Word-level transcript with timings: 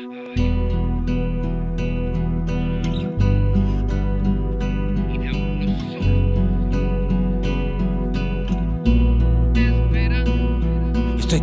Estoy 0.00 0.49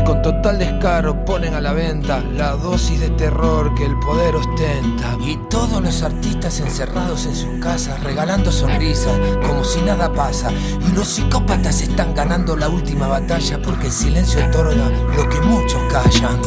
Y 0.00 0.02
con 0.02 0.22
total 0.22 0.58
descaro 0.58 1.26
ponen 1.26 1.52
a 1.52 1.60
la 1.60 1.74
venta 1.74 2.24
la 2.34 2.52
dosis 2.52 3.00
de 3.00 3.10
terror 3.10 3.74
que 3.74 3.84
el 3.84 3.98
poder 3.98 4.34
ostenta. 4.34 5.14
Y 5.20 5.36
todos 5.50 5.82
los 5.82 6.02
artistas 6.02 6.58
encerrados 6.60 7.26
en 7.26 7.36
sus 7.36 7.60
casas, 7.60 8.02
regalando 8.02 8.50
sonrisas, 8.50 9.12
como 9.46 9.62
si 9.62 9.82
nada 9.82 10.10
pasa. 10.10 10.50
Y 10.52 10.92
los 10.94 11.06
psicópatas 11.06 11.82
están 11.82 12.14
ganando 12.14 12.56
la 12.56 12.70
última 12.70 13.08
batalla 13.08 13.60
porque 13.60 13.88
el 13.88 13.92
silencio 13.92 14.42
otorga 14.46 14.88
lo 15.14 15.28
que 15.28 15.40
muchos 15.42 15.82
callan. 15.92 16.40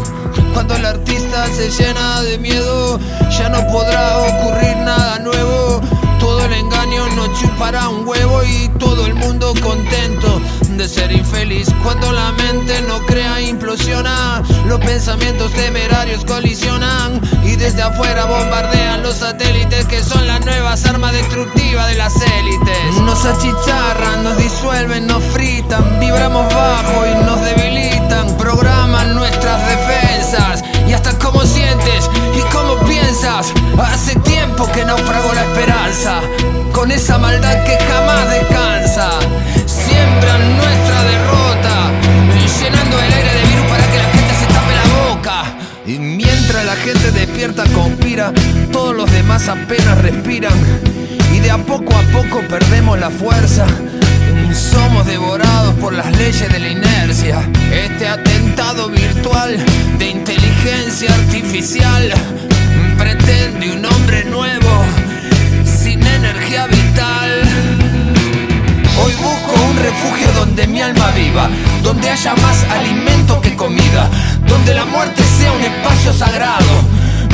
Cuando 0.51 0.75
el 0.75 0.87
artista 0.87 1.45
se 1.45 1.69
llena 1.69 2.21
de 2.21 2.39
miedo, 2.39 2.99
ya 3.29 3.49
no 3.49 3.67
podrá 3.67 4.17
ocurrir 4.17 4.77
nada 4.77 5.19
nuevo. 5.19 5.79
Todo 6.19 6.43
el 6.45 6.53
engaño 6.53 7.07
no 7.15 7.27
chupará 7.39 7.87
un 7.87 8.07
huevo 8.07 8.41
y 8.43 8.67
todo 8.79 9.05
el 9.05 9.13
mundo 9.13 9.53
contento 9.61 10.41
de 10.77 10.87
ser 10.87 11.11
infeliz. 11.11 11.67
Cuando 11.83 12.11
la 12.11 12.31
mente 12.31 12.81
no 12.87 12.99
crea, 13.05 13.41
implosiona. 13.41 14.41
Los 14.65 14.79
pensamientos 14.79 15.51
temerarios 15.53 16.25
colisionan 16.25 17.21
y 17.43 17.55
desde 17.55 17.81
afuera 17.81 18.25
bombardean 18.25 19.03
los 19.03 19.17
satélites 19.17 19.85
que 19.85 20.01
son 20.03 20.25
las 20.25 20.43
nuevas 20.45 20.85
armas 20.85 21.13
destructivas 21.13 21.87
de 21.87 21.95
las 21.95 22.13
élites. 22.15 23.01
Nos 23.01 23.25
achicharran, 23.25 24.23
nos 24.23 24.37
disuelven, 24.37 25.07
nos 25.07 25.23
fritan, 25.23 25.99
vibramos 25.99 26.51
bajo 26.53 27.05
y 27.05 27.25
nos 27.25 27.41
debilitan. 27.41 28.35
Programan 28.37 29.15
nuestras 29.15 29.59
defensas 29.67 30.63
y 30.87 30.93
hasta 30.93 31.17
cómo 31.19 31.41
sientes 31.41 32.09
y 32.35 32.41
cómo 32.53 32.77
piensas. 32.87 33.53
Hace 33.77 34.15
tiempo 34.21 34.69
que 34.71 34.85
naufragó 34.85 35.33
la 35.33 35.43
esperanza 35.43 36.21
con 36.71 36.91
esa 36.91 37.17
maldad 37.17 37.63
que 37.63 37.77
jamás 37.77 38.29
descansa. 38.31 39.09
Siembran 40.13 40.57
nuestra 40.57 41.03
derrota, 41.03 41.91
llenando 42.61 42.99
el 42.99 43.13
aire 43.13 43.33
de 43.33 43.45
virus 43.49 43.65
para 43.67 43.83
que 43.87 43.97
la 43.97 44.09
gente 44.11 44.33
se 44.35 44.45
tape 44.45 44.73
la 44.75 45.09
boca. 45.09 45.43
Y 45.87 45.97
mientras 45.97 46.65
la 46.65 46.75
gente 46.75 47.11
despierta, 47.11 47.63
conspira, 47.73 48.31
todos 48.71 48.95
los 48.95 49.11
demás 49.11 49.47
apenas 49.47 49.97
respiran. 50.03 50.53
Y 51.33 51.39
de 51.39 51.49
a 51.49 51.57
poco 51.57 51.95
a 51.95 52.01
poco 52.11 52.41
perdemos 52.47 52.99
la 52.99 53.09
fuerza. 53.09 53.65
Somos 54.53 55.07
devorados 55.07 55.73
por 55.75 55.93
las 55.93 56.15
leyes 56.15 56.47
de 56.51 56.59
la 56.59 56.67
inercia. 56.67 57.49
Este 57.71 58.07
atentado 58.07 58.89
virtual 58.89 59.57
de 59.97 60.09
inteligencia 60.09 61.11
artificial 61.11 62.13
pretende 62.99 63.71
un 63.71 63.83
hombre 63.83 64.25
nuevo, 64.25 64.85
sin 65.65 66.05
energía 66.05 66.67
vital. 66.67 67.41
Hoy 69.03 69.11
busco 69.13 69.52
un 69.69 69.77
refugio 69.77 70.27
donde 70.33 70.67
mi 70.67 70.81
alma 70.81 71.07
viva, 71.11 71.49
donde 71.83 72.09
haya 72.09 72.35
más 72.35 72.63
alimento 72.71 73.39
que 73.41 73.55
comida, 73.55 74.09
donde 74.47 74.73
la 74.73 74.85
muerte 74.85 75.23
sea 75.37 75.51
un 75.51 75.61
espacio 75.61 76.13
sagrado, 76.13 76.73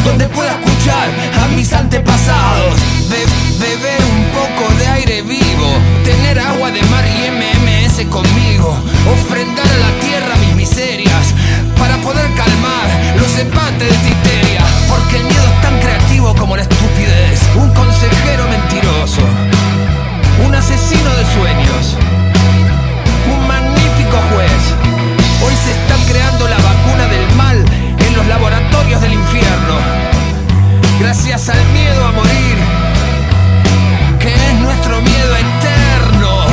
donde 0.06 0.28
pueda 0.28 0.52
escuchar 0.52 1.08
a 1.44 1.48
mis 1.56 1.72
antepasados, 1.74 2.76
Be- 3.10 3.26
beber 3.66 4.00
un 4.16 4.24
poco 4.40 4.74
de 4.80 4.88
aire 4.88 5.22
vivo, 5.24 5.70
tener 6.04 6.40
agua 6.40 6.72
de 6.72 6.82
mar 6.84 7.04
y 7.06 7.30
MMS 7.32 8.06
conmigo, 8.10 8.78
ofrendar 9.12 9.66
a 9.68 9.78
la 9.78 10.00
tierra 10.00 10.36
mis 10.46 10.56
miserias, 10.56 11.34
para 11.78 11.98
poder 11.98 12.28
calmar 12.36 12.88
los 13.18 13.38
empates 13.40 13.90
de 14.04 14.10
histeria, 14.10 14.62
porque 14.88 15.18
el 15.18 15.24
miedo 15.24 15.44
es 15.56 15.62
tan 15.62 15.80
creativo 15.80 16.36
como 16.36 16.56
la 16.56 16.64
estupidez, 16.64 17.42
un 17.56 17.74
consejero 17.74 18.48
mentiroso 18.48 19.22
un 20.46 20.56
asesino 20.56 21.10
de 21.18 21.26
sueños, 21.34 21.98
del 29.02 29.14
infierno, 29.14 29.76
gracias 31.00 31.50
al 31.50 31.66
miedo 31.72 32.06
a 32.06 32.12
morir, 32.12 32.56
que 34.20 34.34
es 34.34 34.54
nuestro 34.62 35.02
miedo 35.02 35.36
eterno. 35.36 36.46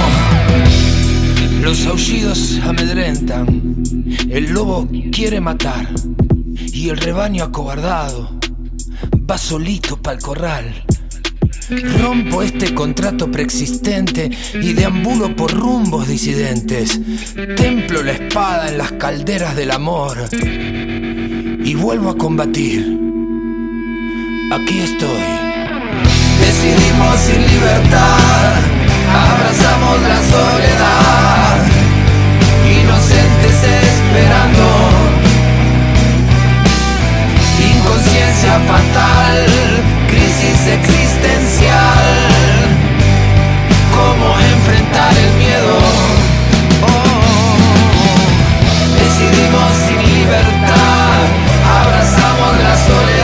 Los 1.62 1.86
aullidos 1.86 2.58
amedrentan, 2.64 3.82
el 4.30 4.52
lobo 4.52 4.86
quiere 5.12 5.40
matar 5.40 5.88
y 6.72 6.88
el 6.88 6.98
rebaño 6.98 7.44
acobardado 7.44 8.38
va 9.28 9.38
solito 9.38 10.00
pa'l 10.00 10.18
corral. 10.20 10.84
Rompo 12.00 12.42
este 12.42 12.74
contrato 12.74 13.28
preexistente 13.28 14.30
y 14.54 14.72
deambulo 14.72 15.34
por 15.34 15.52
rumbos 15.52 16.06
disidentes. 16.06 17.00
Templo 17.56 18.04
la 18.04 18.12
espada 18.12 18.68
en 18.68 18.78
las 18.78 18.92
calderas 18.92 19.56
del 19.56 19.72
amor 19.72 20.28
y 21.66 21.74
vuelvo 21.74 22.10
a 22.10 22.16
combatir. 22.16 22.80
Aquí 24.52 24.78
estoy. 24.78 25.24
Decidimos 26.38 27.16
sin 27.26 27.40
libertad, 27.44 28.54
abrazamos 29.10 30.00
la 30.02 30.20
soledad, 30.32 31.66
inocentes 32.70 33.58
esperando. 33.92 34.66
Inconsciencia 37.74 38.54
fatal, 38.70 39.36
crisis 40.06 40.60
existencial. 40.78 42.06
¿Cómo 43.96 44.28
enfrentar 44.54 45.12
el 45.18 45.32
miedo? 45.42 45.76
Oh, 46.86 47.56
decidimos 49.02 49.70
sin 49.84 50.00
libertad, 50.14 50.85
abrazamos 51.86 52.58
la 52.58 52.76
soledad, 52.76 53.15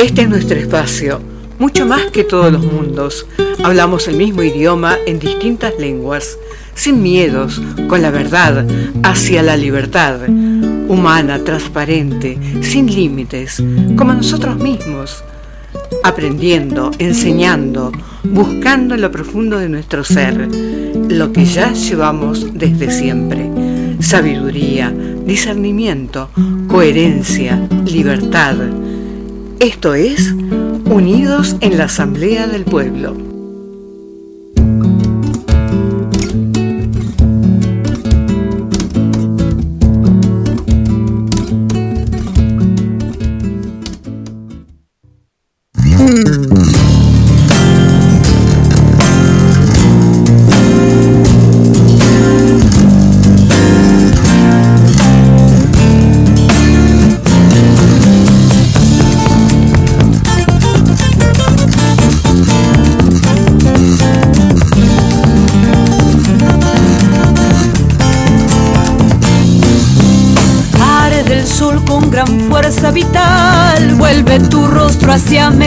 Este 0.00 0.22
es 0.22 0.30
nuestro 0.30 0.58
espacio, 0.58 1.20
mucho 1.58 1.84
más 1.84 2.06
que 2.10 2.24
todos 2.24 2.50
los 2.50 2.64
mundos. 2.64 3.26
Hablamos 3.62 4.08
el 4.08 4.16
mismo 4.16 4.42
idioma 4.42 4.96
en 5.06 5.18
distintas 5.18 5.74
lenguas, 5.78 6.38
sin 6.72 7.02
miedos, 7.02 7.60
con 7.86 8.00
la 8.00 8.10
verdad, 8.10 8.66
hacia 9.02 9.42
la 9.42 9.58
libertad, 9.58 10.20
humana, 10.26 11.44
transparente, 11.44 12.38
sin 12.62 12.86
límites, 12.86 13.62
como 13.94 14.14
nosotros 14.14 14.56
mismos, 14.56 15.22
aprendiendo, 16.02 16.92
enseñando, 16.98 17.92
buscando 18.24 18.94
en 18.94 19.02
lo 19.02 19.12
profundo 19.12 19.58
de 19.58 19.68
nuestro 19.68 20.02
ser, 20.02 20.48
lo 21.10 21.30
que 21.30 21.44
ya 21.44 21.74
llevamos 21.74 22.54
desde 22.54 22.90
siempre. 22.90 23.50
Sabiduría, 24.00 24.94
discernimiento, 25.26 26.30
coherencia, 26.68 27.68
libertad. 27.84 28.56
Esto 29.60 29.94
es 29.94 30.32
Unidos 30.86 31.54
en 31.60 31.76
la 31.76 31.84
Asamblea 31.84 32.46
del 32.46 32.64
Pueblo. 32.64 33.29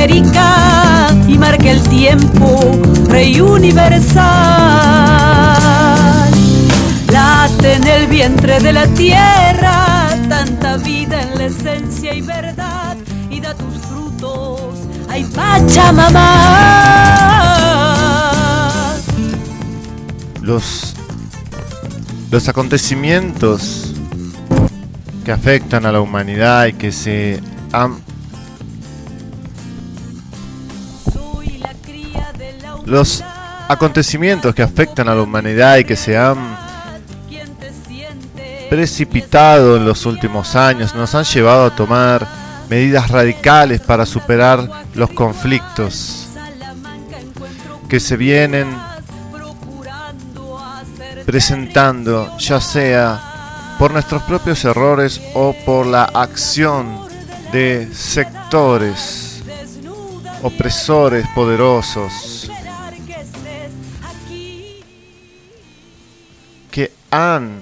Y 0.06 1.38
marca 1.38 1.72
el 1.72 1.82
tiempo, 1.84 2.60
rey 3.08 3.40
universal. 3.40 4.26
Late 7.10 7.76
en 7.76 7.88
el 7.88 8.08
vientre 8.08 8.60
de 8.60 8.74
la 8.74 8.86
tierra 8.88 10.10
tanta 10.28 10.76
vida 10.76 11.22
en 11.22 11.38
la 11.38 11.46
esencia 11.46 12.14
y 12.14 12.22
verdad 12.22 12.98
y 13.30 13.40
da 13.40 13.56
tus 13.56 13.78
frutos, 13.78 14.76
ay 15.10 15.24
Pachamama. 15.24 16.28
Los, 20.42 20.96
los 22.30 22.50
acontecimientos 22.50 23.94
que 25.24 25.32
afectan 25.32 25.86
a 25.86 25.94
la 25.94 26.02
humanidad 26.02 26.66
y 26.66 26.74
que 26.74 26.92
se 26.92 27.42
han 27.72 28.13
los 32.94 33.24
acontecimientos 33.68 34.54
que 34.54 34.62
afectan 34.62 35.10
a 35.10 35.16
la 35.16 35.24
humanidad 35.24 35.78
y 35.78 35.84
que 35.84 35.96
se 35.96 36.16
han 36.16 36.38
precipitado 38.70 39.78
en 39.78 39.86
los 39.86 40.06
últimos 40.06 40.56
años 40.56 40.94
nos 40.94 41.16
han 41.16 41.24
llevado 41.24 41.66
a 41.66 41.76
tomar 41.76 42.28
medidas 42.70 43.10
radicales 43.10 43.82
para 43.82 44.06
superar 44.06 44.70
los 44.94 45.10
conflictos 45.10 46.28
que 47.90 48.00
se 48.00 48.16
vienen 48.16 48.68
presentando, 51.26 52.38
ya 52.38 52.62
sea 52.62 53.76
por 53.80 53.92
nuestros 53.92 54.22
propios 54.24 54.64
errores 54.66 55.20
o 55.34 55.56
por 55.66 55.88
la 55.88 56.04
acción 56.04 57.00
de 57.52 57.90
sectores 57.92 59.42
opresores 60.44 61.26
poderosos 61.34 62.33
han 67.14 67.62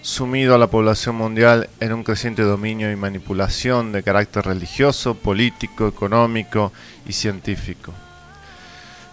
sumido 0.00 0.54
a 0.54 0.58
la 0.58 0.68
población 0.68 1.14
mundial 1.14 1.68
en 1.78 1.92
un 1.92 2.02
creciente 2.02 2.40
dominio 2.40 2.90
y 2.90 2.96
manipulación 2.96 3.92
de 3.92 4.02
carácter 4.02 4.46
religioso, 4.46 5.14
político, 5.14 5.86
económico 5.86 6.72
y 7.06 7.12
científico. 7.12 7.92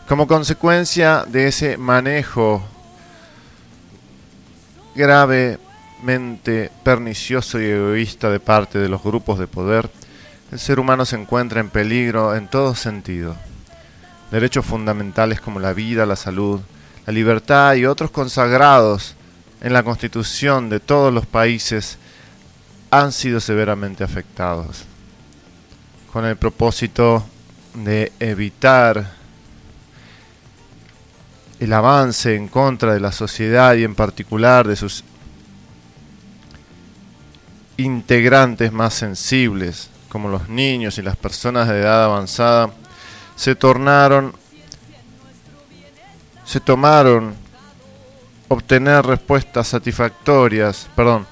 Como 0.07 0.27
consecuencia 0.27 1.25
de 1.27 1.49
ese 1.49 1.75
manejo 1.75 2.63
grave 4.95 5.59
pernicioso 6.83 7.59
y 7.59 7.65
egoísta 7.65 8.29
de 8.29 8.39
parte 8.39 8.79
de 8.79 8.87
los 8.87 9.03
grupos 9.03 9.39
de 9.39 9.47
poder, 9.47 9.89
el 10.53 10.59
ser 10.59 10.79
humano 10.79 11.03
se 11.03 11.17
encuentra 11.17 11.59
en 11.59 11.69
peligro 11.69 12.33
en 12.33 12.47
todo 12.47 12.75
sentido. 12.75 13.35
Derechos 14.31 14.65
fundamentales 14.65 15.41
como 15.41 15.59
la 15.59 15.73
vida, 15.73 16.05
la 16.05 16.15
salud, 16.15 16.61
la 17.05 17.11
libertad 17.11 17.73
y 17.73 17.85
otros 17.85 18.09
consagrados 18.09 19.17
en 19.65 19.73
la 19.73 19.81
constitución 19.81 20.69
de 20.69 20.79
todos 20.79 21.11
los 21.11 21.25
países 21.25 21.97
han 22.91 23.11
sido 23.11 23.39
severamente 23.39 24.03
afectados. 24.03 24.83
Con 26.13 26.23
el 26.23 26.35
propósito 26.35 27.25
de 27.73 28.11
evitar 28.19 29.11
el 31.59 31.73
avance 31.73 32.35
en 32.35 32.47
contra 32.47 32.93
de 32.93 32.99
la 32.99 33.11
sociedad 33.11 33.73
y 33.73 33.83
en 33.83 33.95
particular 33.95 34.67
de 34.67 34.75
sus 34.75 35.03
integrantes 37.77 38.71
más 38.71 38.93
sensibles, 38.93 39.89
como 40.09 40.29
los 40.29 40.47
niños 40.47 40.99
y 40.99 41.01
las 41.01 41.15
personas 41.15 41.67
de 41.67 41.79
edad 41.79 42.03
avanzada, 42.03 42.69
se 43.35 43.55
tornaron, 43.55 44.31
se 46.45 46.59
tomaron 46.59 47.44
obtener 48.47 49.05
respuestas 49.05 49.67
satisfactorias, 49.67 50.87
perdón, 50.95 51.25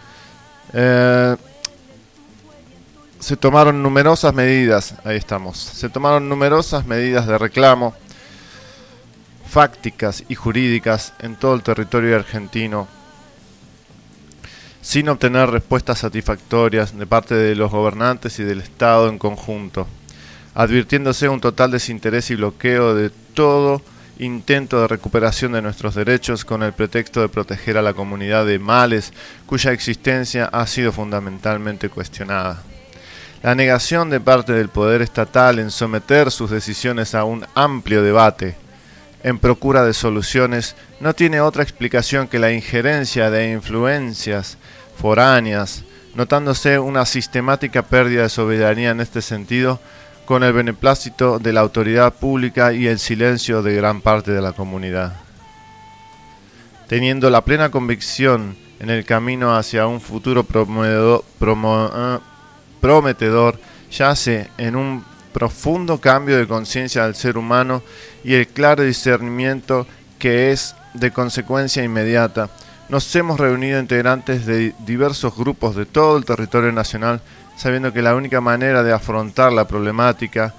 eh, 0.74 1.36
se 3.20 3.38
tomaron 3.38 3.82
numerosas 3.82 4.34
medidas, 4.34 4.96
ahí 5.04 5.18
estamos, 5.18 5.58
se 5.58 5.90
tomaron 5.90 6.28
numerosas 6.28 6.86
medidas 6.86 7.28
de 7.28 7.38
reclamo 7.38 7.94
fácticas 9.50 10.24
y 10.28 10.36
jurídicas 10.36 11.14
en 11.20 11.36
todo 11.36 11.54
el 11.54 11.62
territorio 11.62 12.16
argentino 12.16 12.88
sin 14.84 15.08
obtener 15.08 15.50
respuestas 15.50 16.00
satisfactorias 16.00 16.98
de 16.98 17.08
parte 17.08 17.36
de 17.36 17.56
los 17.56 17.72
gobernantes 17.72 18.38
y 18.40 18.44
del 18.44 18.60
Estado 18.60 19.08
en 19.08 19.18
conjunto, 19.18 19.88
advirtiéndose 20.56 21.30
un 21.30 21.40
total 21.40 21.72
desinterés 21.72 22.30
y 22.32 22.36
bloqueo 22.36 22.94
de 22.94 23.10
todo 23.10 23.82
intento 24.20 24.82
de 24.82 24.88
recuperación 24.88 25.54
de 25.54 25.62
nuestros 25.62 25.96
derechos 25.96 26.46
con 26.46 26.64
el 26.64 26.74
pretexto 26.74 27.22
de 27.22 27.30
proteger 27.30 27.78
a 27.78 27.82
la 27.82 27.94
comunidad 27.94 28.46
de 28.46 28.60
males 28.60 29.14
cuya 29.46 29.72
existencia 29.72 30.46
ha 30.46 30.68
sido 30.68 30.92
fundamentalmente 30.92 31.90
cuestionada. 31.90 32.62
La 33.42 33.56
negación 33.56 34.10
de 34.10 34.20
parte 34.20 34.54
del 34.54 34.70
poder 34.70 35.02
estatal 35.02 35.60
en 35.60 35.72
someter 35.72 36.32
sus 36.32 36.50
decisiones 36.50 37.14
a 37.14 37.26
un 37.26 37.46
amplio 37.56 38.02
debate 38.02 38.56
en 39.24 39.40
procura 39.40 39.84
de 39.84 39.94
soluciones 39.94 40.76
no 41.00 41.14
tiene 41.14 41.42
otra 41.42 41.64
explicación 41.64 42.28
que 42.28 42.40
la 42.40 42.52
injerencia 42.52 43.30
de 43.30 43.52
influencias 43.52 44.58
foráneas, 44.98 45.84
notándose 46.14 46.78
una 46.78 47.06
sistemática 47.06 47.82
pérdida 47.84 48.24
de 48.24 48.30
soberanía 48.30 48.92
en 48.92 49.00
este 49.00 49.22
sentido, 49.22 49.80
con 50.26 50.44
el 50.44 50.54
beneplácito 50.54 51.40
de 51.40 51.54
la 51.54 51.62
autoridad 51.62 52.14
pública 52.14 52.74
y 52.74 52.88
el 52.88 53.00
silencio 53.00 53.62
de 53.62 53.76
gran 53.76 54.02
parte 54.02 54.32
de 54.32 54.42
la 54.42 54.54
comunidad. 54.54 55.14
Teniendo 56.88 57.30
la 57.30 57.44
plena 57.44 57.72
convicción 57.72 58.56
en 58.80 58.90
el 58.90 59.06
camino 59.06 59.56
hacia 59.56 59.88
un 59.88 60.02
futuro 60.02 60.46
eh, 60.46 62.20
prometedor, 62.82 63.60
yace 63.92 64.50
en 64.58 64.76
un 64.76 65.04
profundo 65.34 66.00
cambio 66.00 66.38
de 66.38 66.48
conciencia 66.48 67.04
del 67.04 67.16
ser 67.16 67.38
humano 67.38 67.82
y 68.24 68.36
el 68.36 68.48
claro 68.48 68.84
discernimiento 68.84 69.88
que 70.20 70.52
es 70.52 70.76
de 70.94 71.12
consecuencia 71.12 71.84
inmediata 71.84 72.50
nos 72.90 73.16
hemos 73.16 73.40
reunido 73.40 73.80
integrantes 73.80 74.46
de 74.46 74.76
diversos 74.86 75.36
grupos 75.36 75.76
de 75.76 75.86
todo 75.86 76.18
el 76.18 76.26
territorio 76.26 76.72
nacional, 76.72 77.22
sabiendo 77.56 77.94
que 77.94 78.02
la 78.02 78.16
única 78.16 78.42
manera 78.42 78.84
de 78.84 78.94
afrontar 78.94 79.52
la 79.52 79.68
problemática 79.68 80.54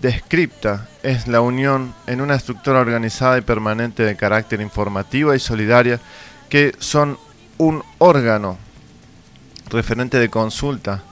descripta 0.00 0.88
es 1.02 1.26
la 1.26 1.40
unión 1.40 1.94
en 2.06 2.20
una 2.20 2.34
estructura 2.34 2.80
organizada 2.80 3.38
y 3.38 3.42
permanente 3.42 4.04
de 4.04 4.16
carácter 4.16 4.60
informativa 4.60 5.34
y 5.34 5.40
solidaria 5.40 6.00
que 6.48 6.74
son 6.78 7.18
un 7.58 7.82
órgano 7.98 8.58
referente 9.70 10.18
de 10.18 10.28
consulta 10.28 11.02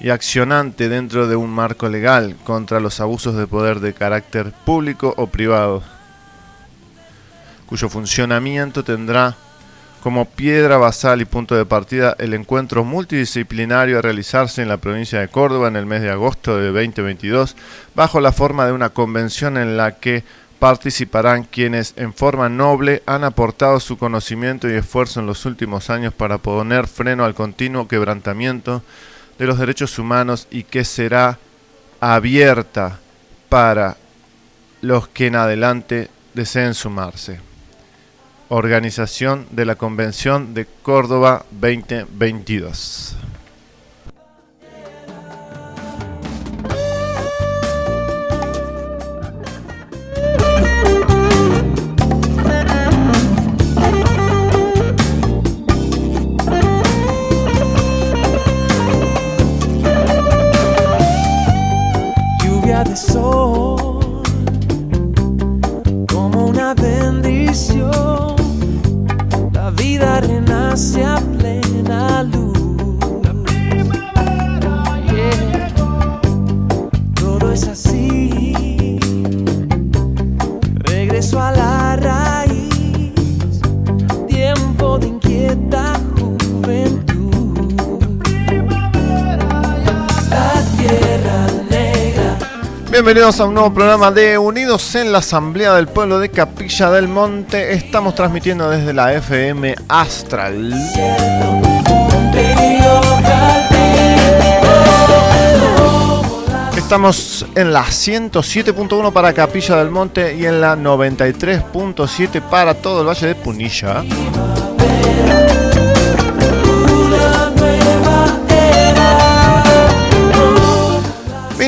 y 0.00 0.10
accionante 0.10 0.88
dentro 0.88 1.26
de 1.26 1.36
un 1.36 1.50
marco 1.50 1.88
legal 1.88 2.36
contra 2.44 2.80
los 2.80 3.00
abusos 3.00 3.34
de 3.34 3.46
poder 3.46 3.80
de 3.80 3.94
carácter 3.94 4.52
público 4.64 5.12
o 5.16 5.26
privado, 5.26 5.82
cuyo 7.66 7.88
funcionamiento 7.88 8.84
tendrá 8.84 9.36
como 10.02 10.24
piedra 10.24 10.76
basal 10.76 11.20
y 11.20 11.24
punto 11.24 11.54
de 11.54 11.64
partida 11.64 12.16
el 12.18 12.34
encuentro 12.34 12.84
multidisciplinario 12.84 13.98
a 13.98 14.02
realizarse 14.02 14.62
en 14.62 14.68
la 14.68 14.76
provincia 14.76 15.20
de 15.20 15.28
Córdoba 15.28 15.68
en 15.68 15.76
el 15.76 15.86
mes 15.86 16.02
de 16.02 16.10
agosto 16.10 16.56
de 16.56 16.68
2022, 16.68 17.56
bajo 17.94 18.20
la 18.20 18.32
forma 18.32 18.66
de 18.66 18.72
una 18.72 18.90
convención 18.90 19.56
en 19.56 19.76
la 19.76 19.96
que 19.96 20.24
participarán 20.58 21.44
quienes 21.44 21.94
en 21.96 22.12
forma 22.12 22.48
noble 22.48 23.02
han 23.06 23.24
aportado 23.24 23.80
su 23.80 23.96
conocimiento 23.96 24.68
y 24.68 24.74
esfuerzo 24.74 25.20
en 25.20 25.26
los 25.26 25.46
últimos 25.46 25.90
años 25.90 26.12
para 26.12 26.38
poner 26.38 26.86
freno 26.88 27.24
al 27.24 27.34
continuo 27.34 27.88
quebrantamiento 27.88 28.82
de 29.38 29.46
los 29.46 29.58
derechos 29.58 29.98
humanos 29.98 30.48
y 30.50 30.64
que 30.64 30.84
será 30.84 31.38
abierta 32.00 32.98
para 33.48 33.96
los 34.80 35.08
que 35.08 35.26
en 35.26 35.36
adelante 35.36 36.10
deseen 36.34 36.74
sumarse. 36.74 37.47
Organización 38.50 39.46
de 39.50 39.66
la 39.66 39.74
Convención 39.74 40.54
de 40.54 40.64
Córdoba 40.64 41.44
2022. 41.50 43.14
Lluvia 62.42 62.82
de 62.84 62.96
sol, 62.96 64.22
como 66.10 66.46
una 66.46 66.72
bendición 66.72 68.07
vida 69.98 70.20
renace 70.20 71.02
a 71.02 71.37
Bienvenidos 92.98 93.38
a 93.38 93.44
un 93.44 93.54
nuevo 93.54 93.72
programa 93.72 94.10
de 94.10 94.36
Unidos 94.38 94.96
en 94.96 95.12
la 95.12 95.18
Asamblea 95.18 95.72
del 95.74 95.86
Pueblo 95.86 96.18
de 96.18 96.30
Capilla 96.30 96.90
del 96.90 97.06
Monte. 97.06 97.72
Estamos 97.72 98.16
transmitiendo 98.16 98.68
desde 98.68 98.92
la 98.92 99.14
FM 99.14 99.76
Astral. 99.86 100.74
Estamos 106.76 107.46
en 107.54 107.72
la 107.72 107.84
107.1 107.84 109.12
para 109.12 109.32
Capilla 109.32 109.76
del 109.76 109.90
Monte 109.90 110.34
y 110.34 110.46
en 110.46 110.60
la 110.60 110.74
93.7 110.74 112.42
para 112.50 112.74
todo 112.74 113.02
el 113.02 113.06
Valle 113.06 113.28
de 113.28 113.34
Punilla. 113.36 114.02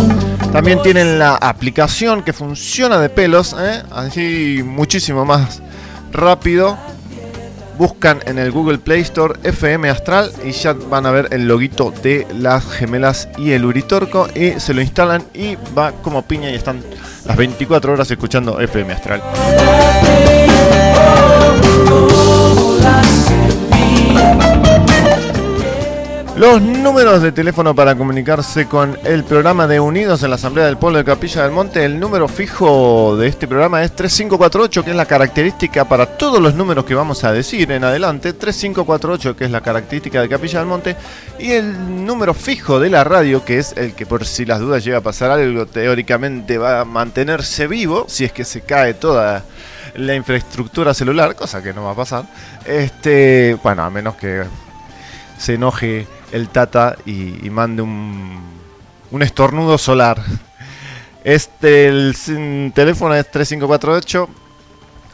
También 0.53 0.83
tienen 0.83 1.21
la 1.21 1.37
aplicación 1.37 2.25
que 2.25 2.33
funciona 2.33 2.99
de 2.99 3.09
pelos, 3.09 3.55
¿eh? 3.57 3.85
así 3.93 4.65
muchísimo 4.65 5.25
más 5.25 5.63
rápido. 6.11 6.77
Buscan 7.81 8.21
en 8.27 8.39
el 8.39 8.51
Google 8.51 8.77
Play 8.77 9.01
Store 9.01 9.41
FM 9.43 9.89
Astral 9.89 10.31
y 10.45 10.51
ya 10.51 10.75
van 10.75 11.07
a 11.07 11.11
ver 11.13 11.29
el 11.31 11.49
loguito 11.49 11.95
de 12.03 12.27
las 12.39 12.71
gemelas 12.71 13.27
y 13.39 13.53
el 13.53 13.65
Uritorco 13.65 14.29
y 14.35 14.61
se 14.61 14.75
lo 14.75 14.83
instalan 14.83 15.23
y 15.33 15.57
va 15.75 15.93
como 15.93 16.21
piña 16.21 16.51
y 16.51 16.57
están 16.57 16.83
las 17.25 17.39
24 17.39 17.95
horas 17.95 18.11
escuchando 18.11 18.61
FM 18.61 18.93
Astral. 18.93 19.23
Los 26.41 26.63
números 26.63 27.21
de 27.21 27.33
teléfono 27.33 27.75
para 27.75 27.95
comunicarse 27.95 28.65
con 28.65 28.99
el 29.05 29.25
programa 29.25 29.67
de 29.67 29.79
Unidos 29.79 30.23
en 30.23 30.31
la 30.31 30.37
Asamblea 30.37 30.65
del 30.65 30.79
Pueblo 30.79 30.97
de 30.97 31.05
Capilla 31.05 31.43
del 31.43 31.53
Monte, 31.53 31.85
el 31.85 32.01
número 32.01 32.29
fijo 32.29 33.15
de 33.19 33.27
este 33.29 33.47
programa 33.47 33.85
es 33.85 33.95
3548, 33.95 34.83
que 34.83 34.91
es 34.93 34.97
la 34.97 35.05
característica 35.05 35.85
para 35.85 36.07
todos 36.07 36.41
los 36.41 36.55
números 36.55 36.87
que 36.87 36.95
vamos 36.95 37.25
a 37.25 37.33
decir 37.33 37.71
en 37.71 37.85
adelante, 37.85 38.33
3548, 38.33 39.37
que 39.37 39.45
es 39.45 39.51
la 39.51 39.61
característica 39.61 40.23
de 40.23 40.31
Capilla 40.31 40.61
del 40.61 40.69
Monte, 40.69 40.97
y 41.39 41.51
el 41.53 42.07
número 42.07 42.33
fijo 42.33 42.81
de 42.81 42.89
la 42.89 43.05
radio, 43.05 43.45
que 43.45 43.59
es 43.59 43.77
el 43.77 43.93
que 43.93 44.07
por 44.07 44.25
si 44.25 44.47
las 44.47 44.61
dudas 44.61 44.83
llega 44.83 44.97
a 44.97 45.03
pasar 45.03 45.31
algo, 45.31 45.67
teóricamente 45.67 46.57
va 46.57 46.81
a 46.81 46.85
mantenerse 46.87 47.67
vivo, 47.67 48.07
si 48.09 48.25
es 48.25 48.33
que 48.33 48.47
se 48.47 48.63
cae 48.63 48.95
toda 48.95 49.45
la 49.95 50.15
infraestructura 50.15 50.95
celular, 50.95 51.37
cosa 51.37 51.63
que 51.63 51.75
no 51.75 51.85
va 51.85 51.91
a 51.91 51.97
pasar. 51.97 52.25
Este, 52.65 53.59
bueno, 53.63 53.83
a 53.83 53.91
menos 53.91 54.15
que 54.15 54.45
se 55.41 55.55
enoje 55.55 56.07
el 56.33 56.49
Tata 56.51 56.97
y, 57.07 57.45
y 57.47 57.51
mande 57.51 57.81
un, 57.83 58.39
un 59.11 59.23
estornudo 59.23 59.79
solar. 59.79 60.21
Este, 61.25 61.87
el 61.89 62.15
sin- 62.15 62.73
teléfono 62.75 63.15
es 63.15 63.31
3548 63.31 64.29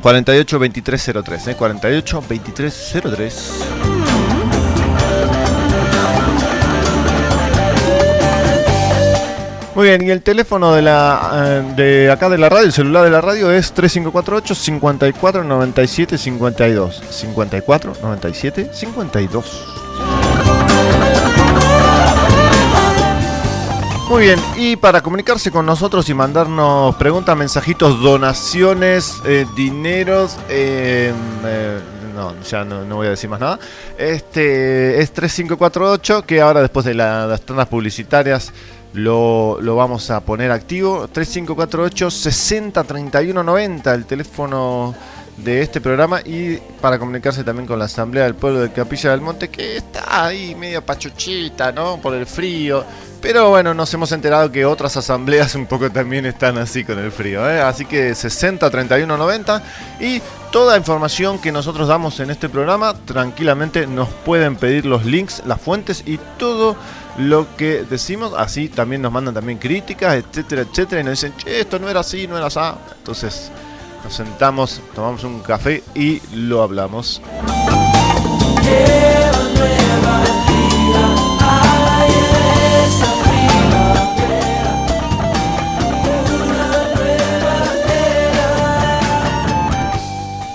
48 0.03 0.59
2303, 0.59 1.49
¿eh? 1.49 1.55
48 1.57 2.17
2303. 2.29 3.53
Muy 9.75 9.89
bien, 9.89 10.07
y 10.07 10.11
el 10.11 10.23
teléfono 10.23 10.73
de 10.73 10.81
la 10.81 11.31
eh, 11.35 11.73
de 11.77 12.11
acá 12.11 12.31
de 12.31 12.39
la 12.39 12.49
radio, 12.49 12.65
el 12.65 12.73
celular 12.73 13.05
de 13.05 13.11
la 13.11 13.21
radio 13.21 13.51
es 13.51 13.73
3548 13.73 14.55
54 14.55 15.45
97 15.45 16.17
52. 16.17 17.03
54 17.11 17.93
97 18.01 18.71
52. 18.73 19.76
Muy 24.09 24.23
bien, 24.23 24.39
y 24.57 24.77
para 24.77 25.03
comunicarse 25.03 25.51
con 25.51 25.67
nosotros 25.67 26.09
y 26.09 26.15
mandarnos 26.15 26.95
preguntas, 26.95 27.37
mensajitos, 27.37 28.01
donaciones, 28.01 29.17
eh, 29.25 29.45
dineros, 29.57 30.37
eh, 30.49 31.13
eh, 31.45 31.79
no, 32.15 32.33
ya 32.49 32.65
no, 32.65 32.85
voy 32.97 33.09
a 33.09 33.11
decir 33.11 33.29
más 33.29 33.41
nada. 33.41 33.59
Este 33.99 35.01
es 35.03 35.13
3548, 35.13 36.23
que 36.25 36.41
ahora 36.41 36.61
después 36.61 36.87
de 36.87 36.95
la- 36.95 37.27
las 37.27 37.41
tandas 37.43 37.67
publicitarias 37.67 38.53
lo, 38.95 39.59
lo 39.61 39.75
vamos 39.75 40.09
a 40.11 40.21
poner 40.21 40.53
activo. 40.53 41.09
3548 41.09 42.09
60 42.11 42.85
31 42.85 43.43
90, 43.43 43.93
el 43.93 44.07
teléfono 44.07 44.95
de 45.37 45.61
este 45.61 45.83
programa 45.83 46.21
y 46.25 46.57
para 46.81 46.99
comunicarse 46.99 47.45
también 47.45 47.67
con 47.67 47.79
la 47.79 47.85
Asamblea 47.85 48.25
del 48.25 48.35
Pueblo 48.37 48.61
de 48.61 48.73
Capilla 48.73 49.11
del 49.11 49.21
Monte 49.21 49.49
que 49.51 49.77
está 49.77 50.25
ahí 50.25 50.55
medio 50.55 50.81
pachuchita, 50.83 51.73
¿no? 51.73 51.99
Por 52.01 52.15
el 52.15 52.25
frío. 52.25 52.83
Pero 53.21 53.51
bueno, 53.51 53.75
nos 53.75 53.93
hemos 53.95 54.13
enterado 54.13 54.53
que 54.53 54.65
otras 54.65 54.97
asambleas 54.97 55.55
un 55.55 55.67
poco 55.67 55.91
también 55.91 56.27
están 56.27 56.59
así 56.59 56.85
con 56.85 56.99
el 56.99 57.11
frío. 57.11 57.49
¿eh? 57.51 57.61
Así 57.61 57.85
que 57.85 58.15
60 58.15 58.71
31 58.71 59.17
90 59.17 59.63
y 60.01 60.23
toda 60.53 60.77
información 60.77 61.39
que 61.39 61.51
nosotros 61.51 61.89
damos 61.89 62.21
en 62.21 62.31
este 62.31 62.49
programa 62.49 62.95
tranquilamente 63.05 63.87
nos 63.87 64.09
pueden 64.09 64.57
pedir 64.57 64.87
los 64.87 65.05
links, 65.05 65.43
las 65.47 65.61
fuentes 65.61 66.03
y 66.07 66.19
todo 66.39 66.77
lo 67.19 67.47
que 67.57 67.85
decimos. 67.89 68.33
Así 68.37 68.69
también 68.69 69.03
nos 69.03 69.13
mandan 69.13 69.35
también 69.35 69.59
críticas, 69.59 70.15
etcétera, 70.15 70.63
etcétera. 70.63 71.01
Y 71.01 71.05
nos 71.05 71.13
dicen, 71.13 71.35
che, 71.37 71.61
esto 71.61 71.79
no 71.79 71.89
era 71.89 72.01
así, 72.01 72.27
no 72.27 72.37
era 72.37 72.47
así. 72.47 72.61
Entonces 72.99 73.51
nos 74.05 74.15
sentamos, 74.15 74.81
tomamos 74.95 75.25
un 75.25 75.41
café 75.41 75.83
y 75.95 76.21
lo 76.35 76.63
hablamos. 76.63 77.21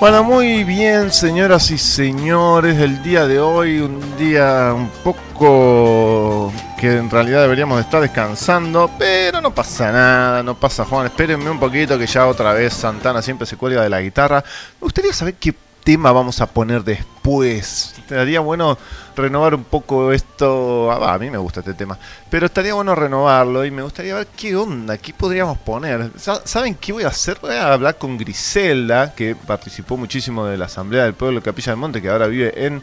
Bueno, 0.02 0.24
muy 0.24 0.64
bien, 0.64 1.12
señoras 1.12 1.70
y 1.70 1.78
señores, 1.78 2.80
el 2.80 3.04
día 3.04 3.28
de 3.28 3.40
hoy, 3.40 3.82
un 3.82 4.18
día 4.18 4.74
un 4.74 4.90
poco 5.04 6.52
que 6.80 6.98
en 6.98 7.08
realidad 7.08 7.44
deberíamos 7.44 7.78
de 7.78 7.84
estar 7.84 8.02
descansando, 8.02 8.90
pero 8.98 9.40
no 9.42 9.54
pasa 9.54 9.92
nada, 9.92 10.42
no 10.42 10.60
pasa 10.60 10.86
Juan, 10.86 11.06
espérenme 11.06 11.52
un 11.52 11.60
poquito 11.60 12.00
que 12.00 12.08
ya 12.08 12.26
otra 12.26 12.52
vez 12.54 12.74
Santana 12.74 13.22
siempre 13.22 13.46
se 13.46 13.58
cuelga 13.58 13.84
de 13.84 13.90
la 13.92 14.02
guitarra. 14.02 14.44
Me 14.80 14.86
gustaría 14.86 15.14
saber 15.14 15.36
qué 15.36 15.54
tema 15.84 16.12
vamos 16.12 16.42
a 16.42 16.48
poner 16.48 16.84
después. 16.84 17.94
Estaría 18.12 18.40
bueno 18.40 18.78
renovar 19.16 19.56
un 19.56 19.64
poco 19.64 20.12
esto. 20.12 20.92
Ah, 20.92 21.14
a 21.14 21.18
mí 21.20 21.30
me 21.30 21.38
gusta 21.38 21.62
este 21.62 21.74
tema. 21.74 21.98
Pero 22.30 22.46
estaría 22.46 22.74
bueno 22.74 22.94
renovarlo 22.96 23.66
y 23.66 23.72
me 23.72 23.82
gustaría 23.82 24.16
ver 24.16 24.28
qué 24.36 24.56
onda, 24.56 24.98
qué 24.98 25.14
podríamos 25.14 25.58
poner. 25.60 26.12
Sa- 26.18 26.42
¿Saben 26.46 26.76
qué 26.76 26.92
voy 26.94 27.04
a 27.04 27.08
hacer? 27.10 27.38
Voy 27.42 27.56
a 27.56 27.74
hablar 27.74 27.98
con 27.98 28.18
Griselda, 28.18 29.14
que 29.16 29.36
participó 29.36 29.98
muchísimo 29.98 30.46
de 30.46 30.58
la 30.58 30.66
Asamblea 30.66 31.04
del 31.04 31.14
Pueblo 31.14 31.40
de 31.40 31.44
Capilla 31.46 31.72
del 31.72 31.80
Monte, 31.80 32.02
que 32.02 32.10
ahora 32.10 32.28
vive 32.28 32.66
en 32.66 32.82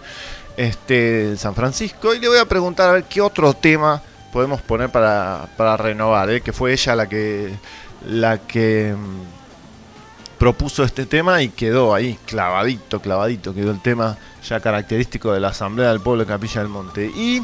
este 0.56 1.36
San 1.36 1.54
Francisco. 1.54 2.14
Y 2.14 2.18
le 2.18 2.28
voy 2.28 2.38
a 2.38 2.44
preguntar 2.46 2.88
a 2.88 2.92
ver 2.92 3.04
qué 3.04 3.20
otro 3.20 3.52
tema 3.54 4.02
podemos 4.32 4.60
poner 4.62 4.90
para, 4.90 5.46
para 5.56 5.76
renovar. 5.76 6.30
¿eh? 6.30 6.40
Que 6.40 6.52
fue 6.52 6.72
ella 6.72 6.94
la 6.96 7.08
que. 7.08 7.52
La 8.06 8.38
que 8.38 8.94
mm, 8.96 9.37
propuso 10.38 10.84
este 10.84 11.04
tema 11.04 11.42
y 11.42 11.48
quedó 11.48 11.94
ahí, 11.94 12.18
clavadito, 12.26 13.00
clavadito, 13.00 13.54
quedó 13.54 13.70
el 13.70 13.80
tema 13.80 14.16
ya 14.46 14.60
característico 14.60 15.32
de 15.32 15.40
la 15.40 15.48
Asamblea 15.48 15.90
del 15.90 16.00
Pueblo 16.00 16.24
de 16.24 16.28
Capilla 16.28 16.60
del 16.60 16.68
Monte. 16.70 17.06
Y 17.06 17.42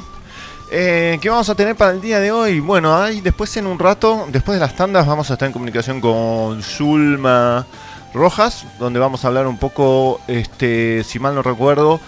eh, 0.70 1.18
¿qué 1.20 1.28
vamos 1.28 1.48
a 1.48 1.54
tener 1.54 1.76
para 1.76 1.92
el 1.92 2.00
día 2.00 2.20
de 2.20 2.32
hoy? 2.32 2.60
Bueno, 2.60 2.96
ahí 2.96 3.20
después 3.20 3.56
en 3.56 3.66
un 3.66 3.78
rato, 3.78 4.26
después 4.30 4.56
de 4.56 4.60
las 4.60 4.76
tandas, 4.76 5.06
vamos 5.06 5.30
a 5.30 5.34
estar 5.34 5.46
en 5.46 5.52
comunicación 5.52 6.00
con 6.00 6.62
Zulma 6.62 7.66
Rojas, 8.14 8.64
donde 8.78 9.00
vamos 9.00 9.24
a 9.24 9.28
hablar 9.28 9.46
un 9.46 9.58
poco, 9.58 10.20
este, 10.28 11.02
si 11.04 11.18
mal 11.18 11.34
no 11.34 11.42
recuerdo, 11.42 12.00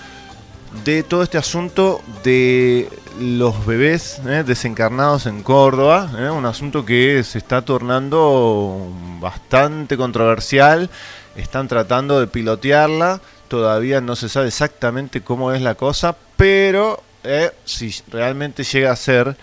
de 0.84 1.02
todo 1.02 1.22
este 1.22 1.38
asunto 1.38 2.02
de 2.22 2.88
los 3.20 3.64
bebés 3.66 4.20
eh, 4.26 4.44
desencarnados 4.46 5.26
en 5.26 5.42
Córdoba, 5.42 6.10
eh, 6.18 6.30
un 6.30 6.46
asunto 6.46 6.84
que 6.84 7.22
se 7.24 7.38
está 7.38 7.62
tornando 7.62 8.88
bastante 9.20 9.96
controversial, 9.96 10.90
están 11.36 11.68
tratando 11.68 12.20
de 12.20 12.26
pilotearla, 12.26 13.20
todavía 13.48 14.00
no 14.00 14.16
se 14.16 14.28
sabe 14.28 14.48
exactamente 14.48 15.22
cómo 15.22 15.52
es 15.52 15.62
la 15.62 15.74
cosa, 15.74 16.16
pero 16.36 17.02
eh, 17.24 17.50
si 17.64 17.94
realmente 18.10 18.64
llega 18.64 18.92
a 18.92 18.96
ser 18.96 19.36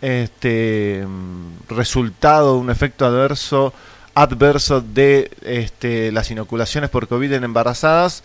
este 0.00 1.04
mm, 1.06 1.68
resultado 1.68 2.56
un 2.56 2.70
efecto 2.70 3.06
adverso 3.06 3.72
adverso 4.14 4.80
de 4.80 5.30
este, 5.42 6.12
las 6.12 6.30
inoculaciones 6.30 6.90
por 6.90 7.08
COVID 7.08 7.32
en 7.32 7.44
embarazadas 7.44 8.22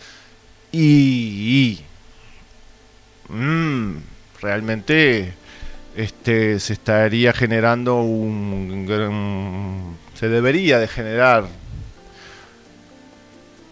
y 0.70 1.80
mm, 3.30 3.96
realmente 4.40 5.34
este, 5.96 6.60
se 6.60 6.72
estaría 6.72 7.32
generando 7.32 8.02
un 8.02 8.86
gran, 8.86 9.96
se 10.14 10.28
debería 10.28 10.78
de 10.78 10.88
generar 10.88 11.44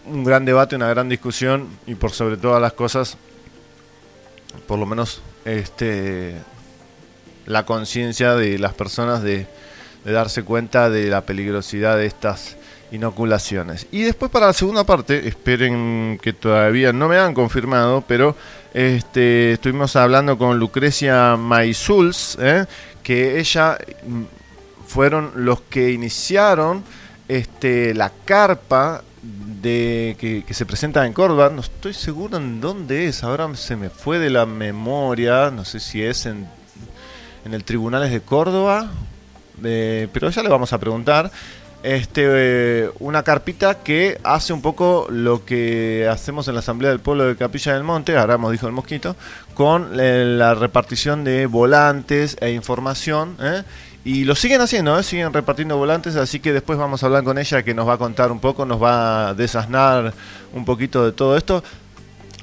un 0.09 0.23
gran 0.23 0.45
debate, 0.45 0.75
una 0.75 0.89
gran 0.89 1.09
discusión 1.09 1.67
y 1.85 1.95
por 1.95 2.11
sobre 2.11 2.37
todas 2.37 2.61
las 2.61 2.73
cosas, 2.73 3.17
por 4.67 4.79
lo 4.79 4.85
menos 4.85 5.21
este, 5.45 6.35
la 7.45 7.65
conciencia 7.65 8.35
de 8.35 8.57
las 8.59 8.73
personas 8.73 9.21
de 9.21 9.47
darse 10.05 10.43
cuenta 10.43 10.89
de 10.89 11.09
la 11.09 11.21
peligrosidad 11.21 11.97
de 11.97 12.05
estas 12.05 12.57
inoculaciones. 12.91 13.87
Y 13.91 14.01
después 14.01 14.31
para 14.31 14.47
la 14.47 14.53
segunda 14.53 14.83
parte, 14.83 15.27
esperen 15.27 16.19
que 16.21 16.33
todavía 16.33 16.91
no 16.91 17.07
me 17.07 17.17
han 17.17 17.33
confirmado, 17.33 18.03
pero 18.07 18.35
este, 18.73 19.53
estuvimos 19.53 19.95
hablando 19.95 20.37
con 20.37 20.59
Lucrecia 20.59 21.35
Maizuls, 21.35 22.37
¿eh? 22.39 22.65
que 23.03 23.39
ella 23.39 23.77
mm, 24.05 24.23
fueron 24.87 25.31
los 25.35 25.61
que 25.61 25.91
iniciaron 25.91 26.83
este, 27.27 27.93
la 27.93 28.11
carpa 28.25 29.03
de 29.21 30.15
que, 30.19 30.53
se 30.53 30.65
presenta 30.65 31.05
en 31.05 31.13
Córdoba. 31.13 31.49
No 31.49 31.61
estoy 31.61 31.93
seguro 31.93 32.37
en 32.37 32.61
dónde 32.61 33.07
es, 33.07 33.23
ahora 33.23 33.53
se 33.55 33.75
me 33.75 33.89
fue 33.89 34.19
de 34.19 34.29
la 34.29 34.45
memoria, 34.45 35.51
no 35.51 35.65
sé 35.65 35.79
si 35.79 36.03
es 36.03 36.25
en, 36.25 36.47
en 37.45 37.53
el 37.53 37.63
Tribunales 37.63 38.11
de 38.11 38.21
Córdoba, 38.21 38.89
eh, 39.63 40.07
pero 40.13 40.29
ya 40.29 40.43
le 40.43 40.49
vamos 40.49 40.71
a 40.73 40.77
preguntar 40.77 41.31
este, 41.83 42.89
una 42.99 43.23
carpita 43.23 43.75
que 43.75 44.19
hace 44.23 44.51
un 44.51 44.61
poco 44.61 45.07
lo 45.09 45.45
que 45.45 46.07
hacemos 46.11 46.47
en 46.47 46.55
la 46.55 46.59
Asamblea 46.59 46.91
del 46.91 46.99
Pueblo 46.99 47.25
de 47.25 47.35
Capilla 47.35 47.73
del 47.73 47.83
Monte, 47.83 48.17
ahora 48.17 48.35
hemos 48.35 48.51
dicho 48.51 48.67
el 48.67 48.73
mosquito, 48.73 49.15
con 49.53 49.95
la 49.95 50.53
repartición 50.55 51.23
de 51.23 51.45
volantes 51.45 52.37
e 52.41 52.51
información. 52.51 53.37
¿eh? 53.39 53.63
Y 54.03 54.25
lo 54.25 54.35
siguen 54.35 54.61
haciendo, 54.61 54.97
¿eh? 54.99 55.03
siguen 55.03 55.33
repartiendo 55.33 55.77
volantes, 55.77 56.15
así 56.15 56.39
que 56.39 56.51
después 56.51 56.77
vamos 56.77 57.03
a 57.03 57.05
hablar 57.05 57.23
con 57.23 57.37
ella 57.37 57.63
que 57.63 57.73
nos 57.73 57.87
va 57.87 57.93
a 57.93 57.97
contar 57.97 58.31
un 58.31 58.39
poco, 58.39 58.65
nos 58.65 58.81
va 58.81 59.29
a 59.29 59.33
desasnar 59.33 60.13
un 60.53 60.65
poquito 60.65 61.05
de 61.05 61.11
todo 61.13 61.37
esto. 61.37 61.63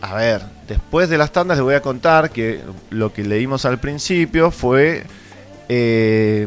A 0.00 0.14
ver, 0.14 0.42
después 0.68 1.08
de 1.08 1.18
las 1.18 1.32
tandas 1.32 1.56
les 1.58 1.64
voy 1.64 1.74
a 1.74 1.80
contar 1.80 2.30
que 2.30 2.60
lo 2.90 3.12
que 3.12 3.22
leímos 3.24 3.64
al 3.64 3.80
principio 3.80 4.50
fue 4.50 5.04
eh, 5.68 6.46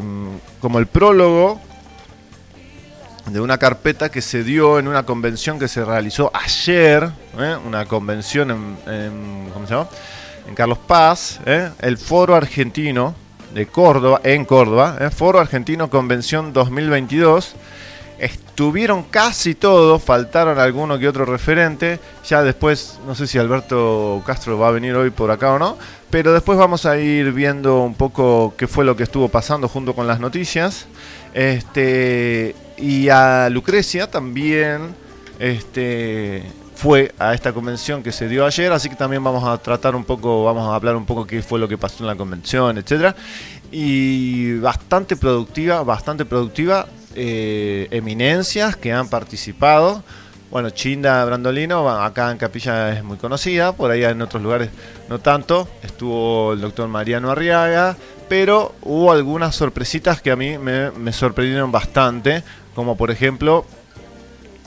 como 0.60 0.78
el 0.78 0.86
prólogo 0.86 1.60
de 3.26 3.40
una 3.40 3.58
carpeta 3.58 4.10
que 4.10 4.22
se 4.22 4.42
dio 4.42 4.78
en 4.78 4.88
una 4.88 5.04
convención 5.04 5.58
que 5.58 5.68
se 5.68 5.84
realizó 5.84 6.30
ayer, 6.34 7.10
¿eh? 7.38 7.56
una 7.64 7.84
convención 7.86 8.50
en, 8.86 9.50
¿cómo 9.52 9.66
se 9.66 9.74
llama? 9.74 9.88
en 10.48 10.54
Carlos 10.54 10.78
Paz, 10.78 11.40
¿eh? 11.46 11.70
el 11.80 11.98
Foro 11.98 12.34
Argentino 12.34 13.14
de 13.54 13.66
Córdoba, 13.66 14.20
en 14.24 14.44
Córdoba, 14.44 14.96
¿eh? 15.00 15.10
Foro 15.10 15.40
Argentino 15.40 15.90
Convención 15.90 16.52
2022. 16.52 17.54
Estuvieron 18.18 19.04
casi 19.04 19.54
todos, 19.54 20.02
faltaron 20.02 20.58
alguno 20.58 20.98
que 20.98 21.08
otro 21.08 21.24
referente. 21.24 21.98
Ya 22.28 22.42
después, 22.42 22.98
no 23.06 23.14
sé 23.14 23.26
si 23.26 23.38
Alberto 23.38 24.22
Castro 24.26 24.58
va 24.58 24.68
a 24.68 24.72
venir 24.72 24.94
hoy 24.94 25.10
por 25.10 25.30
acá 25.30 25.54
o 25.54 25.58
no, 25.58 25.78
pero 26.10 26.32
después 26.32 26.58
vamos 26.58 26.84
a 26.84 26.98
ir 26.98 27.32
viendo 27.32 27.80
un 27.80 27.94
poco 27.94 28.54
qué 28.58 28.68
fue 28.68 28.84
lo 28.84 28.94
que 28.94 29.04
estuvo 29.04 29.28
pasando 29.28 29.68
junto 29.68 29.94
con 29.94 30.06
las 30.06 30.20
noticias. 30.20 30.86
Este, 31.32 32.54
y 32.80 33.08
a 33.08 33.48
Lucrecia 33.50 34.10
también 34.10 34.94
este, 35.38 36.42
fue 36.80 37.12
a 37.18 37.34
esta 37.34 37.52
convención 37.52 38.02
que 38.02 38.10
se 38.10 38.26
dio 38.26 38.46
ayer, 38.46 38.72
así 38.72 38.88
que 38.88 38.96
también 38.96 39.22
vamos 39.22 39.44
a 39.44 39.58
tratar 39.58 39.94
un 39.94 40.04
poco, 40.04 40.44
vamos 40.44 40.66
a 40.66 40.74
hablar 40.74 40.96
un 40.96 41.04
poco 41.04 41.26
qué 41.26 41.42
fue 41.42 41.58
lo 41.58 41.68
que 41.68 41.76
pasó 41.76 42.04
en 42.04 42.06
la 42.06 42.16
convención, 42.16 42.78
etcétera. 42.78 43.14
Y 43.70 44.54
bastante 44.58 45.14
productiva, 45.16 45.82
bastante 45.82 46.24
productiva, 46.24 46.86
eh, 47.14 47.86
eminencias 47.90 48.76
que 48.76 48.92
han 48.92 49.08
participado. 49.08 50.02
Bueno, 50.50 50.70
Chinda 50.70 51.24
Brandolino, 51.24 51.88
acá 51.88 52.30
en 52.30 52.38
Capilla 52.38 52.92
es 52.92 53.04
muy 53.04 53.18
conocida, 53.18 53.72
por 53.72 53.90
ahí 53.90 54.02
en 54.02 54.22
otros 54.22 54.42
lugares 54.42 54.70
no 55.08 55.18
tanto. 55.18 55.68
Estuvo 55.82 56.54
el 56.54 56.60
doctor 56.60 56.88
Mariano 56.88 57.30
Arriaga, 57.30 57.96
pero 58.28 58.74
hubo 58.82 59.12
algunas 59.12 59.54
sorpresitas 59.54 60.22
que 60.22 60.30
a 60.30 60.36
mí 60.36 60.56
me, 60.56 60.90
me 60.92 61.12
sorprendieron 61.12 61.70
bastante, 61.70 62.42
como 62.80 62.96
por 62.96 63.10
ejemplo 63.10 63.66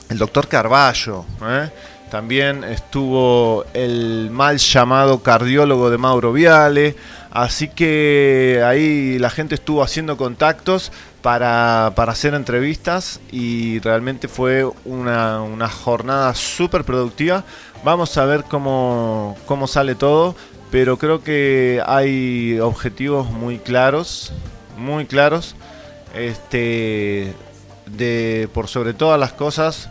el 0.08 0.18
doctor 0.18 0.46
Carballo. 0.46 1.24
¿eh? 1.42 1.68
También 2.12 2.62
estuvo 2.62 3.64
el 3.74 4.30
mal 4.30 4.58
llamado 4.58 5.20
cardiólogo 5.20 5.90
de 5.90 5.98
Mauro 5.98 6.32
Viale. 6.32 6.94
Así 7.32 7.66
que 7.66 8.62
ahí 8.64 9.18
la 9.18 9.30
gente 9.30 9.56
estuvo 9.56 9.82
haciendo 9.82 10.16
contactos 10.16 10.92
para, 11.22 11.90
para 11.96 12.12
hacer 12.12 12.34
entrevistas 12.34 13.18
y 13.32 13.80
realmente 13.80 14.28
fue 14.28 14.64
una, 14.84 15.42
una 15.42 15.68
jornada 15.68 16.36
súper 16.36 16.84
productiva. 16.84 17.42
Vamos 17.82 18.16
a 18.16 18.26
ver 18.26 18.44
cómo, 18.44 19.36
cómo 19.44 19.66
sale 19.66 19.96
todo, 19.96 20.36
pero 20.70 20.98
creo 20.98 21.24
que 21.24 21.82
hay 21.84 22.60
objetivos 22.60 23.28
muy 23.32 23.58
claros, 23.58 24.32
muy 24.78 25.04
claros. 25.04 25.56
Este, 26.14 27.34
de 27.96 28.48
por 28.52 28.68
sobre 28.68 28.94
todas 28.94 29.18
las 29.18 29.32
cosas 29.32 29.88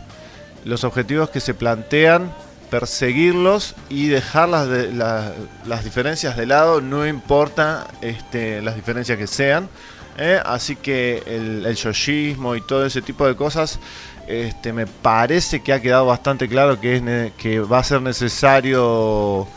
los 0.65 0.83
objetivos 0.83 1.29
que 1.29 1.39
se 1.39 1.53
plantean, 1.53 2.33
perseguirlos 2.69 3.75
y 3.89 4.07
dejar 4.07 4.49
las, 4.49 4.67
de, 4.67 4.91
la, 4.91 5.33
las 5.65 5.83
diferencias 5.83 6.37
de 6.37 6.45
lado, 6.45 6.81
no 6.81 7.05
importa 7.05 7.87
este, 8.01 8.61
las 8.61 8.75
diferencias 8.75 9.17
que 9.17 9.27
sean. 9.27 9.69
¿eh? 10.17 10.39
Así 10.45 10.75
que 10.75 11.21
el, 11.25 11.65
el 11.65 11.75
yoshismo 11.75 12.55
y 12.55 12.61
todo 12.61 12.85
ese 12.85 13.01
tipo 13.01 13.27
de 13.27 13.35
cosas, 13.35 13.79
este, 14.27 14.73
me 14.73 14.87
parece 14.87 15.61
que 15.61 15.73
ha 15.73 15.81
quedado 15.81 16.05
bastante 16.05 16.47
claro 16.47 16.79
que, 16.79 16.95
es 16.95 17.33
que 17.33 17.59
va 17.59 17.79
a 17.79 17.83
ser 17.83 18.01
necesario 18.01 19.47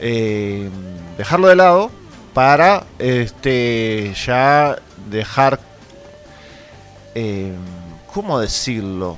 eh, 0.00 0.68
dejarlo 1.16 1.48
de 1.48 1.56
lado 1.56 1.90
para 2.34 2.84
este, 2.98 4.12
ya 4.26 4.76
dejar... 5.08 5.60
Eh, 7.14 7.52
¿Cómo 8.12 8.38
decirlo? 8.40 9.16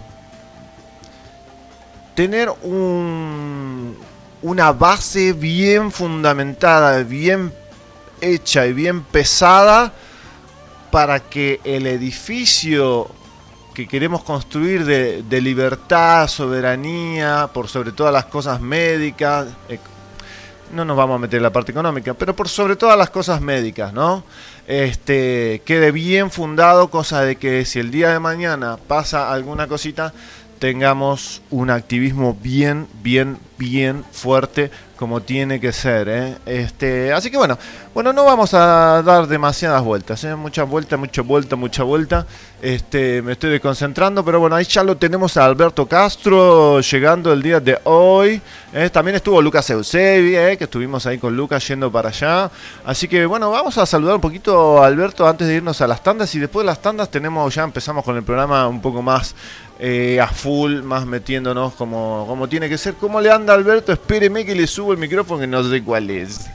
tener 2.14 2.50
un, 2.62 3.96
una 4.42 4.72
base 4.72 5.32
bien 5.32 5.90
fundamentada, 5.90 7.02
bien 7.02 7.52
hecha 8.20 8.66
y 8.66 8.72
bien 8.72 9.02
pesada 9.02 9.92
para 10.90 11.20
que 11.20 11.60
el 11.64 11.86
edificio 11.86 13.08
que 13.74 13.88
queremos 13.88 14.22
construir 14.22 14.84
de, 14.84 15.22
de, 15.22 15.40
libertad, 15.40 16.28
soberanía, 16.28 17.48
por 17.52 17.68
sobre 17.68 17.92
todas 17.92 18.12
las 18.12 18.26
cosas 18.26 18.60
médicas, 18.60 19.46
no 20.72 20.84
nos 20.84 20.96
vamos 20.96 21.16
a 21.16 21.18
meter 21.18 21.38
en 21.38 21.44
la 21.44 21.52
parte 21.52 21.72
económica, 21.72 22.12
pero 22.12 22.36
por 22.36 22.48
sobre 22.48 22.76
todas 22.76 22.98
las 22.98 23.08
cosas 23.08 23.40
médicas, 23.40 23.92
¿no? 23.94 24.24
Este, 24.72 25.60
quede 25.66 25.92
bien 25.92 26.30
fundado, 26.30 26.88
cosa 26.88 27.20
de 27.20 27.36
que 27.36 27.66
si 27.66 27.78
el 27.78 27.90
día 27.90 28.10
de 28.10 28.20
mañana 28.20 28.78
pasa 28.78 29.30
alguna 29.30 29.66
cosita, 29.66 30.14
tengamos 30.60 31.42
un 31.50 31.68
activismo 31.68 32.34
bien, 32.42 32.86
bien, 33.02 33.36
bien 33.62 34.04
fuerte 34.10 34.70
como 35.02 35.20
tiene 35.20 35.58
que 35.58 35.72
ser. 35.72 36.08
¿eh? 36.08 36.36
Este, 36.46 37.12
así 37.12 37.28
que 37.28 37.36
bueno, 37.36 37.58
bueno, 37.92 38.12
no 38.12 38.24
vamos 38.24 38.54
a 38.54 39.02
dar 39.04 39.26
demasiadas 39.26 39.82
vueltas, 39.82 40.22
¿eh? 40.22 40.36
mucha 40.36 40.62
vuelta, 40.62 40.96
mucha 40.96 41.22
vuelta, 41.22 41.56
mucha 41.56 41.82
vuelta. 41.82 42.24
Este, 42.62 43.20
me 43.20 43.32
estoy 43.32 43.50
desconcentrando, 43.50 44.24
pero 44.24 44.38
bueno, 44.38 44.54
ahí 44.54 44.64
ya 44.64 44.84
lo 44.84 44.96
tenemos 44.96 45.36
a 45.36 45.44
Alberto 45.44 45.86
Castro 45.86 46.80
llegando 46.80 47.32
el 47.32 47.42
día 47.42 47.58
de 47.58 47.80
hoy. 47.82 48.40
¿eh? 48.72 48.90
También 48.90 49.16
estuvo 49.16 49.42
Lucas 49.42 49.68
Eusebi, 49.70 50.56
que 50.56 50.64
estuvimos 50.64 51.04
ahí 51.06 51.18
con 51.18 51.36
Lucas 51.36 51.66
yendo 51.66 51.90
para 51.90 52.10
allá. 52.10 52.48
Así 52.84 53.08
que 53.08 53.26
bueno, 53.26 53.50
vamos 53.50 53.76
a 53.78 53.86
saludar 53.86 54.14
un 54.14 54.20
poquito 54.20 54.80
a 54.80 54.86
Alberto 54.86 55.26
antes 55.26 55.48
de 55.48 55.54
irnos 55.54 55.80
a 55.80 55.88
las 55.88 56.00
tandas 56.00 56.32
y 56.36 56.38
después 56.38 56.62
de 56.62 56.68
las 56.68 56.80
tandas 56.80 57.10
tenemos 57.10 57.52
ya 57.52 57.64
empezamos 57.64 58.04
con 58.04 58.16
el 58.16 58.22
programa 58.22 58.68
un 58.68 58.80
poco 58.80 59.02
más 59.02 59.34
a 60.20 60.28
full, 60.28 60.80
más 60.82 61.04
metiéndonos 61.06 61.74
como, 61.74 62.24
como 62.28 62.48
tiene 62.48 62.68
que 62.68 62.78
ser. 62.78 62.94
¿Cómo 62.94 63.20
le 63.20 63.32
anda 63.32 63.51
Alberto? 63.52 63.92
Espéreme 63.92 64.44
que 64.44 64.54
le 64.54 64.66
subo 64.66 64.92
el 64.92 64.98
micrófono 64.98 65.40
que 65.40 65.46
no 65.46 65.62
sé 65.68 65.82
cuál 65.82 66.10
es. 66.10 66.50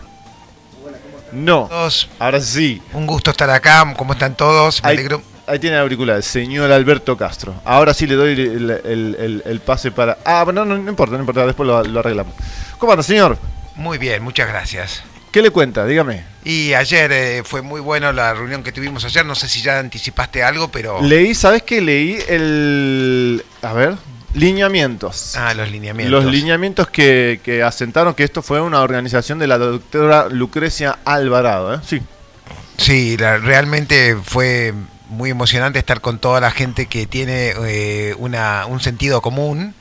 No, 1.32 1.68
Todos, 1.70 2.10
ahora 2.20 2.40
sí. 2.40 2.82
un 2.94 3.06
gusto 3.06 3.32
estar 3.32 3.50
acá, 3.50 3.94
¿cómo 3.98 4.14
están 4.14 4.36
todos? 4.36 4.82
Me 4.82 4.90
Ahí, 4.90 4.96
alegro. 4.98 5.22
ahí 5.46 5.60
tiene 5.60 5.76
el 5.76 5.82
auricular, 5.82 6.24
señor 6.24 6.72
Alberto 6.72 7.18
Castro. 7.18 7.54
Ahora 7.66 7.94
sí 7.94 8.08
le 8.08 8.16
doy 8.16 8.32
el, 8.32 8.70
el- 8.72 9.16
el- 9.20 9.44
el 9.46 9.60
pase 9.60 9.92
para... 9.92 10.18
Ah, 10.24 10.44
bueno, 10.46 10.64
no, 10.64 10.78
no 10.78 10.90
importa, 10.90 11.16
no 11.16 11.20
importa, 11.20 11.46
después 11.46 11.68
lo, 11.68 11.84
lo 11.84 12.00
arreglamos. 12.00 12.34
¿Cómo 12.78 12.94
anda, 12.94 13.04
señor? 13.04 13.38
Muy 13.76 13.98
bien, 13.98 14.24
muchas 14.24 14.48
gracias. 14.48 15.04
¿Qué 15.32 15.42
le 15.42 15.50
cuenta? 15.52 15.86
Dígame. 15.86 16.24
Y 16.46 16.74
ayer 16.74 17.12
eh, 17.12 17.42
fue 17.44 17.62
muy 17.62 17.82
bueno 17.82 18.14
la 18.14 18.34
reunión 18.34 18.64
que 18.64 18.72
tuvimos 18.72 19.04
ayer, 19.04 19.26
no 19.26 19.36
sé 19.36 19.50
si 19.50 19.62
ya 19.62 19.80
anticipaste 19.80 20.42
algo, 20.44 20.70
pero 20.70 21.02
Leí, 21.02 21.36
¿sabes 21.36 21.62
qué? 21.64 21.82
Leí 21.82 22.18
el... 22.30 23.44
A 23.62 23.74
ver. 23.74 23.96
Lineamientos. 24.38 25.36
Ah, 25.36 25.54
los 25.54 25.69
lineamientos. 25.71 26.23
Los 26.23 26.32
lineamientos 26.32 26.88
que, 26.89 27.39
que 27.43 27.63
asentaron 27.63 28.13
que 28.13 28.23
esto 28.23 28.41
fue 28.41 28.62
una 28.62 28.82
organización 28.82 29.39
de 29.39 29.47
la 29.47 29.58
doctora 29.58 30.28
Lucrecia 30.30 31.00
Alvarado. 31.06 31.76
¿eh? 31.76 31.80
Sí. 31.86 32.02
Sí, 32.78 33.17
la- 33.17 33.38
realmente 33.38 34.15
fue 34.23 34.73
muy 35.10 35.30
emocionante 35.32 35.80
estar 35.80 36.02
con 36.02 36.19
toda 36.19 36.39
la 36.39 36.52
gente 36.52 36.86
que 36.86 37.06
tiene 37.08 37.54
eh, 37.65 38.15
una, 38.17 38.65
un 38.67 38.80
sentido 38.80 39.21
común, 39.21 39.73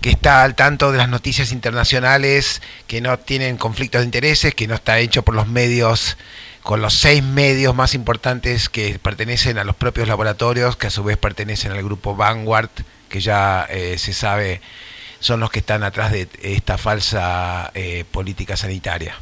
que 0.00 0.10
está 0.10 0.42
al 0.42 0.54
tanto 0.54 0.92
de 0.92 0.98
las 0.98 1.08
noticias 1.08 1.52
internacionales, 1.52 2.60
que 2.86 3.00
no 3.00 3.18
tienen 3.18 3.56
conflictos 3.56 4.00
de 4.02 4.04
intereses, 4.04 4.54
que 4.54 4.66
no 4.66 4.74
está 4.74 4.98
hecho 4.98 5.22
por 5.22 5.34
los 5.34 5.46
medios, 5.46 6.18
con 6.62 6.82
los 6.82 6.92
seis 6.94 7.22
medios 7.22 7.74
más 7.74 7.94
importantes 7.94 8.68
que 8.68 8.98
pertenecen 8.98 9.56
a 9.58 9.64
los 9.64 9.76
propios 9.76 10.08
laboratorios, 10.08 10.76
que 10.76 10.88
a 10.88 10.90
su 10.90 11.04
vez 11.04 11.16
pertenecen 11.16 11.72
al 11.72 11.82
grupo 11.82 12.14
Vanguard, 12.16 12.68
que 13.08 13.20
ya 13.20 13.66
eh, 13.70 13.98
se 13.98 14.12
sabe 14.12 14.60
son 15.20 15.40
los 15.40 15.50
que 15.50 15.60
están 15.60 15.82
atrás 15.82 16.12
de 16.12 16.28
esta 16.42 16.76
falsa 16.76 17.70
eh, 17.74 18.04
política 18.10 18.56
sanitaria. 18.56 19.16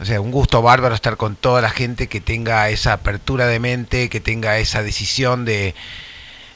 O 0.00 0.04
sea, 0.04 0.20
un 0.20 0.30
gusto 0.30 0.62
bárbaro 0.62 0.94
estar 0.94 1.16
con 1.16 1.36
toda 1.36 1.60
la 1.60 1.70
gente 1.70 2.06
que 2.06 2.20
tenga 2.20 2.70
esa 2.70 2.94
apertura 2.94 3.46
de 3.46 3.58
mente, 3.58 4.08
que 4.08 4.20
tenga 4.20 4.58
esa 4.58 4.82
decisión 4.82 5.44
de, 5.44 5.74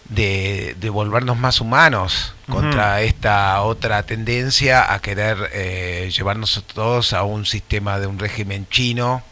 de, 0.08 0.76
de 0.78 0.90
volvernos 0.90 1.37
más 1.38 1.61
humanos 1.61 2.35
contra 2.48 3.02
esta 3.02 3.61
otra 3.62 4.04
tendencia 4.04 4.92
a 4.92 5.00
querer 5.00 5.50
eh, 5.52 6.11
llevarnos 6.16 6.62
todos 6.72 7.12
a 7.12 7.24
un 7.24 7.46
sistema 7.46 7.98
de 7.98 8.06
un 8.06 8.18
régimen 8.18 8.66
chino. 8.70 9.22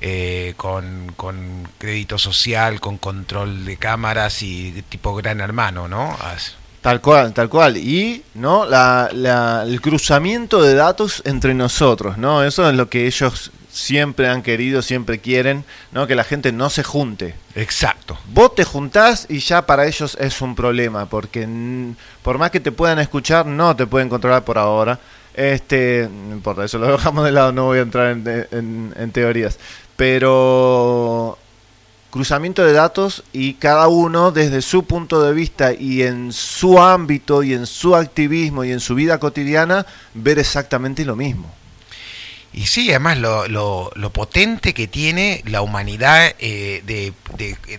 Eh, 0.00 0.54
con, 0.56 1.12
con 1.16 1.68
crédito 1.78 2.18
social, 2.18 2.80
con 2.80 2.98
control 2.98 3.64
de 3.64 3.76
cámaras 3.76 4.42
y 4.42 4.82
tipo 4.88 5.14
gran 5.14 5.40
hermano, 5.40 5.88
¿no? 5.88 6.16
As- 6.22 6.54
Tal 6.80 7.00
cual, 7.00 7.34
tal 7.34 7.48
cual. 7.48 7.76
Y 7.76 8.22
no 8.34 8.64
la, 8.64 9.10
la- 9.12 9.64
el 9.66 9.80
cruzamiento 9.80 10.62
de 10.62 10.74
datos 10.74 11.22
entre 11.26 11.52
nosotros, 11.52 12.16
¿no? 12.18 12.44
Eso 12.44 12.68
es 12.70 12.76
lo 12.76 12.88
que 12.88 13.06
ellos 13.08 13.50
siempre 13.70 14.28
han 14.28 14.42
querido, 14.42 14.80
siempre 14.80 15.18
quieren, 15.18 15.64
¿no? 15.90 16.06
Que 16.06 16.14
la 16.14 16.22
gente 16.24 16.52
no 16.52 16.70
se 16.70 16.84
junte. 16.84 17.34
Exacto. 17.56 18.16
Vos 18.32 18.54
te 18.54 18.64
juntás 18.64 19.26
y 19.28 19.40
ya 19.40 19.66
para 19.66 19.86
ellos 19.86 20.16
es 20.20 20.40
un 20.40 20.54
problema, 20.54 21.06
porque 21.06 21.46
por 22.22 22.38
más 22.38 22.52
que 22.52 22.60
te 22.60 22.70
puedan 22.72 23.00
escuchar, 23.00 23.44
no 23.44 23.74
te 23.74 23.86
pueden 23.88 24.08
controlar 24.08 24.44
por 24.44 24.56
ahora. 24.56 24.98
Este, 25.34 26.08
no 26.10 26.32
importa, 26.34 26.64
eso 26.64 26.78
lo 26.78 26.90
dejamos 26.92 27.24
de 27.24 27.32
lado, 27.32 27.52
no 27.52 27.64
voy 27.66 27.78
a 27.78 27.82
entrar 27.82 28.08
en, 28.12 28.24
en- 28.52 28.94
en 28.96 29.10
teorías. 29.12 29.58
Pero 29.98 31.36
cruzamiento 32.10 32.64
de 32.64 32.72
datos 32.72 33.24
y 33.32 33.54
cada 33.54 33.88
uno 33.88 34.30
desde 34.30 34.62
su 34.62 34.84
punto 34.84 35.20
de 35.22 35.32
vista 35.34 35.72
y 35.72 36.02
en 36.02 36.32
su 36.32 36.80
ámbito 36.80 37.42
y 37.42 37.52
en 37.52 37.66
su 37.66 37.96
activismo 37.96 38.62
y 38.62 38.70
en 38.70 38.78
su 38.78 38.94
vida 38.94 39.18
cotidiana 39.18 39.86
ver 40.14 40.38
exactamente 40.38 41.04
lo 41.04 41.16
mismo. 41.16 41.52
Y 42.52 42.66
sí, 42.66 42.90
además 42.90 43.18
lo, 43.18 43.48
lo, 43.48 43.90
lo 43.96 44.10
potente 44.10 44.72
que 44.72 44.86
tiene 44.86 45.42
la 45.46 45.62
humanidad 45.62 46.32
eh, 46.38 46.80
de, 46.86 47.12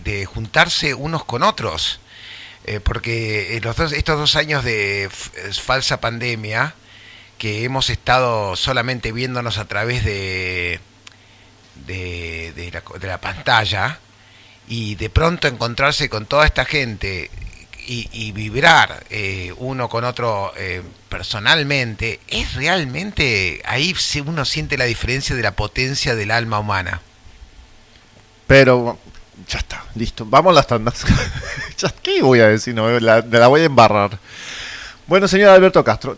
de- 0.04 0.26
juntarse 0.26 0.94
unos 0.94 1.24
con 1.24 1.42
otros. 1.42 2.02
Eh, 2.66 2.82
porque 2.82 3.58
los 3.64 3.80
estos 3.94 4.20
dos 4.20 4.36
años 4.36 4.66
de 4.66 5.10
falsa 5.54 6.02
pandemia, 6.02 6.76
que 7.38 7.64
hemos 7.64 7.90
estado 7.90 8.58
solamente 8.58 9.14
viéndonos 9.14 9.58
a 9.58 9.70
través 9.70 10.04
de, 10.04 10.82
de, 11.86 12.54
de 12.56 12.72
la, 12.72 12.84
de 13.00 13.08
la 13.08 13.20
pantalla, 13.20 14.00
y 14.68 14.96
de 14.96 15.10
pronto 15.10 15.48
encontrarse 15.48 16.10
con 16.10 16.28
toda 16.28 16.46
esta 16.46 16.64
gente 16.64 17.30
y, 17.92 18.32
vibrar 18.34 19.04
eh, 19.10 19.52
uno 19.58 19.90
con 19.90 20.04
otro 20.04 20.54
eh, 20.56 20.84
personalmente, 21.10 22.20
es 22.28 22.54
realmente, 22.54 23.62
ahí 23.66 23.96
uno 24.26 24.46
siente 24.46 24.78
la 24.78 24.86
diferencia 24.86 25.36
de 25.36 25.42
la 25.42 25.56
potencia 25.56 26.16
del 26.16 26.30
alma 26.30 26.60
humana. 26.60 27.02
Pero 28.46 29.00
ya 29.48 29.58
está, 29.58 29.86
listo. 29.96 30.24
Vamos 30.26 30.52
a 30.52 30.56
las 30.56 30.68
tandas. 30.68 31.04
¿Qué 32.04 32.22
voy 32.22 32.42
a 32.42 32.50
decir? 32.50 32.76
No, 32.76 33.00
la, 33.00 33.22
la 33.22 33.48
voy 33.48 33.62
a 33.62 33.66
embarrar. 33.66 34.20
Bueno, 35.08 35.28
señor 35.28 35.50
Alberto 35.50 35.84
Castro, 35.84 36.16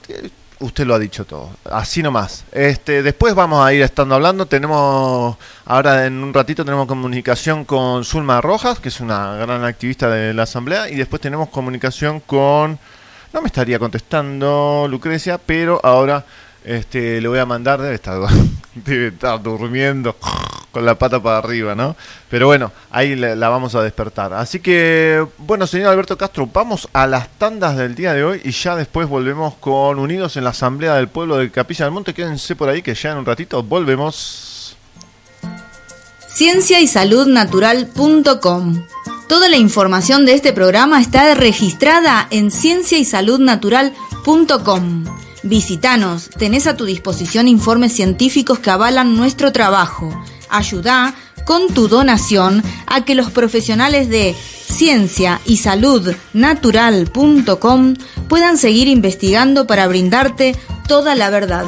usted 0.62 0.86
lo 0.86 0.96
ha 0.96 1.00
dicho 1.00 1.26
todo. 1.26 1.50
Así 1.66 2.02
nomás. 2.02 2.46
Este, 2.52 3.04
después 3.04 3.36
vamos 3.36 3.66
a 3.66 3.74
ir 3.74 3.82
estando 3.82 4.16
hablando. 4.16 4.46
Tenemos, 4.46 5.38
ahora 5.66 6.06
en 6.06 6.24
un 6.24 6.34
ratito 6.34 6.64
tenemos 6.64 6.88
comunicación 6.88 7.66
con 7.66 8.04
Zulma 8.06 8.40
Rojas, 8.42 8.80
que 8.80 8.90
es 8.90 9.00
una 9.02 9.36
gran 9.36 9.64
activista 9.64 10.10
de 10.10 10.34
la 10.34 10.44
Asamblea. 10.44 10.90
Y 10.90 10.96
después 10.96 11.22
tenemos 11.22 11.50
comunicación 11.50 12.20
con... 12.22 12.80
No 13.34 13.42
me 13.42 13.48
estaría 13.48 13.80
contestando 13.80 14.88
Lucrecia, 14.90 15.38
pero 15.38 15.80
ahora 15.84 16.26
este, 16.64 17.20
le 17.20 17.28
voy 17.28 17.40
a 17.40 17.46
mandar, 17.46 17.82
debe 17.82 17.96
estar, 17.96 18.20
durmiendo 19.44 20.16
con 20.72 20.86
la 20.86 20.96
pata 20.96 21.22
para 21.22 21.40
arriba, 21.40 21.76
¿no? 21.76 21.98
Pero 22.30 22.48
bueno, 22.48 22.72
ahí 22.92 23.16
la, 23.16 23.50
vamos 23.50 23.76
a 23.76 23.82
despertar. 23.82 24.34
Así 24.34 24.60
que, 24.60 25.26
bueno, 25.38 25.68
señor 25.68 25.90
Alberto 25.90 26.18
Castro, 26.18 26.50
vamos 26.52 26.90
a 26.94 27.06
las 27.08 27.28
tandas 27.38 27.78
del 27.78 27.96
día 27.96 28.14
de 28.14 28.24
hoy 28.24 28.42
y 28.44 28.52
ya 28.52 28.76
después 28.76 29.08
volvemos 29.08 29.54
con 29.56 30.00
Unidos 30.00 30.38
en 30.38 30.44
la 30.44 30.52
Asamblea 30.52 30.96
del 30.96 31.08
Pueblo 31.08 31.38
de 31.38 31.50
Capilla 31.52 31.86
del 31.86 31.94
Monte. 31.94 32.14
Quédense 32.14 32.56
por 32.56 32.70
ahí 32.70 32.82
que 32.82 32.94
ya 32.94 33.12
en 33.12 33.18
un 33.18 33.26
ratito 33.26 33.64
volvemos. 33.64 34.78
Ciencia 36.28 36.80
y 36.80 36.88
Salud 36.88 37.28
Natural.com. 37.28 38.86
Toda 39.28 39.50
la 39.50 39.58
información 39.58 40.26
de 40.26 40.34
este 40.34 40.54
programa 40.54 41.02
está 41.02 41.36
registrada 41.36 42.28
en 42.32 42.52
cienciaysaludnatural.com. 42.52 45.31
Visítanos, 45.44 46.30
tenés 46.30 46.68
a 46.68 46.78
tu 46.78 46.86
disposición 46.86 47.48
informes 47.48 47.94
científicos 47.94 48.60
que 48.60 48.70
avalan 48.70 49.18
nuestro 49.18 49.52
trabajo. 49.52 50.10
Ayuda 50.50 51.16
con 51.46 51.74
tu 51.74 51.88
donación 51.88 52.62
a 52.86 53.04
que 53.04 53.16
los 53.16 53.32
profesionales 53.32 54.10
de 54.10 54.36
ciencia 54.36 55.42
y 55.46 55.58
salud 55.58 56.14
natural.com 56.34 57.96
puedan 58.28 58.58
seguir 58.58 58.88
investigando 58.88 59.66
para 59.66 59.88
brindarte 59.88 60.56
toda 60.88 61.16
la 61.16 61.30
verdad. 61.30 61.66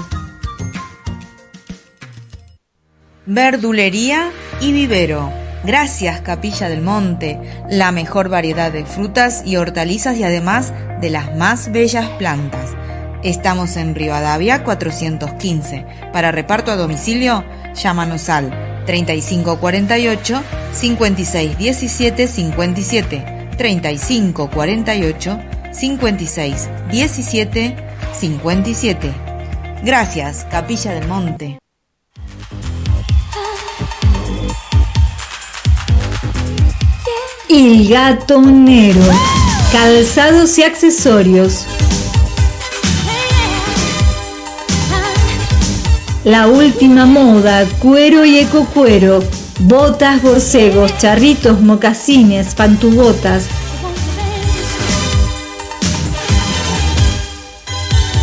Verdulería 3.25 4.31
y 4.61 4.71
vivero. 4.71 5.31
Gracias 5.63 6.19
Capilla 6.21 6.67
del 6.67 6.81
Monte, 6.81 7.39
la 7.69 7.93
mejor 7.93 8.27
variedad 8.27 8.71
de 8.71 8.85
frutas 8.85 9.43
y 9.45 9.55
hortalizas 9.55 10.17
y 10.17 10.23
además 10.23 10.73
de 10.99 11.09
las 11.09 11.35
más 11.37 11.71
bellas 11.71 12.09
plantas. 12.19 12.71
Estamos 13.23 13.77
en 13.77 13.95
Rivadavia 13.95 14.65
415. 14.65 15.85
Para 16.11 16.31
reparto 16.31 16.71
a 16.71 16.75
domicilio, 16.75 17.45
llámanos 17.73 18.29
al 18.29 18.83
3548 18.85 20.43
5617 20.73 22.27
57 22.27 23.49
3548 23.57 25.39
5617 25.71 27.75
57. 28.13 29.13
Gracias, 29.83 30.45
Capilla 30.51 30.93
del 30.93 31.07
Monte. 31.07 31.59
El 37.49 37.87
gatonero. 37.87 39.01
Calzados 39.71 40.57
y 40.57 40.63
accesorios. 40.63 41.65
La 46.25 46.47
última 46.47 47.05
moda, 47.05 47.65
cuero 47.79 48.23
y 48.23 48.39
ecocuero, 48.39 49.21
botas, 49.59 50.21
borcegos, 50.21 50.97
charritos, 50.97 51.59
mocasines, 51.59 52.55
pantubotas, 52.55 53.43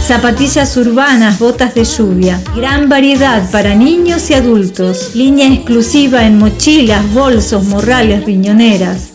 zapatillas 0.06 0.74
urbanas, 0.78 1.38
botas 1.38 1.74
de 1.74 1.84
lluvia, 1.84 2.40
gran 2.56 2.88
variedad 2.88 3.50
para 3.50 3.74
niños 3.74 4.30
y 4.30 4.34
adultos, 4.34 5.14
línea 5.14 5.52
exclusiva 5.52 6.24
en 6.24 6.38
mochilas, 6.38 7.12
bolsos, 7.12 7.64
morrales, 7.64 8.24
riñoneras, 8.24 9.10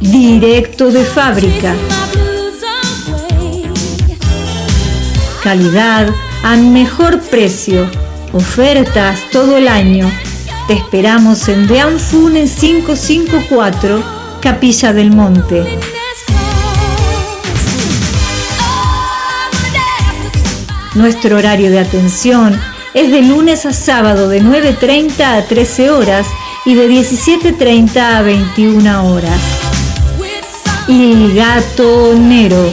directo 0.00 0.90
de 0.90 1.04
fábrica. 1.04 1.74
Calidad 5.44 6.08
a 6.42 6.56
mejor 6.56 7.20
precio. 7.20 8.09
Ofertas 8.32 9.28
todo 9.32 9.56
el 9.56 9.66
año. 9.66 10.08
Te 10.68 10.74
esperamos 10.74 11.48
en 11.48 11.66
Dean 11.66 11.98
Funes 11.98 12.54
554, 12.54 14.04
Capilla 14.40 14.92
del 14.92 15.10
Monte. 15.10 15.66
Nuestro 20.94 21.38
horario 21.38 21.70
de 21.70 21.80
atención 21.80 22.60
es 22.94 23.10
de 23.10 23.22
lunes 23.22 23.66
a 23.66 23.72
sábado 23.72 24.28
de 24.28 24.42
9.30 24.42 25.20
a 25.22 25.44
13 25.44 25.90
horas 25.90 26.26
y 26.64 26.74
de 26.74 26.88
17.30 26.88 27.96
a 27.96 28.22
21 28.22 29.06
horas. 29.06 29.40
Y 30.86 31.32
gatonero 31.34 32.72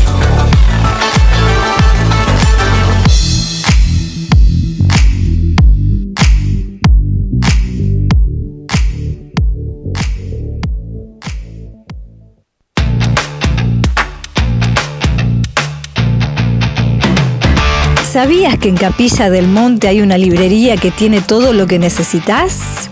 ¿Sabías 18.11 18.57
que 18.57 18.67
en 18.67 18.75
Capilla 18.75 19.29
del 19.29 19.47
Monte 19.47 19.87
hay 19.87 20.01
una 20.01 20.17
librería 20.17 20.75
que 20.75 20.91
tiene 20.91 21.21
todo 21.21 21.53
lo 21.53 21.65
que 21.65 21.79
necesitas? 21.79 22.89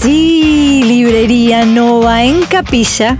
Sí, 0.00 0.82
Librería 0.82 1.66
Nova 1.66 2.24
en 2.24 2.40
Capilla. 2.44 3.18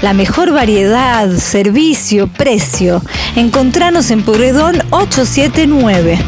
La 0.00 0.14
mejor 0.14 0.50
variedad, 0.50 1.30
servicio, 1.36 2.26
precio. 2.28 3.02
Encontranos 3.36 4.10
en 4.10 4.22
Porredón 4.22 4.80
879. 4.88 6.18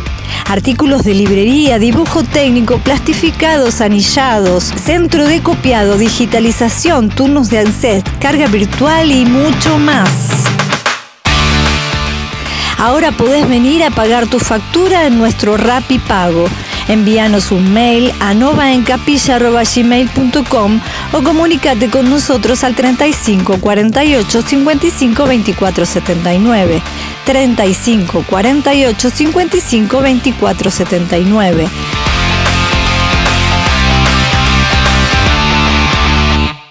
Artículos 0.51 1.05
de 1.05 1.15
librería, 1.15 1.79
dibujo 1.79 2.23
técnico, 2.23 2.77
plastificados, 2.81 3.81
anillados, 3.81 4.65
centro 4.65 5.27
de 5.27 5.41
copiado, 5.41 5.97
digitalización, 5.97 7.09
turnos 7.09 7.49
de 7.49 7.61
ANSET, 7.61 8.07
carga 8.19 8.47
virtual 8.47 9.11
y 9.11 9.25
mucho 9.25 9.79
más. 9.79 10.11
Ahora 12.81 13.13
podés 13.13 13.47
venir 13.47 13.85
a 13.85 13.91
pagar 13.91 14.27
tu 14.27 14.39
factura 14.39 15.07
en 15.07 15.19
nuestro 15.19 15.59
Rappi 15.59 15.99
Pago. 15.99 16.47
Envíanos 16.89 17.53
un 17.53 17.75
mail 17.75 18.11
a 18.21 18.33
novaencapilla.gmail.com 18.33 20.81
o 21.13 21.23
comunícate 21.23 21.91
con 21.91 22.09
nosotros 22.09 22.65
al 22.65 22.75
35 22.75 23.61
48 23.61 24.43
55 24.43 25.27
24 25.27 25.85
79. 25.85 26.81
35 27.27 28.25
48 28.27 29.11
55 29.11 30.01
24 30.01 30.71
79. 30.71 31.69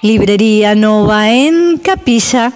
Librería 0.02 0.74
Nova 0.74 1.30
en 1.30 1.78
Capilla. 1.78 2.56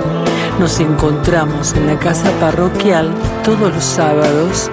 Nos 0.59 0.79
encontramos 0.79 1.73
en 1.73 1.87
la 1.87 1.97
casa 1.97 2.29
parroquial 2.39 3.11
todos 3.43 3.73
los 3.73 3.83
sábados 3.83 4.69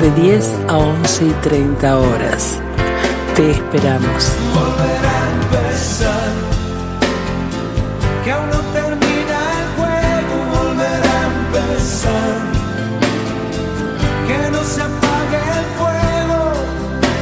de 0.00 0.10
10 0.22 0.54
a 0.68 0.76
11 0.76 1.24
y 1.26 1.30
30 1.42 1.98
horas. 1.98 2.60
Te 3.36 3.52
esperamos. 3.52 4.32
Que 8.24 8.32
aún 8.32 8.50
no 8.50 8.60
termina 8.72 9.38
el 9.56 9.66
juego, 9.76 10.34
volver 10.52 11.02
a 11.02 11.18
empezar. 11.32 12.38
Que 14.28 14.50
no 14.50 14.62
se 14.62 14.82
apague 14.82 15.40
el 15.58 15.66
fuego, 15.78 16.38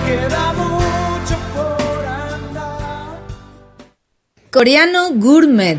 queda 0.06 0.52
mucho 0.54 1.36
por 1.54 2.00
andar. 2.04 3.20
Coreano 4.50 5.10
Gourmet. 5.14 5.78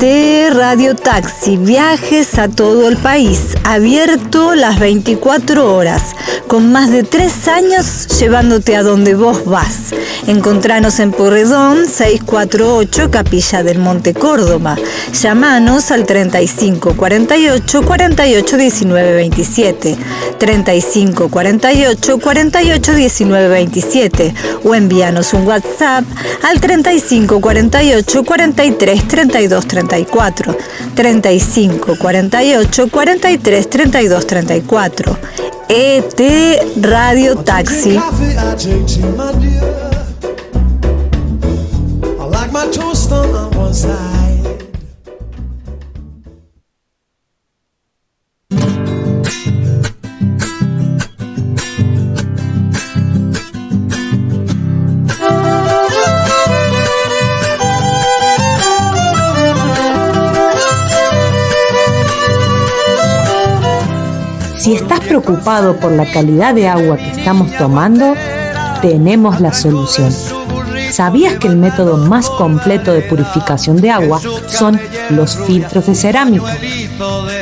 ET 0.00 0.54
Radio 0.54 0.94
Taxi, 0.94 1.56
viajes 1.56 2.38
a 2.38 2.48
todo 2.48 2.88
el 2.88 2.96
país, 2.98 3.54
abierto 3.64 4.54
las 4.54 4.78
24 4.78 5.74
horas, 5.74 6.14
con 6.46 6.70
más 6.70 6.90
de 6.90 7.02
tres 7.02 7.48
años 7.48 8.06
llevándote 8.18 8.76
a 8.76 8.82
donde 8.82 9.14
vos 9.14 9.44
vas. 9.44 9.92
Encontranos 10.26 11.00
en 11.00 11.10
Porredón 11.10 11.86
648 11.86 13.10
Capilla 13.10 13.62
del 13.62 13.78
Monte 13.78 14.14
Córdoba. 14.14 14.76
Llamanos 15.12 15.90
al 15.90 16.04
35 16.04 16.94
48 16.94 17.82
48 17.82 18.56
19 18.56 19.14
27, 19.14 19.96
35 20.38 21.28
48 21.28 22.18
48 22.18 22.94
19 22.94 23.48
27 23.48 24.34
o 24.64 24.74
envíanos 24.74 25.32
un 25.32 25.46
WhatsApp 25.46 26.04
al 26.42 26.60
35 26.60 27.40
48 27.40 28.24
43 28.24 29.08
32 29.08 29.66
34, 29.88 30.56
35 30.94 31.96
48 31.96 32.88
43 32.90 33.68
32 33.68 34.24
34. 34.24 35.18
ET 35.66 36.20
Radio 36.80 37.42
Taxi. 37.42 37.98
Preocupado 65.28 65.76
por 65.76 65.92
la 65.92 66.10
calidad 66.10 66.54
de 66.54 66.68
agua 66.68 66.96
que 66.96 67.10
estamos 67.10 67.52
tomando, 67.58 68.14
tenemos 68.80 69.40
la 69.40 69.52
solución. 69.52 70.10
¿Sabías 70.90 71.34
que 71.34 71.48
el 71.48 71.56
método 71.56 71.98
más 71.98 72.30
completo 72.30 72.92
de 72.94 73.02
purificación 73.02 73.76
de 73.76 73.90
agua 73.90 74.20
son 74.46 74.80
los 75.10 75.36
filtros 75.36 75.86
de 75.86 75.94
cerámica? 75.94 76.56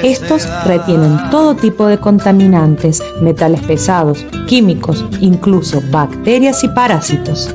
Estos 0.03 0.49
retienen 0.64 1.31
todo 1.31 1.55
tipo 1.55 1.87
de 1.87 1.99
contaminantes, 1.99 3.01
metales 3.20 3.61
pesados, 3.62 4.27
químicos, 4.49 5.05
incluso 5.20 5.81
bacterias 5.92 6.64
y 6.64 6.68
parásitos. 6.68 7.55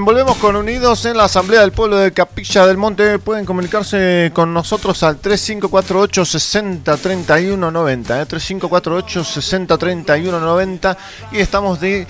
Volvemos 0.00 0.36
con 0.38 0.56
Unidos 0.56 1.04
en 1.04 1.16
la 1.16 1.24
Asamblea 1.24 1.60
del 1.60 1.72
Pueblo 1.72 1.96
de 1.98 2.12
Capilla 2.12 2.66
del 2.66 2.76
Monte. 2.76 3.18
Pueden 3.18 3.44
comunicarse 3.44 4.32
con 4.34 4.52
nosotros 4.52 5.02
al 5.02 5.18
3548 5.18 6.24
60 6.24 6.96
31 6.96 7.70
90. 7.70 8.22
¿eh? 8.22 8.26
3548 8.26 9.24
60 9.24 9.78
31 9.78 10.40
90. 10.40 10.98
Y 11.32 11.38
estamos 11.38 11.80
de 11.80 12.06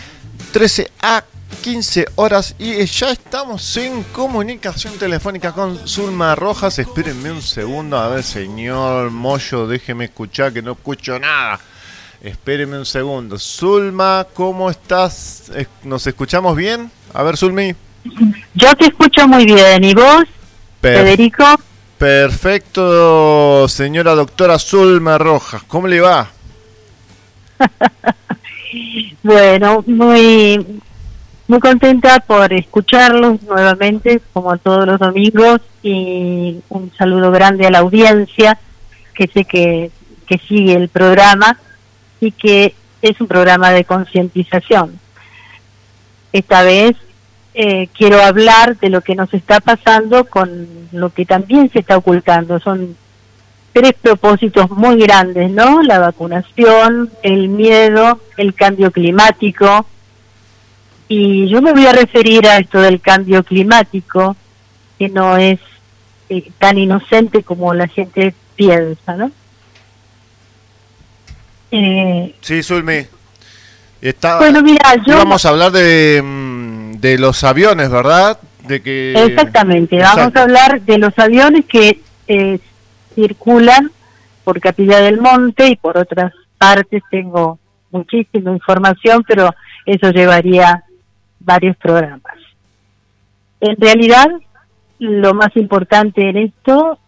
13 0.53 0.91
a 1.03 1.25
15 1.63 2.07
horas 2.17 2.55
y 2.59 2.85
ya 2.87 3.11
estamos 3.11 3.77
en 3.77 4.03
comunicación 4.05 4.97
telefónica 4.99 5.53
con 5.53 5.87
Zulma 5.87 6.35
Rojas. 6.35 6.79
Espérenme 6.79 7.33
un 7.33 7.43
segundo, 7.43 7.99
a 7.99 8.09
ver, 8.09 8.23
señor 8.23 9.11
Moyo, 9.11 9.67
déjeme 9.67 10.07
escuchar 10.07 10.53
que 10.53 10.63
no 10.63 10.73
escucho 10.73 11.19
nada. 11.19 11.61
Espérenme 12.25 12.79
un 12.79 12.87
segundo. 12.87 13.39
Zulma, 13.39 14.27
¿cómo 14.33 14.71
estás? 14.71 15.53
¿Nos 15.83 16.07
escuchamos 16.07 16.57
bien? 16.57 16.91
A 17.13 17.23
ver, 17.23 17.37
Zulmi. 17.37 17.75
Yo 18.55 18.75
te 18.77 18.87
escucho 18.87 19.29
muy 19.29 19.45
bien. 19.45 19.85
¿Y 19.85 19.93
vos, 19.95 20.25
Per- 20.81 20.97
Federico? 21.01 21.45
Perfecto, 21.99 23.69
señora 23.69 24.15
doctora 24.15 24.59
Zulma 24.59 25.19
Rojas. 25.19 25.63
¿Cómo 25.65 25.87
le 25.87 26.01
va? 26.01 26.31
Bueno, 29.23 29.85
muy 29.87 30.81
muy 31.47 31.61
contenta 31.61 32.19
por 32.21 32.53
escucharlos 32.53 33.41
nuevamente, 33.43 34.21
como 34.33 34.57
todos 34.59 34.85
los 34.87 34.99
domingos, 34.99 35.61
y 35.83 36.57
un 36.69 36.91
saludo 36.99 37.31
grande 37.31 37.67
a 37.67 37.71
la 37.71 37.79
audiencia, 37.79 38.59
que 39.15 39.29
sé 39.29 39.45
que, 39.45 39.91
que 40.27 40.39
sigue 40.39 40.75
el 40.75 40.89
programa 40.89 41.57
y 42.25 42.33
que 42.33 42.75
es 43.03 43.21
un 43.21 43.27
programa 43.27 43.71
de 43.71 43.85
concientización. 43.85 44.99
Esta 46.33 46.63
vez 46.63 46.97
eh, 47.55 47.89
quiero 47.97 48.21
hablar 48.23 48.79
de 48.79 48.89
lo 48.89 49.03
que 49.03 49.15
nos 49.15 49.33
está 49.35 49.61
pasando 49.61 50.25
con 50.25 50.67
lo 50.93 51.11
que 51.11 51.25
también 51.25 51.71
se 51.71 51.81
está 51.81 51.97
ocultando. 51.97 52.59
Son 52.61 52.97
tres 53.73 53.93
propósitos 54.01 54.71
muy 54.71 54.99
grandes, 54.99 55.51
¿no? 55.51 55.83
La 55.83 55.99
vacunación, 55.99 57.11
el 57.23 57.49
miedo, 57.49 58.21
el 58.37 58.55
cambio 58.55 58.91
climático. 58.91 59.87
Y 61.07 61.49
yo 61.49 61.61
me 61.61 61.73
voy 61.73 61.87
a 61.87 61.93
referir 61.93 62.47
a 62.49 62.57
esto 62.57 62.81
del 62.81 63.01
cambio 63.01 63.45
climático, 63.45 64.37
que 64.99 65.09
no 65.09 65.37
es 65.37 65.61
eh, 66.31 66.51
tan 66.59 66.79
inocente 66.79 67.43
como 67.43 67.75
la 67.75 67.87
gente 67.87 68.35
piensa, 68.57 69.15
¿no? 69.15 69.31
Eh, 71.77 72.35
Sí, 72.41 72.63
Zulmi. 72.63 73.05
Está, 74.01 74.39
Bueno, 74.39 74.63
mira, 74.63 74.95
yo- 75.07 75.17
Vamos 75.17 75.45
a 75.45 75.49
hablar 75.49 75.73
de, 75.73 76.23
mm, 76.23 76.93
de 77.01 77.19
los 77.19 77.43
aviones, 77.43 77.91
¿verdad? 77.91 78.39
De 78.67 78.81
que 78.81 79.13
Exactamente, 79.15 79.99
vamos 79.99 80.37
a 80.37 80.43
hablar 80.43 80.81
de 80.83 80.99
los 80.99 81.19
aviones 81.19 81.65
que 81.67 82.01
eh, 82.29 82.59
circulan 83.15 83.91
por 84.45 84.61
Capilla 84.61 85.01
del 85.01 85.21
Monte 85.21 85.67
y 85.69 85.77
por 85.77 85.99
otras 85.99 86.33
partes. 86.59 87.03
Tengo 87.11 87.59
muchísima 87.91 88.53
información, 88.53 89.25
pero 89.27 89.51
eso 89.85 90.11
llevaría 90.11 90.85
varios 91.41 91.77
programas. 91.77 92.37
En 93.61 93.77
realidad, 93.81 94.29
lo 94.99 95.35
más 95.35 95.55
importante 95.57 96.29
en 96.29 96.37
esto 96.37 96.99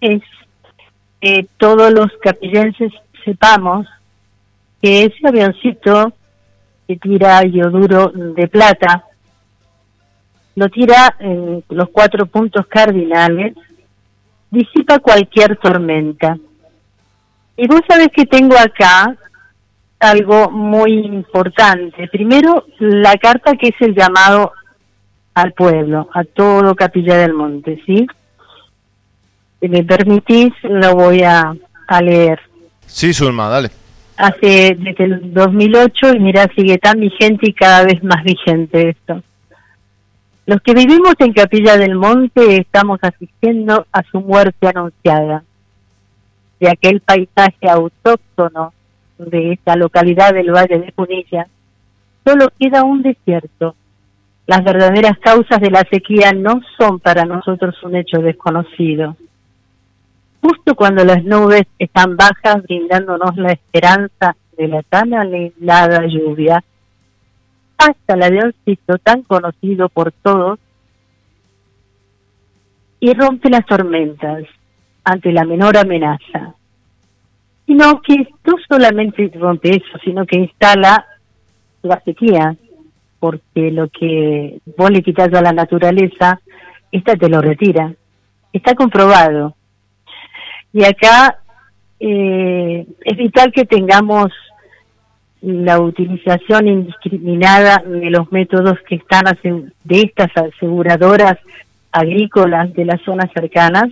es 0.00 0.22
que 1.20 1.46
todos 1.56 1.92
los 1.92 2.08
capillenses 2.22 2.92
sepamos 3.26 3.86
que 4.80 5.04
ese 5.04 5.28
avioncito 5.28 6.14
que 6.88 6.96
tira 6.96 7.44
ioduro 7.44 8.12
de 8.14 8.48
plata 8.48 9.04
lo 10.54 10.68
tira 10.70 11.14
en 11.18 11.62
los 11.68 11.90
cuatro 11.90 12.24
puntos 12.24 12.66
cardinales, 12.66 13.54
disipa 14.50 15.00
cualquier 15.00 15.56
tormenta. 15.58 16.38
Y 17.58 17.66
vos 17.66 17.82
sabés 17.86 18.08
que 18.08 18.24
tengo 18.24 18.56
acá 18.56 19.14
algo 19.98 20.50
muy 20.50 20.92
importante. 20.92 22.08
Primero, 22.08 22.64
la 22.78 23.16
carta 23.16 23.54
que 23.56 23.68
es 23.68 23.74
el 23.80 23.94
llamado 23.94 24.52
al 25.34 25.52
pueblo, 25.52 26.08
a 26.14 26.24
todo 26.24 26.74
Capilla 26.74 27.18
del 27.18 27.34
Monte, 27.34 27.82
¿sí? 27.84 28.06
Si 29.60 29.68
me 29.68 29.84
permitís, 29.84 30.52
lo 30.62 30.94
voy 30.94 31.22
a, 31.22 31.54
a 31.86 32.02
leer. 32.02 32.40
Sí, 32.86 33.12
Zulma, 33.12 33.48
dale. 33.48 33.70
Hace 34.16 34.76
desde 34.78 35.04
el 35.04 35.34
2008 35.34 36.14
y 36.14 36.20
mira, 36.20 36.48
sigue 36.54 36.78
tan 36.78 37.00
vigente 37.00 37.50
y 37.50 37.52
cada 37.52 37.84
vez 37.84 38.02
más 38.02 38.24
vigente 38.24 38.90
esto. 38.90 39.22
Los 40.46 40.60
que 40.62 40.74
vivimos 40.74 41.14
en 41.18 41.32
Capilla 41.32 41.76
del 41.76 41.96
Monte 41.96 42.56
estamos 42.56 43.00
asistiendo 43.02 43.86
a 43.92 44.02
su 44.04 44.20
muerte 44.20 44.68
anunciada. 44.68 45.42
De 46.60 46.70
aquel 46.70 47.00
paisaje 47.00 47.68
autóctono 47.68 48.72
de 49.18 49.52
esta 49.52 49.76
localidad 49.76 50.32
del 50.32 50.52
Valle 50.52 50.78
de 50.78 50.92
Punilla, 50.92 51.48
solo 52.24 52.48
queda 52.58 52.84
un 52.84 53.02
desierto. 53.02 53.74
Las 54.46 54.62
verdaderas 54.62 55.18
causas 55.18 55.60
de 55.60 55.70
la 55.70 55.82
sequía 55.90 56.32
no 56.32 56.60
son 56.78 57.00
para 57.00 57.24
nosotros 57.24 57.74
un 57.82 57.96
hecho 57.96 58.18
desconocido. 58.18 59.16
Justo 60.42 60.74
cuando 60.74 61.04
las 61.04 61.24
nubes 61.24 61.66
están 61.78 62.16
bajas, 62.16 62.62
brindándonos 62.62 63.36
la 63.36 63.52
esperanza 63.52 64.36
de 64.56 64.68
la 64.68 64.82
tan 64.82 65.14
anhelada 65.14 66.06
lluvia, 66.06 66.62
hasta 67.78 68.14
el 68.14 68.22
avioncito 68.22 68.98
tan 68.98 69.22
conocido 69.22 69.88
por 69.88 70.12
todos 70.12 70.58
y 73.00 73.12
rompe 73.12 73.50
las 73.50 73.66
tormentas 73.66 74.44
ante 75.04 75.32
la 75.32 75.44
menor 75.44 75.76
amenaza. 75.76 76.54
Sino 77.66 78.00
que 78.00 78.16
no 78.44 78.54
solamente 78.68 79.30
rompe 79.34 79.70
eso, 79.70 79.98
sino 80.04 80.24
que 80.24 80.38
instala 80.38 81.04
la 81.82 82.00
sequía, 82.04 82.56
porque 83.18 83.70
lo 83.70 83.88
que 83.88 84.58
vos 84.76 84.90
le 84.90 85.02
quitas 85.02 85.32
a 85.34 85.42
la 85.42 85.52
naturaleza, 85.52 86.40
esta 86.92 87.16
te 87.16 87.28
lo 87.28 87.40
retira. 87.40 87.92
Está 88.52 88.74
comprobado. 88.74 89.54
Y 90.76 90.84
acá 90.84 91.38
eh, 91.98 92.86
es 93.02 93.16
vital 93.16 93.50
que 93.50 93.64
tengamos 93.64 94.30
la 95.40 95.80
utilización 95.80 96.68
indiscriminada 96.68 97.82
de 97.82 98.10
los 98.10 98.30
métodos 98.30 98.78
que 98.86 98.96
están 98.96 99.24
de 99.84 100.00
estas 100.02 100.30
aseguradoras 100.36 101.38
agrícolas 101.92 102.74
de 102.74 102.84
las 102.84 103.00
zonas 103.06 103.30
cercanas. 103.32 103.88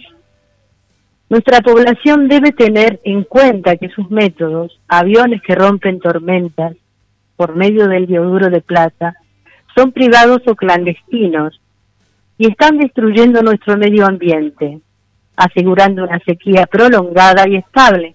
Nuestra 1.31 1.63
población 1.63 2.29
debe 2.29 2.53
tener 2.53 3.01
en 3.05 3.25
cuenta 3.25 3.79
que 3.79 3.89
sus 3.89 4.11
métodos, 4.11 4.79
aviones 4.87 5.41
que 5.41 5.55
rompen 5.55 6.01
tormentas 6.01 6.77
por 7.37 7.57
medio 7.57 7.89
del 7.89 8.05
bioduro 8.05 8.51
de 8.51 8.61
plata, 8.61 9.15
son 9.75 9.91
privados 9.91 10.43
o 10.49 10.55
clandestinos 10.55 11.59
y 12.37 12.51
están 12.51 12.77
destruyendo 12.77 13.41
nuestro 13.43 13.79
medio 13.79 14.05
ambiente, 14.05 14.81
asegurando 15.37 16.05
una 16.05 16.19
sequía 16.21 16.67
prolongada 16.67 17.49
y 17.49 17.57
estable. 17.57 18.15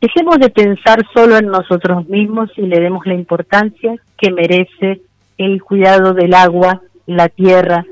Dejemos 0.00 0.38
de 0.38 0.50
pensar 0.50 1.04
solo 1.14 1.36
en 1.36 1.46
nosotros 1.46 2.08
mismos 2.08 2.50
y 2.56 2.62
le 2.62 2.80
demos 2.80 3.06
la 3.06 3.14
importancia 3.14 3.94
que 4.18 4.32
merece 4.32 5.00
el 5.38 5.62
cuidado 5.62 6.12
del 6.12 6.34
agua, 6.34 6.82
la 7.06 7.28
tierra, 7.28 7.84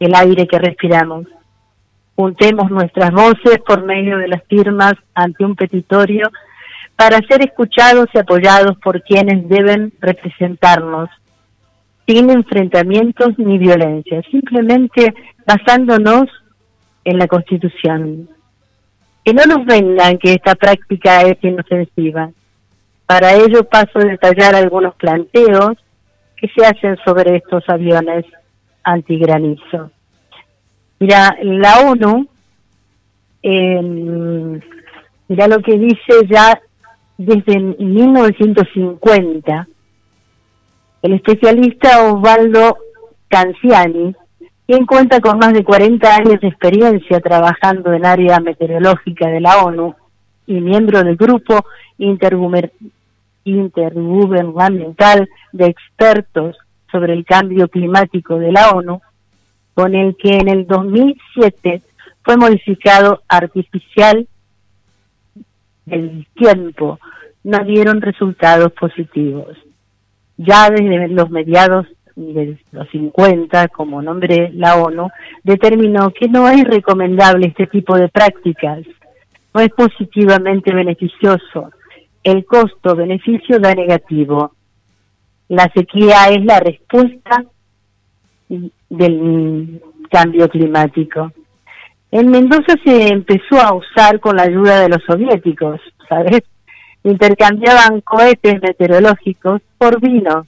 el 0.00 0.14
aire 0.14 0.46
que 0.46 0.58
respiramos. 0.58 1.26
Juntemos 2.16 2.70
nuestras 2.70 3.10
voces 3.10 3.58
por 3.66 3.84
medio 3.84 4.18
de 4.18 4.28
las 4.28 4.42
firmas 4.44 4.94
ante 5.14 5.44
un 5.44 5.54
petitorio 5.54 6.30
para 6.96 7.18
ser 7.26 7.42
escuchados 7.42 8.06
y 8.12 8.18
apoyados 8.18 8.76
por 8.78 9.02
quienes 9.02 9.48
deben 9.48 9.92
representarnos, 10.00 11.08
sin 12.06 12.30
enfrentamientos 12.30 13.38
ni 13.38 13.58
violencia, 13.58 14.22
simplemente 14.30 15.14
basándonos 15.46 16.28
en 17.04 17.18
la 17.18 17.26
Constitución. 17.26 18.28
Que 19.24 19.34
no 19.34 19.44
nos 19.44 19.64
vengan 19.64 20.18
que 20.18 20.34
esta 20.34 20.54
práctica 20.54 21.22
es 21.22 21.42
inofensiva. 21.42 22.30
Para 23.06 23.34
ello 23.34 23.64
paso 23.64 23.98
a 23.98 24.04
detallar 24.04 24.54
algunos 24.54 24.94
planteos 24.96 25.76
que 26.36 26.48
se 26.48 26.64
hacen 26.64 26.96
sobre 27.04 27.36
estos 27.36 27.68
aviones 27.68 28.24
antigranizo. 28.82 29.90
Mira, 30.98 31.36
la 31.42 31.80
ONU, 31.80 32.26
eh, 33.42 34.60
mira 35.28 35.48
lo 35.48 35.60
que 35.60 35.78
dice 35.78 36.26
ya 36.28 36.58
desde 37.18 37.58
1950. 37.58 39.68
El 41.02 41.12
especialista 41.14 42.12
Osvaldo 42.12 42.76
Canciani, 43.28 44.14
quien 44.66 44.86
cuenta 44.86 45.20
con 45.20 45.38
más 45.38 45.52
de 45.52 45.64
40 45.64 46.14
años 46.14 46.40
de 46.40 46.48
experiencia 46.48 47.20
trabajando 47.20 47.92
en 47.92 48.06
área 48.06 48.40
meteorológica 48.40 49.28
de 49.28 49.40
la 49.40 49.62
ONU 49.64 49.94
y 50.46 50.60
miembro 50.60 51.02
del 51.02 51.16
grupo 51.16 51.64
intergubernamental 53.48 55.28
de 55.52 55.66
expertos 55.66 56.56
sobre 56.90 57.12
el 57.14 57.24
cambio 57.24 57.68
climático 57.68 58.38
de 58.38 58.52
la 58.52 58.70
ONU, 58.70 59.00
con 59.74 59.94
el 59.94 60.16
que 60.16 60.36
en 60.36 60.48
el 60.48 60.66
2007 60.66 61.82
fue 62.22 62.36
modificado 62.36 63.22
artificial 63.28 64.28
el 65.86 66.26
tiempo, 66.34 67.00
no 67.42 67.64
dieron 67.64 68.00
resultados 68.00 68.72
positivos. 68.72 69.56
Ya 70.36 70.70
desde 70.70 71.08
los 71.08 71.30
mediados 71.30 71.86
de 72.16 72.58
los 72.72 72.88
50, 72.90 73.68
como 73.68 74.02
nombre 74.02 74.50
la 74.54 74.76
ONU, 74.76 75.08
determinó 75.42 76.10
que 76.10 76.28
no 76.28 76.48
es 76.48 76.64
recomendable 76.64 77.46
este 77.48 77.66
tipo 77.66 77.96
de 77.96 78.08
prácticas, 78.08 78.80
no 79.54 79.60
es 79.60 79.70
positivamente 79.70 80.72
beneficioso, 80.72 81.70
el 82.24 82.44
costo-beneficio 82.44 83.58
da 83.58 83.74
negativo. 83.74 84.54
La 85.48 85.70
sequía 85.74 86.28
es 86.30 86.44
la 86.44 86.60
respuesta 86.60 87.44
del 88.48 89.82
cambio 90.10 90.48
climático. 90.48 91.32
En 92.10 92.30
Mendoza 92.30 92.74
se 92.84 93.08
empezó 93.08 93.60
a 93.60 93.74
usar 93.74 94.20
con 94.20 94.36
la 94.36 94.42
ayuda 94.42 94.80
de 94.80 94.90
los 94.90 95.02
soviéticos, 95.04 95.80
¿sabes? 96.08 96.42
Intercambiaban 97.04 98.02
cohetes 98.02 98.60
meteorológicos 98.62 99.60
por 99.78 100.00
vino. 100.00 100.46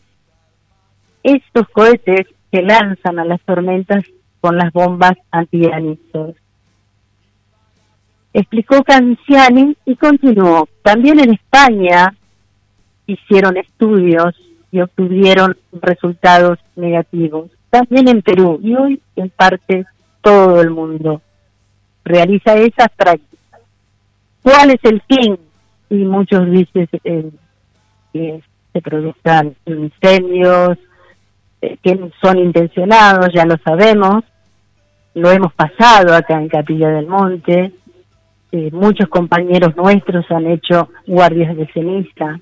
Estos 1.25 1.69
cohetes 1.71 2.29
se 2.53 2.63
lanzan 2.63 3.19
a 3.19 3.25
las 3.25 3.41
tormentas 3.41 4.05
con 4.41 4.57
las 4.57 4.73
bombas 4.73 5.15
antianistas 5.33 6.37
explicó 8.35 8.83
Canciani 8.83 9.77
y 9.87 9.97
continuó. 9.97 10.69
También 10.83 11.21
en 11.21 11.33
España 11.35 12.15
hicieron 13.07 13.57
estudios 13.57 14.35
y 14.71 14.81
obtuvieron 14.81 15.57
resultados 15.73 16.59
negativos. 16.75 17.51
También 17.71 18.09
en 18.09 18.23
Perú 18.23 18.59
y 18.63 18.75
hoy 18.75 19.01
en 19.17 19.31
parte 19.31 19.87
todo 20.21 20.61
el 20.61 20.71
mundo 20.71 21.23
realiza 22.05 22.55
esas 22.55 22.89
prácticas. 22.97 23.61
¿Cuál 24.43 24.71
es 24.71 24.81
el 24.83 25.01
fin? 25.03 25.39
Y 25.89 26.05
muchos 26.05 26.51
dicen 26.51 26.89
eh, 27.05 27.31
que 28.13 28.43
se 28.73 28.83
produzcan 28.83 29.55
incendios, 29.65 30.77
eh, 31.65 31.79
que 31.83 31.99
son 32.21 32.39
intencionados, 32.39 33.29
ya 33.33 33.47
lo 33.47 33.57
sabemos, 33.59 34.25
lo 35.15 35.31
hemos 35.31 35.53
pasado 35.55 36.15
acá 36.15 36.39
en 36.39 36.49
Capilla 36.49 36.91
del 36.91 37.07
Monte, 37.07 37.73
eh, 38.53 38.71
muchos 38.73 39.09
compañeros 39.09 39.75
nuestros 39.77 40.31
han 40.31 40.47
hecho 40.47 40.89
guardias 41.07 41.57
de 41.57 41.67
ceniza 41.73 42.39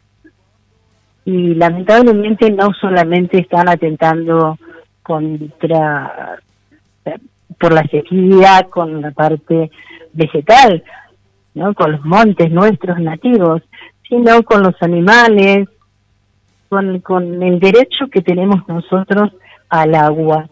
y 1.24 1.54
lamentablemente 1.54 2.50
no 2.50 2.72
solamente 2.80 3.38
están 3.38 3.68
atentando 3.68 4.58
contra 5.02 6.40
por 7.58 7.72
la 7.72 7.82
sequía 7.84 8.66
con 8.70 9.00
la 9.00 9.12
parte 9.12 9.70
vegetal, 10.12 10.82
¿no? 11.54 11.74
con 11.74 11.92
los 11.92 12.04
montes 12.04 12.50
nuestros 12.50 12.98
nativos, 12.98 13.62
sino 14.08 14.42
con 14.42 14.62
los 14.62 14.74
animales, 14.80 15.68
con, 16.72 17.00
con 17.00 17.42
el 17.42 17.60
derecho 17.60 18.06
que 18.10 18.22
tenemos 18.22 18.66
nosotros 18.66 19.30
al 19.68 19.94
agua. 19.94 20.48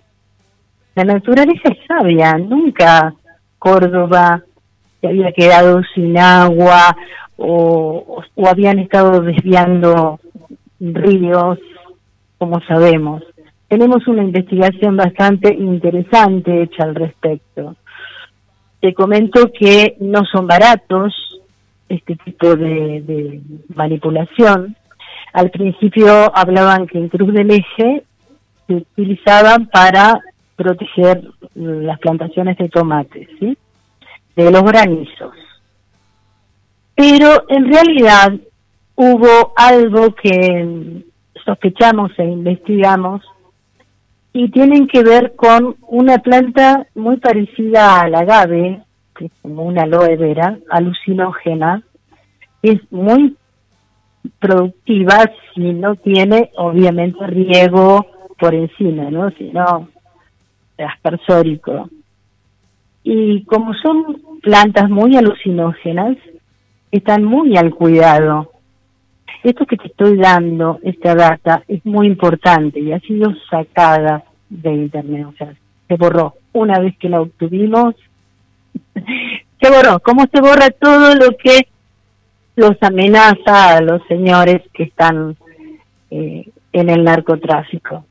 La 0.94 1.04
naturaleza 1.04 1.70
es 1.70 1.78
sabia, 1.88 2.36
nunca 2.36 3.14
Córdoba 3.58 4.42
se 5.00 5.08
había 5.08 5.32
quedado 5.32 5.80
sin 5.94 6.18
agua 6.18 6.94
o, 7.38 8.22
habían 8.46 8.80
estado 8.80 9.22
desviando 9.22 10.20
ríos, 10.78 11.58
como 12.36 12.60
sabemos. 12.68 13.22
Tenemos 13.68 14.06
una 14.06 14.22
investigación 14.22 14.98
bastante 14.98 15.54
interesante 15.54 16.64
hecha 16.64 16.82
al 16.82 16.96
respecto. 16.96 17.76
Te 18.80 18.92
comento 18.92 19.50
que 19.58 19.96
no 20.00 20.26
son 20.30 20.46
baratos 20.46 21.14
este 21.88 22.14
tipo 22.16 22.56
de 22.56 23.40
manipulación. 23.74 24.76
Al 25.32 25.50
principio 25.50 26.36
hablaban 26.36 26.86
que 26.86 26.98
en 26.98 27.08
Cruz 27.08 27.32
del 27.32 27.50
Eje 27.50 28.04
se 28.66 28.74
utilizaban 28.74 29.66
para 29.66 30.20
proteger 30.56 31.22
las 31.54 31.98
plantaciones 32.00 32.58
de 32.58 32.68
tomates, 32.68 33.28
de 33.40 34.50
los 34.50 34.62
granizos. 34.62 35.34
Pero 36.94 37.44
en 37.48 37.72
realidad 37.72 38.32
hubo 38.94 39.52
algo 39.56 40.14
que 40.14 41.02
sospechamos 41.44 42.12
e 42.18 42.24
investigamos 42.24 43.22
y 44.32 44.50
tienen 44.50 44.86
que 44.86 45.02
ver 45.02 45.34
con 45.34 45.76
una 45.80 46.18
planta 46.18 46.86
muy 46.94 47.16
parecida 47.16 48.02
al 48.02 48.14
agave, 48.14 48.82
que 49.16 49.26
es 49.26 49.32
como 49.42 49.64
una 49.64 49.82
aloe 49.82 50.16
vera, 50.16 50.58
alucinógena, 50.70 51.82
es 52.62 52.80
muy 52.92 53.36
productiva 54.38 55.30
si 55.54 55.72
no 55.72 55.96
tiene 55.96 56.50
obviamente 56.56 57.26
riego 57.26 58.06
por 58.38 58.54
encima, 58.54 59.10
¿no? 59.10 59.30
Sino 59.32 59.88
aspersórico. 60.78 61.88
Y 63.02 63.44
como 63.44 63.74
son 63.74 64.20
plantas 64.42 64.88
muy 64.88 65.16
alucinógenas, 65.16 66.16
están 66.90 67.24
muy 67.24 67.56
al 67.56 67.74
cuidado. 67.74 68.52
Esto 69.42 69.64
que 69.64 69.76
te 69.76 69.88
estoy 69.88 70.18
dando, 70.18 70.78
esta 70.82 71.14
data, 71.14 71.62
es 71.66 71.84
muy 71.86 72.06
importante 72.06 72.80
y 72.80 72.92
ha 72.92 73.00
sido 73.00 73.32
sacada 73.50 74.24
de 74.48 74.72
Internet, 74.72 75.26
o 75.28 75.32
sea, 75.36 75.54
se 75.88 75.96
borró. 75.96 76.34
Una 76.52 76.78
vez 76.78 76.96
que 76.98 77.08
la 77.08 77.22
obtuvimos, 77.22 77.94
se 78.94 79.70
borró. 79.70 80.00
¿Cómo 80.00 80.24
se 80.32 80.40
borra 80.40 80.68
todo 80.70 81.14
lo 81.14 81.36
que 81.42 81.68
los 82.56 82.76
amenaza 82.80 83.76
a 83.76 83.80
los 83.80 84.02
señores 84.06 84.62
que 84.72 84.84
están 84.84 85.36
eh, 86.10 86.48
en 86.72 86.90
el 86.90 87.04
narcotráfico? 87.04 88.04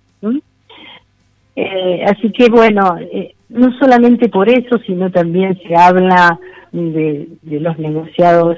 Eh, 1.55 2.05
así 2.05 2.31
que 2.31 2.49
bueno, 2.49 2.97
eh, 2.99 3.35
no 3.49 3.77
solamente 3.79 4.29
por 4.29 4.47
eso, 4.47 4.77
sino 4.85 5.11
también 5.11 5.59
se 5.67 5.75
habla 5.75 6.39
de, 6.71 7.27
los 7.43 7.77
negociados 7.77 8.57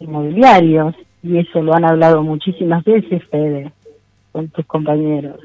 inmobiliarios, 0.00 0.94
y 1.22 1.38
eso 1.38 1.62
lo 1.62 1.74
han 1.74 1.84
hablado 1.84 2.22
muchísimas 2.22 2.84
veces, 2.84 3.22
Fede, 3.30 3.72
con 4.32 4.48
tus 4.48 4.66
compañeros. 4.66 5.36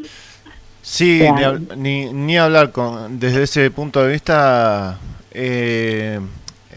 Sí, 0.81 1.21
ni, 1.77 2.11
ni, 2.11 2.37
hablar 2.37 2.71
con, 2.71 3.19
desde 3.19 3.43
ese 3.43 3.71
punto 3.71 4.03
de 4.03 4.11
vista, 4.11 4.97
eh, 5.31 6.19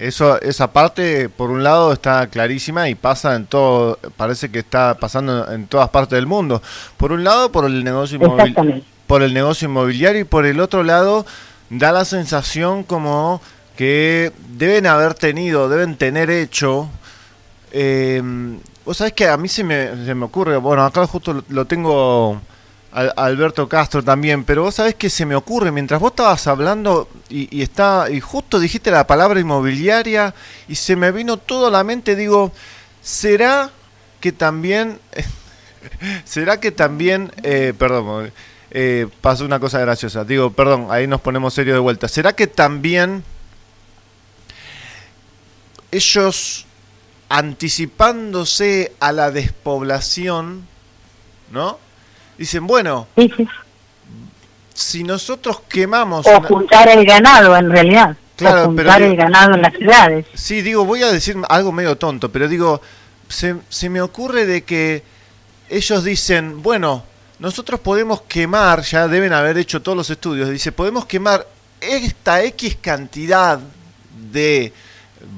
eso, 0.01 0.41
esa 0.41 0.73
parte, 0.73 1.29
por 1.29 1.51
un 1.51 1.63
lado, 1.63 1.93
está 1.93 2.27
clarísima 2.29 2.89
y 2.89 2.95
pasa 2.95 3.37
en 3.37 3.47
todo, 3.47 3.99
parece 4.17 4.51
que 4.51 4.59
está 4.59 4.95
pasando 4.95 5.51
en 5.53 5.67
todas 5.67 5.91
partes 5.91 6.17
del 6.17 6.27
mundo. 6.27 6.63
Por 6.97 7.13
un 7.13 7.23
lado, 7.23 7.53
por 7.53 7.65
el 7.65 7.85
negocio 7.85 8.17
inmobiliario 8.17 8.83
por 9.07 9.23
el 9.23 9.35
negocio 9.35 9.67
inmobiliario 9.69 10.21
y 10.21 10.25
por 10.25 10.47
el 10.47 10.61
otro 10.61 10.85
lado 10.85 11.27
da 11.69 11.91
la 11.91 12.05
sensación 12.05 12.85
como 12.85 13.43
que 13.77 14.33
deben 14.57 14.87
haber 14.87 15.15
tenido, 15.15 15.69
deben 15.69 15.97
tener 15.97 16.31
hecho. 16.31 16.89
Eh, 17.73 18.23
Vos 18.85 18.97
sabés 18.97 19.13
que 19.13 19.29
a 19.29 19.37
mí 19.37 19.47
se 19.47 19.63
me, 19.63 20.05
se 20.05 20.15
me 20.15 20.25
ocurre, 20.25 20.57
bueno, 20.57 20.85
acá 20.85 21.07
justo 21.07 21.33
lo, 21.33 21.45
lo 21.49 21.65
tengo 21.65 22.41
Alberto 22.93 23.69
Castro 23.69 24.03
también, 24.03 24.43
pero 24.45 24.63
vos 24.63 24.75
sabés 24.75 24.97
que 24.97 25.11
se 25.11 25.25
me 25.25 25.37
ocurre, 25.37 25.71
mientras 25.71 26.01
vos 26.01 26.11
estabas 26.11 26.47
hablando 26.49 27.09
y, 27.29 27.57
y 27.57 27.63
está, 27.63 28.09
y 28.11 28.21
justo 28.21 28.59
dijiste 28.59 28.91
la 28.91 29.07
palabra 29.07 29.39
inmobiliaria 29.39 30.35
y 30.67 30.75
se 30.75 30.97
me 30.97 31.13
vino 31.13 31.37
todo 31.37 31.69
a 31.69 31.71
la 31.71 31.85
mente, 31.85 32.17
digo, 32.17 32.53
¿será 33.01 33.71
que 34.21 34.33
también, 34.33 34.99
será 36.25 36.59
que 36.59 36.73
también, 36.73 37.33
eh, 37.43 37.75
perdón, 37.79 38.33
eh, 38.73 39.09
pasó 39.21 39.45
una 39.45 39.61
cosa 39.61 39.79
graciosa, 39.79 40.25
digo, 40.25 40.51
perdón, 40.51 40.89
ahí 40.91 41.07
nos 41.07 41.21
ponemos 41.21 41.55
serio 41.55 41.75
de 41.75 41.81
vuelta, 41.81 42.09
¿será 42.09 42.35
que 42.35 42.47
también 42.47 43.23
ellos 45.93 46.67
anticipándose 47.29 48.93
a 48.99 49.13
la 49.13 49.31
despoblación, 49.31 50.67
¿no? 51.53 51.79
Dicen, 52.41 52.67
bueno, 52.67 53.07
si 54.73 55.05
nosotros 55.05 55.61
quemamos... 55.69 56.27
O 56.27 56.39
una- 56.39 56.49
juntar 56.49 56.89
el 56.89 57.05
ganado, 57.05 57.55
en 57.55 57.71
realidad. 57.71 58.17
Claro, 58.37 58.71
o 58.71 58.75
pero 58.75 58.89
juntar 58.91 59.01
digo- 59.03 59.11
el 59.11 59.17
ganado 59.19 59.55
en 59.57 59.61
las 59.63 59.75
ciudades. 59.75 60.27
Sí, 60.33 60.63
digo, 60.63 60.87
voy 60.87 61.03
a 61.03 61.13
decir 61.13 61.37
algo 61.51 61.71
medio 61.71 61.99
tonto, 61.99 62.33
pero 62.33 62.49
digo, 62.49 62.81
se, 63.29 63.57
se 63.69 63.91
me 63.91 64.01
ocurre 64.01 64.47
de 64.47 64.63
que 64.65 65.03
ellos 65.69 66.03
dicen, 66.03 66.63
bueno, 66.63 67.05
nosotros 67.41 67.79
podemos 67.81 68.23
quemar, 68.23 68.81
ya 68.85 69.07
deben 69.07 69.35
haber 69.35 69.59
hecho 69.59 69.83
todos 69.83 69.99
los 69.99 70.09
estudios, 70.09 70.49
dice, 70.49 70.73
podemos 70.73 71.05
quemar 71.05 71.47
esta 71.79 72.43
X 72.45 72.79
cantidad 72.81 73.61
de 74.33 74.73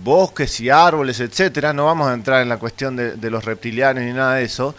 bosques 0.04 0.60
y 0.60 0.70
árboles, 0.70 1.18
etcétera, 1.18 1.72
no 1.72 1.86
vamos 1.86 2.06
a 2.08 2.14
entrar 2.14 2.42
en 2.42 2.48
la 2.48 2.58
cuestión 2.58 2.94
de, 2.94 3.16
de 3.16 3.28
los 3.30 3.44
reptilianos 3.44 4.04
ni 4.04 4.12
nada 4.12 4.36
de 4.36 4.44
eso, 4.44 4.76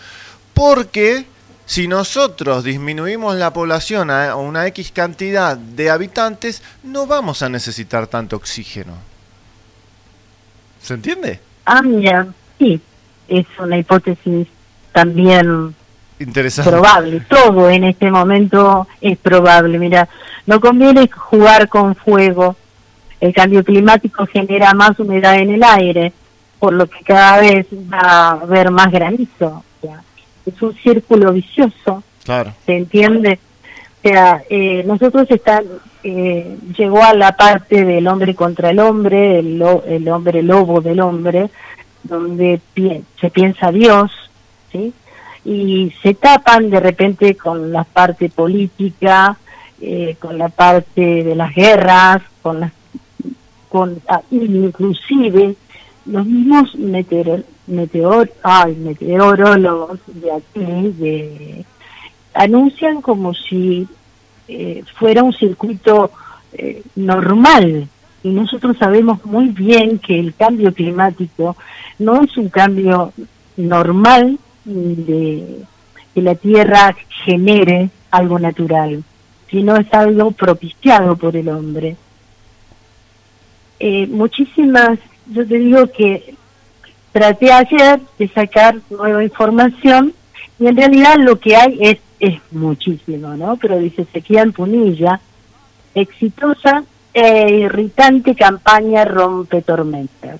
porque 0.53 1.25
si 1.65 1.87
nosotros 1.87 2.63
disminuimos 2.63 3.35
la 3.35 3.53
población 3.53 4.11
a 4.11 4.35
una 4.35 4.67
X 4.67 4.91
cantidad 4.91 5.57
de 5.57 5.89
habitantes, 5.89 6.61
no 6.83 7.07
vamos 7.07 7.41
a 7.41 7.49
necesitar 7.49 8.07
tanto 8.07 8.35
oxígeno. 8.35 8.93
¿Se 10.81 10.93
entiende? 10.93 11.39
Ah, 11.65 11.81
mira, 11.81 12.27
sí, 12.59 12.81
es 13.27 13.45
una 13.57 13.77
hipótesis 13.77 14.47
también 14.91 15.73
Interesante. 16.19 16.69
probable. 16.69 17.21
Todo 17.21 17.69
en 17.69 17.85
este 17.85 18.11
momento 18.11 18.87
es 18.99 19.17
probable. 19.17 19.79
Mira, 19.79 20.09
no 20.45 20.59
conviene 20.59 21.09
jugar 21.09 21.69
con 21.69 21.95
fuego. 21.95 22.57
El 23.21 23.33
cambio 23.33 23.63
climático 23.63 24.25
genera 24.25 24.73
más 24.73 24.99
humedad 24.99 25.35
en 25.39 25.51
el 25.51 25.63
aire, 25.63 26.11
por 26.59 26.73
lo 26.73 26.87
que 26.87 27.01
cada 27.05 27.39
vez 27.39 27.65
va 27.71 27.99
a 27.99 28.31
haber 28.31 28.69
más 28.69 28.91
granizo. 28.91 29.63
O 29.81 29.87
sea, 29.87 30.03
es 30.45 30.61
un 30.61 30.73
círculo 30.75 31.31
vicioso. 31.33 32.03
Claro. 32.23 32.53
¿se 32.65 32.77
entiende? 32.77 33.37
O 34.03 34.07
sea, 34.07 34.41
eh, 34.49 34.83
nosotros 34.85 35.27
están, 35.29 35.65
eh, 36.03 36.57
llegó 36.77 37.03
a 37.03 37.13
la 37.13 37.35
parte 37.35 37.83
del 37.83 38.07
hombre 38.07 38.33
contra 38.35 38.69
el 38.69 38.79
hombre, 38.79 39.39
el, 39.39 39.57
lo- 39.59 39.83
el 39.85 40.07
hombre 40.09 40.41
lobo 40.43 40.79
del 40.81 40.99
hombre, 41.01 41.49
donde 42.03 42.59
pi- 42.73 43.01
se 43.19 43.29
piensa 43.29 43.71
Dios, 43.71 44.11
¿sí? 44.71 44.93
Y 45.45 45.91
se 46.01 46.13
tapan 46.13 46.69
de 46.69 46.79
repente 46.79 47.35
con 47.35 47.71
la 47.73 47.83
parte 47.83 48.29
política, 48.29 49.37
eh, 49.81 50.15
con 50.19 50.37
la 50.37 50.47
parte 50.49 51.23
de 51.23 51.35
las 51.35 51.53
guerras, 51.53 52.21
con 52.41 52.61
las 52.61 52.71
con 53.69 53.99
ah, 54.07 54.21
inclusive 54.31 55.55
los 56.05 56.25
mismos 56.25 56.75
meteor, 56.75 57.45
meteor, 57.67 58.31
ay, 58.43 58.75
meteorólogos 58.75 59.99
de 60.07 60.31
aquí 60.31 60.91
de, 60.99 61.65
anuncian 62.33 63.01
como 63.01 63.33
si 63.33 63.87
eh, 64.47 64.83
fuera 64.97 65.23
un 65.23 65.33
circuito 65.33 66.11
eh, 66.53 66.83
normal. 66.95 67.87
Y 68.23 68.29
nosotros 68.29 68.77
sabemos 68.77 69.23
muy 69.25 69.49
bien 69.49 69.99
que 69.99 70.17
el 70.19 70.33
cambio 70.33 70.73
climático 70.73 71.57
no 71.99 72.21
es 72.21 72.37
un 72.37 72.49
cambio 72.49 73.11
normal 73.57 74.39
de 74.65 75.63
que 76.13 76.21
la 76.21 76.35
Tierra 76.35 76.95
genere 77.25 77.89
algo 78.11 78.39
natural, 78.39 79.03
sino 79.49 79.75
es 79.75 79.91
algo 79.93 80.31
propiciado 80.31 81.15
por 81.15 81.35
el 81.35 81.49
hombre. 81.49 81.95
Eh, 83.79 84.07
muchísimas, 84.07 84.99
yo 85.27 85.45
te 85.47 85.55
digo 85.57 85.87
que 85.87 86.35
traté 87.11 87.51
ayer 87.51 87.99
de 88.17 88.27
sacar 88.29 88.75
nueva 88.89 89.23
información 89.23 90.13
y 90.59 90.67
en 90.67 90.77
realidad 90.77 91.15
lo 91.19 91.39
que 91.39 91.55
hay 91.55 91.77
es, 91.81 91.97
es 92.19 92.39
muchísimo, 92.51 93.35
¿no? 93.35 93.57
Pero 93.57 93.77
dice 93.79 94.05
Sequía 94.11 94.45
Punilla, 94.55 95.19
exitosa 95.95 96.83
e 97.13 97.51
irritante 97.59 98.35
campaña 98.35 99.05
rompe 99.05 99.61
tormentas. 99.61 100.39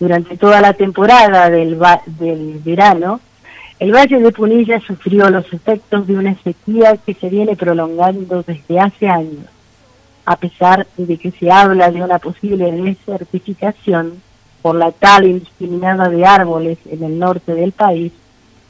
Durante 0.00 0.36
toda 0.36 0.60
la 0.60 0.72
temporada 0.72 1.50
del, 1.50 1.80
va- 1.80 2.02
del 2.06 2.60
verano, 2.64 3.20
el 3.78 3.92
Valle 3.92 4.18
de 4.18 4.32
Punilla 4.32 4.80
sufrió 4.80 5.28
los 5.30 5.52
efectos 5.52 6.06
de 6.06 6.14
una 6.16 6.34
sequía 6.42 6.96
que 7.04 7.14
se 7.14 7.28
viene 7.28 7.56
prolongando 7.56 8.42
desde 8.46 8.80
hace 8.80 9.08
años 9.08 9.44
a 10.28 10.36
pesar 10.36 10.86
de 10.98 11.16
que 11.16 11.30
se 11.30 11.50
habla 11.50 11.90
de 11.90 12.02
una 12.02 12.18
posible 12.18 12.70
desertificación 12.70 14.20
por 14.60 14.74
la 14.74 14.92
tala 14.92 15.26
indiscriminada 15.26 16.10
de 16.10 16.26
árboles 16.26 16.76
en 16.90 17.02
el 17.02 17.18
norte 17.18 17.54
del 17.54 17.72
país, 17.72 18.12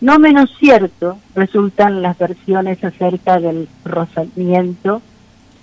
no 0.01 0.21
menos 0.21 0.55
cierto 0.61 1.19
resultan 1.35 2.01
las 2.01 2.17
versiones 2.17 2.85
acerca 2.85 3.41
del 3.41 3.69
rozamiento 3.85 5.03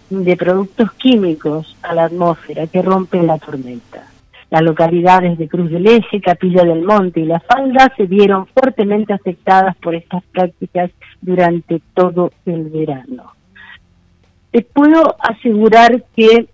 de 0.10 0.36
productos 0.36 0.92
químicos 0.96 1.78
a 1.82 1.94
la 1.94 2.04
atmósfera 2.04 2.68
que 2.68 2.82
rompen 2.82 3.28
la 3.28 3.38
tormenta. 3.38 4.04
Las 4.50 4.64
localidades 4.64 5.38
de 5.38 5.48
Cruz 5.48 5.72
del 5.72 5.88
Eje, 5.88 6.20
Capilla 6.20 6.66
del 6.66 6.84
Monte 6.84 7.22
y 7.22 7.26
La 7.26 7.40
Falda 7.40 7.90
se 7.96 8.06
vieron 8.06 8.48
fuertemente 8.48 9.14
afectadas 9.14 9.78
por 9.78 9.96
estas 9.96 10.24
prácticas 10.24 10.92
durante 11.22 11.82
todo 11.94 12.34
el 12.46 12.66
verano 12.66 13.36
te 14.56 14.62
puedo 14.62 15.18
asegurar 15.20 16.02
que 16.16 16.48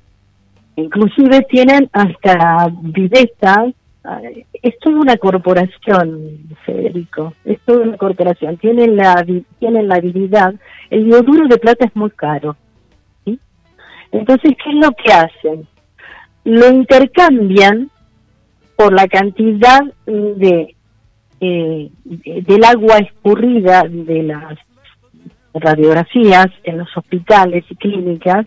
inclusive 0.75 1.41
tienen 1.49 1.87
hasta 1.93 2.67
Videsta, 2.81 3.65
eh, 4.23 4.45
es 4.63 4.79
toda 4.79 4.95
una 4.99 5.17
corporación, 5.17 6.47
Federico, 6.65 7.33
es 7.45 7.59
toda 7.61 7.81
una 7.83 7.97
corporación, 7.97 8.57
tienen 8.57 8.95
la, 8.97 9.23
tienen 9.59 9.87
la 9.87 9.95
habilidad, 9.97 10.55
el 10.89 11.03
bioduro 11.05 11.47
de 11.47 11.57
plata 11.59 11.85
es 11.85 11.95
muy 11.95 12.09
caro. 12.09 12.55
Entonces, 14.11 14.51
¿qué 14.63 14.69
es 14.71 14.75
lo 14.83 14.91
que 14.93 15.13
hacen? 15.13 15.67
Lo 16.43 16.67
intercambian 16.69 17.91
por 18.75 18.93
la 18.93 19.07
cantidad 19.07 19.81
de 20.07 20.75
eh, 21.39 21.89
de- 22.03 22.41
del 22.41 22.63
agua 22.63 22.97
escurrida 22.97 23.83
de 23.87 24.23
las 24.23 24.57
radiografías 25.53 26.47
en 26.63 26.79
los 26.79 26.95
hospitales 26.95 27.65
y 27.69 27.75
clínicas, 27.75 28.45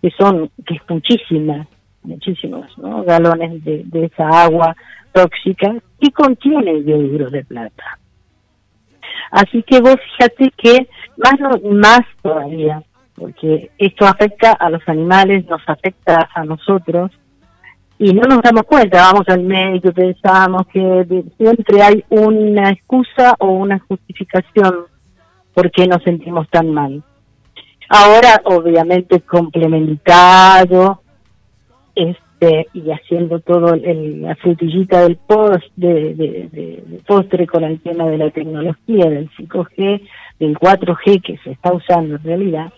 que 0.00 0.10
son, 0.18 0.50
que 0.66 0.74
es 0.74 0.82
muchísima, 0.88 1.66
muchísimos 2.02 2.66
galones 3.06 3.64
de, 3.64 3.84
esa 4.04 4.28
agua 4.44 4.74
tóxica 5.12 5.74
y 6.00 6.10
contiene 6.10 6.82
dióxido 6.82 7.30
de 7.30 7.44
plata. 7.44 7.98
Así 9.30 9.62
que 9.62 9.80
vos 9.80 9.96
fíjate 10.16 10.52
que 10.56 10.88
más, 11.16 11.40
no- 11.40 11.70
más 11.70 12.00
todavía, 12.22 12.82
porque 13.14 13.70
esto 13.78 14.06
afecta 14.06 14.52
a 14.52 14.70
los 14.70 14.82
animales, 14.88 15.46
nos 15.46 15.62
afecta 15.66 16.28
a 16.34 16.44
nosotros 16.44 17.10
y 17.98 18.12
no 18.12 18.22
nos 18.22 18.42
damos 18.42 18.64
cuenta, 18.64 19.12
vamos 19.12 19.28
al 19.28 19.42
médico 19.42 19.92
pensamos 19.92 20.66
que 20.72 21.24
siempre 21.36 21.82
hay 21.82 22.04
una 22.08 22.70
excusa 22.70 23.36
o 23.38 23.48
una 23.50 23.78
justificación 23.78 24.86
por 25.54 25.70
qué 25.70 25.86
nos 25.86 26.02
sentimos 26.02 26.48
tan 26.48 26.70
mal. 26.72 27.02
Ahora, 27.88 28.40
obviamente, 28.44 29.20
complementado 29.20 31.02
este 31.94 32.66
y 32.72 32.90
haciendo 32.90 33.38
todo 33.40 33.74
el, 33.74 34.22
la 34.22 34.34
frutillita 34.36 35.02
del 35.02 35.16
post 35.16 35.64
de, 35.76 36.14
de- 36.14 37.00
postre 37.06 37.46
con 37.46 37.64
el 37.64 37.80
tema 37.80 38.06
de 38.06 38.18
la 38.18 38.30
tecnología, 38.30 39.10
del 39.10 39.30
5G, 39.30 40.02
del 40.40 40.58
4G 40.58 41.22
que 41.22 41.36
se 41.38 41.52
está 41.52 41.72
usando 41.72 42.16
en 42.16 42.22
realidad. 42.22 42.72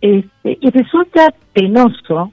Este, 0.00 0.58
y 0.60 0.70
resulta 0.70 1.34
penoso 1.52 2.32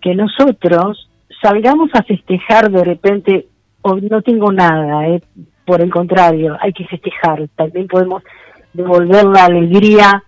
que 0.00 0.14
nosotros 0.14 1.08
salgamos 1.42 1.90
a 1.94 2.02
festejar 2.02 2.70
de 2.70 2.84
repente, 2.84 3.46
o 3.82 3.96
no 3.96 4.22
tengo 4.22 4.52
nada, 4.52 5.08
eh, 5.08 5.22
por 5.66 5.80
el 5.80 5.90
contrario, 5.90 6.56
hay 6.60 6.72
que 6.72 6.86
festejar, 6.86 7.48
también 7.56 7.88
podemos 7.88 8.22
devolver 8.72 9.24
la 9.24 9.44
alegría 9.46 10.22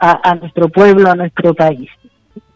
a, 0.00 0.34
nuestro 0.34 0.68
pueblo, 0.68 1.10
a 1.10 1.14
nuestro 1.14 1.54
país. 1.54 1.88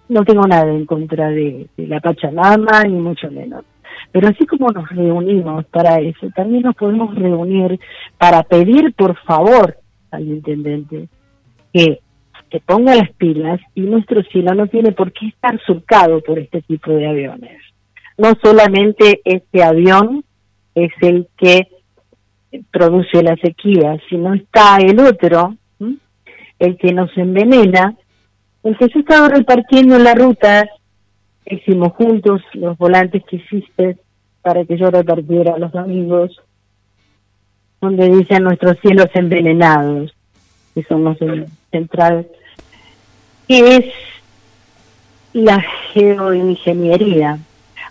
No 0.08 0.24
tengo 0.24 0.46
nada 0.46 0.70
en 0.70 0.84
contra 0.84 1.28
de, 1.28 1.68
de 1.76 1.86
la 1.86 2.00
Pachamama, 2.00 2.82
ni 2.84 2.98
mucho 2.98 3.30
menos. 3.30 3.64
Pero 4.10 4.28
así 4.28 4.44
como 4.46 4.68
nos 4.70 4.88
reunimos 4.90 5.64
para 5.66 6.00
eso, 6.00 6.28
también 6.34 6.64
nos 6.64 6.74
podemos 6.74 7.14
reunir 7.14 7.78
para 8.18 8.42
pedir, 8.42 8.92
por 8.94 9.16
favor, 9.18 9.78
al 10.10 10.26
intendente 10.26 11.08
que 11.72 12.00
que 12.52 12.60
ponga 12.60 12.94
las 12.94 13.10
pilas 13.12 13.58
y 13.74 13.80
nuestro 13.80 14.22
cielo 14.24 14.54
no 14.54 14.66
tiene 14.66 14.92
por 14.92 15.10
qué 15.10 15.28
estar 15.28 15.58
surcado 15.64 16.20
por 16.20 16.38
este 16.38 16.60
tipo 16.60 16.92
de 16.92 17.06
aviones. 17.08 17.62
No 18.18 18.34
solamente 18.42 19.22
este 19.24 19.64
avión 19.64 20.22
es 20.74 20.92
el 21.00 21.28
que 21.38 21.68
produce 22.70 23.22
la 23.22 23.36
sequía, 23.36 23.96
sino 24.08 24.34
está 24.34 24.78
el 24.78 24.98
otro, 25.00 25.56
el 26.58 26.76
que 26.76 26.92
nos 26.92 27.16
envenena, 27.16 27.96
el 28.62 28.76
que 28.76 28.88
se 28.88 29.00
estaba 29.00 29.28
repartiendo 29.28 29.96
en 29.96 30.04
la 30.04 30.14
ruta, 30.14 30.68
hicimos 31.46 31.92
juntos 31.94 32.40
los 32.54 32.78
volantes 32.78 33.22
que 33.28 33.36
hiciste 33.36 33.98
para 34.42 34.64
que 34.64 34.76
yo 34.76 34.90
repartiera 34.90 35.58
los 35.58 35.74
amigos, 35.74 36.40
donde 37.80 38.08
dicen 38.08 38.44
nuestros 38.44 38.78
cielos 38.80 39.08
envenenados, 39.14 40.14
que 40.74 40.84
son 40.84 41.04
los 41.04 41.18
del 41.18 41.46
central, 41.70 42.28
que 43.48 43.76
es 43.76 43.84
la 45.32 45.60
geoingeniería. 45.92 47.38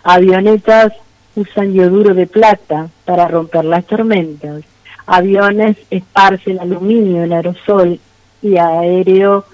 Avionetas 0.02 0.92
usan 1.34 1.72
yoduro 1.72 2.14
de 2.14 2.26
plata 2.26 2.88
para 3.04 3.28
romper 3.28 3.64
las 3.64 3.86
tormentas. 3.86 4.62
Aviones 5.06 5.76
esparcen 5.90 6.60
aluminio 6.60 7.24
en 7.24 7.32
aerosol 7.32 8.00
y 8.40 8.56
aéreo, 8.56 9.44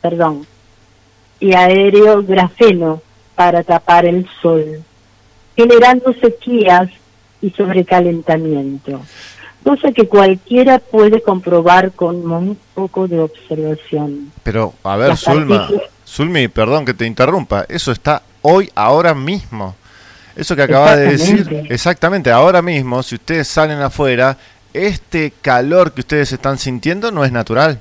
perdón, 0.00 0.46
y 1.40 1.54
aéreo 1.54 2.22
grafeno 2.22 3.02
para 3.34 3.62
tapar 3.62 4.06
el 4.06 4.26
sol, 4.40 4.82
generando 5.54 6.12
sequías 6.14 6.88
y 7.42 7.50
sobrecalentamiento. 7.50 9.02
Cosa 9.62 9.92
que 9.92 10.06
cualquiera 10.06 10.78
puede 10.78 11.20
comprobar 11.20 11.92
con 11.92 12.30
un 12.30 12.56
poco 12.74 13.08
de 13.08 13.20
observación. 13.20 14.32
Pero, 14.42 14.74
a 14.84 14.96
ver, 14.96 15.16
Zulma, 15.16 15.68
Zulmi, 16.06 16.48
perdón 16.48 16.84
que 16.84 16.94
te 16.94 17.04
interrumpa, 17.04 17.66
eso 17.68 17.90
está 17.90 18.22
hoy, 18.42 18.70
ahora 18.74 19.12
mismo. 19.12 19.74
Eso 20.36 20.54
que 20.54 20.62
acaba 20.62 20.96
de 20.96 21.12
decir, 21.12 21.66
Exactamente. 21.70 22.30
ahora 22.30 22.60
mismo, 22.60 23.02
si 23.02 23.14
ustedes 23.14 23.48
salen 23.48 23.80
afuera, 23.80 24.36
este 24.74 25.32
calor 25.40 25.92
que 25.92 26.00
ustedes 26.00 26.30
están 26.32 26.58
sintiendo 26.58 27.10
no 27.10 27.24
es 27.24 27.32
natural. 27.32 27.80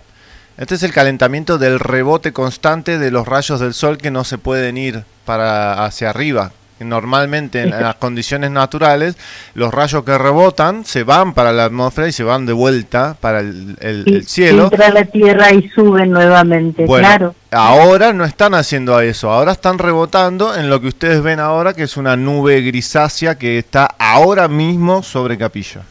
Este 0.57 0.75
es 0.75 0.83
el 0.83 0.93
calentamiento 0.93 1.57
del 1.57 1.79
rebote 1.79 2.31
constante 2.31 2.97
de 2.97 3.11
los 3.11 3.27
rayos 3.27 3.59
del 3.59 3.73
sol 3.73 3.97
que 3.97 4.09
no 4.09 4.23
se 4.23 4.37
pueden 4.37 4.77
ir 4.77 5.03
para 5.25 5.83
hacia 5.83 6.09
arriba. 6.09 6.53
Normalmente 6.79 7.61
en 7.61 7.69
las 7.81 7.95
condiciones 7.95 8.51
naturales, 8.51 9.15
los 9.53 9.73
rayos 9.73 10.03
que 10.03 10.17
rebotan 10.17 10.83
se 10.85 11.03
van 11.03 11.33
para 11.33 11.53
la 11.53 11.65
atmósfera 11.65 12.07
y 12.07 12.11
se 12.11 12.23
van 12.23 12.45
de 12.45 12.53
vuelta 12.53 13.15
para 13.19 13.39
el, 13.39 13.77
el- 13.79 14.03
Y 14.05 14.15
el 14.15 14.27
cielo. 14.27 14.63
entra 14.65 14.87
a 14.87 14.91
la 14.91 15.05
tierra 15.05 15.53
y 15.53 15.69
suben 15.69 16.11
nuevamente, 16.11 16.85
Bueno, 16.85 17.07
claro. 17.07 17.35
ahora 17.51 18.11
no 18.11 18.25
están 18.25 18.53
haciendo 18.55 18.99
eso, 18.99 19.31
ahora 19.31 19.53
están 19.53 19.77
rebotando 19.79 20.55
en 20.55 20.69
lo 20.69 20.81
que 20.81 20.87
ustedes 20.89 21.21
ven 21.23 21.39
ahora, 21.39 21.73
que 21.73 21.83
es 21.83 21.95
una 21.97 22.17
nube 22.17 22.61
grisácea 22.61 23.37
que 23.37 23.57
está 23.57 23.85
ahora 23.97 24.47
mismo 24.49 25.01
sobre 25.01 25.37
Capilla. 25.37 25.81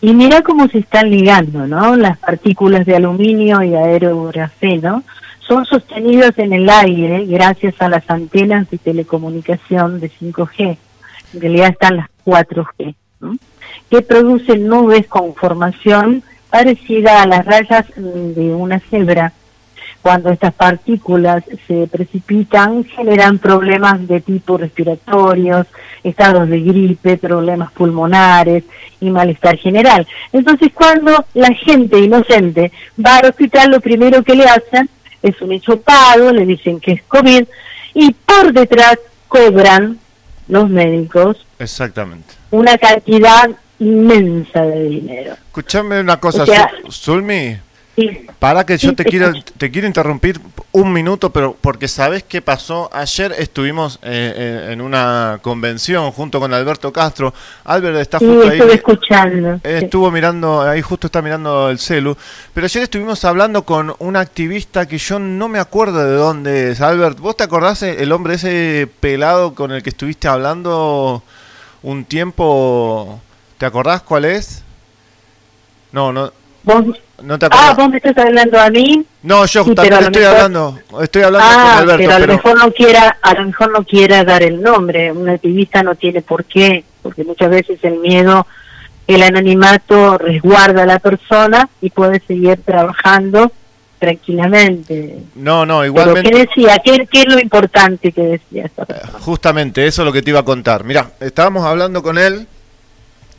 Y 0.00 0.14
mira 0.14 0.42
cómo 0.42 0.66
se 0.68 0.78
están 0.78 1.10
ligando, 1.10 1.66
¿no? 1.66 1.94
Las 1.96 2.18
partículas 2.18 2.84
de 2.86 2.96
aluminio 2.96 3.62
y 3.62 3.74
aerografeno 3.74 5.04
son 5.46 5.64
sostenidas 5.66 6.38
en 6.38 6.52
el 6.52 6.68
aire 6.68 7.26
gracias 7.26 7.74
a 7.80 7.88
las 7.88 8.08
antenas 8.08 8.70
de 8.70 8.78
telecomunicación 8.78 10.00
de 10.00 10.10
5G. 10.10 10.76
En 11.34 11.40
realidad 11.40 11.70
están 11.70 11.96
las 11.96 12.08
4G, 12.24 12.94
¿no? 13.20 13.36
que 13.90 14.02
producen 14.02 14.66
nubes 14.66 15.06
con 15.06 15.34
formación 15.34 16.22
parecida 16.50 17.22
a 17.22 17.26
las 17.26 17.44
rayas 17.44 17.86
de 17.96 18.54
una 18.54 18.78
cebra. 18.78 19.32
Cuando 20.02 20.30
estas 20.30 20.52
partículas 20.52 21.44
se 21.66 21.86
precipitan, 21.86 22.84
generan 22.84 23.38
problemas 23.38 24.06
de 24.08 24.20
tipo 24.20 24.58
respiratorios, 24.58 25.66
estados 26.02 26.48
de 26.48 26.60
gripe, 26.60 27.16
problemas 27.18 27.70
pulmonares 27.72 28.64
y 29.00 29.10
malestar 29.10 29.56
general. 29.58 30.06
Entonces, 30.32 30.70
cuando 30.74 31.24
la 31.34 31.52
gente 31.54 32.00
inocente 32.00 32.72
va 33.04 33.18
al 33.18 33.26
hospital, 33.26 33.70
lo 33.70 33.80
primero 33.80 34.24
que 34.24 34.34
le 34.34 34.44
hacen 34.44 34.88
es 35.22 35.40
un 35.40 35.52
hisopado, 35.52 36.32
le 36.32 36.44
dicen 36.46 36.80
que 36.80 36.92
es 36.92 37.02
COVID, 37.04 37.44
y 37.94 38.12
por 38.12 38.52
detrás 38.52 38.98
cobran 39.28 39.98
los 40.48 40.68
médicos 40.68 41.46
Exactamente. 41.58 42.34
una 42.50 42.76
cantidad 42.78 43.48
inmensa 43.78 44.62
de 44.62 44.84
dinero. 44.88 45.32
Escuchame 45.46 46.00
una 46.00 46.18
cosa, 46.20 46.42
O 46.42 46.46
sea- 46.46 46.70
Zu- 46.86 46.92
Zulmi. 46.92 47.56
Sí. 47.96 48.26
Para 48.38 48.64
que 48.64 48.78
yo 48.78 48.94
te 48.94 49.02
escucho. 49.02 49.44
te 49.58 49.70
quiero 49.70 49.86
interrumpir 49.86 50.40
un 50.72 50.92
minuto, 50.92 51.30
pero 51.30 51.54
porque 51.60 51.88
sabes 51.88 52.22
qué 52.22 52.40
pasó. 52.40 52.88
Ayer 52.92 53.34
estuvimos 53.38 53.96
eh, 54.02 54.32
eh, 54.34 54.72
en 54.72 54.80
una 54.80 55.38
convención 55.42 56.10
junto 56.12 56.40
con 56.40 56.54
Alberto 56.54 56.90
Castro. 56.90 57.34
Albert 57.64 57.98
está 57.98 58.18
Sí, 58.18 58.24
justo 58.24 58.48
ahí. 58.48 58.58
estuve 58.58 58.74
escuchando. 58.74 59.54
Sí. 59.56 59.60
Estuvo 59.64 60.10
mirando, 60.10 60.62
ahí 60.62 60.80
justo 60.80 61.08
está 61.08 61.20
mirando 61.20 61.68
el 61.68 61.78
celu. 61.78 62.16
Pero 62.54 62.64
ayer 62.64 62.84
estuvimos 62.84 63.22
hablando 63.26 63.64
con 63.64 63.94
un 63.98 64.16
activista 64.16 64.88
que 64.88 64.96
yo 64.96 65.18
no 65.18 65.48
me 65.48 65.58
acuerdo 65.58 65.98
de 66.02 66.14
dónde 66.16 66.70
es. 66.70 66.80
Albert, 66.80 67.18
¿vos 67.18 67.36
te 67.36 67.44
acordás 67.44 67.82
el 67.82 68.10
hombre 68.12 68.34
ese 68.34 68.88
pelado 69.00 69.54
con 69.54 69.70
el 69.70 69.82
que 69.82 69.90
estuviste 69.90 70.28
hablando 70.28 71.22
un 71.82 72.06
tiempo? 72.06 73.20
¿Te 73.58 73.66
acordás 73.66 74.00
cuál 74.00 74.24
es? 74.24 74.62
No, 75.92 76.10
no, 76.10 76.32
¿Vos, 76.62 76.84
no 77.22 77.38
te 77.38 77.46
ah, 77.50 77.74
vos 77.76 77.88
me 77.88 77.96
estás 77.98 78.16
hablando 78.18 78.58
a 78.60 78.70
mí. 78.70 79.04
No, 79.22 79.46
yo 79.46 79.64
Sí, 79.64 79.72
pero 79.74 79.88
también 79.98 80.04
estoy 80.04 80.22
mejor- 80.22 80.36
hablando, 80.36 80.78
estoy 81.02 81.22
hablando 81.22 81.48
con 81.48 81.56
Ah, 81.62 81.78
Alberto, 81.78 81.96
pero 81.98 82.10
a 82.14 82.18
lo 82.18 82.26
pero 82.26 82.32
mejor 82.36 82.58
no 82.58 82.72
quiera, 82.72 83.18
a 83.22 83.34
lo 83.34 83.44
mejor 83.46 83.70
no 83.72 83.84
quiera 83.84 84.24
dar 84.24 84.42
el 84.42 84.60
nombre. 84.62 85.12
Un 85.12 85.28
activista 85.28 85.82
no 85.82 85.94
tiene 85.94 86.22
por 86.22 86.44
qué, 86.44 86.84
porque 87.02 87.24
muchas 87.24 87.50
veces 87.50 87.78
el 87.82 87.98
miedo, 87.98 88.46
el 89.06 89.22
anonimato 89.22 90.18
resguarda 90.18 90.82
a 90.82 90.86
la 90.86 90.98
persona 90.98 91.68
y 91.80 91.90
puede 91.90 92.20
seguir 92.26 92.60
trabajando 92.64 93.52
tranquilamente. 93.98 95.18
no, 95.36 95.64
no, 95.64 95.78
Pero 95.80 95.86
igualmente. 95.86 96.30
¿qué 96.30 96.38
decía? 96.38 96.78
¿Qué, 96.84 97.06
¿Qué 97.10 97.20
es 97.22 97.26
lo 97.32 97.38
importante 97.40 98.12
que 98.12 98.22
decía 98.22 98.64
esta 98.66 98.84
persona? 98.84 99.18
Justamente, 99.20 99.86
eso 99.86 100.02
es 100.02 100.06
lo 100.06 100.12
que 100.12 100.22
te 100.22 100.30
iba 100.30 100.40
a 100.40 100.44
contar. 100.44 100.84
Mira, 100.84 101.10
estábamos 101.20 101.64
hablando 101.64 102.02
con 102.02 102.18
él, 102.18 102.46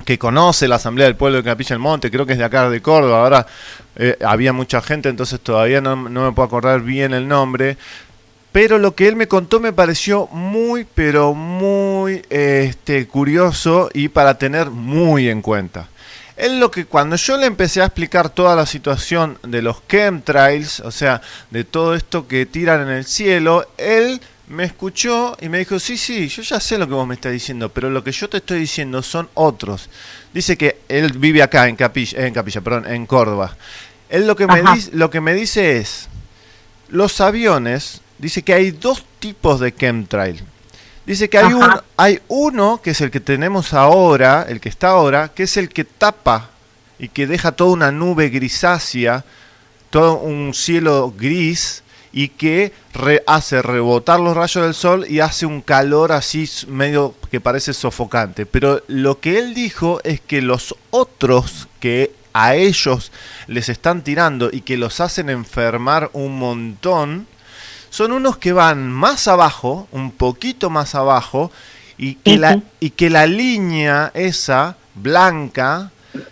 que 0.05 0.17
conoce 0.17 0.67
la 0.67 0.75
Asamblea 0.75 1.07
del 1.07 1.15
Pueblo 1.15 1.37
de 1.37 1.43
Capilla 1.43 1.75
del 1.75 1.79
Monte, 1.79 2.11
creo 2.11 2.25
que 2.25 2.33
es 2.33 2.39
de 2.39 2.45
acá 2.45 2.69
de 2.69 2.81
Córdoba. 2.81 3.23
Ahora 3.23 3.47
eh, 3.95 4.17
había 4.25 4.53
mucha 4.53 4.81
gente, 4.81 5.09
entonces 5.09 5.39
todavía 5.39 5.81
no, 5.81 5.95
no 5.95 6.25
me 6.25 6.31
puedo 6.31 6.47
acordar 6.47 6.81
bien 6.81 7.13
el 7.13 7.27
nombre. 7.27 7.77
Pero 8.53 8.77
lo 8.77 8.93
que 8.93 9.07
él 9.07 9.15
me 9.15 9.27
contó 9.27 9.59
me 9.59 9.73
pareció 9.73 10.27
muy, 10.27 10.85
pero 10.85 11.33
muy 11.33 12.21
este, 12.29 13.07
curioso 13.07 13.89
y 13.93 14.09
para 14.09 14.37
tener 14.37 14.69
muy 14.69 15.27
en 15.27 15.41
cuenta. 15.41 15.89
Él 16.37 16.59
lo 16.59 16.69
que 16.69 16.85
cuando 16.85 17.15
yo 17.15 17.37
le 17.37 17.47
empecé 17.47 17.81
a 17.81 17.85
explicar 17.85 18.29
toda 18.29 18.55
la 18.55 18.67
situación 18.67 19.39
de 19.41 19.63
los 19.63 19.87
chemtrails, 19.87 20.81
o 20.81 20.91
sea, 20.91 21.21
de 21.49 21.63
todo 21.63 21.95
esto 21.95 22.27
que 22.27 22.45
tiran 22.45 22.81
en 22.81 22.89
el 22.89 23.05
cielo, 23.05 23.67
él 23.77 24.21
me 24.47 24.65
escuchó 24.65 25.37
y 25.39 25.49
me 25.49 25.59
dijo, 25.59 25.79
sí, 25.79 25.97
sí, 25.97 26.27
yo 26.27 26.41
ya 26.41 26.59
sé 26.59 26.77
lo 26.77 26.87
que 26.87 26.93
vos 26.93 27.07
me 27.07 27.15
estás 27.15 27.31
diciendo, 27.31 27.69
pero 27.69 27.89
lo 27.89 28.03
que 28.03 28.11
yo 28.11 28.29
te 28.29 28.37
estoy 28.37 28.59
diciendo 28.59 29.01
son 29.01 29.29
otros. 29.33 29.89
Dice 30.33 30.57
que 30.57 30.79
él 30.89 31.13
vive 31.13 31.41
acá 31.41 31.67
en 31.67 31.75
Capilla, 31.75 32.25
en 32.25 32.33
Capilla, 32.33 32.61
perdón, 32.61 32.91
en 32.91 33.05
Córdoba. 33.05 33.55
Él 34.09 34.27
lo 34.27 34.35
que 34.35 34.47
me 34.47 34.61
dice, 34.61 34.91
lo 34.93 35.09
que 35.09 35.21
me 35.21 35.33
dice 35.33 35.77
es, 35.77 36.09
los 36.89 37.21
aviones, 37.21 38.01
dice 38.17 38.43
que 38.43 38.53
hay 38.53 38.71
dos 38.71 39.05
tipos 39.19 39.59
de 39.59 39.73
chemtrail. 39.73 40.43
Dice 41.05 41.29
que 41.29 41.37
hay, 41.37 41.45
Ajá. 41.45 41.55
un, 41.55 41.81
hay 41.97 42.21
uno, 42.27 42.81
que 42.81 42.91
es 42.91 43.01
el 43.01 43.11
que 43.11 43.19
tenemos 43.19 43.73
ahora, 43.73 44.45
el 44.47 44.59
que 44.59 44.69
está 44.69 44.89
ahora, 44.89 45.29
que 45.33 45.43
es 45.43 45.57
el 45.57 45.69
que 45.69 45.83
tapa 45.83 46.49
y 46.99 47.09
que 47.09 47.27
deja 47.27 47.51
toda 47.51 47.71
una 47.71 47.91
nube 47.91 48.29
grisácea, 48.29 49.25
todo 49.89 50.19
un 50.19 50.53
cielo 50.53 51.13
gris 51.17 51.82
y 52.13 52.29
que 52.29 52.71
re- 52.93 53.23
hace 53.25 53.61
rebotar 53.63 54.19
los 54.19 54.37
rayos 54.37 54.63
del 54.63 54.75
sol 54.75 55.05
y 55.09 55.19
hace 55.19 55.47
un 55.47 55.61
calor 55.61 56.11
así 56.11 56.47
medio 56.67 57.15
que 57.31 57.41
parece 57.41 57.73
sofocante. 57.73 58.45
Pero 58.45 58.83
lo 58.87 59.19
que 59.19 59.39
él 59.39 59.55
dijo 59.55 59.99
es 60.03 60.21
que 60.21 60.41
los 60.41 60.75
otros 60.91 61.67
que 61.79 62.13
a 62.33 62.55
ellos 62.55 63.11
les 63.47 63.67
están 63.67 64.03
tirando 64.03 64.49
y 64.51 64.61
que 64.61 64.77
los 64.77 64.99
hacen 64.99 65.29
enfermar 65.29 66.11
un 66.13 66.37
montón, 66.37 67.27
son 67.89 68.11
unos 68.11 68.37
que 68.37 68.53
van 68.53 68.91
más 68.91 69.27
abajo, 69.27 69.87
un 69.91 70.11
poquito 70.11 70.69
más 70.69 70.95
abajo, 70.95 71.51
y 71.97 72.15
que, 72.15 72.37
la, 72.37 72.59
y 72.79 72.89
que 72.91 73.09
la 73.11 73.27
línea 73.27 74.11
esa, 74.15 74.77
blanca, 74.95 75.91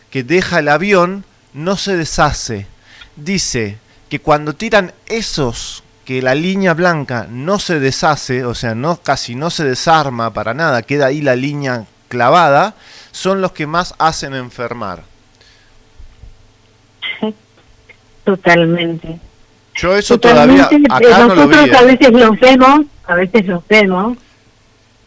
que 0.10 0.24
deja 0.24 0.60
el 0.60 0.70
avión, 0.70 1.24
no 1.54 1.78
se 1.78 1.96
deshace. 1.98 2.66
Dice 3.16 3.78
que 4.12 4.20
cuando 4.20 4.54
tiran 4.54 4.92
esos 5.08 5.86
que 6.04 6.22
la 6.22 6.36
línea 6.36 6.74
blanca 6.74 7.28
no 7.30 7.60
se 7.60 7.80
deshace, 7.80 8.44
o 8.44 8.54
sea, 8.54 8.76
no 8.76 8.98
casi 8.98 9.36
no 9.36 9.50
se 9.50 9.64
desarma 9.64 10.34
para 10.34 10.54
nada, 10.54 10.82
queda 10.82 11.06
ahí 11.06 11.22
la 11.22 11.38
línea 11.38 11.86
clavada, 12.10 12.76
son 13.14 13.40
los 13.40 13.54
que 13.54 13.68
más 13.68 13.96
hacen 14.00 14.34
enfermar. 14.34 15.04
Totalmente. 18.26 19.18
Yo 19.76 19.96
eso 19.96 20.20
Totalmente, 20.20 20.64
todavía 20.68 20.78
eh, 20.78 21.08
acá 21.08 21.20
no 21.20 21.28
lo 21.28 21.36
nosotros 21.36 21.64
vi. 21.64 21.72
a 21.74 21.82
¿eh? 21.82 21.86
veces 21.86 22.12
los 22.12 22.40
vemos, 22.42 22.82
a 23.06 23.16
veces 23.16 23.46
los 23.46 23.68
vemos, 23.70 24.18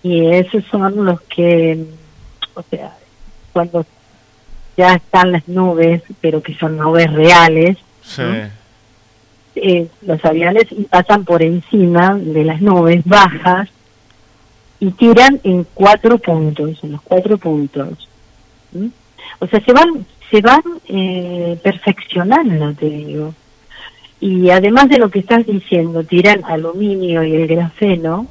y 0.02 0.32
esos 0.32 0.64
son 0.70 1.04
los 1.04 1.20
que, 1.22 1.84
o 2.54 2.64
sea, 2.70 2.96
cuando 3.52 3.84
ya 4.78 4.94
están 4.94 5.30
las 5.30 5.46
nubes, 5.46 6.02
pero 6.22 6.42
que 6.42 6.54
son 6.54 6.78
nubes 6.78 7.12
reales, 7.12 7.76
Sí. 8.02 8.22
Eh, 9.56 9.88
los 10.02 10.24
aviones 10.24 10.66
pasan 10.90 11.24
por 11.24 11.42
encima 11.42 12.14
de 12.14 12.44
las 12.44 12.60
nubes 12.60 13.04
bajas 13.04 13.68
y 14.80 14.90
tiran 14.92 15.40
en 15.44 15.66
cuatro 15.74 16.18
puntos, 16.18 16.78
en 16.82 16.92
los 16.92 17.02
cuatro 17.02 17.38
puntos. 17.38 18.08
¿Mm? 18.72 18.88
O 19.38 19.46
sea, 19.46 19.60
se 19.60 19.72
van, 19.72 20.06
se 20.30 20.40
van 20.40 20.62
eh, 20.88 21.58
perfeccionando, 21.62 22.72
te 22.74 22.86
digo. 22.90 23.34
Y 24.20 24.50
además 24.50 24.88
de 24.88 24.98
lo 24.98 25.10
que 25.10 25.18
estás 25.20 25.46
diciendo, 25.46 26.02
tiran 26.04 26.44
aluminio 26.44 27.22
y 27.24 27.34
el 27.34 27.46
grafeno, 27.46 28.26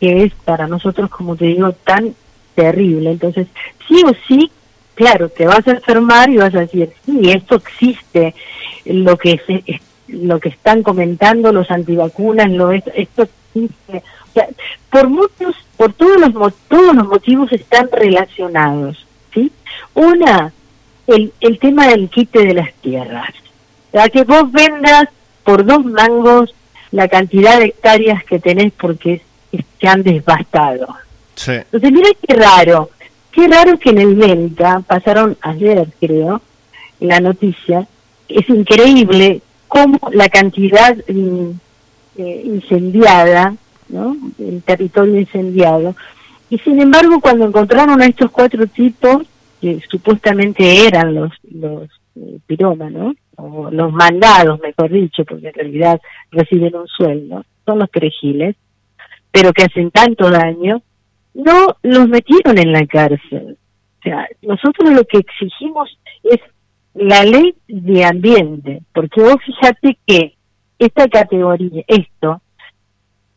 que 0.00 0.24
es 0.24 0.32
para 0.44 0.66
nosotros, 0.66 1.08
como 1.10 1.34
te 1.36 1.46
digo, 1.46 1.72
tan 1.72 2.14
terrible. 2.54 3.10
Entonces, 3.12 3.46
sí 3.88 4.02
o 4.04 4.12
sí, 4.28 4.50
claro, 4.94 5.28
te 5.28 5.46
vas 5.46 5.66
a 5.66 5.72
enfermar 5.72 6.28
y 6.30 6.36
vas 6.36 6.54
a 6.54 6.60
decir, 6.60 6.90
sí, 7.06 7.20
esto 7.30 7.56
existe, 7.56 8.34
lo 8.84 9.16
que 9.16 9.40
se, 9.46 9.62
es- 9.66 9.80
lo 10.08 10.38
que 10.40 10.50
están 10.50 10.82
comentando 10.82 11.52
los 11.52 11.70
antivacunas, 11.70 12.50
lo 12.50 12.72
es- 12.72 12.84
esto 12.94 13.22
existe. 13.54 13.98
O 13.98 14.32
sea, 14.34 14.48
por 14.90 15.08
muchos, 15.08 15.54
por 15.76 15.92
todos 15.92 16.18
los 16.18 16.54
todos 16.68 16.94
los 16.94 17.06
motivos 17.06 17.52
están 17.52 17.88
relacionados, 17.92 19.06
¿sí? 19.32 19.50
Una, 19.94 20.52
el, 21.06 21.32
el 21.40 21.58
tema 21.58 21.88
del 21.88 22.08
quite 22.08 22.44
de 22.44 22.54
las 22.54 22.72
tierras. 22.74 23.30
O 23.92 23.96
sea, 23.96 24.08
que 24.08 24.24
vos 24.24 24.50
vendas 24.50 25.04
por 25.44 25.64
dos 25.64 25.84
mangos 25.84 26.54
la 26.90 27.08
cantidad 27.08 27.58
de 27.58 27.66
hectáreas 27.66 28.24
que 28.24 28.38
tenés 28.38 28.72
porque 28.72 29.20
se 29.80 29.88
han 29.88 30.02
devastado. 30.02 30.88
Sí. 31.36 31.52
Entonces, 31.52 31.92
mira 31.92 32.08
qué 32.26 32.34
raro, 32.34 32.90
qué 33.32 33.48
raro 33.48 33.78
que 33.78 33.90
en 33.90 33.98
el 33.98 34.14
Venta, 34.14 34.80
pasaron 34.86 35.36
ayer 35.40 35.86
creo, 36.00 36.40
la 37.00 37.20
noticia, 37.20 37.86
es 38.28 38.48
increíble 38.48 39.42
cómo 39.74 39.98
la 40.12 40.28
cantidad 40.28 40.96
mm, 41.08 41.50
eh, 42.16 42.42
incendiada, 42.44 43.56
¿no? 43.88 44.16
El 44.38 44.62
territorio 44.62 45.18
incendiado. 45.18 45.96
Y 46.48 46.58
sin 46.58 46.80
embargo, 46.80 47.20
cuando 47.20 47.44
encontraron 47.44 48.00
a 48.00 48.06
estos 48.06 48.30
cuatro 48.30 48.66
tipos, 48.68 49.26
que 49.60 49.80
supuestamente 49.90 50.86
eran 50.86 51.12
los, 51.14 51.32
los 51.50 51.90
eh, 52.14 52.38
pirómanos, 52.46 53.16
o 53.36 53.68
los 53.72 53.92
mandados, 53.92 54.60
mejor 54.60 54.92
dicho, 54.92 55.24
porque 55.24 55.48
en 55.48 55.54
realidad 55.54 56.00
reciben 56.30 56.76
un 56.76 56.86
sueldo, 56.86 57.44
son 57.66 57.80
los 57.80 57.90
perejiles, 57.90 58.54
pero 59.32 59.52
que 59.52 59.64
hacen 59.64 59.90
tanto 59.90 60.30
daño, 60.30 60.82
no 61.34 61.76
los 61.82 62.08
metieron 62.08 62.58
en 62.58 62.70
la 62.70 62.86
cárcel. 62.86 63.58
O 63.98 64.02
sea, 64.04 64.28
nosotros 64.42 64.92
lo 64.92 65.04
que 65.04 65.18
exigimos 65.18 65.98
es 66.22 66.38
la 66.94 67.24
ley 67.24 67.54
de 67.66 68.04
ambiente, 68.04 68.82
porque 68.92 69.20
vos 69.20 69.36
fíjate 69.44 69.98
que 70.06 70.34
esta 70.78 71.08
categoría, 71.08 71.82
esto, 71.86 72.40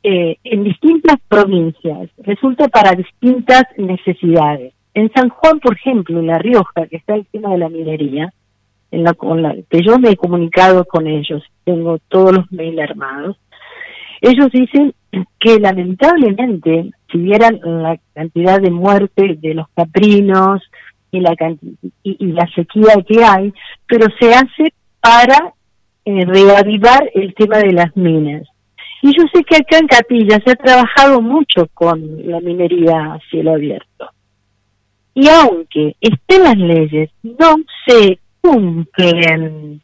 eh, 0.04 0.38
en 0.44 0.64
distintas 0.64 1.18
provincias 1.28 2.10
resulta 2.20 2.68
para 2.68 2.96
distintas 2.96 3.64
necesidades. 3.78 4.74
En 4.94 5.12
San 5.14 5.30
Juan, 5.30 5.60
por 5.60 5.76
ejemplo, 5.76 6.20
en 6.20 6.28
La 6.28 6.38
Rioja, 6.38 6.88
que 6.90 6.98
está 6.98 7.16
el 7.16 7.26
tema 7.28 7.52
de 7.52 7.58
la 7.58 7.70
minería, 7.70 8.32
en 8.92 9.04
la, 9.04 9.14
con 9.14 9.42
la 9.42 9.56
que 9.70 9.82
yo 9.84 10.00
me 10.00 10.12
he 10.12 10.16
comunicado 10.16 10.86
con 10.86 11.08
ellos, 11.08 11.44
tengo 11.66 11.98
todos 12.08 12.34
los 12.34 12.52
mails 12.52 12.80
armados, 12.80 13.38
ellos 14.22 14.50
dicen 14.52 14.94
que 15.40 15.60
lamentablemente, 15.60 16.92
si 17.12 17.18
vieran 17.18 17.60
la 17.64 18.00
cantidad 18.14 18.62
de 18.62 18.72
muerte 18.72 19.38
de 19.40 19.54
los 19.54 19.68
caprinos 19.76 20.62
y 21.18 21.20
la, 21.22 21.36
y, 22.04 22.18
y 22.20 22.28
la 22.32 22.48
sequía 22.56 22.96
que 23.08 23.24
hay, 23.24 23.54
pero 23.88 24.08
se 24.20 24.34
hace 24.34 24.74
para 25.02 25.54
eh, 26.06 26.26
reavivar 26.26 27.12
el 27.14 27.34
tema 27.34 27.58
de 27.58 27.74
las 27.74 27.96
minas. 27.98 28.48
Y 29.02 29.08
yo 29.08 29.26
sé 29.34 29.44
que 29.44 29.58
acá 29.58 29.78
en 29.78 29.88
Capilla 29.88 30.40
se 30.44 30.52
ha 30.52 30.56
trabajado 30.56 31.22
mucho 31.22 31.68
con 31.74 32.02
la 32.26 32.40
minería 32.40 33.14
a 33.14 33.20
cielo 33.30 33.54
abierto. 33.54 34.10
Y 35.14 35.28
aunque 35.28 35.96
estén 36.00 36.44
las 36.44 36.58
leyes, 36.58 37.10
no 37.24 37.56
se 37.86 38.20
cumplen. 38.42 39.82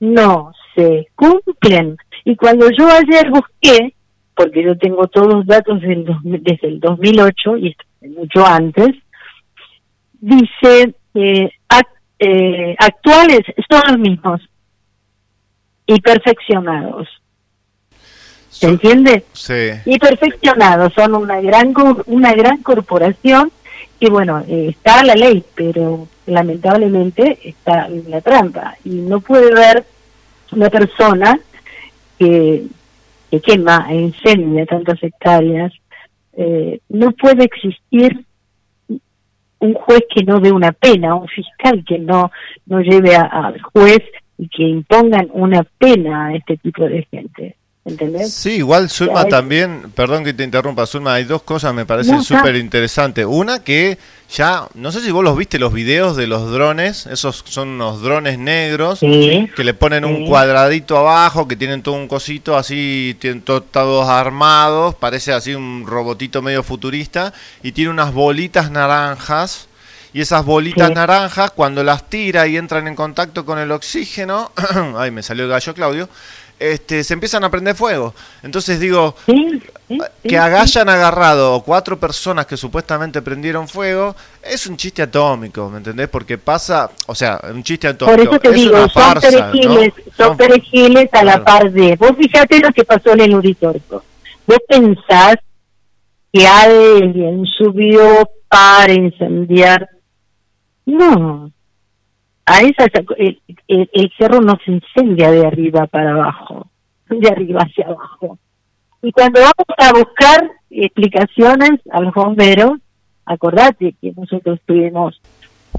No 0.00 0.52
se 0.74 1.08
cumplen. 1.14 1.96
Y 2.24 2.36
cuando 2.36 2.68
yo 2.70 2.86
ayer 2.88 3.30
busqué, 3.30 3.94
porque 4.36 4.62
yo 4.64 4.76
tengo 4.76 5.06
todos 5.06 5.32
los 5.32 5.46
datos 5.46 5.80
del 5.80 6.04
desde 6.24 6.68
el 6.68 6.80
2008 6.80 7.56
y 7.56 7.76
mucho 8.16 8.46
antes, 8.46 8.90
dice 10.24 10.94
eh, 11.14 11.50
eh, 12.18 12.76
actuales 12.78 13.40
son 13.68 13.82
los 13.88 13.98
mismos 13.98 14.40
y 15.86 16.00
perfeccionados. 16.00 17.08
¿Se 18.48 18.68
entiende? 18.68 19.24
Sí. 19.32 19.70
Y 19.84 19.98
perfeccionados 19.98 20.94
son 20.94 21.14
una 21.14 21.40
gran 21.40 21.74
una 22.06 22.32
gran 22.32 22.62
corporación 22.62 23.50
que 24.00 24.08
bueno 24.08 24.42
eh, 24.48 24.68
está 24.70 25.02
la 25.04 25.14
ley, 25.14 25.44
pero 25.54 26.08
lamentablemente 26.26 27.38
está 27.44 27.86
en 27.86 28.10
la 28.10 28.20
trampa 28.20 28.76
y 28.84 28.90
no 28.90 29.20
puede 29.20 29.52
ver 29.52 29.84
una 30.52 30.70
persona 30.70 31.38
que, 32.18 32.64
que 33.30 33.40
quema 33.40 33.88
e 33.90 33.96
incendia 33.96 34.64
tantas 34.64 35.02
hectáreas, 35.02 35.72
eh, 36.32 36.78
no 36.88 37.10
puede 37.12 37.44
existir 37.44 38.24
un 39.64 39.74
juez 39.74 40.04
que 40.14 40.24
no 40.24 40.40
dé 40.40 40.52
una 40.52 40.72
pena, 40.72 41.14
un 41.14 41.28
fiscal 41.28 41.84
que 41.86 41.98
no, 41.98 42.30
no 42.66 42.80
lleve 42.80 43.16
al 43.16 43.60
juez 43.62 44.00
y 44.36 44.48
que 44.48 44.62
impongan 44.62 45.28
una 45.32 45.64
pena 45.78 46.26
a 46.26 46.34
este 46.34 46.56
tipo 46.58 46.84
de 46.84 47.06
gente. 47.10 47.56
¿Entendés? 47.86 48.32
Sí, 48.32 48.52
igual 48.52 48.88
Zulma 48.88 49.22
hay- 49.22 49.28
también, 49.28 49.92
perdón 49.94 50.24
que 50.24 50.32
te 50.32 50.42
interrumpa, 50.42 50.86
Zulma, 50.86 51.12
hay 51.14 51.24
dos 51.24 51.42
cosas 51.42 51.74
me 51.74 51.84
parecen 51.84 52.16
No, 52.16 52.22
súper 52.24 52.56
interesantes. 52.56 53.26
Una 53.28 53.62
que 53.62 53.98
ya, 54.34 54.66
no 54.72 54.90
sé 54.90 55.02
si 55.02 55.10
vos 55.10 55.22
los 55.22 55.36
viste, 55.36 55.58
los 55.58 55.70
videos 55.70 56.16
de 56.16 56.26
los 56.26 56.50
drones, 56.50 57.04
esos 57.06 57.44
son 57.46 57.68
unos 57.68 58.00
drones 58.00 58.38
negros 58.38 59.00
Sí. 59.00 59.50
que 59.54 59.64
le 59.64 59.74
ponen 59.74 60.06
un 60.06 60.26
cuadradito 60.26 60.96
abajo, 60.96 61.46
que 61.46 61.56
tienen 61.56 61.82
todo 61.82 61.94
un 61.96 62.08
cosito 62.08 62.56
así, 62.56 63.18
tienen 63.20 63.42
to- 63.42 63.60
todos 63.62 64.08
armados, 64.08 64.94
parece 64.94 65.34
así 65.34 65.54
un 65.54 65.84
robotito 65.86 66.40
medio 66.40 66.62
futurista, 66.62 67.34
y 67.62 67.72
tiene 67.72 67.90
unas 67.90 68.14
bolitas 68.14 68.70
naranjas. 68.70 69.68
Y 70.14 70.20
esas 70.20 70.44
bolitas 70.44 70.88
Sí. 70.88 70.94
naranjas, 70.94 71.50
cuando 71.50 71.82
las 71.82 72.08
tira 72.08 72.46
y 72.46 72.56
entran 72.56 72.86
en 72.86 72.94
contacto 72.94 73.44
con 73.44 73.58
el 73.58 73.72
oxígeno, 73.72 74.52
ay, 74.96 75.10
me 75.10 75.24
salió 75.24 75.44
el 75.44 75.50
gallo 75.50 75.74
Claudio, 75.74 76.08
este, 76.58 77.02
se 77.04 77.14
empiezan 77.14 77.44
a 77.44 77.50
prender 77.50 77.74
fuego. 77.74 78.14
Entonces 78.42 78.78
digo, 78.80 79.14
Sí, 79.26 79.60
sí, 79.88 79.98
sí, 80.22 80.28
que 80.28 80.38
hayan 80.38 80.88
agarrado 80.88 81.60
cuatro 81.62 81.98
personas 81.98 82.46
que 82.46 82.56
supuestamente 82.56 83.20
prendieron 83.22 83.68
fuego, 83.68 84.14
es 84.42 84.66
un 84.66 84.76
chiste 84.76 85.02
atómico, 85.02 85.68
¿me 85.68 85.78
entendés? 85.78 86.08
Porque 86.08 86.38
pasa, 86.38 86.90
o 87.06 87.14
sea, 87.14 87.40
un 87.52 87.62
chiste 87.62 87.88
atómico. 87.88 88.16
Por 88.16 88.26
eso 88.28 88.40
te 88.40 88.48
es 88.48 88.54
digo, 88.54 88.76
una 88.76 88.88
son 88.88 89.20
perejiles, 89.20 89.92
¿no? 89.96 90.04
son 90.16 90.26
Son- 90.28 90.36
perejiles 90.36 91.08
a 91.12 91.24
la 91.24 91.32
Claro. 91.32 91.44
par 91.44 91.72
de. 91.72 91.96
Vos 91.96 92.12
fíjate 92.18 92.60
lo 92.60 92.70
que 92.72 92.84
pasó 92.84 93.10
en 93.12 93.20
el 93.20 93.34
Uritorco. 93.34 94.02
Vos 94.46 94.58
pensás 94.68 95.36
que 96.32 96.46
alguien 96.46 97.44
subió 97.58 98.28
para 98.48 98.92
incendiar. 98.92 99.88
No. 100.86 101.50
A 102.46 102.60
esa, 102.60 102.84
el, 103.16 103.40
el- 103.68 103.90
el 103.92 104.12
cerro 104.18 104.40
no 104.40 104.58
se 104.64 104.72
incendia 104.72 105.30
de 105.30 105.46
arriba 105.46 105.86
para 105.86 106.10
abajo, 106.12 106.66
de 107.08 107.28
arriba 107.28 107.60
hacia 107.62 107.86
abajo. 107.86 108.38
Y 109.02 109.12
cuando 109.12 109.40
vamos 109.40 109.66
a 109.78 109.92
buscar 109.98 110.50
explicaciones 110.70 111.80
a 111.90 112.00
los 112.00 112.12
bomberos, 112.14 112.72
acordate 113.26 113.94
que 114.00 114.12
nosotros 114.16 114.60
tuvimos 114.66 115.20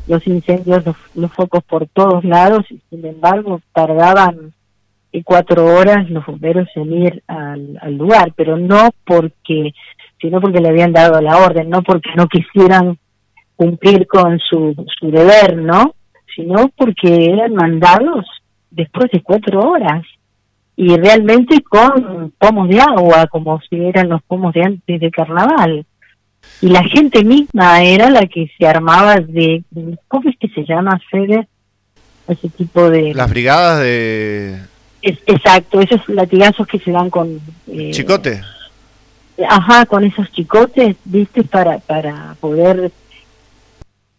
los 0.08 0.26
incendios, 0.28 0.86
los, 0.86 0.96
los 1.16 1.32
focos 1.34 1.64
por 1.64 1.88
todos 1.88 2.24
lados 2.24 2.66
y 2.70 2.80
sin 2.90 3.06
embargo 3.06 3.62
tardaban 3.74 4.54
eh, 5.12 5.24
cuatro 5.24 5.66
horas 5.66 6.10
los 6.10 6.26
bomberos 6.26 6.68
en 6.76 6.94
ir 6.94 7.24
al, 7.28 7.78
al 7.82 7.96
lugar, 7.96 8.32
pero 8.36 8.58
no 8.58 8.90
porque, 9.06 9.74
sino 10.20 10.42
porque 10.42 10.60
le 10.62 10.70
habían 10.70 10.92
dado 10.94 11.22
la 11.22 11.38
orden, 11.38 11.70
no 11.70 11.82
porque 11.82 12.10
no 12.16 12.28
quisieran 12.28 12.98
cumplir 13.56 14.06
con 14.08 14.38
su, 14.40 14.76
su 15.00 15.10
deber, 15.12 15.58
¿no? 15.58 15.94
Sino 16.36 16.70
porque 16.76 17.32
eran 17.32 17.54
mandados 17.54 18.26
después 18.72 19.10
de 19.12 19.22
cuatro 19.22 19.60
horas. 19.62 20.04
y 20.78 20.98
realmente 20.98 21.62
con 21.64 22.34
pomos 22.38 22.68
de 22.68 22.82
agua, 22.82 23.28
como 23.28 23.62
si 23.62 23.78
eran 23.86 24.10
los 24.10 24.22
pomos 24.24 24.54
de 24.54 24.62
antes 24.64 25.00
de 25.00 25.10
carnaval. 25.10 25.86
Y 26.62 26.68
la 26.68 26.84
gente 26.84 27.24
misma 27.24 27.82
era 27.82 28.10
la 28.10 28.26
que 28.28 28.52
se 28.58 28.68
armaba 28.68 29.16
de, 29.16 29.64
¿cómo 30.10 30.30
es 30.30 30.36
que 30.38 30.50
se 30.50 30.66
llama, 30.66 31.00
Fede? 31.10 31.48
Ese 32.28 32.50
tipo 32.50 32.90
de... 32.90 33.14
Las 33.14 33.30
brigadas 33.30 33.80
de 33.82 34.60
Es- 35.02 35.24
exacto, 35.28 35.80
esos 35.80 36.02
latigazos 36.10 36.68
que 36.68 36.80
se 36.80 36.92
dan 36.92 37.10
con... 37.10 37.40
eh, 37.72 37.92
Chicote. 37.92 38.42
Ajá, 39.50 39.86
con 39.86 40.04
esos 40.04 40.30
chicotes, 40.34 40.96
viste, 41.06 41.44
para, 41.44 41.80
para 41.80 42.36
poder 42.42 42.92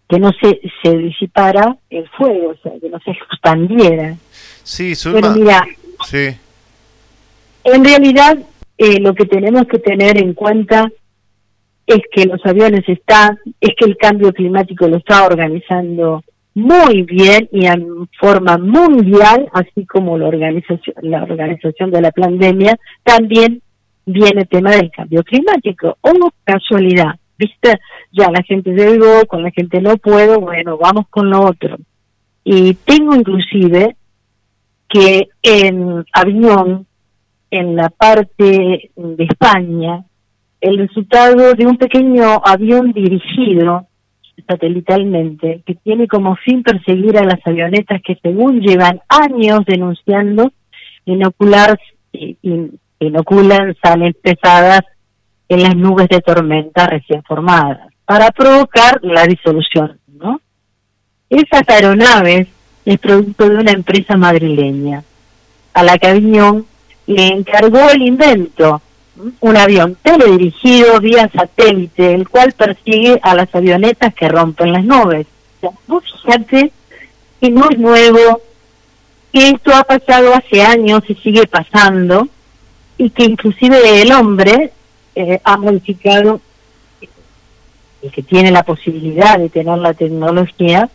que 0.08 0.18
no 0.18 0.30
se, 0.40 0.60
se 0.82 0.96
disipara 0.96 1.76
el 1.90 2.08
fuego, 2.10 2.50
o 2.50 2.56
sea, 2.62 2.72
que 2.80 2.88
no 2.88 2.98
se 3.00 3.10
expandiera. 3.10 4.16
Sí, 4.62 4.94
Zulma. 4.94 5.20
Pero 5.20 5.32
mira, 5.34 5.66
Sí. 6.04 6.36
en 7.64 7.84
realidad 7.84 8.38
eh, 8.78 9.00
lo 9.00 9.14
que 9.14 9.24
tenemos 9.24 9.66
que 9.66 9.78
tener 9.78 10.18
en 10.18 10.34
cuenta 10.34 10.90
es 11.86 12.00
que 12.12 12.26
los 12.26 12.44
aviones 12.44 12.86
están, 12.88 13.38
es 13.60 13.70
que 13.78 13.86
el 13.86 13.96
cambio 13.96 14.32
climático 14.32 14.88
lo 14.88 14.96
está 14.96 15.24
organizando 15.24 16.22
muy 16.54 17.02
bien 17.02 17.48
y 17.52 17.66
en 17.66 18.08
forma 18.18 18.56
mundial, 18.58 19.48
así 19.52 19.84
como 19.86 20.18
la 20.18 20.26
organización, 20.26 20.96
la 21.02 21.22
organización 21.22 21.90
de 21.90 22.00
la 22.00 22.10
pandemia, 22.10 22.78
también 23.02 23.62
viene 24.06 24.42
el 24.42 24.48
tema 24.48 24.70
del 24.70 24.90
cambio 24.90 25.22
climático. 25.22 25.98
O 26.00 26.12
casualidad, 26.44 27.16
¿viste? 27.38 27.78
Ya 28.12 28.30
la 28.30 28.42
gente 28.42 28.70
llegó, 28.72 29.26
con 29.26 29.42
la 29.42 29.50
gente 29.50 29.80
no 29.80 29.96
puedo, 29.96 30.40
bueno, 30.40 30.78
vamos 30.78 31.06
con 31.08 31.30
lo 31.30 31.40
otro. 31.46 31.76
Y 32.44 32.74
tengo 32.74 33.14
inclusive 33.14 33.96
que 34.88 35.28
en 35.42 36.04
avión, 36.12 36.86
en 37.50 37.76
la 37.76 37.88
parte 37.90 38.90
de 38.94 39.24
España, 39.24 40.04
el 40.60 40.78
resultado 40.78 41.54
de 41.54 41.66
un 41.66 41.76
pequeño 41.76 42.40
avión 42.44 42.92
dirigido 42.92 43.86
satelitalmente, 44.48 45.62
que 45.66 45.74
tiene 45.74 46.06
como 46.06 46.36
fin 46.36 46.62
perseguir 46.62 47.18
a 47.18 47.24
las 47.24 47.40
avionetas 47.44 48.00
que 48.02 48.16
según 48.22 48.60
llevan 48.60 49.00
años 49.08 49.60
denunciando, 49.66 50.52
inocular, 51.04 51.78
in- 52.12 52.78
inoculan 53.00 53.74
salen 53.82 54.14
pesadas 54.22 54.82
en 55.48 55.62
las 55.62 55.76
nubes 55.76 56.08
de 56.08 56.20
tormenta 56.20 56.86
recién 56.86 57.22
formadas, 57.22 57.92
para 58.04 58.30
provocar 58.30 59.00
la 59.02 59.26
disolución, 59.26 59.98
¿no? 60.08 60.40
Esas 61.28 61.68
aeronaves 61.68 62.48
es 62.84 62.98
producto 62.98 63.48
de 63.48 63.56
una 63.56 63.72
empresa 63.72 64.16
madrileña, 64.16 65.02
a 65.74 65.82
la 65.82 65.98
que 65.98 66.06
Aviñón 66.06 66.66
le 67.06 67.26
encargó 67.26 67.90
el 67.90 68.02
invento, 68.02 68.80
un 69.40 69.56
avión 69.56 69.96
teledirigido 70.02 71.00
vía 71.00 71.30
satélite, 71.34 72.14
el 72.14 72.28
cual 72.28 72.52
persigue 72.52 73.18
a 73.22 73.34
las 73.34 73.54
avionetas 73.54 74.14
que 74.14 74.28
rompen 74.28 74.72
las 74.72 74.84
nubes. 74.84 75.26
Fíjate 76.22 76.72
que 77.40 77.50
no 77.50 77.68
es 77.70 77.78
nuevo, 77.78 78.40
que 79.32 79.48
esto 79.50 79.74
ha 79.74 79.84
pasado 79.84 80.34
hace 80.34 80.62
años 80.62 81.02
y 81.08 81.14
sigue 81.16 81.46
pasando, 81.46 82.28
y 82.98 83.10
que 83.10 83.24
inclusive 83.24 84.02
el 84.02 84.12
hombre 84.12 84.72
eh, 85.16 85.40
ha 85.42 85.56
modificado, 85.56 86.40
el 88.02 88.12
que 88.12 88.22
tiene 88.22 88.50
la 88.50 88.62
posibilidad 88.62 89.38
de 89.38 89.48
tener 89.48 89.78
la 89.78 89.94
tecnología, 89.94 90.88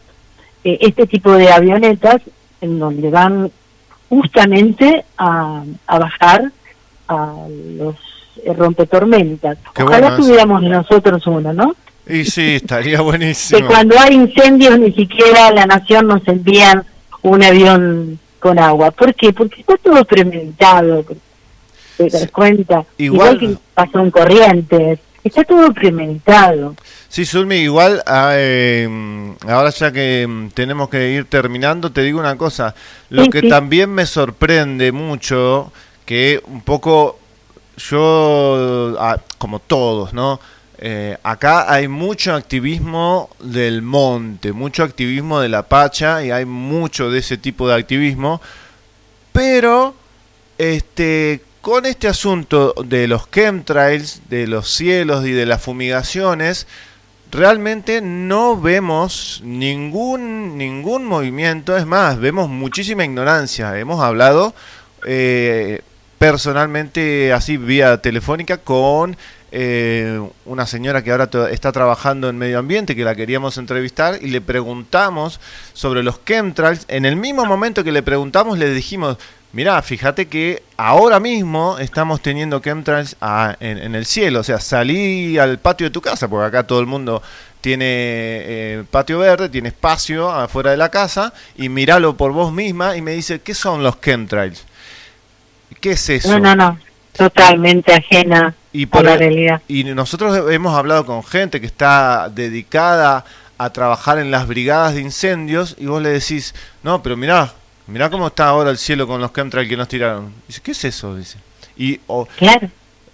eh, 0.63 0.78
este 0.82 1.07
tipo 1.07 1.34
de 1.34 1.51
avionetas 1.51 2.22
en 2.61 2.80
donde 2.80 3.09
van 3.09 3.51
justamente 4.07 5.03
a, 5.17 5.63
a 5.88 5.99
bajar 5.99 6.51
a 7.07 7.34
los 7.78 7.95
eh, 8.45 8.53
rompetormentas. 8.53 9.57
Qué 9.74 9.84
Ojalá 9.84 10.15
tuviéramos 10.15 10.61
nosotros 10.61 11.26
uno, 11.26 11.51
¿no? 11.51 11.76
Y 12.07 12.24
sí, 12.26 12.55
estaría 12.55 12.97
Que 12.97 13.03
buenísimo. 13.03 13.67
cuando 13.67 13.99
hay 13.99 14.13
incendios 14.13 14.80
ni 14.80 14.91
siquiera 14.93 15.51
la 15.51 15.65
nación 15.65 16.07
nos 16.07 16.26
envían 16.28 16.86
un 17.24 17.43
avión 17.43 18.19
con 18.39 18.59
agua. 18.59 18.91
¿Por 18.91 19.13
qué? 19.15 19.34
Porque 19.34 19.61
está 19.61 19.78
todo 19.78 20.05
premeditado. 20.05 21.03
¿Te 22.09 22.19
das 22.19 22.31
cuenta? 22.31 22.85
Igual- 22.97 23.35
Igual 23.35 23.39
que 23.39 23.57
pasó 23.73 23.99
en 23.99 24.11
Corrientes. 24.11 24.99
Está 25.23 25.43
todo 25.43 25.71
premeditado. 25.71 26.75
Sí, 27.07 27.25
Zulmi, 27.25 27.57
igual 27.57 28.01
ah, 28.07 28.31
eh, 28.35 29.35
ahora 29.47 29.69
ya 29.69 29.91
que 29.91 30.25
mm, 30.27 30.47
tenemos 30.49 30.89
que 30.89 31.11
ir 31.11 31.25
terminando, 31.25 31.91
te 31.91 32.01
digo 32.01 32.19
una 32.19 32.35
cosa. 32.37 32.73
Lo 33.09 33.25
Sí, 33.25 33.29
que 33.29 33.41
sí. 33.41 33.49
también 33.49 33.91
me 33.91 34.05
sorprende 34.07 34.91
mucho, 34.91 35.71
que 36.05 36.41
un 36.47 36.61
poco 36.61 37.19
yo, 37.77 38.95
ah, 38.99 39.17
como 39.37 39.59
todos, 39.59 40.13
¿no? 40.13 40.39
Eh, 40.83 41.15
acá 41.21 41.71
hay 41.71 41.87
mucho 41.87 42.33
activismo 42.33 43.29
del 43.39 43.83
monte, 43.83 44.51
mucho 44.51 44.81
activismo 44.81 45.39
de 45.39 45.49
la 45.49 45.61
pacha 45.63 46.23
y 46.25 46.31
hay 46.31 46.45
mucho 46.45 47.11
de 47.11 47.19
ese 47.19 47.37
tipo 47.37 47.67
de 47.67 47.75
activismo, 47.75 48.41
pero 49.31 49.93
este 50.57 51.41
con 51.62 51.86
este 51.86 52.07
asunto 52.07 52.74
de 52.86 53.07
los 53.07 53.30
chemtrails, 53.30 54.22
de 54.30 54.47
los 54.47 54.70
cielos 54.70 55.26
y 55.26 55.32
de 55.32 55.45
las 55.45 55.62
fumigaciones, 55.62 56.68
realmente 57.32 58.01
no 58.01 58.59
vemos 58.59 59.41
ningún 59.43 60.57
ningún 60.57 61.05
movimiento, 61.05 61.78
es 61.78 61.86
más, 61.86 62.20
vemos 62.20 62.49
muchísima 62.49 63.05
ignorancia. 63.05 63.78
Hemos 63.80 64.01
hablado 64.01 64.53
eh, 65.05 65.82
personalmente 66.18 67.32
así 67.32 67.57
vía 67.57 68.01
telefónica 68.01 68.57
con 68.57 69.16
eh, 69.53 70.21
una 70.45 70.65
señora 70.65 71.03
que 71.03 71.11
ahora 71.11 71.29
está 71.51 71.73
trabajando 71.73 72.29
en 72.29 72.37
medio 72.37 72.59
ambiente 72.59 72.95
que 72.95 73.03
la 73.03 73.15
queríamos 73.15 73.57
entrevistar 73.57 74.17
y 74.21 74.27
le 74.27 74.39
preguntamos 74.39 75.41
sobre 75.73 76.03
los 76.03 76.23
chemtrails. 76.23 76.85
En 76.87 77.05
el 77.05 77.17
mismo 77.17 77.45
momento 77.45 77.83
que 77.83 77.91
le 77.91 78.01
preguntamos 78.01 78.57
le 78.57 78.73
dijimos, 78.73 79.17
mirá, 79.51 79.81
fíjate 79.81 80.27
que 80.27 80.63
ahora 80.77 81.19
mismo 81.19 81.77
estamos 81.79 82.21
teniendo 82.21 82.61
chemtrails 82.61 83.17
en, 83.59 83.77
en 83.77 83.95
el 83.95 84.05
cielo, 84.05 84.39
o 84.39 84.43
sea, 84.43 84.59
salí 84.59 85.37
al 85.37 85.59
patio 85.59 85.87
de 85.87 85.91
tu 85.91 86.01
casa, 86.01 86.29
porque 86.29 86.47
acá 86.47 86.65
todo 86.65 86.79
el 86.79 86.85
mundo 86.87 87.21
tiene 87.59 87.85
eh, 87.85 88.83
patio 88.89 89.19
verde, 89.19 89.49
tiene 89.49 89.67
espacio 89.67 90.31
afuera 90.31 90.71
de 90.71 90.77
la 90.77 90.89
casa, 90.89 91.33
y 91.57 91.67
miralo 91.67 92.15
por 92.15 92.31
vos 92.31 92.53
misma 92.53 92.95
y 92.95 93.01
me 93.01 93.11
dice, 93.11 93.41
¿qué 93.41 93.53
son 93.53 93.83
los 93.83 93.99
chemtrails? 93.99 94.65
¿Qué 95.81 95.91
es 95.91 96.09
eso? 96.09 96.39
No, 96.39 96.39
no, 96.39 96.55
no. 96.55 96.79
Totalmente 97.11 97.93
ajena 97.93 98.55
Y 98.74 98.86
por 98.86 99.03
la 99.03 99.13
el- 99.13 99.19
realidad. 99.19 99.61
Y 99.67 99.84
nosotros 99.84 100.49
hemos 100.51 100.76
hablado 100.78 101.05
con 101.05 101.24
gente 101.24 101.59
que 101.59 101.67
está 101.67 102.30
dedicada 102.30 103.26
a 103.57 103.69
trabajar 103.72 104.17
en 104.17 104.32
las 104.32 104.47
brigadas 104.47 104.95
de 104.95 105.01
incendios 105.01 105.76
y 105.78 105.86
vos 105.86 106.01
le 106.01 106.09
decís, 106.09 106.55
no, 106.84 107.03
pero 107.03 107.15
mirá, 107.17 107.53
mirá 107.88 108.09
cómo 108.09 108.28
está 108.28 108.47
ahora 108.47 108.69
el 108.72 108.78
cielo 108.78 109.05
con 109.07 109.22
los 109.22 109.32
chemtrails 109.34 109.69
que 109.69 109.78
nos 109.78 109.88
tiraron. 109.88 110.34
Dice, 110.47 110.61
¿qué 110.63 110.72
es 110.72 110.84
eso? 110.86 111.15
Dice. 111.15 111.38
Y 111.78 111.99
o- 112.07 112.26
Claro. 112.38 112.69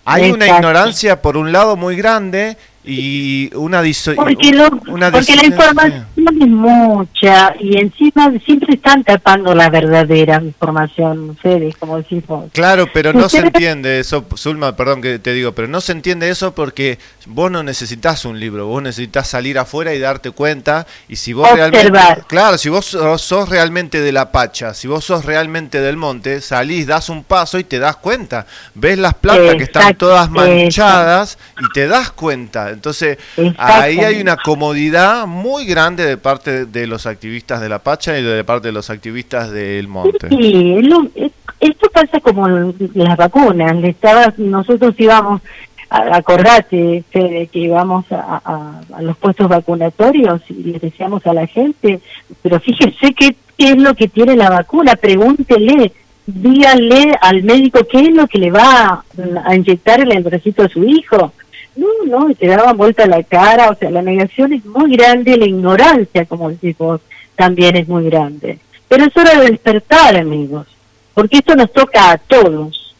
hay 0.05 0.31
una 0.31 0.47
ignorancia 0.47 1.21
por 1.21 1.35
un 1.37 1.51
lado 1.51 1.75
muy 1.75 1.95
grande 1.97 2.55
y 2.87 3.49
una 3.55 3.81
diso- 3.81 4.15
Porque, 4.15 4.51
lo- 4.53 4.69
una 4.87 5.11
porque 5.11 5.35
la 5.35 5.45
información 5.45 6.05
es 6.15 6.47
mucha 6.47 7.53
y 7.59 7.77
encima 7.77 8.31
siempre 8.45 8.75
están 8.75 9.03
tapando 9.03 9.53
la 9.55 9.69
verdadera 9.69 10.41
información, 10.41 11.31
ustedes, 11.31 11.75
como 11.77 11.97
decís 11.97 12.25
vos. 12.25 12.45
Claro, 12.53 12.87
pero 12.93 13.11
no 13.13 13.27
se 13.29 13.39
entiende 13.39 13.99
eso, 13.99 14.25
Zulma, 14.35 14.75
perdón 14.75 15.01
que 15.01 15.19
te 15.19 15.33
digo, 15.33 15.51
pero 15.53 15.67
no 15.67 15.81
se 15.81 15.91
entiende 15.91 16.29
eso 16.29 16.53
porque 16.53 16.99
vos 17.25 17.51
no 17.51 17.63
necesitas 17.63 18.23
un 18.25 18.39
libro, 18.39 18.67
vos 18.67 18.81
necesitas 18.81 19.27
salir 19.27 19.57
afuera 19.59 19.93
y 19.93 19.99
darte 19.99 20.31
cuenta 20.31 20.85
y 21.09 21.15
si 21.17 21.33
vos 21.33 21.49
realmente, 21.51 21.87
Observar. 21.87 22.25
claro, 22.27 22.57
si 22.57 22.69
vos 22.69 22.85
sos, 22.85 23.49
realmente 23.49 23.99
de 24.01 24.11
la 24.11 24.31
pacha, 24.31 24.73
si 24.73 24.87
vos 24.87 25.03
sos 25.05 25.25
realmente 25.25 25.81
del 25.81 25.97
monte, 25.97 26.41
salís, 26.41 26.87
das 26.87 27.09
un 27.09 27.23
paso 27.23 27.59
y 27.59 27.63
te 27.63 27.79
das 27.79 27.97
cuenta, 27.97 28.45
ves 28.75 28.97
las 28.97 29.13
plantas 29.15 29.55
que 29.55 29.63
están 29.63 29.95
todas 29.95 30.29
manchadas 30.29 31.37
y 31.59 31.71
te 31.73 31.87
das 31.87 32.11
cuenta, 32.11 32.76
entonces 32.77 33.17
ahí 33.57 33.99
hay 33.99 34.21
una 34.21 34.37
comodidad 34.37 35.27
muy 35.27 35.65
grande 35.65 36.05
de 36.05 36.17
parte 36.17 36.65
de 36.65 36.87
los 36.87 37.05
activistas 37.05 37.59
de 37.61 37.69
la 37.69 37.79
pacha 37.79 38.17
y 38.17 38.23
de 38.23 38.43
parte 38.43 38.67
de 38.69 38.71
los 38.73 38.89
activistas 38.89 39.51
del 39.51 39.87
monte. 39.87 40.29
Sí, 40.29 40.81
lo- 40.83 41.07
es- 41.15 41.31
esto 41.59 41.89
pasa 41.91 42.19
como 42.19 42.47
las 42.47 43.17
vacunas. 43.17 43.75
Le 43.77 43.89
estaba, 43.89 44.31
nosotros 44.37 44.93
íbamos, 44.97 45.41
a- 45.89 46.15
acordate, 46.17 47.03
Fede, 47.11 47.47
que 47.51 47.59
íbamos 47.59 48.05
a, 48.11 48.41
a- 48.45 48.81
a 48.97 49.01
los 49.01 49.17
puestos 49.17 49.47
vacunatorios 49.49 50.41
y 50.49 50.63
les 50.71 50.81
decíamos 50.81 51.25
a 51.25 51.33
la 51.33 51.47
gente, 51.47 51.99
pero 52.43 52.59
fíjese 52.59 53.13
qué, 53.13 53.35
qué 53.57 53.69
es 53.71 53.77
lo 53.77 53.95
que 53.95 54.07
tiene 54.07 54.35
la 54.35 54.49
vacuna, 54.51 54.95
pregúntele, 54.95 55.91
díganle 56.27 57.13
al 57.21 57.41
médico 57.43 57.79
qué 57.89 58.01
es 58.01 58.13
lo 58.13 58.27
que 58.27 58.37
le 58.37 58.51
va 58.51 59.03
a 59.45 59.55
inyectar 59.55 60.01
en 60.01 60.11
el 60.11 60.23
bracito 60.23 60.63
a 60.63 60.69
su 60.69 60.83
hijo. 60.83 61.31
No, 61.77 61.87
no, 62.07 62.29
y 62.29 62.35
te 62.35 62.47
daban 62.47 62.75
vuelta 62.75 63.05
la 63.05 63.21
cara, 63.21 63.69
o 63.69 63.75
sea, 63.75 63.91
la 63.91 64.01
negación 64.01 64.51
es 64.51 64.65
muy 64.65 64.95
grande, 64.97 65.37
la 65.37 65.45
ignorancia, 65.45 66.25
como 66.25 66.49
decís 66.49 66.75
vos, 66.77 67.01
también 67.35 67.75
es 67.75 67.87
muy 67.87 68.05
grande. 68.09 68.59
Pero 68.87 69.05
es 69.05 69.15
hora 69.15 69.39
de 69.39 69.51
despertar, 69.51 70.17
amigos. 70.17 70.67
porque 71.13 71.37
esto 71.37 71.55
nos 71.55 71.71
toca 71.71 72.11
a 72.11 72.17
todos, 72.17 72.95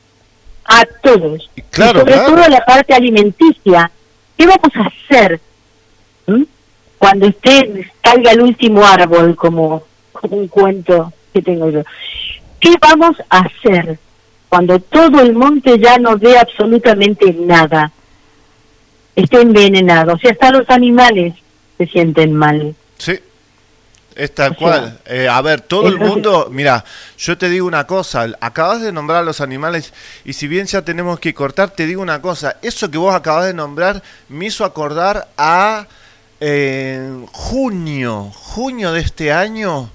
a 0.65 0.86
todos, 1.01 1.49
claro, 1.71 1.97
y 1.97 1.99
sobre 1.99 2.13
claro. 2.13 2.36
todo 2.36 2.49
la 2.49 2.65
parte 2.65 2.93
alimenticia. 2.93 3.91
¿Qué 4.38 4.45
vamos 4.45 4.71
a 4.75 4.88
hacer 4.88 5.39
cuando 6.99 7.28
esté 7.28 7.91
caiga 8.01 8.32
el 8.32 8.41
último 8.41 8.86
árbol, 8.86 9.36
como, 9.36 9.84
como 10.11 10.38
un 10.38 10.47
cuento 10.47 11.11
que 11.34 11.41
tengo 11.41 11.69
yo? 11.69 11.82
¿Qué 12.59 12.75
vamos 12.80 13.17
a 13.30 13.39
hacer 13.39 13.97
cuando 14.49 14.80
todo 14.80 15.21
el 15.21 15.34
monte 15.34 15.80
ya 15.80 15.97
no 15.97 16.15
dé 16.15 16.38
absolutamente 16.38 17.34
nada? 17.34 17.91
Esté 19.18 19.41
envenenado, 19.41 20.13
o 20.13 20.18
sea, 20.20 20.32
hasta 20.32 20.51
los 20.51 20.70
animales 20.70 21.34
se 21.80 21.88
sienten 21.88 22.36
mal. 22.36 22.76
Sí, 22.99 23.20
es 24.15 24.36
tal 24.36 24.51
O 24.51 24.55
sea, 24.55 24.57
cual. 24.59 24.99
Eh, 25.07 25.28
a 25.28 25.41
ver, 25.41 25.61
todo 25.61 25.88
el 25.88 25.97
mundo, 25.97 26.49
mira, 26.51 26.86
yo 27.18 27.36
te 27.36 27.49
digo 27.49 27.65
una 27.65 27.88
cosa, 27.88 28.28
acabas 28.39 28.82
de 28.82 28.91
nombrar 28.91 29.22
a 29.22 29.26
los 29.26 29.41
animales 29.41 29.91
y 30.24 30.34
si 30.34 30.47
bien 30.47 30.68
ya 30.68 30.84
tenemos 30.84 31.20
que 31.20 31.34
cortar, 31.34 31.72
te 31.72 31.88
digo 31.88 31.99
una 31.99 32.22
cosa, 32.22 32.57
eso 32.61 32.91
que 32.91 32.99
vos 32.99 33.15
acabas 33.15 33.47
de 33.47 33.55
nombrar 33.55 34.03
me 34.30 34.45
hizo 34.45 34.63
acordar 34.63 35.28
a 35.36 35.88
eh, 36.39 37.26
junio, 37.32 38.32
junio 38.36 38.91
de 38.91 38.99
este 38.99 39.32
año, 39.32 39.89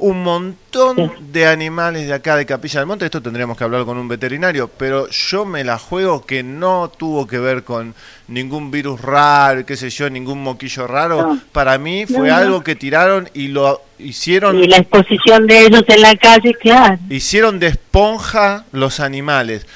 un 0.00 0.22
montón 0.22 1.12
de 1.32 1.46
animales 1.46 2.06
de 2.06 2.14
acá 2.14 2.36
de 2.36 2.46
Capilla 2.46 2.80
del 2.80 2.86
Monte, 2.86 3.04
esto 3.04 3.20
tendríamos 3.22 3.56
que 3.56 3.64
hablar 3.64 3.84
con 3.84 3.98
un 3.98 4.06
veterinario, 4.08 4.68
pero 4.68 5.08
yo 5.08 5.44
me 5.44 5.64
la 5.64 5.78
juego 5.78 6.24
que 6.24 6.42
no 6.42 6.90
tuvo 6.96 7.26
que 7.26 7.38
ver 7.38 7.64
con 7.64 7.94
ningún 8.28 8.70
virus 8.70 9.00
raro, 9.00 9.66
qué 9.66 9.76
sé 9.76 9.90
yo, 9.90 10.08
ningún 10.08 10.42
moquillo 10.42 10.86
raro. 10.86 11.22
No. 11.22 11.40
Para 11.52 11.78
mí 11.78 12.04
No, 12.08 12.18
fue 12.18 12.28
no. 12.28 12.34
algo 12.36 12.62
que 12.64 12.76
tiraron 12.76 13.28
y 13.34 13.48
lo 13.48 13.82
hicieron 13.98 14.56
Y 14.62 14.66
la 14.68 14.78
exposición 14.78 15.46
de 15.46 15.66
ellos 15.66 15.82
en 15.88 16.02
la 16.02 16.14
calle, 16.16 16.54
claro. 16.54 16.98
hicieron 17.10 17.58
de 17.58 17.68
esponja 17.68 18.64
los 18.72 19.00
animales. 19.00 19.66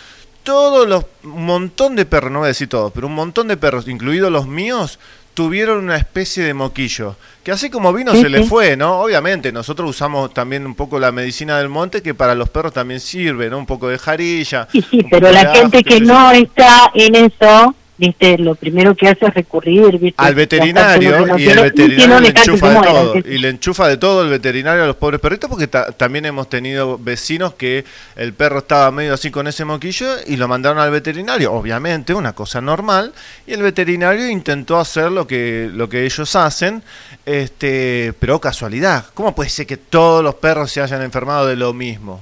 Todos 0.44 0.88
los, 0.88 1.04
un 1.22 1.46
montón 1.46 1.94
de 1.94 2.04
perros, 2.04 2.32
no 2.32 2.40
voy 2.40 2.46
a 2.46 2.48
decir 2.48 2.68
todos, 2.68 2.92
pero 2.92 3.06
un 3.06 3.14
montón 3.14 3.46
de 3.48 3.56
perros, 3.56 3.86
incluidos 3.86 4.30
los 4.32 4.46
míos, 4.48 4.98
tuvieron 5.35 5.78
una 5.85 5.97
especie 5.97 6.45
de 6.45 6.55
moquillo. 6.55 7.16
Que 7.43 7.51
así 7.51 7.70
como 7.70 7.93
vino 7.93 8.12
Sí, 8.12 8.22
se 8.22 8.28
le 8.28 8.45
fue, 8.45 8.76
¿no? 8.76 9.01
Obviamente, 9.01 9.51
nosotros 9.51 9.91
usamos 9.91 10.33
también 10.33 10.64
un 10.64 10.74
poco 10.74 11.01
la 11.01 11.11
medicina 11.11 11.59
del 11.59 11.68
monte, 11.68 12.03
que 12.03 12.14
para 12.14 12.35
los 12.35 12.49
perros 12.49 12.72
también 12.72 13.01
sirve, 13.01 13.51
¿no? 13.51 13.59
Un 13.59 13.66
poco 13.66 13.89
de 13.89 13.99
jarilla. 13.99 14.68
Sí, 14.70 14.85
sí, 14.89 15.05
pero 15.11 15.30
la 15.33 15.41
ajo, 15.41 15.55
gente 15.55 15.83
que 15.83 16.01
no 16.01 16.30
está 16.30 16.91
en 16.95 17.14
eso, 17.16 17.74
viste, 18.07 18.36
lo 18.38 18.55
primero 18.55 18.94
que 18.94 19.09
hace 19.09 19.26
es 19.26 19.34
recurrir, 19.34 19.98
viste, 19.98 20.14
al 20.22 20.34
veterinario 20.34 21.38
y 21.38 21.46
el 21.48 21.59
y 21.59 21.62
veterinario 21.62 22.20
le 22.20 22.28
enchufa 22.28 22.68
de 22.70 22.80
todo 22.82 23.14
y 23.18 23.38
le 23.38 23.48
enchufa 23.48 23.88
de 23.88 23.96
todo 23.96 24.22
el 24.22 24.28
veterinario 24.30 24.84
a 24.84 24.86
los 24.86 24.96
pobres 24.96 25.20
perritos 25.20 25.48
porque 25.48 25.66
ta- 25.68 25.92
también 25.92 26.24
hemos 26.26 26.48
tenido 26.48 26.98
vecinos 26.98 27.55
que 27.55 27.84
el 28.16 28.32
perro 28.32 28.59
estaba 28.59 28.90
medio 28.90 29.14
así 29.14 29.30
con 29.30 29.46
ese 29.46 29.64
moquillo 29.64 30.16
y 30.26 30.36
lo 30.36 30.48
mandaron 30.48 30.78
al 30.78 30.90
veterinario. 30.90 31.53
Obviamente 31.53 32.12
una 32.14 32.32
cosa 32.32 32.61
normal 32.61 33.12
y 33.46 33.53
el 33.53 33.62
veterinario 33.62 34.28
intentó 34.28 34.78
hacer 34.78 35.12
lo 35.12 35.26
que 35.26 35.70
lo 35.72 35.88
que 35.88 36.05
ellos 36.05 36.34
hacen 36.36 36.82
este 37.26 38.12
pero 38.18 38.40
casualidad. 38.40 39.07
Cómo 39.14 39.34
puede 39.34 39.50
ser 39.50 39.66
que 39.66 39.76
todos 39.76 40.22
los 40.24 40.34
perros 40.36 40.70
se 40.70 40.80
hayan 40.82 41.03
enfermado 41.03 41.46
de 41.46 41.57
lo 41.57 41.72
mismo 41.72 42.20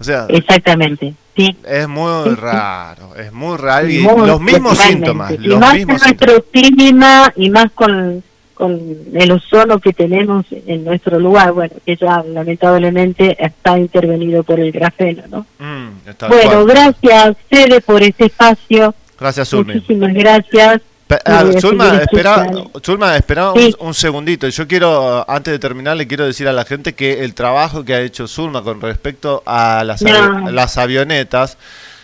o 0.00 0.04
sea 0.04 0.26
Exactamente, 0.28 1.12
sí. 1.38 1.56
es 1.66 1.88
muy 1.88 2.24
Sí, 2.24 2.30
sí. 2.30 2.36
raro 2.36 3.14
es 3.16 3.32
muy 3.32 3.56
raro 3.56 3.88
y 3.88 3.98
Muy 4.00 4.26
los 4.26 4.40
mismos 4.40 4.78
síntomas 4.78 5.32
Y 5.40 5.48
más 5.56 5.74
mismos 5.74 6.02
en 6.02 6.08
nuestro 6.08 6.44
clima 6.50 7.32
y 7.36 7.48
más 7.50 7.70
con, 7.74 8.22
con 8.54 8.80
el 9.14 9.30
ozono 9.30 9.78
que 9.78 9.92
tenemos 9.92 10.44
en 10.50 10.84
nuestro 10.84 11.18
lugar, 11.20 11.52
bueno, 11.52 11.74
que 11.86 11.96
ya 11.96 12.22
lamentablemente 12.26 13.36
está 13.38 13.78
intervenido 13.78 14.42
por 14.42 14.58
el 14.60 14.72
grafeno, 14.72 15.22
¿no? 15.30 15.46
Mm, 15.58 15.88
bueno, 16.28 16.50
cual. 16.50 16.66
gracias, 16.66 17.36
Cede, 17.48 17.80
por 17.80 18.02
este 18.02 18.26
espacio. 18.26 18.94
gracias 19.18 19.48
Zulmi 19.48 19.74
Muchísimas 19.74 20.12
gracias. 20.14 20.80
Ah, 21.24 21.44
Zulma, 21.60 21.96
espera. 22.02 22.46
Zulma, 22.84 23.16
espera 23.16 23.52
Sí. 23.56 23.74
un, 23.78 23.88
un 23.88 23.94
segundito. 23.94 24.48
Yo 24.48 24.68
quiero, 24.68 25.24
antes 25.30 25.52
de 25.52 25.58
terminar, 25.58 25.96
le 25.96 26.06
quiero 26.06 26.26
decir 26.26 26.46
a 26.48 26.52
la 26.52 26.64
gente 26.64 26.94
que 26.94 27.24
el 27.24 27.34
trabajo 27.34 27.84
que 27.84 27.94
ha 27.94 28.00
hecho 28.00 28.28
Zulma 28.28 28.62
con 28.62 28.80
respecto 28.80 29.42
a 29.46 29.82
las, 29.84 30.02
avi- 30.02 30.42
No. 30.44 30.50
las 30.50 30.76
avionetas 30.76 31.56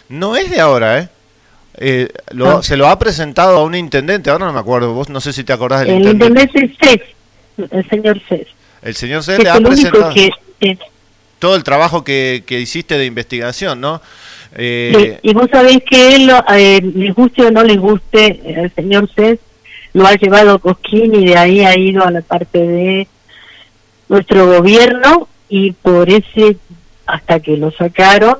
no 0.08 0.36
es 0.36 0.50
de 0.50 0.60
ahora, 0.60 0.98
¿eh? 1.00 1.08
Eh, 1.76 2.08
lo- 2.30 2.46
No. 2.46 2.62
Se 2.62 2.76
lo 2.76 2.88
ha 2.88 2.98
presentado 2.98 3.58
a 3.58 3.62
un 3.64 3.74
intendente, 3.74 4.30
ahora 4.30 4.46
no 4.46 4.52
me 4.52 4.60
acuerdo, 4.60 4.92
vos 4.94 5.08
no 5.08 5.20
sé 5.20 5.32
si 5.32 5.44
te 5.44 5.52
acordás 5.52 5.80
del 5.80 5.90
El 5.90 6.02
intendente. 6.08 6.42
intendente 6.60 6.76
Cés, 6.80 7.68
el 7.72 7.88
señor 7.90 8.20
Cés, 8.28 8.46
El 8.82 8.94
señor 8.94 9.22
C 9.22 9.36
que 9.36 9.42
le 9.42 9.48
es 9.48 9.54
ha 9.54 9.58
el 9.58 9.64
presentado 9.64 10.14
que... 10.14 10.30
todo 11.40 11.56
el 11.56 11.64
trabajo 11.64 12.04
que, 12.04 12.42
que 12.46 12.60
hiciste 12.60 12.96
de 12.96 13.04
investigación, 13.06 13.80
¿no? 13.80 14.00
Eh, 14.56 15.18
Sí, 15.22 15.30
y 15.30 15.34
vos 15.34 15.48
sabés 15.50 15.78
que 15.88 16.16
él, 16.16 16.26
lo- 16.26 16.44
eh, 16.54 16.80
les 16.94 17.14
guste 17.14 17.44
o 17.46 17.50
no 17.50 17.62
les 17.64 17.78
guste, 17.78 18.26
eh, 18.26 18.54
el 18.64 18.72
señor 18.74 19.08
Cés 19.14 19.38
lo 19.92 20.06
ha 20.06 20.14
llevado 20.14 20.52
a 20.54 20.58
Cosquín 20.58 21.14
y 21.14 21.26
de 21.26 21.36
ahí 21.36 21.60
ha 21.64 21.78
ido 21.78 22.04
a 22.04 22.10
la 22.10 22.20
parte 22.20 22.58
de 22.66 23.08
nuestro 24.08 24.46
gobierno 24.46 25.28
y 25.48 25.72
por 25.72 26.08
ese, 26.10 26.56
hasta 27.06 27.40
que 27.40 27.56
lo 27.56 27.70
sacaron, 27.70 28.38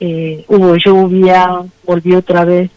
eh, 0.00 0.44
hubo 0.48 0.76
lluvia, 0.76 1.62
volvió 1.84 2.18
otra 2.18 2.44
vez 2.44 2.70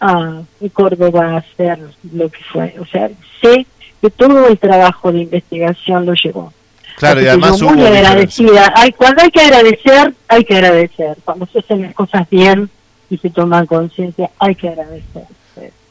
a 0.00 0.42
Córdoba 0.72 1.32
a 1.32 1.36
hacer 1.38 1.78
lo 2.14 2.28
que 2.30 2.38
fue. 2.52 2.74
O 2.78 2.86
sea, 2.86 3.10
sé 3.42 3.66
que 4.00 4.10
todo 4.10 4.46
el 4.46 4.58
trabajo 4.58 5.10
de 5.12 5.20
investigación 5.22 6.06
lo 6.06 6.14
llevó. 6.14 6.52
Claro, 6.98 7.18
Así 7.20 7.26
y 7.26 7.28
además 7.28 7.62
muy 7.62 7.86
agradecida. 7.86 8.72
Ay, 8.76 8.92
cuando 8.92 9.22
hay 9.22 9.30
que 9.30 9.40
agradecer, 9.40 10.14
hay 10.28 10.44
que 10.44 10.54
agradecer. 10.54 11.16
Cuando 11.24 11.46
se 11.46 11.60
hacen 11.60 11.82
las 11.82 11.94
cosas 11.94 12.28
bien 12.30 12.68
y 13.10 13.18
se 13.18 13.30
toman 13.30 13.66
conciencia, 13.66 14.30
hay 14.38 14.54
que 14.54 14.68
agradecer. 14.68 15.24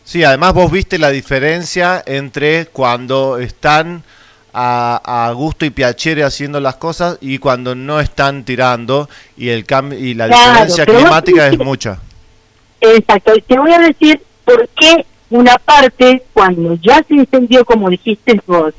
Sí, 0.03 0.23
además 0.23 0.53
vos 0.53 0.71
viste 0.71 0.97
la 0.97 1.09
diferencia 1.09 2.01
entre 2.05 2.67
cuando 2.67 3.39
están 3.39 4.03
a, 4.53 5.27
a 5.27 5.31
gusto 5.33 5.65
y 5.65 5.69
piacere 5.69 6.23
haciendo 6.23 6.59
las 6.61 6.75
cosas 6.75 7.17
y 7.19 7.39
cuando 7.39 7.75
no 7.75 7.99
están 7.99 8.43
tirando 8.45 9.09
y 9.35 9.49
el 9.49 9.65
cambio 9.65 9.99
y 9.99 10.13
la 10.13 10.27
Claro, 10.27 10.65
diferencia 10.65 10.85
climática 10.85 11.47
es 11.47 11.59
mucha. 11.59 11.99
Exacto. 12.79 13.33
Y 13.35 13.41
te 13.41 13.59
voy 13.59 13.71
a 13.73 13.79
decir 13.79 14.21
por 14.45 14.67
qué 14.69 15.05
una 15.29 15.57
parte, 15.57 16.23
cuando 16.31 16.75
ya 16.75 17.03
se 17.07 17.15
incendió, 17.15 17.65
como 17.65 17.89
dijiste 17.89 18.39
vos, 18.47 18.73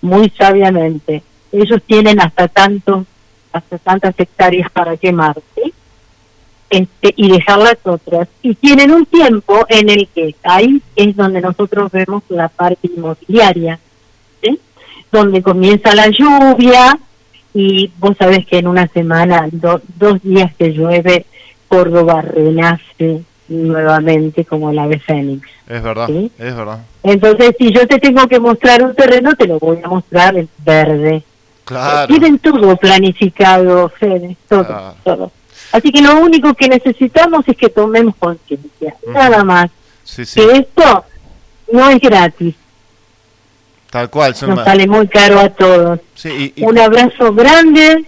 muy 0.00 0.30
sabiamente, 0.38 1.22
ellos 1.52 1.82
tienen 1.86 2.20
hasta 2.20 2.48
tanto, 2.48 3.04
hasta 3.52 3.78
tantas 3.78 4.14
hectáreas 4.18 4.70
para 4.70 4.96
quemar, 4.96 5.36
¿sí? 5.54 5.72
Este, 6.70 7.12
y 7.16 7.28
dejar 7.30 7.58
las 7.58 7.78
otras. 7.84 8.28
Y 8.42 8.54
tienen 8.54 8.92
un 8.92 9.04
tiempo 9.06 9.66
en 9.68 9.88
el 9.90 10.06
que 10.14 10.36
ahí 10.44 10.80
es 10.94 11.16
donde 11.16 11.40
nosotros 11.40 11.90
vemos 11.90 12.22
la 12.28 12.48
parte 12.48 12.88
inmobiliaria, 12.96 13.80
¿sí? 14.42 14.58
Donde 15.10 15.42
comienza 15.42 15.94
la 15.96 16.08
lluvia 16.08 16.96
y 17.52 17.90
vos 17.98 18.16
sabés 18.16 18.46
que 18.46 18.58
en 18.58 18.68
una 18.68 18.86
semana, 18.86 19.48
do- 19.50 19.82
dos 19.98 20.22
días 20.22 20.54
que 20.56 20.68
llueve, 20.72 21.26
Córdoba 21.66 22.22
renace 22.22 23.22
nuevamente 23.48 24.44
como 24.44 24.70
el 24.70 24.78
ave 24.78 25.00
fénix. 25.00 25.48
Es 25.68 25.82
verdad, 25.82 26.06
Sí. 26.06 26.30
es 26.38 26.54
verdad. 26.56 26.84
Entonces, 27.02 27.54
si 27.58 27.72
yo 27.72 27.86
te 27.88 27.98
tengo 27.98 28.26
que 28.28 28.38
mostrar 28.38 28.82
un 28.84 28.94
terreno, 28.94 29.34
te 29.34 29.46
lo 29.48 29.58
voy 29.58 29.78
a 29.82 29.88
mostrar 29.88 30.36
en 30.36 30.48
verde. 30.64 31.22
Claro. 31.70 32.08
Tienen 32.08 32.38
todo 32.40 32.76
planificado, 32.76 33.88
Fede, 33.90 34.36
todo, 34.48 34.66
Claro. 34.66 34.94
todo. 35.04 35.32
Así 35.70 35.92
que 35.92 36.02
lo 36.02 36.18
único 36.18 36.52
que 36.54 36.68
necesitamos 36.68 37.46
es 37.46 37.56
que 37.56 37.68
tomemos 37.68 38.16
conciencia, 38.16 38.96
nada 39.06 39.44
más. 39.44 39.70
Sí, 40.02 40.24
sí, 40.24 40.40
Que 40.40 40.56
esto 40.58 41.04
no 41.72 41.88
es 41.90 42.00
gratis, 42.00 42.56
tal 43.88 44.10
cual. 44.10 44.30
nos 44.30 44.40
Zulma. 44.40 44.64
sale 44.64 44.88
muy 44.88 45.06
caro 45.06 45.38
a 45.38 45.48
todos. 45.48 46.00
Sí, 46.16 46.52
y- 46.56 46.60
y- 46.60 46.64
Un 46.64 46.76
abrazo 46.76 47.32
grande 47.32 48.04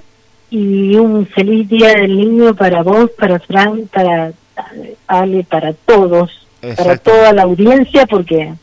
y 0.50 0.96
un 0.96 1.24
feliz 1.28 1.68
día 1.68 1.90
del 1.94 2.16
niño 2.16 2.54
para 2.56 2.82
vos, 2.82 3.10
para 3.16 3.38
Fran, 3.38 3.88
para 3.92 4.32
Ale, 5.06 5.44
para 5.44 5.72
todos, 5.72 6.48
para 6.76 6.96
toda 6.98 7.32
la 7.32 7.42
audiencia, 7.42 8.06
porque 8.06 8.54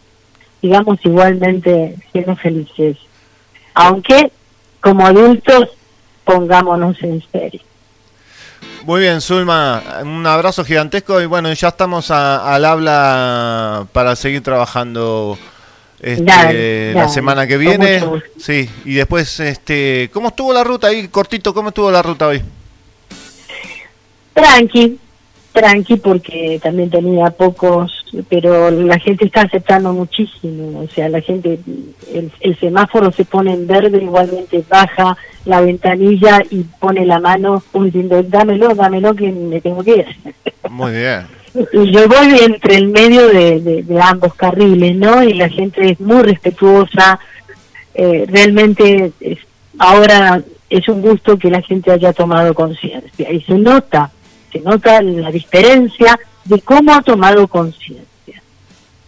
sigamos 0.59 0.99
igualmente 1.05 1.95
siendo 2.11 2.35
felices. 2.35 2.97
Aunque 3.73 4.31
como 4.81 5.05
adultos 5.05 5.69
pongámonos 6.23 6.95
en 7.01 7.23
serio. 7.31 7.61
Muy 8.83 9.01
bien, 9.01 9.19
Zulma, 9.21 9.81
un 10.03 10.25
abrazo 10.25 10.63
gigantesco 10.63 11.19
y 11.21 11.25
bueno, 11.25 11.51
ya 11.53 11.67
estamos 11.69 12.11
a- 12.11 12.53
al 12.53 12.65
habla 12.65 13.85
para 13.91 14.15
seguir 14.15 14.41
trabajando 14.41 15.37
este, 15.99 16.23
Dale, 16.23 16.93
la 16.93 17.01
dale, 17.01 17.13
semana 17.13 17.45
que 17.47 17.57
viene. 17.57 18.01
Sí, 18.39 18.69
y 18.85 18.93
después, 18.93 19.39
este, 19.41 20.09
¿cómo 20.13 20.29
estuvo 20.29 20.53
la 20.53 20.63
ruta 20.63 20.87
ahí? 20.87 21.09
Cortito, 21.09 21.53
¿cómo 21.53 21.69
estuvo 21.69 21.91
la 21.91 22.01
ruta 22.01 22.27
hoy? 22.27 22.41
Tranqui, 24.33 24.97
tranqui 25.53 25.97
porque 25.97 26.59
también 26.61 26.89
tenía 26.89 27.29
pocos, 27.31 27.91
pero 28.29 28.69
la 28.71 28.97
gente 28.99 29.25
está 29.25 29.41
aceptando 29.41 29.93
muchísimo, 29.93 30.81
o 30.81 30.87
sea, 30.93 31.09
la 31.09 31.21
gente, 31.21 31.59
el, 32.13 32.31
el 32.39 32.59
semáforo 32.59 33.11
se 33.11 33.25
pone 33.25 33.53
en 33.53 33.67
verde, 33.67 34.01
igualmente 34.03 34.63
baja 34.69 35.17
la 35.45 35.61
ventanilla 35.61 36.41
y 36.49 36.63
pone 36.79 37.05
la 37.05 37.19
mano 37.19 37.63
diciendo, 37.73 38.21
dámelo, 38.23 38.73
dámelo 38.75 39.15
que 39.15 39.31
me 39.31 39.59
tengo 39.61 39.83
que 39.83 39.97
ir. 39.97 40.05
Muy 40.69 40.91
bien. 40.91 41.21
Y 41.73 41.91
yo 41.91 42.07
voy 42.07 42.37
entre 42.45 42.75
el 42.75 42.89
medio 42.89 43.27
de, 43.27 43.59
de- 43.59 43.81
de 43.81 43.99
ambos 43.99 44.35
carriles, 44.35 44.95
¿no? 44.95 45.23
Y 45.23 45.33
la 45.33 45.49
gente 45.49 45.89
es 45.89 45.99
muy 45.99 46.21
respetuosa. 46.21 47.19
Eh, 47.95 48.25
realmente 48.29 49.11
es- 49.19 49.39
ahora 49.79 50.43
es 50.69 50.87
un 50.87 51.01
gusto 51.01 51.39
que 51.39 51.49
la 51.49 51.63
gente 51.63 51.91
haya 51.91 52.13
tomado 52.13 52.53
conciencia. 52.53 53.31
Y 53.31 53.41
se 53.41 53.55
nota, 53.57 54.11
se 54.51 54.59
nota 54.59 55.01
la 55.01 55.31
diferencia 55.31 56.19
de 56.45 56.59
cómo 56.61 56.93
ha 56.93 57.01
tomado 57.01 57.47
conciencia. 57.47 58.41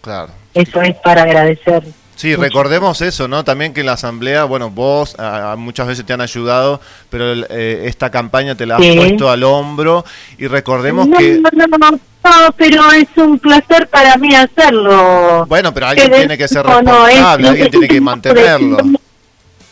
Claro. 0.00 0.32
Eso 0.54 0.82
es 0.82 0.94
para 0.96 1.22
agradecer. 1.22 1.82
Sí, 2.14 2.36
recordemos 2.36 3.00
eso, 3.00 3.26
¿no? 3.26 3.42
También 3.42 3.72
que 3.72 3.80
en 3.80 3.86
la 3.86 3.94
asamblea, 3.94 4.44
bueno, 4.44 4.70
vos 4.70 5.18
a- 5.18 5.52
a 5.52 5.56
muchas 5.56 5.88
veces 5.88 6.04
te 6.04 6.12
han 6.12 6.20
ayudado, 6.20 6.80
pero 7.10 7.32
el, 7.32 7.46
eh, 7.50 7.84
esta 7.86 8.10
campaña 8.10 8.54
te 8.54 8.64
la 8.66 8.76
has 8.76 8.82
Sí. 8.82 8.94
puesto 8.96 9.28
al 9.30 9.42
hombro 9.42 10.04
y 10.38 10.46
recordemos 10.46 11.08
no, 11.08 11.16
que... 11.16 11.40
no, 11.40 11.48
no, 11.52 11.66
no, 11.78 11.90
no, 11.90 11.98
pero 12.56 12.92
es 12.92 13.08
un 13.16 13.38
placer 13.40 13.88
para 13.88 14.16
mí 14.18 14.34
hacerlo. 14.36 15.46
Bueno, 15.48 15.74
pero 15.74 15.86
alguien 15.88 16.10
Que 16.10 16.16
tiene 16.18 16.38
que 16.38 16.46
ser 16.46 16.64
no, 16.64 16.80
no, 16.82 17.08
es- 17.08 17.14
responsable, 17.14 17.48
alguien 17.48 17.66
es- 17.66 17.70
tiene 17.72 17.88
que 17.88 18.00
mantenerlo. 18.00 18.78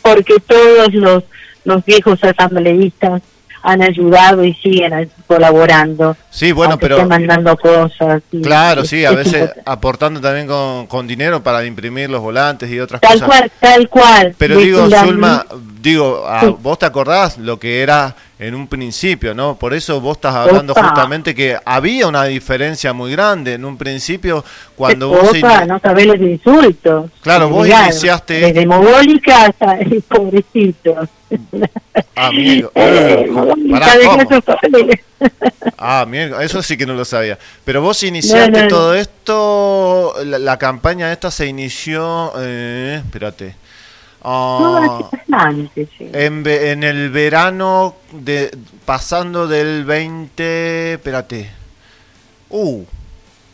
porque 0.01 0.35
todos 0.45 0.93
los, 0.93 1.23
los 1.63 1.85
viejos 1.85 2.21
asambleístas 2.23 3.21
han 3.63 3.81
ayudado 3.81 4.43
y 4.43 4.53
siguen 4.55 5.09
colaborando. 5.27 6.15
Sí, 6.29 6.51
bueno, 6.51 6.77
pero... 6.77 7.05
mandando 7.07 7.55
cosas. 7.57 8.21
y- 8.31 8.41
Claro, 8.41 8.85
sí, 8.85 9.03
a 9.05 9.11
es 9.11 9.15
veces 9.17 9.33
importante. 9.33 9.61
aportando 9.65 10.21
también 10.21 10.47
con, 10.47 10.87
con 10.87 11.07
dinero 11.07 11.41
para 11.43 11.63
imprimir 11.65 12.09
los 12.09 12.21
volantes 12.21 12.69
y 12.69 12.79
otras 12.79 13.01
Tal 13.01 13.13
cosas. 13.13 13.27
cual, 13.27 13.51
tal 13.59 13.89
cual. 13.89 14.35
Pero 14.37 14.57
digo, 14.57 14.89
Zulma, 14.89 15.45
digo, 15.81 16.23
ah, 16.27 16.41
Sí. 16.41 16.55
vos 16.61 16.79
te 16.79 16.85
acordás 16.85 17.37
lo 17.37 17.59
que 17.59 17.81
era 17.81 18.15
en 18.41 18.55
un 18.55 18.67
principio, 18.67 19.35
¿no? 19.35 19.55
Por 19.55 19.71
eso 19.75 20.01
vos 20.01 20.17
estás 20.17 20.33
hablando 20.33 20.73
Opa. 20.73 20.81
justamente 20.87 21.35
que 21.35 21.57
había 21.63 22.07
una 22.07 22.23
diferencia 22.23 22.91
muy 22.91 23.11
grande 23.11 23.53
en 23.53 23.63
un 23.65 23.77
principio 23.77 24.43
cuando 24.75 25.09
vos... 25.09 25.29
Opa, 25.29 25.37
ini- 25.63 25.67
no 25.67 25.79
sabés 25.79 26.07
los 26.07 26.17
insultos. 26.19 27.11
Claro, 27.21 27.49
vos 27.49 27.65
Mirá, 27.67 27.87
iniciaste- 27.87 28.39
Desde 28.39 28.65
mogólica 28.65 29.45
hasta 29.45 29.77
pobrecitos. 30.09 31.07
Amigo, 32.15 32.71
Eh, 32.75 33.25
eh, 33.27 33.31
pará, 33.71 33.87
¿cómo? 34.05 34.27
clase 34.27 34.43
social. 34.43 34.99
Ah, 35.77 36.05
mierda, 36.09 36.43
eso 36.43 36.63
sí 36.63 36.75
que 36.77 36.85
no 36.87 36.93
lo 36.93 37.05
sabía. 37.05 37.37
Pero 37.63 37.81
vos 37.81 38.01
iniciaste 38.03 38.51
No, 38.51 38.57
no, 38.57 38.63
no. 38.63 38.67
todo 38.69 38.95
esto, 38.95 40.13
la, 40.25 40.39
la 40.39 40.57
campaña 40.57 41.11
esta 41.11 41.29
se 41.29 41.45
inició, 41.45 42.33
eh, 42.39 43.01
espérate. 43.05 43.55
Ah, 44.23 45.01
hace 45.03 45.17
bastante, 45.17 45.87
sí. 45.97 46.09
en, 46.13 46.43
en 46.47 46.83
el 46.83 47.09
verano, 47.09 47.95
de 48.11 48.51
pasando 48.85 49.47
del 49.47 49.83
20, 49.85 50.93
espérate. 50.93 51.49
Uh, 52.49 52.83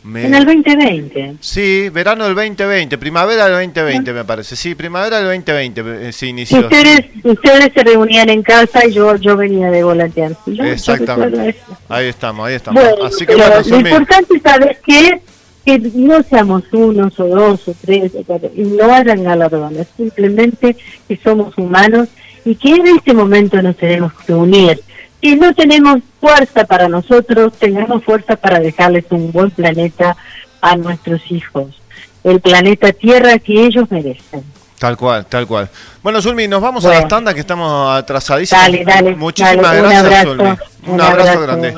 me- 0.02 0.26
En 0.26 0.34
el 0.34 0.44
2020. 0.44 1.36
Sí, 1.40 1.88
verano 1.88 2.24
del 2.24 2.34
2020, 2.34 2.98
primavera 2.98 3.44
del 3.48 3.54
2020 3.66 4.12
me 4.12 4.24
parece. 4.24 4.56
Sí, 4.56 4.74
primavera 4.74 5.18
del 5.18 5.26
2020 5.26 6.08
eh, 6.08 6.12
se 6.12 6.26
inició. 6.26 6.60
Ustedes, 6.60 7.06
ustedes 7.24 7.70
se 7.72 7.84
reunían 7.84 8.28
en 8.28 8.42
casa 8.42 8.84
y 8.86 8.92
yo 8.92 9.16
yo 9.16 9.36
venía 9.36 9.70
de 9.70 9.82
volantear. 9.84 10.32
Exactamente. 10.46 11.56
Ahí 11.88 12.06
estamos, 12.08 12.46
ahí 12.46 12.54
estamos. 12.56 12.82
Bueno, 12.82 13.04
Así 13.06 13.24
que 13.24 13.34
bueno, 13.36 13.54
lo 13.66 13.76
importante, 13.78 14.40
¿sabes 14.40 14.78
qué? 14.84 15.20
Que 15.68 15.78
no 15.92 16.22
seamos 16.22 16.62
unos 16.72 17.20
o 17.20 17.26
dos 17.26 17.68
o 17.68 17.74
tres 17.78 18.14
o 18.14 18.24
cuatro, 18.24 18.50
y 18.56 18.62
no 18.62 18.90
hayan 18.90 19.22
galardones, 19.22 19.86
simplemente 19.98 20.74
que 21.06 21.20
somos 21.22 21.58
humanos 21.58 22.08
y 22.42 22.54
que 22.54 22.70
en 22.70 22.86
este 22.86 23.12
momento 23.12 23.60
nos 23.60 23.76
tenemos 23.76 24.14
que 24.26 24.32
unir. 24.32 24.80
Si 25.20 25.36
no 25.36 25.52
tenemos 25.52 25.98
fuerza 26.22 26.64
para 26.64 26.88
nosotros, 26.88 27.52
tengamos 27.58 28.02
fuerza 28.02 28.36
para 28.36 28.60
dejarles 28.60 29.04
un 29.10 29.30
buen 29.30 29.50
planeta 29.50 30.16
a 30.62 30.74
nuestros 30.76 31.20
hijos, 31.30 31.78
el 32.24 32.40
planeta 32.40 32.90
Tierra 32.94 33.38
que 33.38 33.66
ellos 33.66 33.90
merecen. 33.90 34.42
Tal 34.78 34.96
cual, 34.96 35.26
tal 35.26 35.46
cual. 35.46 35.68
Bueno, 36.02 36.22
Zulmi, 36.22 36.48
nos 36.48 36.62
vamos 36.62 36.86
a 36.86 36.88
las 36.94 37.08
tandas 37.08 37.34
que 37.34 37.40
estamos 37.40 37.94
atrasadísimos. 37.94 38.64
Dale, 38.64 38.84
dale, 38.86 39.14
Muchísimas 39.16 39.60
dale, 39.60 39.82
un 39.82 39.88
gracias, 39.90 40.04
abrazo, 40.04 40.28
Zulmi. 40.30 40.50
Un, 40.86 40.94
un 40.94 41.00
abrazo, 41.02 41.30
abrazo. 41.30 41.42
grande. 41.42 41.74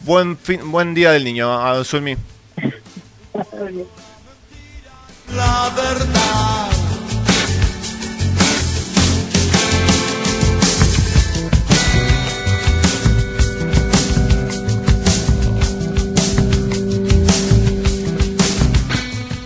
Buen 0.00 0.36
fin, 0.36 0.72
buen 0.72 0.92
día 0.92 1.12
del 1.12 1.22
niño, 1.22 1.52
a 1.52 1.84
Zulmi. 1.84 2.16
La 5.34 5.70
verdad. 5.74 6.68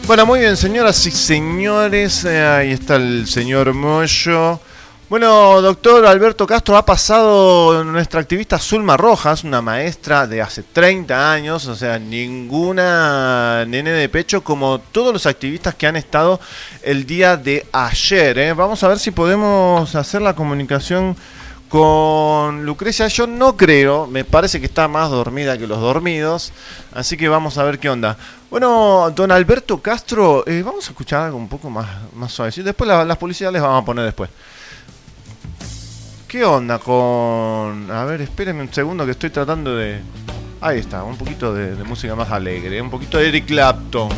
Bueno, 0.07 0.25
muy 0.25 0.41
bien, 0.41 0.57
señoras 0.57 1.05
y 1.07 1.11
señores. 1.11 2.25
eh, 2.25 2.41
ahí 2.45 2.73
está 2.73 2.97
el 2.97 3.27
señor 3.27 3.73
Moyo. 3.75 4.61
Bueno, 5.09 5.62
doctor 5.62 6.05
Alberto 6.05 6.49
Castro, 6.49 6.77
ha 6.77 6.85
pasado 6.85 7.85
nuestra 7.85 8.20
activista 8.20 8.59
Zulma 8.59 8.97
Rojas, 8.97 9.45
una 9.45 9.62
maestra 9.62 10.27
de 10.27 10.43
hace 10.43 10.65
30 10.65 11.33
años, 11.33 11.65
o 11.69 11.77
sea, 11.77 11.97
ninguna 12.01 13.65
nene 13.66 13.91
de 13.93 14.09
pecho 14.09 14.43
como 14.43 14.81
todos 14.81 15.12
los 15.12 15.27
activistas 15.27 15.77
que 15.77 15.87
han 15.87 15.95
estado 15.95 16.41
el 16.83 17.07
día 17.07 17.37
de 17.37 17.65
ayer. 17.70 18.37
¿eh? 18.37 18.53
Vamos 18.53 18.83
a 18.83 18.89
ver 18.89 18.99
si 18.99 19.12
podemos 19.12 19.95
hacer 19.95 20.23
la 20.23 20.35
comunicación 20.35 21.16
con 21.69 22.66
Lucrecia. 22.66 23.07
Yo 23.07 23.28
no 23.28 23.57
creo, 23.57 24.09
me 24.09 24.24
parece 24.24 24.59
que 24.59 24.66
está 24.66 24.89
más 24.89 25.09
dormida 25.11 25.57
que 25.57 25.69
los 25.69 25.81
dormidos, 25.81 26.53
así 26.93 27.16
que 27.16 27.28
vamos 27.28 27.59
a 27.59 27.62
ver 27.62 27.78
qué 27.78 27.89
onda. 27.91 28.16
Bueno, 28.51 29.12
don 29.15 29.31
Alberto 29.31 29.78
Castro, 29.81 30.43
eh, 30.49 30.62
vamos 30.66 30.89
a 30.89 30.91
escuchar 30.91 31.23
algo 31.27 31.37
un 31.39 31.49
poco 31.49 31.70
más, 31.70 31.87
más 32.12 32.33
suave. 32.33 32.51
Después 32.57 32.89
la- 32.89 33.05
las 33.05 33.19
publicidades 33.19 33.53
les 33.53 33.62
vamos 33.62 33.83
a 33.83 33.85
poner 33.85 34.05
después. 34.05 34.31
¿Qué 36.28 36.44
onda 36.44 36.81
con...? 36.81 37.89
A 37.89 38.05
ver, 38.05 38.20
espérenme 38.20 38.62
un 38.62 38.73
segundo 38.73 39.05
que 39.05 39.12
estoy 39.12 39.31
tratando 39.31 39.77
de... 39.77 40.01
Ahí 40.61 40.81
está, 40.81 41.05
un 41.05 41.16
poquito 41.16 41.55
de, 41.55 41.77
música 41.85 42.16
más 42.16 42.32
alegre, 42.32 42.82
un 42.82 42.90
poquito 42.90 43.19
de 43.19 43.28
Eric 43.28 43.47
Clapton. 43.47 44.09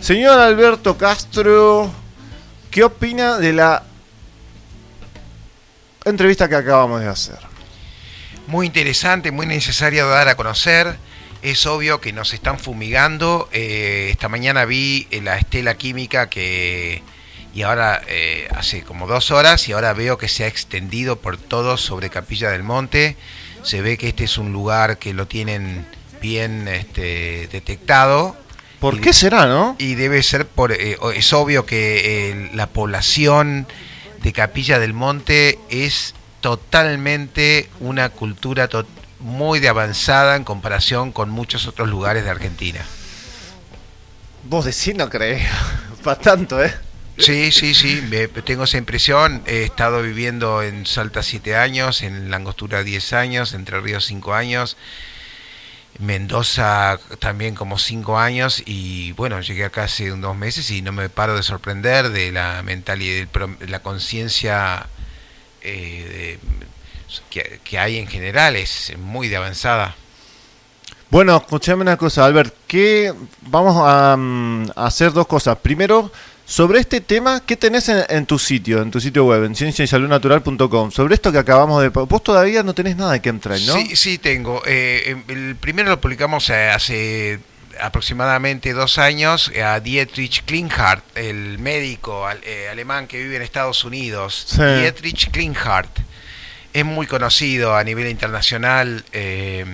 Señor 0.00 0.40
Alberto 0.40 0.98
Castro, 0.98 1.88
¿qué 2.68 2.82
opina 2.82 3.38
de 3.38 3.52
la 3.52 3.84
entrevista 6.04 6.48
que 6.48 6.56
acabamos 6.56 7.00
de 7.00 7.06
hacer? 7.06 7.38
Muy 8.48 8.66
interesante, 8.66 9.30
muy 9.30 9.46
necesario 9.46 10.08
dar 10.08 10.26
a 10.26 10.34
conocer. 10.34 10.96
Es 11.42 11.64
obvio 11.66 12.00
que 12.00 12.12
nos 12.12 12.34
están 12.34 12.58
fumigando. 12.58 13.48
Eh, 13.52 14.08
esta 14.10 14.28
mañana 14.28 14.64
vi 14.64 15.06
eh, 15.12 15.20
la 15.20 15.36
estela 15.36 15.76
química 15.76 16.28
que 16.28 17.02
y 17.54 17.62
ahora 17.62 18.00
eh, 18.08 18.48
hace 18.54 18.82
como 18.82 19.06
dos 19.06 19.30
horas 19.30 19.68
y 19.68 19.72
ahora 19.72 19.92
veo 19.92 20.16
que 20.18 20.28
se 20.28 20.44
ha 20.44 20.46
extendido 20.46 21.16
por 21.16 21.36
todo 21.36 21.76
sobre 21.76 22.10
Capilla 22.10 22.50
del 22.50 22.62
Monte. 22.62 23.16
Se 23.62 23.80
ve 23.82 23.98
que 23.98 24.08
este 24.08 24.24
es 24.24 24.38
un 24.38 24.52
lugar 24.52 24.98
que 24.98 25.12
lo 25.14 25.26
tienen 25.26 25.86
bien 26.20 26.66
este, 26.68 27.48
detectado. 27.52 28.36
¿Por 28.80 29.00
qué 29.00 29.12
será, 29.12 29.46
no? 29.46 29.76
Y 29.78 29.94
debe 29.94 30.22
ser 30.22 30.46
por, 30.46 30.72
eh, 30.72 30.96
es 31.14 31.32
obvio 31.32 31.66
que 31.66 32.30
eh, 32.30 32.50
la 32.54 32.66
población 32.68 33.66
de 34.22 34.32
Capilla 34.32 34.78
del 34.80 34.92
Monte 34.94 35.58
es 35.70 36.14
totalmente 36.40 37.68
una 37.80 38.08
cultura 38.08 38.66
to- 38.68 38.86
muy 39.20 39.60
de 39.60 39.68
avanzada 39.68 40.34
en 40.34 40.42
comparación 40.42 41.12
con 41.12 41.30
muchos 41.30 41.68
otros 41.68 41.88
lugares 41.88 42.24
de 42.24 42.30
Argentina. 42.30 42.80
Vos 44.44 44.64
decís 44.64 44.94
no 44.96 45.08
crees. 45.08 45.46
Para 46.02 46.18
tanto, 46.18 46.62
¿eh? 46.62 46.74
Sí, 47.22 47.52
sí, 47.52 47.72
sí, 47.74 48.02
me- 48.10 48.26
tengo 48.28 48.64
esa 48.64 48.78
impresión. 48.78 49.42
He 49.46 49.62
estado 49.64 50.02
viviendo 50.02 50.62
en 50.62 50.86
Salta 50.86 51.22
siete 51.22 51.54
años, 51.56 52.02
en 52.02 52.30
Langostura 52.30 52.82
10 52.82 53.12
años, 53.12 53.54
Entre 53.54 53.80
Ríos 53.80 54.04
cinco 54.06 54.34
años, 54.34 54.76
Mendoza 55.98 56.98
también 57.18 57.54
como 57.54 57.78
cinco 57.78 58.18
años 58.18 58.62
y 58.64 59.12
bueno, 59.12 59.40
llegué 59.40 59.64
acá 59.66 59.84
hace 59.84 60.08
dos 60.08 60.36
meses 60.36 60.70
y 60.70 60.80
no 60.82 60.90
me 60.90 61.08
paro 61.10 61.36
de 61.36 61.42
sorprender 61.42 62.10
de 62.10 62.32
la 62.32 62.62
mentalidad, 62.62 63.28
de 63.60 63.68
la 63.68 63.80
conciencia 63.80 64.86
eh, 65.60 66.38
que, 67.30 67.60
que 67.62 67.78
hay 67.78 67.98
en 67.98 68.08
general, 68.08 68.56
es 68.56 68.94
muy 68.98 69.28
de 69.28 69.36
avanzada. 69.36 69.94
Bueno, 71.10 71.36
escuchame 71.36 71.82
una 71.82 71.98
cosa, 71.98 72.24
Albert, 72.24 72.54
que 72.66 73.12
vamos 73.42 73.74
mm, 73.76 74.70
a 74.74 74.86
hacer 74.86 75.12
dos 75.12 75.26
cosas. 75.26 75.58
Primero, 75.58 76.10
Sobre 76.44 76.80
este 76.80 77.00
tema, 77.00 77.42
¿qué 77.46 77.56
tenés 77.56 77.88
en, 77.88 78.04
en 78.08 78.26
tu 78.26 78.38
sitio, 78.38 78.82
en 78.82 78.90
tu 78.90 79.00
sitio 79.00 79.24
web, 79.24 79.44
en 79.44 79.54
cienciaysaludnatural.com? 79.54 80.90
Sobre 80.90 81.14
esto 81.14 81.32
que 81.32 81.38
acabamos 81.38 81.80
de... 81.82 81.88
Vos 81.88 82.22
todavía 82.22 82.62
no 82.62 82.74
tenés 82.74 82.96
nada 82.96 83.12
de 83.12 83.22
chemtrail, 83.22 83.64
¿no? 83.66 83.74
Sí, 83.74 83.96
sí 83.96 84.18
tengo. 84.18 84.62
Eh, 84.66 85.16
el 85.28 85.56
primero 85.56 85.88
lo 85.88 86.00
publicamos 86.00 86.50
eh, 86.50 86.68
hace 86.70 87.40
aproximadamente 87.80 88.72
dos 88.74 88.98
años 88.98 89.50
a 89.64 89.80
Dietrich 89.80 90.44
Klinghardt, 90.44 91.02
el 91.16 91.58
médico 91.58 92.26
al- 92.26 92.40
eh, 92.44 92.68
alemán 92.70 93.06
que 93.06 93.22
vive 93.22 93.36
en 93.36 93.42
Estados 93.42 93.84
Unidos. 93.84 94.44
Sí. 94.48 94.62
Dietrich 94.62 95.30
Klinghardt 95.30 96.00
es 96.74 96.84
muy 96.84 97.06
conocido 97.06 97.74
a 97.76 97.82
nivel 97.84 98.08
internacional 98.10 99.04
eh, 99.12 99.64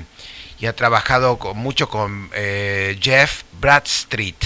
y 0.60 0.66
ha 0.66 0.76
trabajado 0.76 1.38
con- 1.38 1.56
mucho 1.58 1.88
con 1.88 2.30
eh, 2.34 2.96
Jeff 3.00 3.42
Bradstreet, 3.60 4.36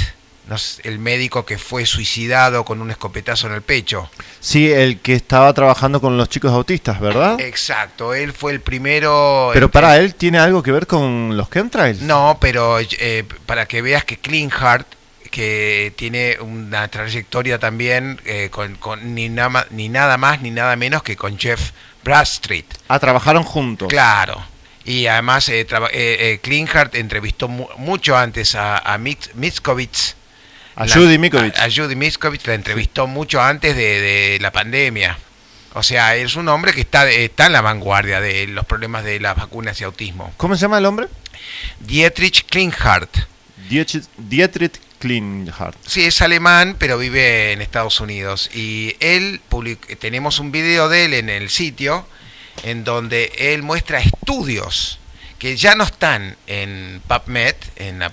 no 0.49 0.59
sé, 0.59 0.83
el 0.85 0.99
médico 0.99 1.45
que 1.47 1.57
fue 1.59 1.87
suicidado 1.87 2.65
con 2.65 2.81
un 2.81 2.91
escopetazo 2.91 3.47
en 3.47 3.55
el 3.55 3.63
pecho. 3.63 4.11
Sí, 4.41 4.71
el 4.71 4.99
que 5.01 5.15
estaba 5.15 5.53
trabajando 5.53 6.01
con 6.01 6.17
los 6.17 6.29
chicos 6.29 6.53
autistas, 6.53 7.01
¿verdad? 7.01 7.41
Exacto, 7.41 8.13
él 8.15 8.33
fue 8.33 8.53
el 8.53 8.61
primero. 8.61 9.51
Pero 9.53 9.71
para 9.71 9.97
él, 9.99 10.15
¿tiene 10.15 10.39
algo 10.39 10.63
que 10.63 10.73
ver 10.73 10.87
con 10.87 11.37
los 11.37 11.49
chemtrails? 11.51 12.03
No, 12.03 12.39
pero 12.41 12.79
eh, 12.81 13.25
para 13.47 13.67
que 13.67 13.83
veas 13.83 14.05
que 14.05 14.19
Klinghardt, 14.19 14.87
que 15.31 15.95
tiene 15.97 16.37
una 16.41 16.89
trayectoria 16.89 17.59
también 17.59 18.21
eh, 18.27 18.49
con, 18.51 18.75
con 18.77 19.15
ni, 19.15 19.29
nada, 19.31 19.49
ma- 19.49 19.67
ni 19.71 19.89
nada 19.89 20.19
más 20.19 20.43
ni 20.43 20.51
nada 20.51 20.77
menos 20.77 21.03
que 21.03 21.17
con 21.17 21.39
Jeff 21.39 21.71
Bradstreet. 22.05 22.67
Ah, 22.89 22.99
trabajaron 22.99 23.43
juntos. 23.43 23.89
Claro. 23.89 24.45
Y 24.85 25.07
además 25.07 25.49
eh, 25.49 25.65
traba- 25.65 25.89
eh, 25.93 26.33
eh, 26.33 26.41
Klinghardt 26.43 26.97
entrevistó 26.97 27.49
mu- 27.49 27.69
mucho 27.79 28.17
antes 28.17 28.55
a, 28.57 28.77
a 28.79 28.99
Mitz- 28.99 29.33
Mitzkovitz. 29.35 30.17
A 30.77 30.87
La- 30.87 30.95
Judy 30.95 31.19
Mikovits. 31.19 31.59
A, 31.59 31.65
a 31.65 31.71
Judy 31.71 31.97
Mitzkovitz 31.97 32.47
la 32.47 32.55
entrevistó 32.55 33.07
mucho 33.07 33.41
antes 33.43 33.77
de, 33.77 34.01
de 34.01 34.39
la 34.41 34.51
pandemia. 34.53 35.19
O 35.75 35.83
sea, 35.83 36.17
es 36.17 36.37
un 36.37 36.49
hombre 36.49 36.73
que 36.73 36.83
está, 36.83 37.09
está 37.11 37.47
en 37.47 37.53
la 37.53 37.61
vanguardia 37.63 38.21
de 38.21 38.47
los 38.47 38.67
problemas 38.67 39.05
de 39.05 39.21
las 39.21 39.37
vacunas 39.37 39.81
y 39.81 39.85
autismo. 39.85 40.33
¿Cómo 40.37 40.55
se 40.55 40.63
llama 40.63 40.79
el 40.79 40.87
hombre? 40.87 41.07
Dietrich 41.81 42.45
Klinghardt. 42.47 43.17
Dietrich, 43.69 44.05
Dietrich 44.19 44.81
Klinghardt. 44.99 45.77
Sí, 45.87 46.05
es 46.05 46.21
alemán, 46.21 46.77
pero 46.79 46.99
vive 46.99 47.53
en 47.53 47.63
Estados 47.63 48.01
Unidos. 48.01 48.51
Y 48.55 48.97
él, 49.01 49.41
public- 49.51 49.99
tenemos 49.99 50.39
un 50.41 50.53
video 50.53 50.89
de 50.89 51.07
él 51.07 51.15
en 51.15 51.29
el 51.31 51.49
sitio, 51.49 52.07
en 52.65 52.85
donde 52.85 53.33
él 53.39 53.63
muestra 53.63 53.99
estudios 54.01 54.99
que 55.39 55.57
ya 55.57 55.75
no 55.75 55.85
están 55.85 56.37
en 56.47 57.03
PubMed, 57.09 57.55
en 57.77 57.99
la 58.01 58.13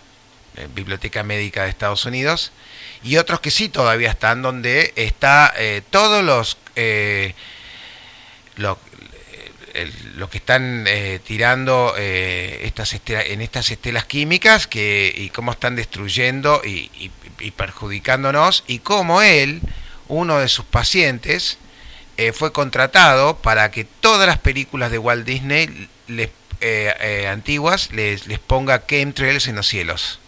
Biblioteca 0.73 1.23
Médica 1.23 1.63
de 1.63 1.69
Estados 1.69 2.05
Unidos, 2.05 2.51
y 3.03 3.17
otros 3.17 3.39
que 3.39 3.51
sí 3.51 3.69
todavía 3.69 4.09
están, 4.11 4.41
donde 4.41 4.93
está 4.95 5.53
eh, 5.57 5.81
todos 5.89 6.23
los... 6.23 6.57
eh, 6.75 7.33
lo, 8.55 8.77
el- 9.73 9.93
lo 10.17 10.29
que 10.29 10.39
están 10.39 10.85
eh, 10.87 11.19
tirando 11.25 11.93
eh, 11.97 12.61
estas 12.63 12.93
estela- 12.93 13.23
en 13.25 13.41
estas 13.41 13.69
estelas 13.71 14.03
químicas 14.05 14.67
que, 14.67 15.13
y 15.15 15.29
cómo 15.29 15.51
están 15.51 15.75
destruyendo 15.75 16.61
y, 16.65 16.89
y- 17.39 17.51
perjudicándonos 17.51 18.65
y 18.67 18.79
cómo 18.79 19.21
él, 19.21 19.61
uno 20.09 20.39
de 20.39 20.49
sus 20.49 20.65
pacientes, 20.65 21.57
eh, 22.17 22.33
fue 22.33 22.51
contratado 22.51 23.37
para 23.37 23.71
que 23.71 23.85
todas 23.85 24.27
las 24.27 24.39
películas 24.39 24.91
de 24.91 24.97
Walt 24.97 25.25
Disney 25.25 25.87
les, 26.07 26.27
eh, 26.59 26.93
eh, 26.99 27.27
antiguas 27.31 27.91
les, 27.93 28.27
les 28.27 28.39
ponga 28.39 28.85
chemtrails 28.85 29.47
en 29.47 29.55
los 29.55 29.67
cielos. 29.67 30.19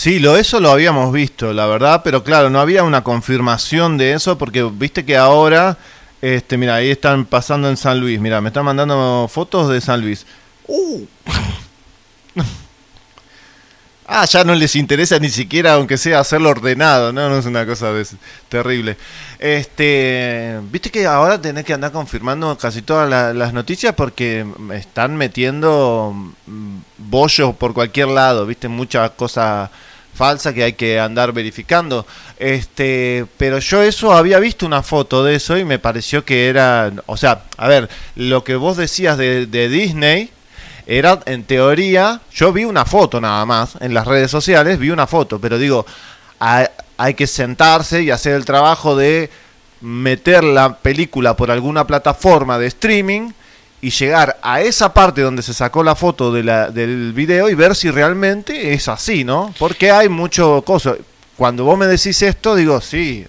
Sí, 0.00 0.18
lo, 0.18 0.34
eso 0.38 0.60
lo 0.60 0.70
habíamos 0.70 1.12
visto, 1.12 1.52
la 1.52 1.66
verdad, 1.66 2.00
pero 2.02 2.24
claro, 2.24 2.48
no 2.48 2.58
había 2.58 2.84
una 2.84 3.04
confirmación 3.04 3.98
de 3.98 4.14
eso 4.14 4.38
porque 4.38 4.62
viste 4.62 5.04
que 5.04 5.14
ahora, 5.18 5.76
este, 6.22 6.56
mira, 6.56 6.76
ahí 6.76 6.88
están 6.90 7.26
pasando 7.26 7.68
en 7.68 7.76
San 7.76 8.00
Luis, 8.00 8.18
mira, 8.18 8.40
me 8.40 8.48
están 8.48 8.64
mandando 8.64 9.28
fotos 9.30 9.68
de 9.68 9.78
San 9.82 10.00
Luis. 10.00 10.24
Uh. 10.66 11.04
Ah, 14.12 14.24
ya 14.24 14.42
no 14.42 14.56
les 14.56 14.74
interesa 14.74 15.20
ni 15.20 15.28
siquiera, 15.28 15.74
aunque 15.74 15.96
sea 15.96 16.18
hacerlo 16.18 16.48
ordenado, 16.50 17.12
no, 17.12 17.28
no 17.28 17.38
es 17.38 17.46
una 17.46 17.64
cosa 17.64 17.92
de- 17.92 18.04
terrible. 18.48 18.96
Este, 19.38 20.58
viste 20.72 20.90
que 20.90 21.06
ahora 21.06 21.40
tenés 21.40 21.64
que 21.64 21.74
andar 21.74 21.92
confirmando 21.92 22.58
casi 22.58 22.82
todas 22.82 23.08
la- 23.08 23.32
las 23.32 23.52
noticias 23.52 23.94
porque 23.94 24.44
están 24.74 25.14
metiendo 25.16 26.12
mm, 26.46 26.78
bollos 26.98 27.54
por 27.54 27.72
cualquier 27.72 28.08
lado, 28.08 28.46
viste, 28.46 28.66
mucha 28.66 29.08
cosa 29.10 29.70
falsa 30.20 30.52
que 30.52 30.64
hay 30.64 30.74
que 30.74 31.00
andar 31.00 31.32
verificando. 31.32 32.06
Este, 32.38 33.24
pero 33.38 33.58
yo 33.58 33.82
eso 33.82 34.12
había 34.12 34.38
visto 34.38 34.66
una 34.66 34.82
foto 34.82 35.24
de 35.24 35.36
eso 35.36 35.56
y 35.56 35.64
me 35.64 35.78
pareció 35.78 36.26
que 36.26 36.50
era, 36.50 36.92
o 37.06 37.16
sea, 37.16 37.44
a 37.56 37.68
ver, 37.68 37.88
lo 38.16 38.44
que 38.44 38.54
vos 38.54 38.76
decías 38.76 39.16
de, 39.16 39.46
de 39.46 39.70
Disney 39.70 40.28
era 40.86 41.20
en 41.24 41.44
teoría, 41.44 42.20
yo 42.34 42.52
vi 42.52 42.66
una 42.66 42.84
foto 42.84 43.18
nada 43.18 43.46
más 43.46 43.78
en 43.80 43.94
las 43.94 44.06
redes 44.06 44.30
sociales, 44.30 44.78
vi 44.78 44.90
una 44.90 45.06
foto, 45.06 45.40
pero 45.40 45.56
digo, 45.56 45.86
hay, 46.38 46.66
hay 46.98 47.14
que 47.14 47.26
sentarse 47.26 48.02
y 48.02 48.10
hacer 48.10 48.34
el 48.34 48.44
trabajo 48.44 48.96
de 48.96 49.30
meter 49.80 50.44
la 50.44 50.76
película 50.76 51.34
por 51.34 51.50
alguna 51.50 51.86
plataforma 51.86 52.58
de 52.58 52.66
streaming 52.66 53.30
y 53.82 53.90
llegar 53.90 54.38
a 54.42 54.60
esa 54.60 54.92
parte 54.92 55.22
donde 55.22 55.42
se 55.42 55.54
sacó 55.54 55.82
la 55.82 55.94
foto 55.94 56.32
de 56.32 56.42
la, 56.42 56.70
del 56.70 57.12
video 57.14 57.48
y 57.48 57.54
ver 57.54 57.74
si 57.74 57.90
realmente 57.90 58.72
es 58.74 58.88
así, 58.88 59.24
¿no? 59.24 59.54
Porque 59.58 59.90
hay 59.90 60.08
mucho 60.08 60.62
cosa. 60.66 60.94
Cuando 61.36 61.64
vos 61.64 61.78
me 61.78 61.86
decís 61.86 62.20
esto, 62.22 62.54
digo, 62.54 62.80
sí. 62.80 63.26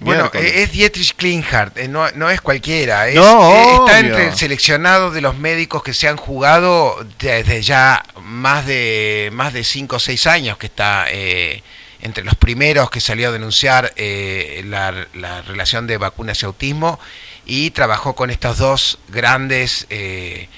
Bueno, 0.00 0.22
miércoles. 0.24 0.52
es 0.56 0.72
Dietrich 0.72 1.14
Klinghardt, 1.16 1.78
eh, 1.78 1.88
no, 1.88 2.10
no 2.10 2.28
es 2.28 2.40
cualquiera. 2.42 3.08
es- 3.08 3.14
No, 3.14 3.50
eh, 3.54 3.72
está 3.78 4.00
entre 4.00 4.28
el 4.28 4.36
seleccionado 4.36 5.10
de 5.12 5.20
los 5.22 5.38
médicos 5.38 5.82
que 5.82 5.94
se 5.94 6.08
han 6.08 6.16
jugado 6.16 6.96
desde 7.18 7.62
ya 7.62 8.02
más 8.20 8.66
de 8.66 9.30
más 9.32 9.52
de 9.54 9.64
5 9.64 9.96
o 9.96 9.98
6 9.98 10.26
años, 10.26 10.58
que 10.58 10.66
está 10.66 11.06
eh, 11.10 11.62
entre 12.02 12.22
los 12.24 12.34
primeros 12.34 12.90
que 12.90 13.00
salió 13.00 13.28
a 13.28 13.32
denunciar 13.32 13.92
eh, 13.96 14.62
la, 14.66 15.06
la 15.14 15.40
relación 15.42 15.86
de 15.86 15.96
vacunas 15.96 16.42
y 16.42 16.44
autismo 16.44 16.98
y 17.46 17.70
trabajó 17.70 18.14
con 18.14 18.30
estos 18.30 18.58
dos 18.58 18.98
grandes 19.08 19.86
eh, 19.90 20.48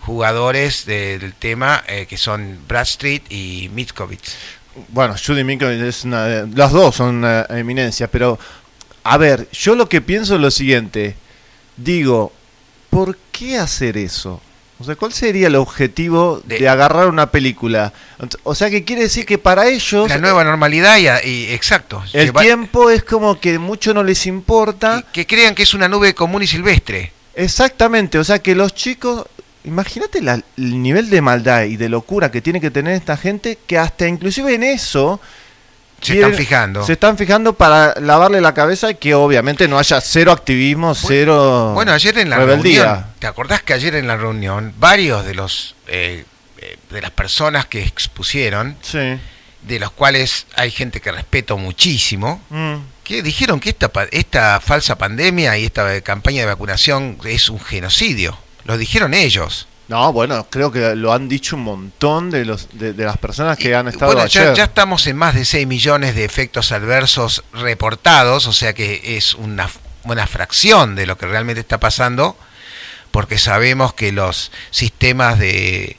jugadores 0.00 0.84
de- 0.86 1.18
del 1.18 1.34
tema, 1.34 1.82
eh, 1.86 2.06
que 2.08 2.16
son 2.16 2.58
Bradstreet 2.68 3.30
y 3.30 3.70
Mitkovitz. 3.72 4.34
Bueno, 4.88 5.14
Judy 5.24 5.44
Minkovic 5.44 5.80
es 5.82 6.04
una 6.04 6.46
Las 6.54 6.72
dos 6.72 6.96
son 6.96 7.16
una 7.16 7.46
eminencia, 7.50 8.08
pero. 8.08 8.38
A 9.04 9.18
ver, 9.18 9.48
yo 9.52 9.74
lo 9.74 9.88
que 9.88 10.00
pienso 10.00 10.36
es 10.36 10.40
lo 10.40 10.50
siguiente. 10.50 11.16
Digo, 11.76 12.32
¿por 12.88 13.16
qué 13.32 13.58
hacer 13.58 13.96
eso? 13.96 14.40
O 14.82 14.84
sea, 14.84 14.96
¿cuál 14.96 15.12
sería 15.12 15.46
el 15.46 15.54
objetivo 15.54 16.42
de, 16.44 16.68
agarrar 16.68 17.06
una 17.06 17.30
película? 17.30 17.92
O 18.42 18.56
sea, 18.56 18.68
que 18.68 18.82
quiere 18.82 19.02
decir 19.02 19.24
que 19.24 19.38
para 19.38 19.68
ellos. 19.68 20.08
La 20.08 20.18
nueva 20.18 20.42
normalidad 20.42 20.98
y, 20.98 21.06
y- 21.28 21.52
exacto. 21.52 22.02
El 22.12 22.32
tiempo 22.32 22.90
es 22.90 23.04
como 23.04 23.38
que 23.38 23.60
mucho 23.60 23.94
no 23.94 24.02
les 24.02 24.26
importa. 24.26 25.04
que 25.12 25.24
crean 25.24 25.54
que 25.54 25.62
es 25.62 25.72
una 25.72 25.86
nube 25.86 26.14
común 26.14 26.42
y 26.42 26.48
silvestre. 26.48 27.12
Exactamente, 27.36 28.18
o 28.18 28.24
sea 28.24 28.40
que 28.40 28.56
los 28.56 28.74
chicos, 28.74 29.24
imagínate 29.62 30.18
el 30.18 30.82
nivel 30.82 31.10
de 31.10 31.20
maldad 31.20 31.62
y 31.62 31.76
de 31.76 31.88
locura 31.88 32.32
que 32.32 32.42
tiene 32.42 32.60
que 32.60 32.72
tener 32.72 32.94
esta 32.94 33.16
gente, 33.16 33.56
que 33.68 33.78
hasta 33.78 34.08
inclusive 34.08 34.52
en 34.52 34.64
eso 34.64 35.20
Se 36.02 36.14
están 36.14 36.34
fijando. 36.34 36.84
Se 36.84 36.92
están 36.94 37.16
fijando 37.16 37.52
para 37.54 37.94
lavarle 38.00 38.40
la 38.40 38.52
cabeza 38.54 38.90
y 38.90 38.94
que 38.96 39.14
obviamente 39.14 39.68
no 39.68 39.78
haya 39.78 40.00
cero 40.00 40.32
activismo, 40.32 40.94
cero 40.94 41.72
Bueno, 41.74 41.92
ayer 41.92 42.18
en 42.18 42.30
la 42.30 42.36
rebeldía. 42.38 42.82
reunión, 42.84 43.06
¿te 43.18 43.26
acordás 43.26 43.62
que 43.62 43.72
ayer 43.74 43.94
en 43.94 44.06
la 44.08 44.16
reunión 44.16 44.74
varios 44.78 45.24
de 45.24 45.34
los 45.34 45.74
eh, 45.86 46.24
eh, 46.58 46.76
de 46.90 47.00
las 47.02 47.10
personas 47.10 47.66
que 47.66 47.82
expusieron, 47.84 48.76
de 49.62 49.78
los 49.80 49.90
cuales 49.92 50.46
hay 50.56 50.70
gente 50.70 51.00
que 51.00 51.12
respeto 51.12 51.56
muchísimo, 51.56 52.40
Mm. 52.50 52.74
que 53.04 53.22
dijeron 53.22 53.60
que 53.60 53.70
esta 53.70 53.90
esta 54.10 54.60
falsa 54.60 54.96
pandemia 54.98 55.56
y 55.58 55.64
esta 55.66 56.00
campaña 56.02 56.40
de 56.40 56.46
vacunación 56.46 57.18
es 57.24 57.48
un 57.48 57.60
genocidio. 57.60 58.36
Lo 58.64 58.76
dijeron 58.76 59.14
ellos. 59.14 59.66
No, 59.88 60.12
bueno, 60.12 60.46
creo 60.48 60.70
que 60.70 60.94
lo 60.94 61.12
han 61.12 61.28
dicho 61.28 61.56
un 61.56 61.64
montón 61.64 62.30
de 62.30 62.44
los 62.44 62.68
de, 62.72 62.92
de 62.92 63.04
las 63.04 63.18
personas 63.18 63.58
que 63.58 63.74
han 63.74 63.88
estado 63.88 64.12
Bueno, 64.12 64.26
ya, 64.28 64.54
ya 64.54 64.64
estamos 64.64 65.06
en 65.06 65.16
más 65.16 65.34
de 65.34 65.44
6 65.44 65.66
millones 65.66 66.14
de 66.14 66.24
efectos 66.24 66.72
adversos 66.72 67.44
reportados, 67.52 68.46
o 68.46 68.52
sea 68.52 68.72
que 68.72 69.16
es 69.16 69.34
una, 69.34 69.68
una 70.04 70.26
fracción 70.26 70.94
de 70.94 71.06
lo 71.06 71.18
que 71.18 71.26
realmente 71.26 71.60
está 71.60 71.78
pasando, 71.80 72.36
porque 73.10 73.38
sabemos 73.38 73.92
que 73.92 74.12
los 74.12 74.52
sistemas 74.70 75.38
de 75.38 75.96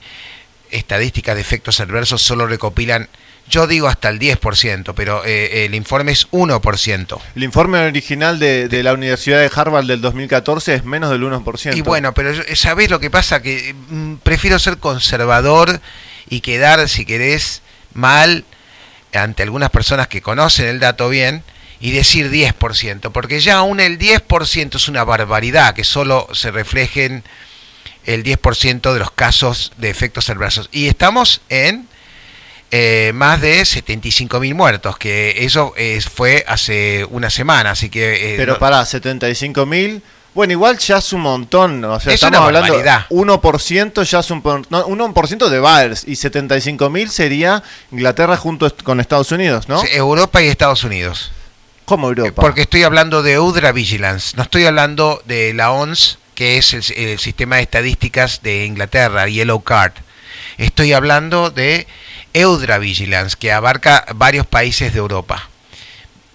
estadística 0.71 1.35
de 1.35 1.41
efectos 1.41 1.79
adversos 1.79 2.21
solo 2.21 2.47
recopilan, 2.47 3.09
yo 3.49 3.67
digo 3.67 3.87
hasta 3.87 4.09
el 4.09 4.19
10%, 4.19 4.93
pero 4.95 5.23
eh, 5.25 5.65
el 5.65 5.75
informe 5.75 6.11
es 6.13 6.29
1%. 6.31 7.19
El 7.35 7.43
informe 7.43 7.79
original 7.79 8.39
de, 8.39 8.67
de 8.67 8.83
la 8.83 8.93
Universidad 8.93 9.39
de 9.39 9.51
Harvard 9.53 9.85
del 9.85 10.01
2014 10.01 10.75
es 10.75 10.85
menos 10.85 11.11
del 11.11 11.23
1%. 11.23 11.75
Y 11.75 11.81
bueno, 11.81 12.13
pero 12.13 12.31
yo- 12.33 12.43
¿sabés 12.55 12.89
lo 12.89 12.99
que 12.99 13.09
pasa? 13.11 13.41
Que 13.41 13.75
mm, 13.89 14.15
prefiero 14.23 14.57
ser 14.59 14.77
conservador 14.77 15.81
y 16.29 16.41
quedar, 16.41 16.87
si 16.89 17.05
querés, 17.05 17.61
mal 17.93 18.45
ante 19.13 19.43
algunas 19.43 19.69
personas 19.69 20.07
que 20.07 20.21
conocen 20.21 20.65
el 20.67 20.79
dato 20.79 21.09
bien 21.09 21.43
y 21.79 21.91
decir 21.91 22.31
10%, 22.31 23.11
porque 23.11 23.41
ya 23.41 23.57
aún 23.57 23.79
el 23.81 23.99
10% 23.99 24.75
es 24.77 24.87
una 24.87 25.03
barbaridad 25.03 25.75
que 25.75 25.83
solo 25.83 26.27
se 26.33 26.49
reflejen 26.49 27.23
el 28.05 28.23
10% 28.23 28.93
de 28.93 28.99
los 28.99 29.11
casos 29.11 29.73
de 29.77 29.89
efectos 29.89 30.29
adversos. 30.29 30.69
Y 30.71 30.87
estamos 30.87 31.41
en 31.49 31.87
eh, 32.75 33.11
más 33.13 33.39
de 33.39 33.63
75 33.63 34.39
mil 34.39 34.55
muertos, 34.55 34.97
que 34.97 35.45
eso 35.45 35.73
eh, 35.77 36.01
fue 36.01 36.43
hace 36.47 37.05
una 37.11 37.29
semana, 37.29 37.69
así 37.71 37.89
que... 37.89 38.33
eh, 38.33 38.37
Pero 38.37 38.53
no- 38.53 38.59
para 38.59 38.83
75 38.83 39.65
mil. 39.67 40.01
Bueno, 40.33 40.53
igual 40.53 40.79
ya 40.79 40.97
es 40.97 41.13
un 41.13 41.21
montón. 41.21 41.85
O 41.85 41.99
sea, 41.99 42.11
Es 42.11 42.15
estamos 42.23 42.39
hablando. 42.47 42.73
barbaridad. 42.73 43.05
1% 43.11 44.03
ya 44.03 44.19
es 44.19 44.31
un. 44.31 44.41
por- 44.41 44.65
No, 44.71 44.87
1% 44.87 45.47
de 45.49 45.59
Baers. 45.59 46.05
Y 46.07 46.15
75 46.15 46.89
mil 46.89 47.11
sería 47.11 47.61
Inglaterra 47.91 48.35
junto 48.35 48.75
con 48.83 48.99
Estados 48.99 49.31
Unidos, 49.31 49.69
¿no? 49.69 49.79
Europa 49.91 50.41
y 50.41 50.47
Estados 50.47 50.83
Unidos. 50.83 51.31
¿Cómo 51.85 52.07
Europa? 52.09 52.41
Porque 52.41 52.63
estoy 52.63 52.81
hablando 52.81 53.21
de 53.21 53.33
Eudra 53.33 53.71
Vigilance, 53.73 54.35
no 54.35 54.41
estoy 54.41 54.65
hablando 54.65 55.21
de 55.27 55.53
la 55.53 55.69
ONS, 55.71 56.17
que 56.33 56.57
es 56.57 56.73
el, 56.73 56.83
el 56.97 57.19
sistema 57.19 57.57
de 57.57 57.61
estadísticas 57.63 58.41
de 58.41 58.65
Inglaterra, 58.65 59.27
Yellow 59.27 59.61
Card. 59.61 59.91
Estoy 60.57 60.93
hablando 60.93 61.51
de 61.51 61.85
Eudra 62.33 62.77
Vigilance, 62.79 63.35
que 63.39 63.51
abarca 63.51 64.05
varios 64.15 64.45
países 64.47 64.93
de 64.93 64.99
Europa. 64.99 65.49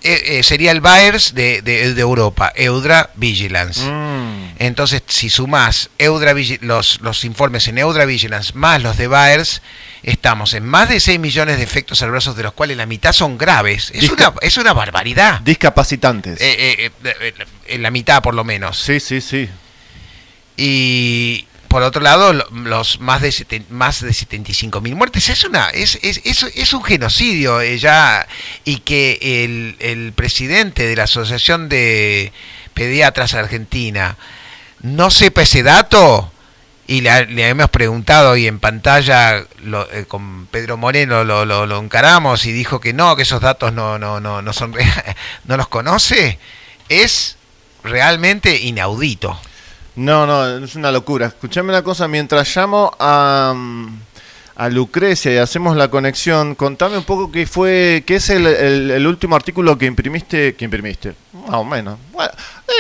Eh, 0.01 0.39
eh, 0.39 0.43
sería 0.45 0.71
el 0.71 0.81
Baers 0.81 1.35
de, 1.35 1.61
de- 1.61 1.93
de 1.93 2.01
Europa, 2.01 2.53
Eudra 2.55 3.11
Vigilance. 3.17 3.81
Mm. 3.85 4.55
Entonces, 4.61 5.03
si 5.09 5.29
sumás 5.29 5.91
Eudra 5.99 6.35
los, 6.61 7.01
los 7.01 7.25
informes 7.25 7.67
en 7.67 7.79
Eudra 7.79 8.05
Vigilance 8.05 8.53
más 8.55 8.81
los 8.81 8.97
de 8.97 9.09
Baers, 9.09 9.61
estamos 10.05 10.55
en 10.55 10.65
más 10.65 10.89
de 10.89 11.01
6 11.01 11.19
millones 11.19 11.57
de 11.57 11.65
efectos 11.65 12.01
adversos, 12.03 12.37
de 12.37 12.45
los 12.45 12.53
cuales 12.53 12.77
la 12.77 12.87
mitad 12.87 13.13
son 13.13 13.37
graves. 13.39 13.91
Es, 13.93 14.05
Disca- 14.05 14.29
una, 14.31 14.39
es 14.41 14.57
una 14.57 14.73
barbaridad. 14.73 15.41
Discapacitantes. 15.41 16.41
Eh, 16.41 16.93
eh, 17.05 17.35
en 17.67 17.83
la 17.83 17.91
mitad 17.91 18.23
por 18.23 18.35
lo 18.35 18.45
menos. 18.45 18.79
Sí, 18.79 19.01
sí, 19.01 19.21
sí. 19.21 19.49
Y 20.57 21.45
por 21.69 21.83
otro 21.83 22.01
lado, 22.03 22.33
lo- 22.33 22.49
los 22.51 22.99
más 23.01 23.21
de 23.21 23.29
seten- 23.31 23.69
más 23.69 24.01
de 24.01 24.13
75 24.13 24.81
mil 24.81 24.95
muertes 24.97 25.29
es 25.29 25.45
una 25.45 25.69
es, 25.71 25.99
es, 26.03 26.21
es, 26.25 26.43
es 26.55 26.73
un 26.73 26.83
genocidio 26.83 27.61
eh, 27.61 27.79
ya 27.79 28.27
y 28.65 28.79
que 28.81 29.19
el, 29.45 29.77
el 29.79 30.13
presidente 30.13 30.87
de 30.87 30.97
la 30.97 31.05
Asociación 31.05 31.69
de 31.69 32.33
Pediatras 32.75 33.35
Argentina 33.35 34.17
no 34.83 35.11
sepa 35.11 35.43
ese 35.43 35.63
dato 35.63 36.33
y 36.87 37.03
le, 37.03 37.27
le 37.27 37.49
hemos 37.49 37.69
preguntado 37.69 38.35
y 38.37 38.47
en 38.47 38.61
pantalla 38.61 39.45
lo- 39.63 39.91
eh, 39.93 40.07
con 40.07 40.47
Pedro 40.47 40.77
Moreno 40.79 41.23
lo, 41.25 41.45
lo, 41.45 41.67
lo 41.67 41.79
encaramos 41.81 42.47
y 42.47 42.53
dijo 42.53 42.81
que 42.81 42.93
no, 42.95 43.15
que 43.15 43.23
esos 43.23 43.43
datos 43.43 43.73
no, 43.75 43.99
no, 43.99 44.21
no, 44.21 44.41
no 44.41 44.53
son 44.55 44.75
no 45.45 45.57
los 45.59 45.69
conoce, 45.69 46.39
es 46.89 47.37
realmente 47.85 48.57
inaudito. 48.57 49.39
No, 49.99 50.27
no, 50.27 50.65
es 50.65 50.77
una 50.77 50.93
locura. 50.93 51.27
Escuchame 51.27 51.71
una 51.71 51.83
cosa, 51.83 52.07
mientras 52.07 52.55
llamo 52.57 52.93
a, 53.01 53.53
mm, 53.57 53.87
a 54.57 54.69
Lucrecia 54.69 55.33
y 55.35 55.39
hacemos 55.39 55.77
la 55.77 55.89
conexión, 55.89 56.55
contame 56.55 56.99
un 56.99 57.05
poco 57.05 57.33
qué 57.33 57.47
fue, 57.47 58.05
qué 58.07 58.17
es 58.17 58.31
el, 58.31 58.47
el- 58.47 59.07
último 59.07 59.35
artículo 59.35 59.77
que 59.77 59.87
imprimiste, 59.87 60.55
que 60.55 60.65
imprimiste, 60.65 61.15
más 61.33 61.55
o 61.57 61.65
menos. 61.65 61.99
Bueno, 62.13 62.31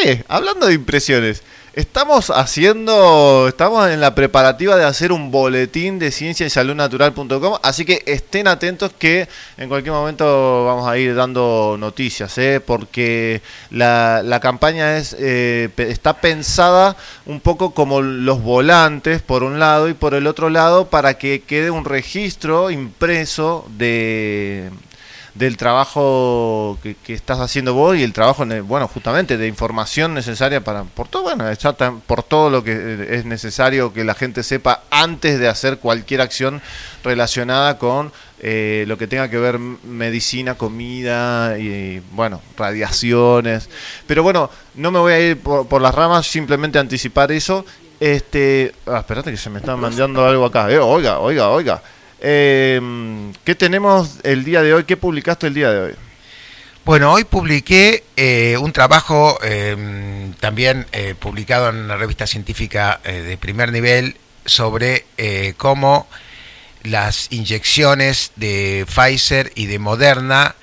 eh, 0.05 0.23
hablando 0.29 0.67
de 0.67 0.75
impresiones, 0.75 1.43
estamos 1.79 2.31
haciendo, 2.31 3.47
estamos 3.47 3.89
en 3.89 4.01
la 4.01 4.13
preparativa 4.13 4.75
de 4.75 4.85
hacer 4.85 5.13
un 5.13 5.31
boletín 5.31 6.01
de 6.01 6.11
ciencia 6.11 6.45
y 6.45 6.51
salud 6.51 6.75
natural.com, 6.75 7.55
así 7.63 7.85
que 7.85 8.03
estén 8.05 8.49
atentos 8.49 8.93
que 8.99 9.29
en 9.57 9.69
cualquier 9.69 9.95
momento 9.95 10.65
vamos 10.65 10.89
a 10.89 10.99
ir 10.99 11.15
dando 11.15 11.77
noticias, 11.79 12.37
¿eh? 12.37 12.61
porque 12.61 13.43
la, 13.71 14.41
campaña 14.43 14.97
es 14.97 15.15
eh, 15.21 15.71
está 15.77 16.15
pensada 16.15 16.97
un 17.27 17.39
poco 17.39 17.73
como 17.73 18.03
los 18.03 18.43
volantes 18.43 19.23
por 19.23 19.45
un 19.45 19.61
lado 19.61 19.89
y 19.89 19.95
por 19.95 20.15
el 20.15 20.27
otro 20.27 20.51
lado 20.51 20.89
para 20.91 21.15
que 21.15 21.43
quede 21.43 21.71
un 21.71 21.85
registro 21.85 22.73
impreso 22.73 23.65
de 23.77 24.71
del 25.39 25.57
trabajo 25.57 26.79
que, 26.83 26.97
estás 27.15 27.39
haciendo 27.39 27.73
vos 27.73 27.97
y 27.97 28.03
el 28.03 28.13
trabajo 28.13 28.45
bueno 28.65 28.89
justamente 28.89 29.37
de 29.37 29.47
información 29.47 30.13
necesaria 30.13 30.63
para 30.63 30.83
por 30.83 31.07
todo 31.07 31.23
bueno 31.23 31.45
por 32.07 32.25
todo 32.25 32.51
lo 32.51 32.65
que 32.65 32.73
eh, 32.73 33.07
es 33.17 33.25
necesario 33.25 33.93
que 33.93 34.03
la 34.03 34.15
gente 34.15 34.43
sepa 34.43 34.83
antes 34.91 35.39
de 35.39 35.49
hacer 35.49 35.79
cualquier 35.79 36.23
acción 36.23 36.61
relacionada 37.05 37.79
con 37.79 38.13
eh, 38.41 38.85
lo 38.89 38.99
que 38.99 39.07
tenga 39.07 39.31
que 39.31 39.39
ver 39.39 39.59
medicina 39.59 40.57
comida 40.57 41.57
y 41.59 42.03
bueno 42.13 42.41
radiaciones. 42.57 43.71
Pero 44.09 44.25
bueno 44.25 44.51
no 44.75 44.91
me 44.91 44.99
voy 44.99 45.13
a 45.13 45.21
ir 45.21 45.41
por, 45.41 45.69
por 45.69 45.81
las 45.81 45.95
ramas 45.95 46.27
simplemente 46.27 46.81
anticipar 46.81 47.31
eso. 47.31 47.65
Este 48.01 48.75
ah, 48.87 48.99
espérate 48.99 49.31
que 49.31 49.37
se 49.37 49.51
me 49.51 49.61
está 49.61 49.77
mandando 49.77 50.27
algo 50.27 50.45
acá 50.45 50.69
eh, 50.71 50.79
oiga 50.79 51.21
oiga 51.21 51.49
oiga 51.51 51.81
eh, 52.21 52.81
¿Qué 53.45 53.55
tenemos 53.55 54.19
el 54.23 54.45
día 54.45 54.63
de 54.63 54.75
hoy? 54.75 54.85
¿Qué 54.85 54.97
publicaste 54.97 55.47
el 55.47 55.55
día 55.55 55.71
de 55.71 55.81
hoy? 55.81 55.95
Bueno, 56.89 57.13
hoy 57.13 57.25
publiqué 57.25 58.03
eh, 58.17 58.57
un 58.57 58.73
trabajo 58.73 59.39
eh, 59.43 60.33
también 60.41 60.87
eh, 60.93 61.15
publicado 61.19 61.69
en 61.69 61.77
una 61.77 61.99
revista 61.99 62.27
científica 62.27 63.01
eh, 63.05 63.13
de 63.13 63.37
primer 63.37 63.71
nivel 63.73 64.17
sobre 64.47 65.05
cómo 65.59 66.09
las 66.85 67.27
inyecciones 67.31 68.33
de 68.37 68.87
Pfizer 68.89 69.53
y 69.55 69.67
de 69.67 69.79
Moderna 69.79 70.55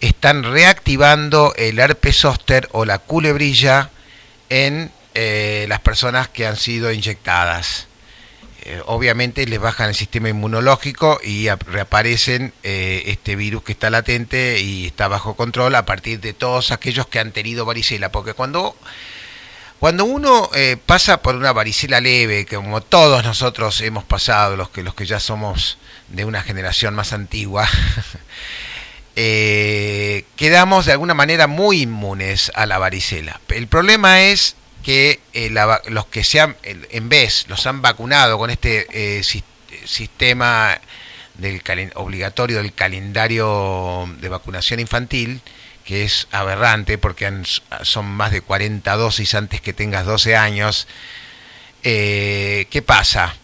están 0.00 0.44
reactivando 0.44 1.52
el 1.56 1.80
herpes 1.80 2.18
zóster 2.18 2.68
o 2.70 2.84
la 2.84 3.00
culebrilla 3.00 3.90
en 4.50 4.92
las 5.16 5.80
personas 5.80 6.28
que 6.28 6.46
han 6.46 6.56
sido 6.56 6.92
inyectadas. 6.92 7.88
Eh, 8.66 8.80
obviamente 8.86 9.46
les 9.46 9.60
bajan 9.60 9.90
el 9.90 9.94
sistema 9.94 10.30
inmunológico 10.30 11.20
y 11.22 11.48
ap- 11.48 11.62
reaparecen 11.68 12.54
eh, 12.62 13.02
este 13.06 13.36
virus 13.36 13.62
que 13.62 13.72
está 13.72 13.90
latente 13.90 14.58
y 14.60 14.86
está 14.86 15.06
bajo 15.06 15.34
control 15.36 15.74
a 15.74 15.84
partir 15.84 16.18
de 16.20 16.32
todos 16.32 16.70
aquellos 16.70 17.06
que 17.06 17.18
han 17.18 17.32
tenido 17.32 17.66
varicela. 17.66 18.10
Porque 18.10 18.32
cuando, 18.32 18.74
cuando 19.80 20.06
uno 20.06 20.48
eh, 20.54 20.78
pasa 20.86 21.20
por 21.20 21.34
una 21.34 21.52
varicela 21.52 22.00
leve, 22.00 22.46
como 22.46 22.80
todos 22.80 23.22
nosotros 23.22 23.82
hemos 23.82 24.04
pasado, 24.04 24.56
los 24.56 24.70
que, 24.70 24.82
los 24.82 24.94
que 24.94 25.04
ya 25.04 25.20
somos 25.20 25.76
de 26.08 26.24
una 26.24 26.42
generación 26.42 26.94
más 26.94 27.12
antigua, 27.12 27.68
quedamos 30.36 30.86
de 30.86 30.92
alguna 30.92 31.14
manera 31.14 31.46
muy 31.46 31.82
inmunes 31.82 32.50
a 32.54 32.66
la 32.66 32.78
varicela. 32.78 33.40
El 33.48 33.68
problema 33.68 34.22
es 34.22 34.56
que 34.84 35.20
eh, 35.32 35.50
los 35.88 36.06
que 36.06 36.22
se 36.22 36.40
han, 36.40 36.56
en 36.62 37.08
vez 37.08 37.46
los 37.48 37.66
han 37.66 37.82
vacunado 37.82 38.38
con 38.38 38.50
este 38.50 38.86
eh, 38.92 39.22
sis- 39.24 39.42
sistema 39.84 40.78
del 41.34 41.60
obligatorio 41.94 42.58
del 42.58 42.72
calendario 42.72 44.08
de 44.20 44.28
vacunación 44.28 44.78
infantil, 44.78 45.40
que 45.84 46.04
es 46.04 46.28
aberrante 46.30 46.98
porque 46.98 47.26
han- 47.26 47.44
son 47.82 48.06
más 48.06 48.30
de 48.30 48.42
40 48.42 48.94
dosis 48.96 49.34
antes 49.34 49.60
que 49.60 49.72
tengas 49.72 50.06
12 50.06 50.36
años, 50.36 50.86
eh, 51.82 52.66
¿qué 52.70 52.82
pasa? 52.82 53.34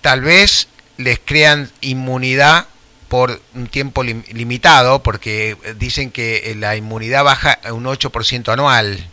Tal 0.00 0.20
vez 0.22 0.68
les 0.96 1.18
crean 1.24 1.70
inmunidad 1.80 2.66
por 3.08 3.40
un 3.54 3.66
tiempo 3.66 4.02
lim- 4.02 4.24
limitado, 4.32 5.02
porque 5.02 5.56
dicen 5.76 6.10
que 6.10 6.54
la 6.58 6.76
inmunidad 6.76 7.24
baja 7.24 7.58
un 7.72 7.84
8% 7.86 8.52
anual 8.52 9.08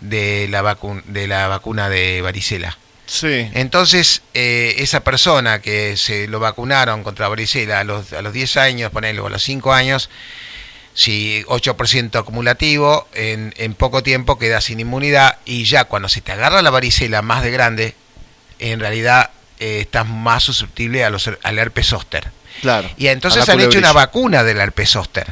de 0.00 0.46
la, 0.48 0.62
vacu- 0.62 1.02
de 1.04 1.26
la 1.26 1.48
vacuna 1.48 1.88
de 1.88 2.20
varicela. 2.22 2.76
Sí. 3.06 3.48
Entonces, 3.54 4.22
eh, 4.34 4.74
esa 4.78 5.00
persona 5.02 5.60
que 5.60 5.96
se 5.96 6.28
lo 6.28 6.40
vacunaron 6.40 7.02
contra 7.02 7.28
varicela 7.28 7.80
a 7.80 7.84
los, 7.84 8.12
a 8.12 8.20
los 8.22 8.32
10 8.32 8.56
años, 8.58 8.90
ponele, 8.92 9.20
o 9.20 9.26
a 9.26 9.30
los 9.30 9.42
5 9.42 9.72
años, 9.72 10.10
si 10.94 11.42
8% 11.46 12.18
acumulativo, 12.18 13.08
en, 13.14 13.54
en 13.56 13.74
poco 13.74 14.02
tiempo 14.02 14.38
queda 14.38 14.60
sin 14.60 14.80
inmunidad 14.80 15.38
y 15.44 15.64
ya 15.64 15.84
cuando 15.84 16.08
se 16.08 16.20
te 16.20 16.32
agarra 16.32 16.60
la 16.60 16.70
varicela 16.70 17.22
más 17.22 17.42
de 17.42 17.50
grande, 17.50 17.94
en 18.58 18.80
realidad 18.80 19.30
eh, 19.60 19.78
estás 19.80 20.06
más 20.06 20.42
susceptible 20.44 21.04
a 21.04 21.10
los, 21.10 21.30
al 21.42 21.58
herpes 21.58 21.86
zóster. 21.88 22.28
Claro. 22.60 22.90
Y 22.96 23.06
entonces 23.06 23.48
han 23.48 23.60
hecho 23.60 23.78
una 23.78 23.92
vacuna 23.92 24.42
del 24.42 24.58
herpes 24.58 24.90
zóster. 24.90 25.26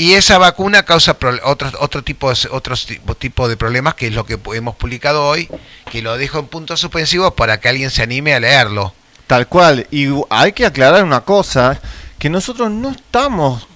Y 0.00 0.14
esa 0.14 0.38
vacuna 0.38 0.82
causa 0.82 1.14
otros 1.44 1.74
otro 1.78 2.02
tipo 2.02 2.32
de, 2.32 2.48
otros 2.52 2.86
tipo, 2.86 3.14
tipo 3.14 3.48
de 3.50 3.58
problemas, 3.58 3.96
que 3.96 4.06
es 4.06 4.14
lo 4.14 4.24
que 4.24 4.40
hemos 4.54 4.74
publicado 4.74 5.26
hoy, 5.26 5.46
que 5.92 6.00
lo 6.00 6.16
dejo 6.16 6.38
en 6.38 6.46
puntos 6.46 6.80
suspensivos 6.80 7.34
para 7.34 7.60
que 7.60 7.68
alguien 7.68 7.90
se 7.90 8.02
anime 8.02 8.32
a 8.32 8.40
leerlo. 8.40 8.94
Tal 9.26 9.46
cual. 9.46 9.86
Y 9.90 10.08
hay 10.30 10.54
que 10.54 10.64
aclarar 10.64 11.04
una 11.04 11.20
cosa, 11.20 11.78
que 12.18 12.30
nosotros 12.30 12.70
no 12.70 12.92
estamos 12.92 13.68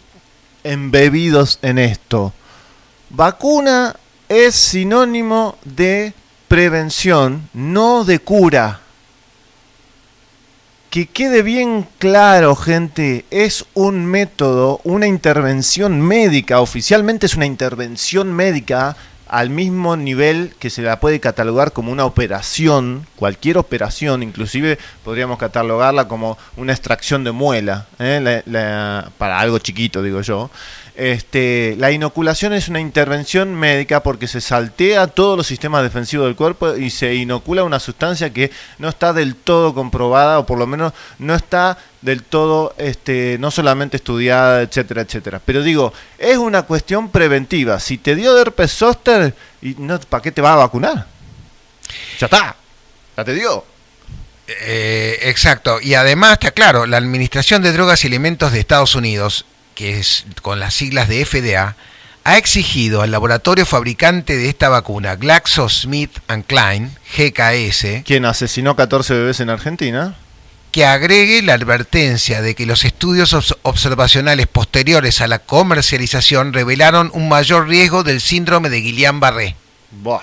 embebidos 0.63 1.59
en 1.61 1.79
esto. 1.79 2.33
Vacuna 3.11 3.95
es 4.31 4.55
sinónimo 4.55 5.59
de 5.67 6.15
prevención, 6.49 7.51
no 7.53 8.07
de 8.07 8.21
cura. 8.21 8.81
Que 10.95 11.07
quede 11.09 11.43
bien 11.43 11.89
claro, 11.99 12.55
gente, 12.55 13.25
es 13.33 13.65
un 13.75 14.07
método, 14.07 14.81
una 14.85 15.09
intervención 15.09 16.01
médica, 16.01 16.61
oficialmente 16.61 17.27
es 17.27 17.35
una 17.35 17.47
intervención 17.47 18.33
médica 18.33 18.95
al 19.27 19.51
mismo 19.51 19.97
nivel 19.97 20.55
que 20.61 20.71
se 20.71 20.83
la 20.83 21.01
puede 21.01 21.19
catalogar 21.19 21.73
como 21.73 21.91
una 21.91 22.05
operación, 22.05 23.09
cualquier 23.17 23.59
operación, 23.59 24.23
inclusive 24.23 24.79
podríamos 25.03 25.37
catalogarla 25.39 26.07
como 26.07 26.39
una 26.57 26.73
extracción 26.73 27.25
de 27.25 27.33
muela, 27.33 27.87
¿eh? 27.99 28.21
la- 28.23 28.43
la- 28.47 29.11
para 29.19 29.41
algo 29.41 29.59
chiquito, 29.59 30.01
digo 30.01 30.21
yo. 30.21 30.49
Este, 30.97 31.75
la 31.77 31.91
inoculación 31.91 32.53
es 32.53 32.69
una 32.69 32.79
intervención 32.79 33.53
médica 33.53 34.05
porque 34.05 34.29
se 34.29 34.41
saltea 34.41 35.09
todos 35.09 35.37
los 35.37 35.47
sistemas 35.47 35.83
defensivos 35.83 36.27
del 36.27 36.37
cuerpo 36.37 36.77
y 36.77 36.89
se 36.91 37.17
inocula 37.17 37.65
una 37.65 37.81
sustancia 37.81 38.33
que 38.33 38.53
no 38.79 38.89
está 38.89 39.13
del 39.13 39.35
todo 39.35 39.75
comprobada 39.75 40.39
o 40.39 40.47
por 40.47 40.57
lo 40.57 40.69
menos 40.69 40.93
no 41.19 41.35
está 41.35 41.79
del 42.01 42.23
todo, 42.23 42.77
este, 42.79 43.39
no 43.41 43.51
solamente 43.51 43.97
estudiada, 43.97 44.63
etcétera, 44.63 45.03
etcétera. 45.03 45.41
Pero 45.45 45.63
digo, 45.63 45.93
es 46.17 46.37
una 46.37 46.63
cuestión 46.63 47.09
preventiva. 47.09 47.81
Si 47.81 47.99
te 47.99 48.15
dio 48.15 48.39
herpes 48.39 48.73
zóster, 48.73 49.35
no, 49.79 49.99
¿para 50.01 50.23
qué 50.23 50.31
te 50.31 50.43
va 50.43 50.53
a 50.53 50.57
vacunar? 50.57 51.07
Ya 52.21 52.27
está, 52.27 52.55
ya 53.17 53.25
te 53.25 53.35
dio. 53.35 53.65
Eh, 54.47 55.19
exacto. 55.23 55.81
Y 55.81 55.95
además, 55.95 56.35
está 56.35 56.51
claro, 56.51 56.87
la 56.87 56.99
Administración 56.99 57.63
de 57.63 57.73
Drogas 57.73 58.05
y 58.05 58.09
Alimentos 58.09 58.53
de 58.53 58.61
Estados 58.61 58.95
Unidos, 58.95 59.47
que 59.75 59.99
es 59.99 60.25
con 60.43 60.61
las 60.61 60.75
siglas 60.75 61.09
de 61.09 61.25
FDA, 61.25 61.77
ha 62.25 62.39
exigido 62.39 63.03
al 63.03 63.11
laboratorio 63.11 63.67
fabricante 63.67 64.37
de 64.37 64.49
esta 64.49 64.69
vacuna, 64.71 65.17
GlaxoSmithKline, 65.17 66.91
GKS, 67.17 68.03
quien 68.05 68.25
asesinó 68.25 68.77
14 68.77 69.15
bebés 69.15 69.41
en 69.41 69.51
Argentina, 69.51 70.17
que 70.73 70.87
agregue 70.87 71.43
la 71.43 71.55
advertencia 71.55 72.41
de 72.43 72.55
que 72.55 72.67
los 72.67 72.85
estudios 72.85 73.35
obs- 73.35 73.57
observacionales 73.63 74.47
posteriores 74.47 75.21
a 75.21 75.27
la 75.29 75.39
comercialización 75.39 76.53
revelaron 76.53 77.11
un 77.15 77.29
mayor 77.29 77.69
riesgo 77.69 78.03
del 78.03 78.21
síndrome 78.21 78.71
de 78.71 78.81
Guillain-Barré. 78.81 79.55
Buah. 79.91 80.23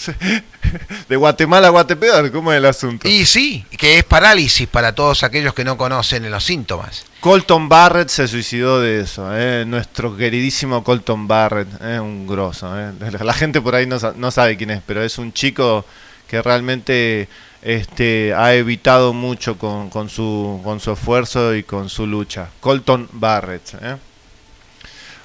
De 1.08 1.16
Guatemala 1.16 1.66
a 1.66 1.70
Guatepeor, 1.70 2.30
¿cómo 2.32 2.52
es 2.52 2.58
el 2.58 2.64
asunto? 2.64 3.06
Y 3.06 3.26
sí, 3.26 3.66
que 3.76 3.98
es 3.98 4.04
parálisis 4.04 4.66
para 4.66 4.94
todos 4.94 5.22
aquellos 5.22 5.52
que 5.52 5.64
no 5.64 5.76
conocen 5.76 6.30
los 6.30 6.44
síntomas. 6.44 7.04
Colton 7.20 7.68
Barrett 7.68 8.08
se 8.08 8.26
suicidó 8.26 8.80
de 8.80 9.00
eso, 9.00 9.28
¿eh? 9.36 9.64
nuestro 9.66 10.16
queridísimo 10.16 10.82
Colton 10.82 11.28
Barrett, 11.28 11.68
es 11.82 12.00
un 12.00 12.26
grosso. 12.26 12.72
¿eh? 12.80 12.92
La 13.20 13.34
gente 13.34 13.60
por 13.60 13.74
ahí 13.74 13.86
no, 13.86 13.98
sa- 13.98 14.14
no 14.16 14.30
sabe 14.30 14.56
quién 14.56 14.70
es, 14.70 14.82
pero 14.86 15.02
es 15.02 15.18
un 15.18 15.32
chico 15.32 15.84
que 16.26 16.40
realmente 16.40 17.28
este, 17.60 18.32
ha 18.34 18.54
evitado 18.54 19.12
mucho 19.12 19.58
con, 19.58 19.90
con 19.90 20.08
su, 20.08 20.60
con 20.64 20.80
su 20.80 20.92
esfuerzo 20.92 21.54
y 21.54 21.62
con 21.62 21.90
su 21.90 22.06
lucha. 22.06 22.48
Colton 22.60 23.08
Barrett. 23.12 23.74
¿eh? 23.82 23.96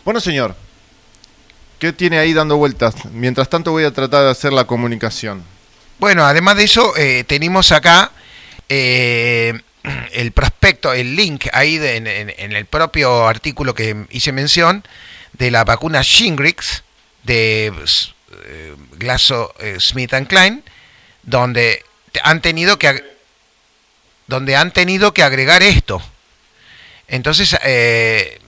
Bueno, 0.03 0.19
señor, 0.19 0.53
¿qué 1.79 1.93
tiene 1.93 2.17
ahí 2.17 2.33
dando 2.33 2.57
vueltas? 2.57 3.05
Mientras 3.13 3.47
tanto 3.47 3.71
voy 3.71 3.85
a 3.85 3.93
tratar 3.93 4.23
de 4.25 4.31
hacer 4.31 4.51
la 4.51 4.65
comunicación. 4.67 5.43
Bueno, 5.97 6.25
además 6.25 6.57
de 6.57 6.63
eso, 6.65 6.91
eh, 6.97 7.23
tenemos 7.25 7.71
acá 7.71 8.11
eh, 8.67 9.61
el 10.13 10.31
prospecto, 10.31 10.93
el 10.93 11.15
link 11.15 11.47
ahí 11.53 11.79
en, 11.81 12.07
el 12.07 12.65
propio 12.65 13.27
artículo 13.27 13.73
que 13.73 14.05
hice 14.09 14.31
mención 14.31 14.83
de 15.33 15.51
la 15.51 15.63
vacuna 15.63 16.01
Shingrix 16.01 16.83
de 17.23 17.67
eh, 17.67 18.75
Glaxo 18.93 19.53
eh, 19.59 19.77
Smith 19.79 20.13
Klein, 20.27 20.63
donde 21.23 21.83
han 22.23 22.41
tenido 22.41 22.77
que 22.79 23.15
donde 24.27 24.55
han 24.55 24.71
tenido 24.71 25.13
que 25.13 25.21
agregar 25.21 25.61
esto. 25.61 26.01
Entonces, 27.07 27.55
eh, 27.63 28.39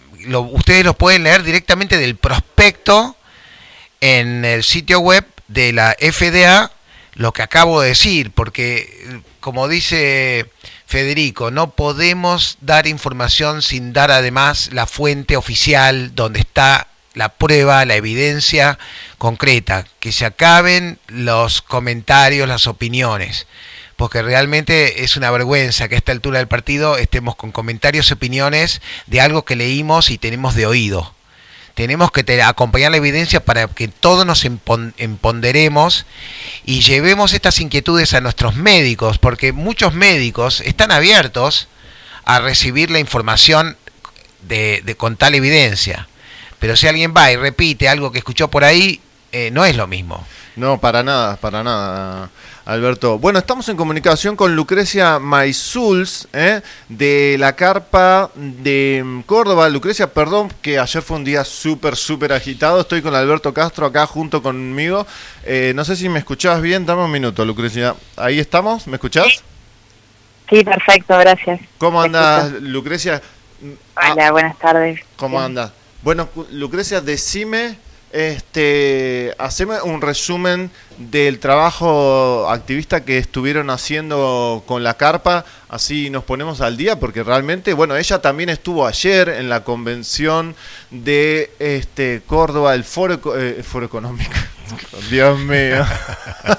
ustedes 0.52 0.84
lo 0.84 0.96
pueden 0.96 1.24
leer 1.24 1.44
directamente 1.44 1.98
del 1.98 2.16
prospecto 2.16 3.16
en 4.02 4.44
el 4.44 4.64
sitio 4.64 5.00
web 5.00 5.24
de 5.48 5.74
la 5.74 5.96
FDA 6.00 6.72
lo 7.18 7.34
que 7.34 7.42
acabo 7.42 7.82
de 7.82 7.90
decir, 7.90 8.32
porque 8.32 9.22
como 9.40 9.68
dice 9.68 10.46
Federico, 10.88 11.52
no 11.52 11.72
podemos 11.72 12.58
dar 12.62 12.88
información 12.88 13.62
sin 13.62 13.92
dar 13.92 14.10
además 14.10 14.70
la 14.72 14.88
fuente 14.88 15.36
oficial 15.36 16.16
donde 16.16 16.40
está 16.40 16.88
la 17.14 17.28
prueba, 17.28 17.84
la 17.84 17.96
evidencia 17.96 18.80
concreta, 19.18 19.86
que 20.00 20.14
se 20.14 20.26
acaben 20.26 20.98
los 21.08 21.62
comentarios, 21.62 22.48
las 22.48 22.68
opiniones, 22.68 23.48
porque 23.98 24.22
realmente 24.22 25.04
es 25.04 25.18
una 25.18 25.30
vergüenza 25.30 25.90
que 25.90 25.96
a 25.96 25.98
esta 25.98 26.14
altura 26.14 26.38
del 26.38 26.48
partido 26.48 26.98
estemos 26.98 27.36
con 27.36 27.52
comentarios 27.52 28.10
y 28.10 28.14
opiniones 28.14 28.82
de 29.08 29.20
algo 29.20 29.44
que 29.44 29.58
leímos 29.58 30.10
y 30.10 30.18
tenemos 30.18 30.56
de 30.56 30.68
oído 30.68 31.16
tenemos 31.78 32.12
que 32.12 32.24
te- 32.24 32.41
acompañar 32.41 32.90
la 32.90 32.98
evidencia 32.98 33.45
para 33.45 33.68
que 33.68 33.88
todos 33.88 34.26
nos 34.26 34.44
empon- 34.45 34.94
empoderemos 34.98 36.08
y 36.66 36.82
llevemos 36.82 37.34
estas 37.34 37.60
inquietudes 37.60 38.16
a 38.16 38.20
nuestros 38.20 38.56
médicos, 38.56 39.20
porque 39.20 39.54
muchos 39.54 39.94
médicos 39.94 40.62
están 40.62 40.91
abiertos 40.91 41.68
a 42.26 42.40
recibir 42.40 42.90
la 42.90 42.98
información 42.98 43.78
de, 44.41 44.82
de- 44.84 44.95
con 44.98 45.18
tal 45.18 45.36
evidencia. 45.36 46.08
Pero 46.58 46.76
si 46.76 46.88
alguien 46.88 47.14
va 47.16 47.32
y 47.32 47.36
repite 47.36 47.88
algo 47.88 48.12
que 48.12 48.18
escuchó 48.18 48.48
por 48.48 48.64
ahí, 48.64 48.99
eh, 49.32 49.52
no 49.54 49.64
es 49.64 49.76
lo 49.76 49.86
mismo. 49.86 50.26
No, 50.56 50.80
para 50.82 51.04
nada, 51.04 51.36
para 51.38 51.64
nada, 51.64 52.32
Alberto. 52.68 53.18
Bueno, 53.18 53.39
estamos 53.39 53.69
en 53.69 53.77
comunicación 53.77 54.35
con 54.35 54.53
Lucrecia 54.53 55.19
Maizuls, 55.19 56.27
¿eh? 56.34 56.61
de 56.89 57.38
la 57.39 57.56
carpa 57.56 58.30
de 58.35 59.02
mm, 59.06 59.22
Córdoba. 59.22 59.69
Lucrecia, 59.69 60.11
perdón 60.11 60.52
que 60.61 60.77
ayer 60.77 61.02
fue 61.02 61.15
un 61.15 61.23
día 61.23 61.45
súper, 61.45 61.95
súper 61.95 62.34
agitado. 62.34 62.81
Estoy 62.81 63.02
con 63.02 63.15
Alberto 63.15 63.53
Castro 63.53 63.85
acá 63.85 64.06
junto 64.06 64.44
conmigo. 64.44 65.07
Eh, 65.45 65.72
no 65.76 65.85
sé 65.85 65.95
si 65.95 66.10
me 66.10 66.19
escuchabas 66.19 66.61
bien. 66.61 66.85
Dame 66.85 67.06
un 67.06 67.11
minuto, 67.11 67.45
Lucrecia. 67.45 67.95
Ahí 68.18 68.38
estamos, 68.38 68.85
¿me 68.85 68.95
escuchás? 68.95 69.41
Sí, 70.49 70.61
perfecto, 70.65 71.18
gracias. 71.18 71.61
¿Cómo 71.77 72.02
andas, 72.02 72.52
Lucrecia? 72.61 73.22
Hola, 73.95 74.31
buenas 74.34 74.60
tardes. 74.60 74.99
¿Cómo 75.15 75.39
andas? 75.39 75.72
Bueno, 76.02 76.27
Lucrecia, 76.52 76.99
decime, 76.99 77.77
este, 78.18 79.35
haceme 79.38 79.80
un 79.84 80.02
resumen 80.02 80.72
del 80.98 81.39
trabajo 81.39 82.49
activista 82.49 83.06
que 83.06 83.19
estuvieron 83.19 83.69
haciendo 83.69 84.64
con 84.65 84.84
la 84.84 84.95
carpa, 84.95 85.45
así 85.69 86.10
nos 86.10 86.23
ponemos 86.23 86.60
al 86.61 86.77
día, 86.77 86.99
porque 86.99 87.22
realmente, 87.22 87.73
bueno, 87.73 87.95
ella 87.95 88.19
también 88.19 88.49
estuvo 88.49 88.88
ayer 88.88 89.30
en 89.30 89.49
la 89.49 89.64
convención 89.64 90.56
de 90.89 91.52
este 91.60 92.23
Córdoba, 92.26 92.73
el 92.73 92.84
Foro, 92.84 93.19
eh, 93.38 93.61
foro 93.64 93.85
Económico. 93.85 94.31
Dios 95.11 95.38
mío. 95.39 95.85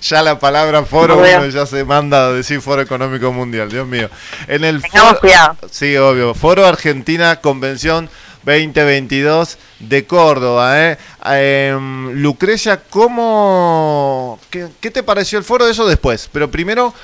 ya 0.00 0.22
la 0.22 0.38
palabra 0.38 0.84
foro 0.84 1.18
uno 1.18 1.46
ya 1.46 1.66
se 1.66 1.84
manda 1.84 2.28
a 2.28 2.32
decir 2.32 2.60
Foro 2.60 2.80
Económico 2.80 3.32
Mundial, 3.32 3.70
Dios 3.70 3.86
mío. 3.86 4.08
En 4.46 4.64
el 4.64 4.80
Tengamos 4.80 5.10
foro- 5.14 5.20
cuidado. 5.20 5.56
Sí, 5.70 5.96
obvio. 5.96 6.34
Foro 6.34 6.64
Argentina 6.64 7.36
Convención 7.40 8.08
2022 8.44 9.58
de 9.80 10.06
Córdoba. 10.06 10.80
¿eh? 10.80 10.98
Em, 11.24 12.12
Lucrecia, 12.22 12.82
¿cómo, 12.88 14.38
qué, 14.50 14.90
te 14.90 15.02
pareció 15.02 15.38
el 15.38 15.44
foro? 15.44 15.66
Eso 15.66 15.86
después. 15.86 16.28
Pero 16.32 16.50
primero 16.50 16.94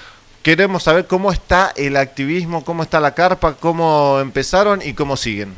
queremos 0.42 0.82
saber 0.82 1.06
cómo 1.06 1.32
está 1.32 1.72
el 1.76 1.96
activismo, 1.96 2.64
cómo 2.64 2.82
está 2.82 3.00
la 3.00 3.14
carpa, 3.14 3.54
cómo 3.54 4.18
empezaron 4.20 4.80
y 4.82 4.94
cómo 4.94 5.16
siguen. 5.16 5.54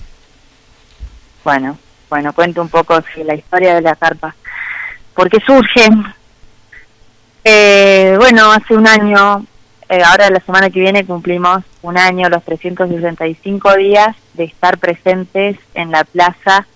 Bueno, 1.44 1.78
bueno, 2.10 2.32
cuento 2.32 2.62
un 2.62 2.68
poco 2.68 3.02
la 3.24 3.34
historia 3.34 3.74
de 3.74 3.82
la 3.82 3.94
carpa. 3.94 4.34
¿Por 5.14 5.30
qué 5.30 5.38
surge? 5.44 5.88
Eh, 7.44 8.14
bueno, 8.18 8.52
hace 8.52 8.74
un 8.74 8.86
año, 8.86 9.44
eh, 9.88 10.02
ahora 10.04 10.28
la 10.30 10.40
semana 10.40 10.70
que 10.70 10.80
viene 10.80 11.06
cumplimos 11.06 11.64
un 11.82 11.96
año, 11.96 12.28
los 12.28 12.44
365 12.44 13.76
días 13.76 14.14
de 14.38 14.44
estar 14.44 14.78
presentes 14.78 15.58
en 15.74 15.90
la 15.90 16.04
plaza, 16.04 16.66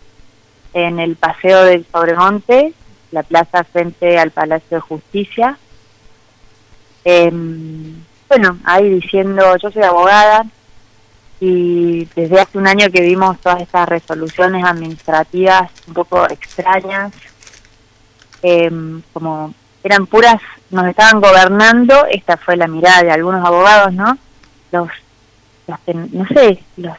en 0.75 0.99
el 0.99 1.17
Paseo 1.17 1.65
del 1.65 1.87
Sobremonte, 1.91 2.75
la 3.13 3.23
plaza 3.23 3.65
frente 3.65 4.19
al 4.19 4.33
Palacio 4.33 4.79
de 4.79 4.81
Justicia. 4.81 5.59
Em, 7.05 8.03
bueno, 8.29 8.59
ahí 8.65 8.89
diciendo, 8.89 9.57
yo 9.57 9.71
soy 9.71 9.83
abogada, 9.83 10.45
y 11.41 12.05
desde 12.15 12.41
hace 12.41 12.59
un 12.59 12.67
año 12.67 12.91
que 12.93 13.03
vimos 13.03 13.39
todas 13.41 13.61
estas 13.63 13.89
resoluciones 13.89 14.65
administrativas 14.65 15.71
un 15.89 15.95
poco 15.95 16.29
extrañas, 16.29 17.13
em, 18.43 19.03
como 19.13 19.55
eran 19.85 20.07
puras, 20.07 20.41
nos 20.71 20.87
estaban 20.87 21.21
gobernando, 21.21 22.07
esta 22.11 22.37
fue 22.37 22.57
la 22.57 22.67
mirada 22.67 23.03
de 23.03 23.11
algunos 23.13 23.45
abogados, 23.45 23.93
¿no? 23.93 24.17
Los, 24.71 24.89
los 25.67 25.79
no 26.13 26.27
sé, 26.29 26.63
los, 26.77 26.97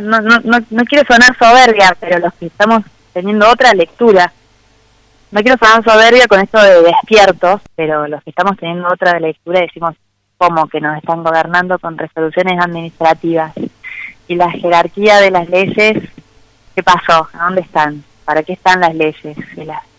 no, 0.00 0.20
no, 0.20 0.38
no, 0.40 0.58
no, 0.70 0.84
quiero 0.84 1.06
sonar 1.06 1.36
soberbia, 1.38 1.96
pero 2.00 2.18
los 2.18 2.32
que 2.34 2.46
estamos 2.46 2.82
teniendo 3.12 3.48
otra 3.48 3.72
lectura, 3.74 4.32
no 5.30 5.40
quiero 5.42 5.58
sonar 5.58 5.84
soberbia 5.84 6.26
con 6.26 6.40
esto 6.40 6.60
de 6.60 6.82
despiertos, 6.82 7.60
pero 7.74 8.06
los 8.06 8.22
que 8.22 8.30
estamos 8.30 8.56
teniendo 8.58 8.88
otra 8.88 9.18
lectura 9.18 9.60
decimos, 9.60 9.94
como 10.38 10.66
que 10.68 10.80
nos 10.80 10.96
están 10.98 11.22
gobernando 11.22 11.78
con 11.78 11.96
resoluciones 11.96 12.58
administrativas. 12.60 13.52
Y 14.28 14.34
la 14.34 14.50
jerarquía 14.50 15.18
de 15.20 15.30
las 15.30 15.48
leyes, 15.48 16.02
¿qué 16.74 16.82
pasó? 16.82 17.28
¿A 17.32 17.44
dónde 17.44 17.60
están? 17.60 18.02
¿Para 18.24 18.42
qué 18.42 18.54
están 18.54 18.80
las 18.80 18.94
leyes? 18.94 19.36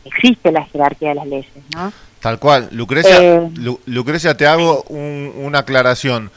Existe 0.05 0.51
la 0.51 0.63
jerarquía 0.65 1.09
de 1.09 1.15
las 1.15 1.27
leyes, 1.27 1.51
¿no? 1.75 1.91
Tal 2.19 2.39
cual. 2.39 2.69
Lucrecia, 2.71 3.17
Eh, 3.21 3.49
Lu- 3.55 3.79
Lucrecia 3.85 4.35
te 4.35 4.47
hago 4.47 4.83
un- 4.89 5.33
una 5.35 5.59
aclaración. 5.59 6.31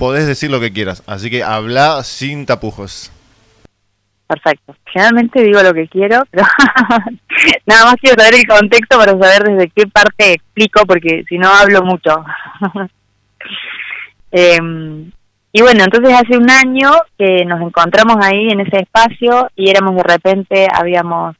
Podés 0.00 0.26
decir 0.26 0.50
lo 0.50 0.60
que 0.60 0.72
quieras, 0.72 1.02
así 1.06 1.28
que 1.28 1.44
habla 1.44 2.02
sin 2.04 2.46
tapujos. 2.46 3.12
Perfecto. 4.26 4.74
Generalmente 4.86 5.42
digo 5.42 5.62
lo 5.62 5.74
que 5.74 5.88
quiero, 5.88 6.22
pero 6.30 6.46
nada 7.66 7.84
más 7.84 7.96
quiero 8.00 8.18
saber 8.18 8.40
el 8.40 8.46
contexto 8.46 8.96
para 8.96 9.12
saber 9.12 9.42
desde 9.44 9.68
qué 9.68 9.86
parte 9.86 10.32
explico, 10.32 10.86
porque 10.86 11.22
si 11.28 11.36
no 11.36 11.48
hablo 11.48 11.82
mucho. 11.82 12.24
Em, 14.32 15.10
y 15.52 15.60
bueno, 15.60 15.84
entonces 15.84 16.14
hace 16.14 16.38
un 16.38 16.48
año 16.48 16.92
que 17.18 17.44
nos 17.44 17.60
encontramos 17.60 18.16
ahí 18.22 18.48
en 18.48 18.60
ese 18.60 18.78
espacio 18.78 19.50
y 19.54 19.68
éramos 19.68 19.96
de 19.96 20.02
repente, 20.04 20.68
habíamos 20.72 21.36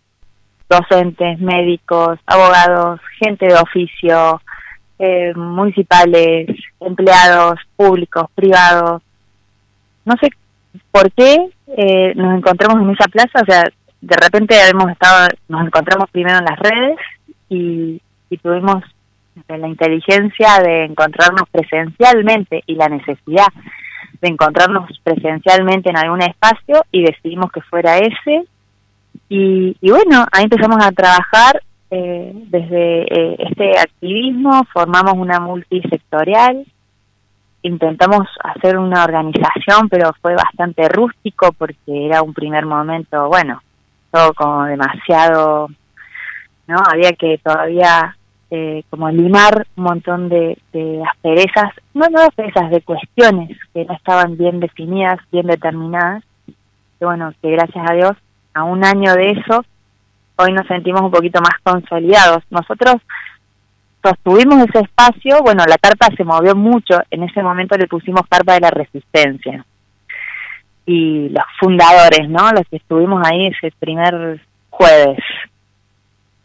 docentes, 0.69 1.39
médicos, 1.39 2.19
abogados, 2.27 3.01
gente 3.21 3.47
de 3.47 3.55
oficio, 3.55 4.43
eh, 5.03 5.33
municipales, 5.35 6.47
empleados 6.79 7.59
públicos, 7.75 8.27
privados. 8.35 9.01
No 10.05 10.15
sé 10.21 10.29
por 10.91 11.11
qué 11.13 11.39
eh, 11.69 12.13
nos 12.15 12.37
encontramos 12.37 12.83
en 12.83 12.91
esa 12.91 13.09
plaza, 13.09 13.41
o 13.41 13.45
sea, 13.47 13.65
de 14.03 14.17
repente 14.17 14.55
hemos 14.69 14.91
estado, 14.91 15.29
nos 15.49 15.67
encontramos 15.67 16.11
primero 16.11 16.39
en 16.39 16.45
las 16.45 16.59
redes 16.59 16.99
y, 17.49 18.01
y 18.29 18.37
tuvimos 18.37 18.85
la 19.49 19.69
inteligencia 19.69 20.61
de 20.63 20.85
encontrarnos 20.85 21.49
presencialmente 21.51 22.63
y 22.67 22.75
la 22.75 22.89
necesidad 22.91 23.49
de 24.21 24.29
encontrarnos 24.29 25.01
presencialmente 25.03 25.89
en 25.89 25.97
algún 25.97 26.21
espacio 26.21 26.85
y 26.93 27.05
decidimos 27.05 27.51
que 27.53 27.63
fuera 27.63 27.97
ese 27.97 28.45
y, 29.31 29.77
y 29.81 29.91
bueno, 29.91 30.27
ahí 30.31 30.45
empezamos 30.45 30.85
a 30.85 30.93
trabajar 30.93 31.63
eh, 31.91 32.33
desde 32.35 33.03
eh, 33.03 33.37
este 33.39 33.79
activismo, 33.79 34.65
formamos 34.73 35.15
una 35.15 35.41
multisectorial, 35.41 36.65
intentamos 37.63 38.29
hacer 38.43 38.79
una 38.79 39.05
organización, 39.05 39.89
pero 39.89 40.13
fue 40.21 40.35
bastante 40.35 40.89
rústico 40.89 41.53
porque 41.53 42.07
era 42.07 42.23
un 42.23 42.33
primer 42.33 42.65
momento, 42.65 43.29
bueno, 43.29 43.61
todo 44.11 44.33
como 44.35 44.65
demasiado, 44.65 45.69
¿no? 46.67 46.77
Había 46.91 47.13
que 47.13 47.39
todavía 47.39 48.17
eh, 48.51 48.83
como 48.91 49.11
limar 49.11 49.67
un 49.77 49.85
montón 49.85 50.29
de, 50.29 50.59
de 50.73 51.03
asperezas, 51.09 51.73
no, 51.95 52.07
no 52.11 52.21
asperezas, 52.21 52.71
de 52.71 52.83
cuestiones 52.83 53.57
que 53.73 53.85
no 53.85 53.95
estaban 53.95 54.37
bien 54.37 54.61
definidas, 54.61 55.19
bien 55.31 55.47
determinadas, 55.47 56.25
que 56.47 57.05
bueno, 57.05 57.33
que 57.41 57.51
gracias 57.51 57.85
a 57.89 57.95
Dios, 57.95 58.13
a 58.55 58.65
un 58.65 58.85
año 58.85 59.15
de 59.15 59.31
eso, 59.31 59.65
hoy 60.41 60.53
nos 60.53 60.67
sentimos 60.67 61.03
un 61.03 61.11
poquito 61.11 61.41
más 61.41 61.59
consolidados. 61.63 62.43
Nosotros 62.51 62.97
sostuvimos 64.03 64.67
ese 64.69 64.81
espacio, 64.81 65.43
bueno, 65.43 65.65
la 65.67 65.79
carpa 65.79 66.09
se 66.17 66.25
movió 66.25 66.55
mucho, 66.55 67.01
en 67.11 67.23
ese 67.25 67.43
momento 67.43 67.77
le 67.77 67.87
pusimos 67.87 68.23
carpa 68.29 68.55
de 68.55 68.61
la 68.61 68.71
resistencia. 68.71 69.65
Y 70.87 71.29
los 71.29 71.45
fundadores, 71.59 72.29
¿no? 72.29 72.51
Los 72.53 72.67
que 72.69 72.77
estuvimos 72.77 73.23
ahí 73.27 73.47
ese 73.47 73.73
primer 73.79 74.41
jueves. 74.71 75.19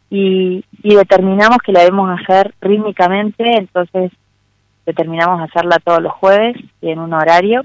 Y, 0.09 0.63
y 0.83 0.95
determinamos 0.95 1.57
que 1.65 1.71
la 1.71 1.79
debemos 1.79 2.19
hacer 2.19 2.53
rítmicamente, 2.61 3.57
entonces 3.57 4.11
determinamos 4.85 5.41
hacerla 5.41 5.79
todos 5.83 6.01
los 6.01 6.13
jueves 6.13 6.55
y 6.81 6.91
en 6.91 6.99
un 6.99 7.13
horario. 7.13 7.63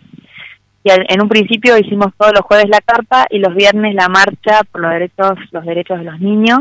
Y 0.83 0.91
en 0.91 1.21
un 1.21 1.29
principio 1.29 1.77
hicimos 1.77 2.13
todos 2.17 2.33
los 2.33 2.43
jueves 2.43 2.69
la 2.69 2.81
carpa 2.81 3.27
y 3.29 3.39
los 3.39 3.55
viernes 3.55 3.95
la 3.95 4.09
marcha 4.09 4.63
por 4.71 4.81
los 4.81 4.91
derechos, 4.91 5.39
los 5.51 5.65
derechos 5.65 5.99
de 5.99 6.05
los 6.05 6.21
niños. 6.21 6.61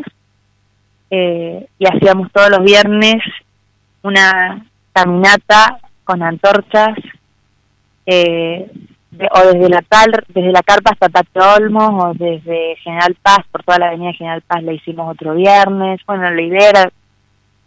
Eh, 1.09 1.67
y 1.79 1.85
hacíamos 1.85 2.31
todos 2.31 2.49
los 2.49 2.63
viernes 2.63 3.23
una 4.03 4.65
caminata 4.93 5.79
con 6.03 6.21
antorchas 6.21 6.97
eh, 8.05 8.69
o 9.31 9.39
desde 9.53 9.69
la 9.69 9.81
cal, 9.81 10.11
desde 10.27 10.51
la 10.51 10.61
carpa 10.61 10.91
hasta 10.91 11.09
Tate 11.09 11.39
Olmos 11.39 12.03
o 12.03 12.13
desde 12.13 12.75
General 12.83 13.15
Paz 13.21 13.39
por 13.51 13.63
toda 13.63 13.79
la 13.79 13.87
avenida 13.87 14.13
General 14.13 14.41
Paz 14.41 14.63
la 14.63 14.73
hicimos 14.73 15.11
otro 15.11 15.33
viernes. 15.33 15.99
Bueno 16.05 16.29
la 16.29 16.41
idea 16.41 16.69
era 16.69 16.91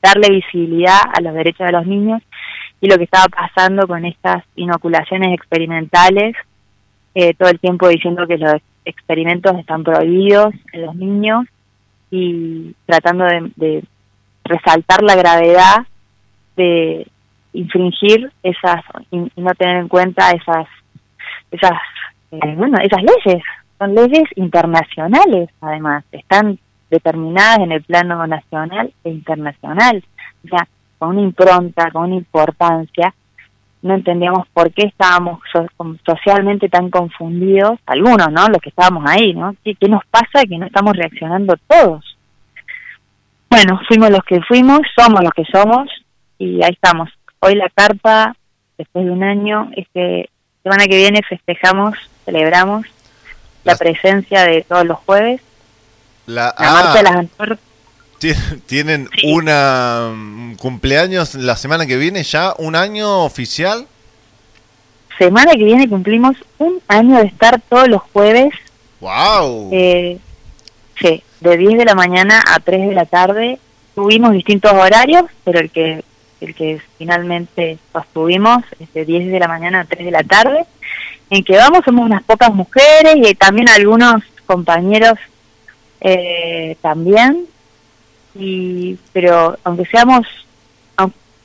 darle 0.03 0.29
visibilidad 0.31 1.01
a 1.13 1.21
los 1.21 1.35
derechos 1.35 1.67
de 1.67 1.73
los 1.73 1.87
niños 1.87 2.23
y 2.83 2.89
lo 2.89 2.99
que 2.99 3.05
estaba 3.05 3.27
pasando 3.27 3.87
con 3.87 4.05
estas 4.05 4.45
inoculaciones 4.57 5.33
experimentales 5.33 6.35
eh, 7.15 7.33
todo 7.35 7.49
el 7.49 7.61
tiempo 7.61 7.89
diciendo 7.89 8.27
que 8.27 8.37
los 8.37 8.57
experimentos 8.85 9.57
están 9.59 9.85
prohibidos 9.85 10.53
en 10.73 10.87
los 10.87 10.95
niños 10.97 11.47
y 12.11 12.75
tratando 12.85 13.25
de, 13.25 13.85
resaltar 14.45 15.03
la 15.03 15.15
gravedad 15.15 15.87
de 16.57 17.07
infringir 17.53 18.33
esas 18.43 18.83
y, 19.13 19.31
y 19.37 19.41
no 19.41 19.55
tener 19.55 19.77
en 19.77 19.87
cuenta 19.87 20.33
esas 20.33 20.67
esas 21.53 21.79
eh, 22.33 22.55
bueno 22.57 22.79
esas 22.83 23.03
leyes. 23.03 23.45
Son 23.79 23.95
leyes 23.95 24.25
internacionales 24.35 25.49
además 25.61 26.05
están 26.11 26.59
determinadas 26.91 27.61
en 27.61 27.71
el 27.71 27.83
plano 27.85 28.27
nacional 28.27 28.93
e 29.05 29.11
internacional. 29.11 30.03
O 30.45 30.49
sea 30.49 30.67
con 31.03 31.17
una 31.17 31.23
impronta 31.23 31.91
con 31.91 32.05
una 32.05 32.15
importancia 32.15 33.13
no 33.83 33.95
entendíamos 33.95 34.47
por 34.53 34.73
qué 34.73 34.87
estábamos 34.87 35.41
socialmente 36.07 36.69
tan 36.69 36.91
confundidos, 36.91 37.81
algunos, 37.87 38.31
¿no? 38.31 38.47
Los 38.47 38.63
que 38.63 38.69
estábamos 38.69 39.03
ahí, 39.09 39.35
¿no? 39.35 39.57
¿Qué, 39.65 39.75
qué 39.75 39.89
nos 39.89 40.05
pasa 40.07 40.47
que 40.49 40.57
no 40.57 40.67
estamos 40.67 40.97
reaccionando 40.97 41.57
todos? 41.67 42.17
Bueno, 43.51 43.81
fuimos 43.89 44.11
los 44.11 44.23
que 44.23 44.41
fuimos, 44.43 44.83
somos 44.97 45.25
los 45.25 45.33
que 45.33 45.45
somos 45.47 45.89
y 46.39 46.63
ahí 46.63 46.71
estamos. 46.71 47.11
Hoy 47.41 47.57
la 47.57 47.69
carpa, 47.75 48.37
después 48.79 49.05
de 49.05 49.11
un 49.11 49.25
año, 49.25 49.73
este 49.77 50.31
semana 50.63 50.87
que 50.87 50.99
viene 50.99 51.21
festejamos, 51.29 51.99
celebramos 52.25 52.87
la 53.65 53.75
presencia 53.75 54.45
de 54.45 54.63
todos 54.63 54.87
los 54.87 54.99
jueves, 54.99 55.41
La, 56.27 56.45
la 56.45 56.55
ah, 56.59 56.73
marcha 56.73 56.99
de 56.99 57.03
las 57.03 57.17
antorchas. 57.17 57.72
Ti- 58.23 58.59
¿Tienen 58.67 59.09
una 59.25 60.11
mm, 60.15 60.55
cumpleaños 60.57 61.35
la 61.35 61.57
semana 61.57 61.87
que 61.87 61.97
viene 61.97 62.23
ya? 62.23 62.55
¿Un 62.59 62.77
año 62.77 63.25
oficial? 63.25 63.87
Semana 65.19 65.53
que 65.53 65.65
viene 65.65 65.89
cumplimos 65.89 66.37
un 66.59 66.81
año 66.89 67.19
de 67.19 67.27
estar 67.27 67.61
todos 67.69 67.87
los 67.89 68.03
jueves 68.13 68.53
¡Wow! 69.01 69.71
Eh, 69.73 70.19
sí, 71.01 71.23
de 71.41 71.57
10 71.57 71.77
de 71.79 71.85
la 71.85 71.95
mañana 71.97 72.41
a 72.55 72.61
3 72.61 72.89
de 72.89 72.95
la 72.95 73.05
tarde. 73.05 73.59
Tuvimos 73.97 74.33
distintos 74.33 74.73
horarios, 74.73 75.25
pero 75.45 75.59
el 75.59 75.71
que 75.71 76.05
el 76.41 76.55
que 76.55 76.81
finalmente 76.99 77.79
sostuvimos 77.93 78.63
es 78.81 78.93
de 78.95 79.05
10 79.05 79.31
de 79.33 79.39
la 79.41 79.49
mañana 79.49 79.81
a 79.81 79.85
3 79.87 80.05
de 80.05 80.11
la 80.13 80.23
tarde. 80.23 80.65
En 81.31 81.43
que 81.43 81.57
vamos 81.57 81.81
somos 81.85 82.05
unas 82.07 82.23
pocas 82.23 82.55
mujeres 82.55 83.17
y 83.17 83.35
también 83.35 83.69
algunos 83.69 84.23
compañeros 84.47 85.19
eh, 86.01 86.77
también. 86.81 87.47
Y 88.35 88.99
pero 89.13 89.59
aunque 89.65 89.85
seamos 89.87 90.27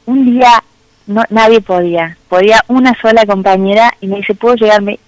un 0.06 0.26
día 0.26 0.64
no 1.06 1.24
nadie 1.30 1.62
podía, 1.62 2.18
podía 2.30 2.64
una 2.68 2.94
sola 3.02 3.26
compañera 3.26 3.94
y 4.00 4.08
me 4.08 4.18
dice, 4.18 4.36
"¿Puedo 4.36 4.56
llegarme?" 4.56 5.00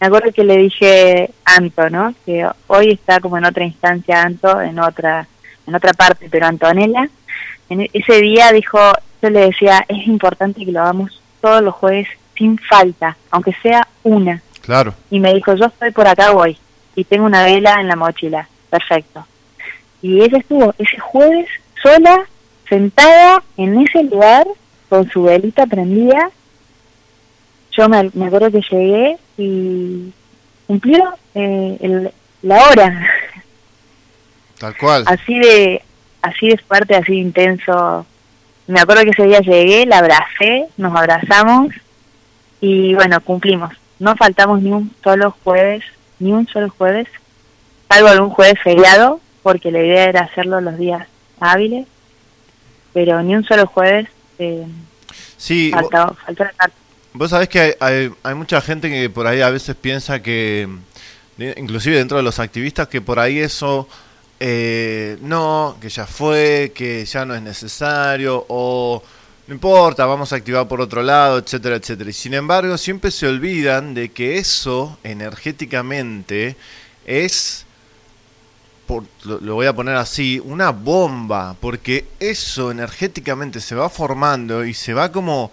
me 0.00 0.06
acuerdo 0.06 0.32
que 0.32 0.44
le 0.44 0.56
dije 0.58 1.30
Anto, 1.44 1.88
¿no? 1.90 2.14
Que 2.26 2.46
hoy 2.66 2.90
está 2.90 3.20
como 3.20 3.38
en 3.38 3.44
otra 3.46 3.64
instancia 3.64 4.22
Anto, 4.22 4.60
en 4.60 4.78
otra 4.78 5.26
en 5.66 5.74
otra 5.74 5.92
parte, 5.92 6.28
pero 6.30 6.46
Antonella, 6.46 7.08
en 7.68 7.82
e- 7.82 7.90
ese 7.92 8.20
día 8.20 8.52
dijo, 8.52 8.78
yo 9.22 9.30
le 9.30 9.46
decía, 9.46 9.84
es 9.88 10.06
importante 10.06 10.64
que 10.64 10.72
lo 10.72 10.82
hagamos 10.82 11.22
todos 11.40 11.62
los 11.62 11.74
jueves 11.74 12.08
sin 12.36 12.58
falta, 12.58 13.16
aunque 13.30 13.54
sea 13.62 13.86
una. 14.02 14.42
Claro. 14.60 14.94
Y 15.10 15.20
me 15.20 15.32
dijo, 15.34 15.54
yo 15.54 15.66
estoy 15.66 15.90
por 15.90 16.06
acá 16.06 16.32
hoy 16.32 16.58
y 16.94 17.04
tengo 17.04 17.24
una 17.26 17.44
vela 17.44 17.80
en 17.80 17.88
la 17.88 17.96
mochila. 17.96 18.48
Perfecto. 18.70 19.26
Y 20.04 20.20
ella 20.20 20.36
estuvo 20.36 20.74
ese 20.78 20.98
jueves 20.98 21.48
sola, 21.82 22.24
sentada 22.68 23.42
en 23.56 23.80
ese 23.80 24.02
lugar, 24.02 24.46
con 24.90 25.10
su 25.10 25.22
velita 25.22 25.64
prendida. 25.66 26.28
Yo 27.72 27.88
me, 27.88 28.10
me 28.12 28.26
acuerdo 28.26 28.50
que 28.50 28.60
llegué 28.70 29.16
y 29.38 30.12
cumplieron 30.66 31.14
eh, 31.34 31.78
el- 31.80 32.12
la 32.42 32.62
hora. 32.68 33.06
Tal 34.58 34.76
cual. 34.76 35.04
así 35.06 35.38
de 35.38 35.82
así 36.20 36.48
de 36.48 36.58
fuerte, 36.58 36.94
así 36.96 37.12
de 37.12 37.18
intenso. 37.18 38.04
Me 38.66 38.80
acuerdo 38.80 39.04
que 39.04 39.10
ese 39.10 39.26
día 39.26 39.40
llegué, 39.40 39.86
la 39.86 39.98
abracé, 39.98 40.66
nos 40.76 40.94
abrazamos 40.94 41.68
y 42.60 42.94
bueno, 42.94 43.20
cumplimos. 43.22 43.72
No 43.98 44.14
faltamos 44.16 44.60
ni 44.60 44.70
un 44.70 44.94
solo 45.02 45.34
jueves, 45.44 45.82
ni 46.18 46.32
un 46.32 46.46
solo 46.48 46.68
jueves, 46.76 47.08
salvo 47.88 48.08
algún 48.08 48.30
jueves 48.30 48.58
feriado, 48.62 49.20
porque 49.44 49.70
la 49.70 49.78
idea 49.80 50.04
era 50.06 50.20
hacerlo 50.22 50.60
los 50.60 50.76
días 50.76 51.06
hábiles, 51.38 51.86
pero 52.92 53.22
ni 53.22 53.36
un 53.36 53.44
solo 53.44 53.66
jueves. 53.66 54.08
eh, 54.40 54.66
Sí, 55.36 55.70
vo- 55.70 55.90
Falta, 55.90 56.14
falta 56.14 56.44
la 56.44 56.52
carta. 56.52 56.76
Vos 57.12 57.30
sabés 57.30 57.48
que 57.48 57.60
hay, 57.60 57.72
hay, 57.78 58.10
hay 58.24 58.34
mucha 58.34 58.60
gente 58.60 58.90
que 58.90 59.08
por 59.10 59.26
ahí 59.28 59.40
a 59.40 59.50
veces 59.50 59.76
piensa 59.76 60.20
que, 60.20 60.68
inclusive 61.56 61.96
dentro 61.96 62.16
de 62.16 62.24
los 62.24 62.40
activistas, 62.40 62.88
que 62.88 63.00
por 63.00 63.20
ahí 63.20 63.38
eso 63.38 63.86
eh, 64.40 65.16
no, 65.20 65.76
que 65.80 65.88
ya 65.90 66.06
fue, 66.06 66.72
que 66.74 67.04
ya 67.04 67.24
no 67.24 67.34
es 67.36 67.42
necesario, 67.42 68.44
o 68.48 69.00
no 69.46 69.54
importa, 69.54 70.06
vamos 70.06 70.32
a 70.32 70.36
activar 70.36 70.66
por 70.66 70.80
otro 70.80 71.02
lado, 71.02 71.38
etcétera, 71.38 71.76
etcétera. 71.76 72.10
Y 72.10 72.14
sin 72.14 72.34
embargo, 72.34 72.76
siempre 72.78 73.10
se 73.12 73.28
olvidan 73.28 73.94
de 73.94 74.08
que 74.10 74.38
eso 74.38 74.98
energéticamente 75.04 76.56
es 77.06 77.63
lo 79.24 79.54
voy 79.54 79.66
a 79.66 79.72
poner 79.72 79.96
así, 79.96 80.40
una 80.44 80.70
bomba, 80.70 81.56
porque 81.60 82.06
eso 82.20 82.70
energéticamente 82.70 83.60
se 83.60 83.74
va 83.74 83.88
formando 83.88 84.64
y 84.64 84.74
se 84.74 84.94
va 84.94 85.10
como 85.10 85.50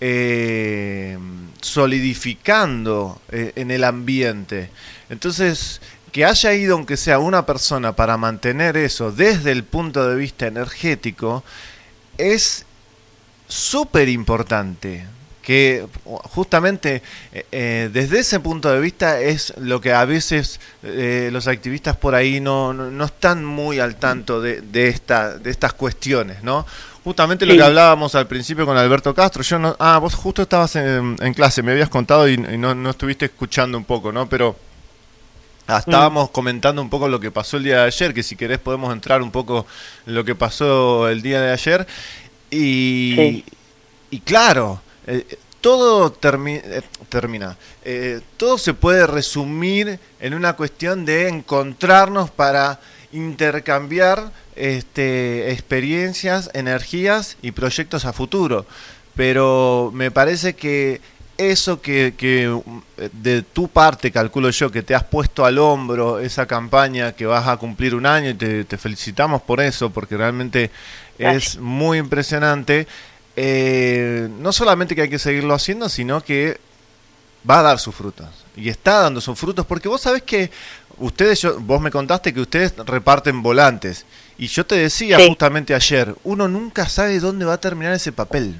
eh, 0.00 1.18
solidificando 1.60 3.20
eh, 3.30 3.52
en 3.56 3.70
el 3.70 3.84
ambiente. 3.84 4.70
Entonces, 5.08 5.80
que 6.12 6.24
haya 6.24 6.54
ido 6.54 6.74
aunque 6.74 6.96
sea 6.96 7.18
una 7.18 7.46
persona 7.46 7.94
para 7.94 8.16
mantener 8.16 8.76
eso 8.76 9.12
desde 9.12 9.52
el 9.52 9.64
punto 9.64 10.08
de 10.08 10.16
vista 10.16 10.46
energético, 10.46 11.44
es 12.18 12.64
súper 13.46 14.08
importante. 14.08 15.06
Que 15.50 15.84
justamente 16.04 17.02
eh, 17.32 17.44
eh, 17.50 17.90
desde 17.92 18.20
ese 18.20 18.38
punto 18.38 18.70
de 18.70 18.78
vista 18.78 19.18
es 19.18 19.52
lo 19.58 19.80
que 19.80 19.92
a 19.92 20.04
veces 20.04 20.60
eh, 20.84 21.28
los 21.32 21.48
activistas 21.48 21.96
por 21.96 22.14
ahí 22.14 22.40
no, 22.40 22.72
no, 22.72 22.88
no 22.88 23.04
están 23.04 23.44
muy 23.44 23.80
al 23.80 23.96
tanto 23.96 24.40
de, 24.40 24.60
de, 24.60 24.86
esta, 24.86 25.38
de 25.38 25.50
estas 25.50 25.72
cuestiones, 25.72 26.44
¿no? 26.44 26.64
Justamente 27.02 27.46
lo 27.46 27.54
que 27.54 27.62
hablábamos 27.64 28.14
al 28.14 28.28
principio 28.28 28.64
con 28.64 28.76
Alberto 28.76 29.12
Castro, 29.12 29.42
yo 29.42 29.58
no, 29.58 29.74
ah, 29.80 29.98
vos 29.98 30.14
justo 30.14 30.42
estabas 30.42 30.76
en, 30.76 31.16
en 31.20 31.34
clase, 31.34 31.64
me 31.64 31.72
habías 31.72 31.88
contado 31.88 32.28
y, 32.28 32.34
y 32.34 32.56
no, 32.56 32.72
no 32.76 32.90
estuviste 32.90 33.24
escuchando 33.24 33.76
un 33.76 33.84
poco, 33.84 34.12
¿no? 34.12 34.28
Pero 34.28 34.54
ah, 35.66 35.78
estábamos 35.78 36.30
comentando 36.30 36.80
un 36.80 36.90
poco 36.90 37.08
lo 37.08 37.18
que 37.18 37.32
pasó 37.32 37.56
el 37.56 37.64
día 37.64 37.78
de 37.78 37.86
ayer, 37.86 38.14
que 38.14 38.22
si 38.22 38.36
querés 38.36 38.60
podemos 38.60 38.92
entrar 38.92 39.20
un 39.20 39.32
poco 39.32 39.66
en 40.06 40.14
lo 40.14 40.24
que 40.24 40.36
pasó 40.36 41.08
el 41.08 41.22
día 41.22 41.40
de 41.40 41.50
ayer. 41.50 41.88
Y, 42.52 43.14
Sí. 43.16 43.44
y 44.10 44.20
claro, 44.20 44.80
eh, 45.06 45.26
todo 45.60 46.12
termi- 46.12 46.62
eh, 46.64 46.82
termina, 47.08 47.56
eh, 47.84 48.20
todo 48.36 48.56
se 48.58 48.74
puede 48.74 49.06
resumir 49.06 49.98
en 50.20 50.34
una 50.34 50.54
cuestión 50.54 51.04
de 51.04 51.28
encontrarnos 51.28 52.30
para 52.30 52.80
intercambiar 53.12 54.32
este, 54.56 55.52
experiencias, 55.52 56.50
energías 56.54 57.36
y 57.42 57.50
proyectos 57.52 58.04
a 58.04 58.12
futuro. 58.12 58.66
Pero 59.16 59.90
me 59.92 60.10
parece 60.10 60.54
que 60.54 61.00
eso 61.36 61.80
que, 61.80 62.14
que 62.16 62.54
de 63.12 63.42
tu 63.42 63.68
parte, 63.68 64.12
calculo 64.12 64.50
yo, 64.50 64.70
que 64.70 64.82
te 64.82 64.94
has 64.94 65.04
puesto 65.04 65.44
al 65.44 65.58
hombro 65.58 66.20
esa 66.20 66.46
campaña 66.46 67.12
que 67.12 67.26
vas 67.26 67.48
a 67.48 67.56
cumplir 67.56 67.94
un 67.94 68.06
año 68.06 68.30
y 68.30 68.34
te, 68.34 68.64
te 68.64 68.76
felicitamos 68.76 69.42
por 69.42 69.60
eso, 69.60 69.90
porque 69.90 70.16
realmente 70.16 70.70
es 71.18 71.58
muy 71.58 71.98
impresionante. 71.98 72.86
Eh, 73.36 74.28
no 74.38 74.52
solamente 74.52 74.94
que 74.94 75.02
hay 75.02 75.08
que 75.10 75.18
seguirlo 75.18 75.54
haciendo, 75.54 75.88
sino 75.88 76.20
que 76.22 76.58
va 77.48 77.60
a 77.60 77.62
dar 77.62 77.78
sus 77.78 77.94
frutos. 77.94 78.28
Y 78.56 78.68
está 78.68 79.00
dando 79.00 79.20
sus 79.20 79.38
frutos, 79.38 79.64
porque 79.66 79.88
vos 79.88 80.00
sabés 80.00 80.22
que 80.22 80.50
ustedes, 80.98 81.40
yo, 81.40 81.58
vos 81.60 81.80
me 81.80 81.90
contaste 81.90 82.34
que 82.34 82.40
ustedes 82.40 82.74
reparten 82.86 83.42
volantes. 83.42 84.04
Y 84.36 84.46
yo 84.48 84.66
te 84.66 84.74
decía 84.74 85.18
Sí. 85.18 85.28
justamente 85.28 85.74
ayer, 85.74 86.14
uno 86.24 86.48
nunca 86.48 86.88
sabe 86.88 87.18
dónde 87.20 87.44
va 87.44 87.54
a 87.54 87.60
terminar 87.60 87.92
ese 87.94 88.12
papel. 88.12 88.56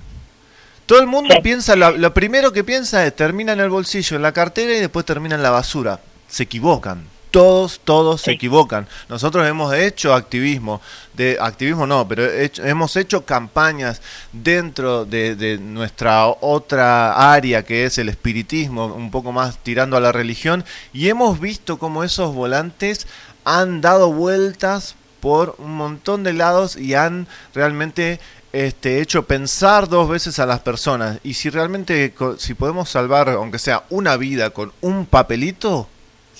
Todo 0.86 1.00
el 1.00 1.06
mundo 1.06 1.34
Sí. 1.36 1.40
piensa, 1.42 1.76
la- 1.76 1.90
lo 1.92 2.12
primero 2.14 2.52
que 2.52 2.64
piensa 2.64 3.06
es 3.06 3.14
termina 3.14 3.52
en 3.52 3.60
el 3.60 3.70
bolsillo, 3.70 4.16
en 4.16 4.22
la 4.22 4.32
cartera 4.32 4.72
y 4.76 4.80
después 4.80 5.04
termina 5.06 5.34
en 5.36 5.42
la 5.42 5.50
basura. 5.50 6.00
Se 6.28 6.44
equivocan. 6.44 7.04
Todos, 7.30 7.80
todos 7.84 8.22
se 8.22 8.32
equivocan. 8.32 8.88
Nosotros 9.08 9.46
hemos 9.46 9.72
hecho 9.72 10.14
activismo, 10.14 10.80
de 11.14 11.38
activismo 11.40 11.86
no, 11.86 12.08
pero 12.08 12.24
hecho- 12.28 12.64
hemos 12.64 12.96
hecho 12.96 13.24
campañas 13.24 14.02
dentro 14.32 15.04
de, 15.04 15.36
de 15.36 15.58
nuestra 15.58 16.26
otra 16.26 17.32
área 17.32 17.62
que 17.64 17.84
es 17.84 17.98
el 17.98 18.08
espiritismo, 18.08 18.86
un 18.86 19.12
poco 19.12 19.30
más 19.30 19.58
tirando 19.58 19.96
a 19.96 20.00
la 20.00 20.10
religión, 20.10 20.64
y 20.92 21.08
hemos 21.08 21.38
visto 21.38 21.78
cómo 21.78 22.02
esos 22.02 22.34
volantes 22.34 23.06
han 23.44 23.80
dado 23.80 24.12
vueltas 24.12 24.96
por 25.20 25.54
un 25.58 25.76
montón 25.76 26.24
de 26.24 26.32
lados 26.32 26.76
y 26.76 26.94
han 26.94 27.28
realmente 27.54 28.18
este, 28.52 29.00
hecho 29.00 29.24
pensar 29.26 29.88
dos 29.88 30.08
veces 30.08 30.40
a 30.40 30.46
las 30.46 30.60
personas. 30.60 31.18
Y 31.22 31.34
si 31.34 31.48
realmente, 31.48 32.12
si 32.38 32.54
podemos 32.54 32.88
salvar, 32.90 33.28
aunque 33.28 33.60
sea 33.60 33.84
una 33.88 34.16
vida 34.16 34.50
con 34.50 34.72
un 34.80 35.06
papelito, 35.06 35.86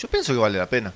yo 0.01 0.09
pienso 0.09 0.33
que 0.33 0.39
vale 0.39 0.59
la 0.59 0.67
pena. 0.67 0.93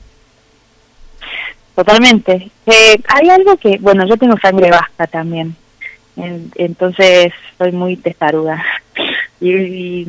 Totalmente. 1.74 2.50
Eh, 2.66 2.96
hay 3.08 3.28
algo 3.28 3.56
que, 3.56 3.78
bueno, 3.78 4.06
yo 4.06 4.16
tengo 4.16 4.36
sangre 4.38 4.70
vasca 4.70 5.06
también, 5.06 5.56
En- 6.16 6.50
entonces 6.54 7.32
soy 7.58 7.72
muy 7.72 7.96
testaruda. 7.96 8.62
Y, 9.40 10.06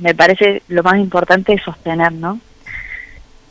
me 0.00 0.12
parece 0.12 0.62
lo 0.66 0.82
más 0.82 0.96
importante 0.98 1.52
es 1.52 1.62
sostener, 1.62 2.10
¿no? 2.10 2.40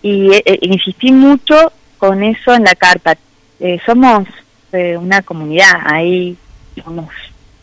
Y 0.02 0.30
eh, 0.34 0.42
eh, 0.44 0.60
insistí 0.64 1.14
mucho 1.14 1.72
con 1.98 2.22
eso 2.24 2.54
en 2.54 2.66
la 2.66 2.76
carta. 2.76 3.16
Eh, 3.60 3.80
somos 3.86 4.28
eh, 4.74 4.98
una 4.98 5.22
comunidad, 5.22 5.72
ahí 5.86 6.36
somos 6.84 7.08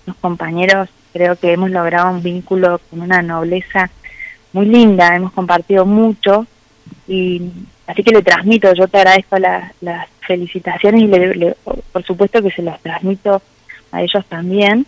unos 0.06 0.16
compañeros, 0.20 0.88
creo 1.12 1.36
que 1.36 1.52
hemos 1.52 1.70
logrado 1.70 2.10
un 2.10 2.22
vínculo 2.22 2.80
con 2.88 3.02
una 3.02 3.20
nobleza 3.20 3.90
muy 4.54 4.64
linda, 4.64 5.14
hemos 5.14 5.32
compartido 5.32 5.84
mucho 5.84 6.46
y 7.08 7.50
así 7.86 8.02
que 8.02 8.12
le 8.12 8.22
transmito, 8.22 8.72
yo 8.74 8.86
te 8.86 8.98
agradezco 8.98 9.38
la- 9.38 9.72
las 9.80 10.06
felicitaciones 10.20 11.02
y 11.02 11.06
le- 11.06 11.34
le- 11.34 11.56
por 11.92 12.04
supuesto 12.04 12.42
que 12.42 12.50
se 12.50 12.62
las 12.62 12.78
transmito 12.80 13.40
a 13.92 14.02
ellos 14.02 14.24
también 14.28 14.84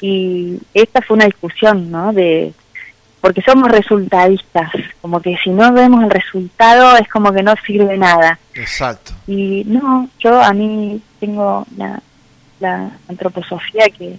y 0.00 0.58
esta 0.72 1.02
fue 1.02 1.16
una 1.16 1.26
discusión, 1.26 1.90
¿no? 1.90 2.12
De 2.12 2.52
porque 3.20 3.42
somos 3.42 3.70
resultadistas, 3.70 4.70
como 5.02 5.20
que 5.20 5.36
si 5.44 5.50
no 5.50 5.70
vemos 5.74 6.02
el 6.04 6.10
resultado 6.10 6.96
es 6.96 7.06
como 7.08 7.30
que 7.34 7.42
no 7.42 7.52
sirve 7.66 7.98
nada. 7.98 8.38
Exacto. 8.54 9.12
Y 9.26 9.62
no, 9.66 10.08
yo 10.20 10.40
a 10.40 10.54
mí 10.54 11.02
tengo 11.20 11.66
la, 11.76 12.00
la 12.60 12.90
antroposofía 13.10 13.90
que 13.90 14.16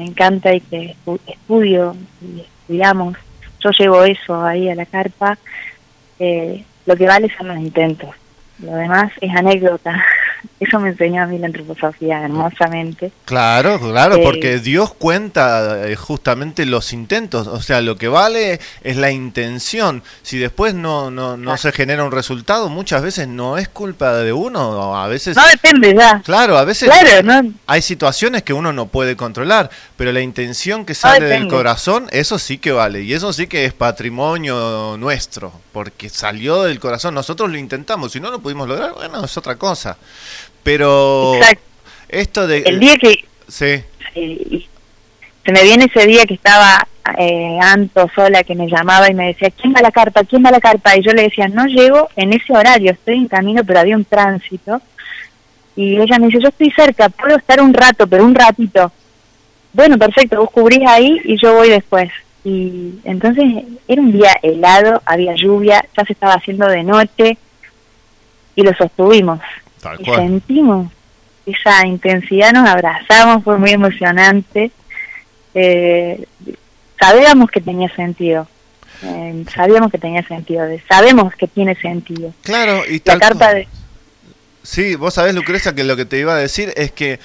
me 0.00 0.06
encanta 0.06 0.52
y 0.52 0.60
que 0.62 0.96
estu- 1.06 1.20
estudio 1.28 1.94
y 2.20 2.40
estudiamos. 2.40 3.16
Yo 3.62 3.70
llevo 3.78 4.02
eso 4.02 4.42
ahí 4.44 4.68
a 4.68 4.74
la 4.74 4.86
carpa. 4.86 5.38
Eh, 6.18 6.64
lo 6.90 6.96
que 6.96 7.06
vale 7.06 7.30
son 7.38 7.46
los 7.46 7.58
intentos. 7.58 8.10
Lo 8.58 8.74
demás 8.74 9.12
es 9.20 9.30
anécdota. 9.36 10.04
Eso 10.58 10.78
me 10.78 10.90
enseñó 10.90 11.22
a 11.22 11.26
mí 11.26 11.38
la 11.38 11.46
antroposofía 11.46 12.22
hermosamente. 12.22 13.12
Claro, 13.24 13.80
claro, 13.80 14.16
Eh, 14.16 14.20
porque 14.22 14.58
Dios 14.58 14.92
cuenta 14.94 15.88
eh, 15.88 15.96
justamente 15.96 16.66
los 16.66 16.92
intentos, 16.92 17.46
o 17.46 17.62
sea, 17.62 17.80
lo 17.80 17.96
que 17.96 18.08
vale 18.08 18.60
es 18.82 18.96
la 18.96 19.10
intención. 19.10 20.02
Si 20.22 20.38
después 20.38 20.74
no 20.74 21.10
no, 21.10 21.36
no 21.36 21.56
se 21.56 21.72
genera 21.72 22.04
un 22.04 22.12
resultado, 22.12 22.68
muchas 22.68 23.02
veces 23.02 23.28
no 23.28 23.56
es 23.58 23.68
culpa 23.68 24.14
de 24.14 24.32
uno, 24.32 24.96
a 24.96 25.06
veces 25.08 25.36
No 25.36 25.46
depende 25.46 25.94
ya. 25.94 26.20
Claro, 26.24 26.58
a 26.58 26.64
veces 26.64 26.88
Claro, 26.90 27.22
no, 27.22 27.52
hay 27.66 27.82
situaciones 27.82 28.42
que 28.42 28.52
uno 28.52 28.72
no 28.72 28.86
puede 28.86 29.16
controlar, 29.16 29.70
pero 29.96 30.12
la 30.12 30.20
intención 30.20 30.84
que 30.84 30.94
sale 30.94 31.26
del 31.26 31.48
corazón, 31.48 32.06
eso 32.10 32.38
sí 32.38 32.58
que 32.58 32.72
vale, 32.72 33.02
y 33.02 33.12
eso 33.14 33.32
sí 33.32 33.46
que 33.46 33.64
es 33.64 33.72
patrimonio 33.72 34.96
nuestro, 34.98 35.52
porque 35.72 36.08
salió 36.08 36.62
del 36.62 36.78
corazón. 36.80 37.14
Nosotros 37.14 37.50
lo 37.50 37.56
intentamos, 37.56 38.12
si 38.12 38.20
no 38.20 38.30
lo 38.30 38.40
pudimos 38.40 38.68
lograr, 38.68 38.92
bueno, 38.92 39.24
es 39.24 39.36
otra 39.36 39.56
cosa. 39.56 39.96
Pero 40.62 41.34
Exacto. 41.36 41.62
esto 42.08 42.46
de... 42.46 42.58
el 42.58 42.80
día 42.80 42.96
que 42.96 43.24
Sí, 43.48 43.82
eh, 44.14 44.66
se 45.44 45.52
me 45.52 45.62
viene 45.64 45.86
ese 45.92 46.06
día 46.06 46.24
que 46.24 46.34
estaba 46.34 46.86
eh, 47.18 47.58
Anto 47.60 48.08
sola 48.14 48.44
que 48.44 48.54
me 48.54 48.68
llamaba 48.68 49.10
y 49.10 49.14
me 49.14 49.28
decía, 49.28 49.50
¿quién 49.50 49.74
va 49.74 49.80
a 49.80 49.82
la 49.82 49.90
carpa? 49.90 50.22
¿quién 50.24 50.44
va 50.44 50.50
a 50.50 50.52
la 50.52 50.60
carpa? 50.60 50.96
Y 50.96 51.02
yo 51.02 51.12
le 51.12 51.22
decía, 51.22 51.48
no 51.48 51.66
llego 51.66 52.08
en 52.14 52.32
ese 52.32 52.52
horario, 52.52 52.92
estoy 52.92 53.16
en 53.16 53.28
camino, 53.28 53.64
pero 53.64 53.80
había 53.80 53.96
un 53.96 54.04
tránsito. 54.04 54.80
Y 55.74 56.00
ella 56.00 56.18
me 56.18 56.26
dice, 56.26 56.40
yo 56.40 56.48
estoy 56.48 56.70
cerca, 56.70 57.08
puedo 57.08 57.36
estar 57.36 57.60
un 57.60 57.74
rato, 57.74 58.06
pero 58.06 58.24
un 58.24 58.34
ratito. 58.34 58.92
Bueno, 59.72 59.98
perfecto, 59.98 60.38
vos 60.38 60.50
cubrís 60.50 60.86
ahí 60.86 61.20
y 61.24 61.40
yo 61.40 61.54
voy 61.54 61.70
después. 61.70 62.10
Y 62.44 62.94
entonces 63.04 63.44
era 63.88 64.00
un 64.00 64.12
día 64.12 64.38
helado, 64.42 65.02
había 65.04 65.34
lluvia, 65.34 65.84
ya 65.96 66.04
se 66.04 66.12
estaba 66.12 66.34
haciendo 66.34 66.66
de 66.68 66.82
noche 66.82 67.36
y 68.54 68.62
lo 68.62 68.72
sostuvimos. 68.74 69.40
Tal 69.80 70.00
Y 70.00 70.04
cual. 70.04 70.20
sentimos 70.20 70.92
esa 71.46 71.86
intensidad, 71.86 72.52
nos 72.52 72.68
abrazamos, 72.68 73.42
fue 73.44 73.58
muy 73.58 73.70
emocionante. 73.70 74.70
Eh, 75.54 76.26
sabíamos 76.98 77.50
que 77.50 77.60
tenía 77.60 77.88
sentido. 77.94 78.46
Eh, 79.02 79.44
sabíamos 79.54 79.90
que 79.90 79.98
tenía 79.98 80.22
sentido. 80.26 80.64
de- 80.66 80.82
sabemos 80.88 81.34
que 81.34 81.48
tiene 81.48 81.74
sentido. 81.76 82.32
Claro, 82.42 82.82
y 82.88 82.98
La 82.98 83.04
tal 83.04 83.20
carta 83.20 83.38
cual. 83.46 83.54
de... 83.56 83.68
Sí, 84.62 84.94
vos 84.94 85.14
sabés, 85.14 85.34
Lucrecia, 85.34 85.74
que 85.74 85.84
lo 85.84 85.96
que 85.96 86.04
te 86.04 86.18
iba 86.18 86.34
a 86.34 86.38
decir 86.38 86.72
es 86.76 86.92
que 86.92 87.18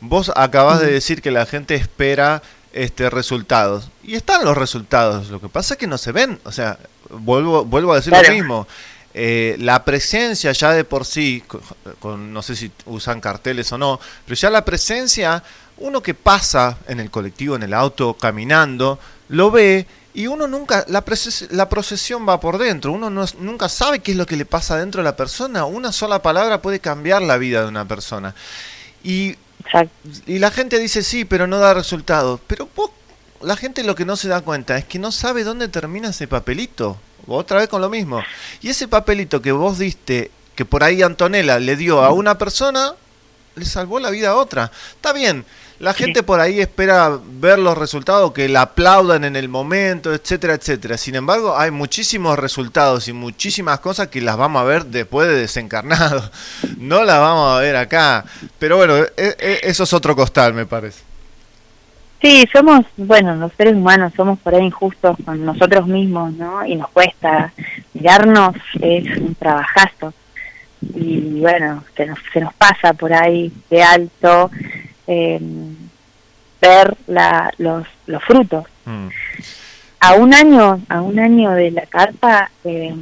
vos 0.00 0.32
acabás 0.34 0.80
de 0.80 0.90
decir 0.90 1.20
que 1.20 1.30
la 1.30 1.44
gente 1.44 1.74
espera 1.74 2.42
este, 2.72 3.10
resultados. 3.10 3.90
Y 4.02 4.14
están 4.14 4.44
los 4.44 4.56
resultados, 4.56 5.28
lo 5.28 5.40
que 5.40 5.48
pasa 5.50 5.74
es 5.74 5.78
que 5.78 5.86
no 5.86 5.98
se 5.98 6.12
ven, 6.12 6.38
o 6.44 6.52
sea, 6.52 6.78
vuelvo, 7.10 7.64
vuelvo 7.64 7.92
a 7.92 7.96
decir 7.96 8.12
Claro. 8.12 8.28
lo 8.28 8.34
mismo. 8.34 8.66
Eh, 9.14 9.56
la 9.58 9.84
presencia 9.84 10.52
ya 10.52 10.72
de 10.72 10.84
por 10.84 11.04
sí, 11.04 11.42
con, 11.46 11.60
con- 11.98 12.32
no 12.32 12.42
sé 12.42 12.54
si 12.54 12.70
usan 12.86 13.20
carteles 13.20 13.72
o 13.72 13.78
no, 13.78 13.98
pero 14.24 14.36
ya 14.36 14.50
la 14.50 14.64
presencia, 14.64 15.42
uno 15.78 16.02
que 16.02 16.14
pasa 16.14 16.76
en 16.86 17.00
el 17.00 17.10
colectivo, 17.10 17.56
en 17.56 17.62
el 17.62 17.74
auto, 17.74 18.14
caminando, 18.14 18.98
lo 19.28 19.50
ve 19.50 19.86
y 20.14 20.26
uno 20.26 20.46
nunca, 20.46 20.84
la, 20.88 21.04
preses- 21.04 21.48
la 21.50 21.68
procesión 21.68 22.28
va 22.28 22.38
por 22.38 22.58
dentro, 22.58 22.92
uno 22.92 23.08
no- 23.10 23.24
nunca 23.40 23.68
sabe 23.68 24.00
qué 24.00 24.12
es 24.12 24.16
lo 24.16 24.26
que 24.26 24.36
le 24.36 24.44
pasa 24.44 24.76
dentro 24.76 25.00
de 25.00 25.04
la 25.04 25.16
persona, 25.16 25.64
una 25.64 25.90
sola 25.90 26.20
palabra 26.22 26.60
puede 26.62 26.78
cambiar 26.80 27.22
la 27.22 27.38
vida 27.38 27.62
de 27.62 27.68
una 27.68 27.86
persona. 27.88 28.34
Y, 29.02 29.36
y 30.26 30.38
la 30.38 30.50
gente 30.50 30.78
dice 30.78 31.02
sí, 31.02 31.24
pero 31.24 31.46
no 31.46 31.58
da 31.58 31.72
resultados. 31.74 32.40
Pero 32.46 32.68
vos- 32.76 32.90
la 33.40 33.56
gente 33.56 33.82
lo 33.84 33.94
que 33.94 34.04
no 34.04 34.16
se 34.16 34.28
da 34.28 34.40
cuenta 34.42 34.76
es 34.76 34.84
que 34.84 34.98
no 34.98 35.12
sabe 35.12 35.44
dónde 35.44 35.68
termina 35.68 36.08
ese 36.10 36.28
papelito. 36.28 36.98
Otra 37.26 37.58
vez 37.58 37.68
con 37.68 37.80
lo 37.80 37.88
mismo. 37.88 38.22
Y 38.62 38.70
ese 38.70 38.88
papelito 38.88 39.42
que 39.42 39.52
vos 39.52 39.78
diste, 39.78 40.30
que 40.54 40.64
por 40.64 40.82
ahí 40.82 41.02
Antonella 41.02 41.58
le 41.58 41.76
dio 41.76 42.02
a 42.02 42.12
una 42.12 42.38
persona, 42.38 42.94
le 43.54 43.64
salvó 43.64 44.00
la 44.00 44.10
vida 44.10 44.30
a 44.30 44.36
otra. 44.36 44.70
Está 44.96 45.12
bien, 45.12 45.44
la 45.78 45.94
gente 45.94 46.22
por 46.24 46.40
ahí 46.40 46.60
espera 46.60 47.18
ver 47.24 47.58
los 47.58 47.78
resultados, 47.78 48.32
que 48.32 48.48
la 48.48 48.62
aplaudan 48.62 49.24
en 49.24 49.36
el 49.36 49.48
momento, 49.48 50.12
etcétera, 50.12 50.54
etcétera. 50.54 50.98
Sin 50.98 51.14
embargo, 51.14 51.56
hay 51.56 51.70
muchísimos 51.70 52.38
resultados 52.38 53.06
y 53.08 53.12
muchísimas 53.12 53.78
cosas 53.80 54.08
que 54.08 54.20
las 54.20 54.36
vamos 54.36 54.60
a 54.60 54.64
ver 54.64 54.86
después 54.86 55.28
de 55.28 55.34
desencarnado. 55.34 56.30
No 56.78 57.04
las 57.04 57.18
vamos 57.18 57.56
a 57.56 57.60
ver 57.60 57.76
acá. 57.76 58.24
Pero 58.58 58.76
bueno, 58.76 58.96
e- 58.96 59.12
e- 59.16 59.60
eso 59.64 59.82
es 59.84 59.92
otro 59.92 60.16
costal, 60.16 60.54
me 60.54 60.64
parece. 60.64 61.07
Sí, 62.20 62.48
somos, 62.52 62.84
bueno, 62.96 63.36
los 63.36 63.52
seres 63.52 63.74
humanos 63.74 64.12
somos 64.16 64.38
por 64.40 64.54
ahí 64.54 64.64
injustos 64.64 65.16
con 65.24 65.44
nosotros 65.44 65.86
mismos, 65.86 66.32
¿no? 66.32 66.66
Y 66.66 66.74
nos 66.74 66.88
cuesta 66.90 67.52
mirarnos, 67.94 68.56
es 68.80 69.16
un 69.18 69.34
trabajazo. 69.36 70.12
Y 70.94 71.40
bueno, 71.40 71.84
se 71.96 72.06
nos, 72.06 72.18
se 72.32 72.40
nos 72.40 72.52
pasa 72.54 72.92
por 72.92 73.12
ahí 73.12 73.52
de 73.70 73.82
alto 73.82 74.50
eh, 75.06 75.40
ver 76.60 76.96
la, 77.06 77.52
los, 77.58 77.86
los 78.06 78.24
frutos. 78.24 78.64
A 80.00 80.14
un 80.14 80.34
año, 80.34 80.80
a 80.88 81.02
un 81.02 81.20
año 81.20 81.52
de 81.52 81.70
la 81.70 81.86
carpa, 81.86 82.50
eh, 82.64 82.94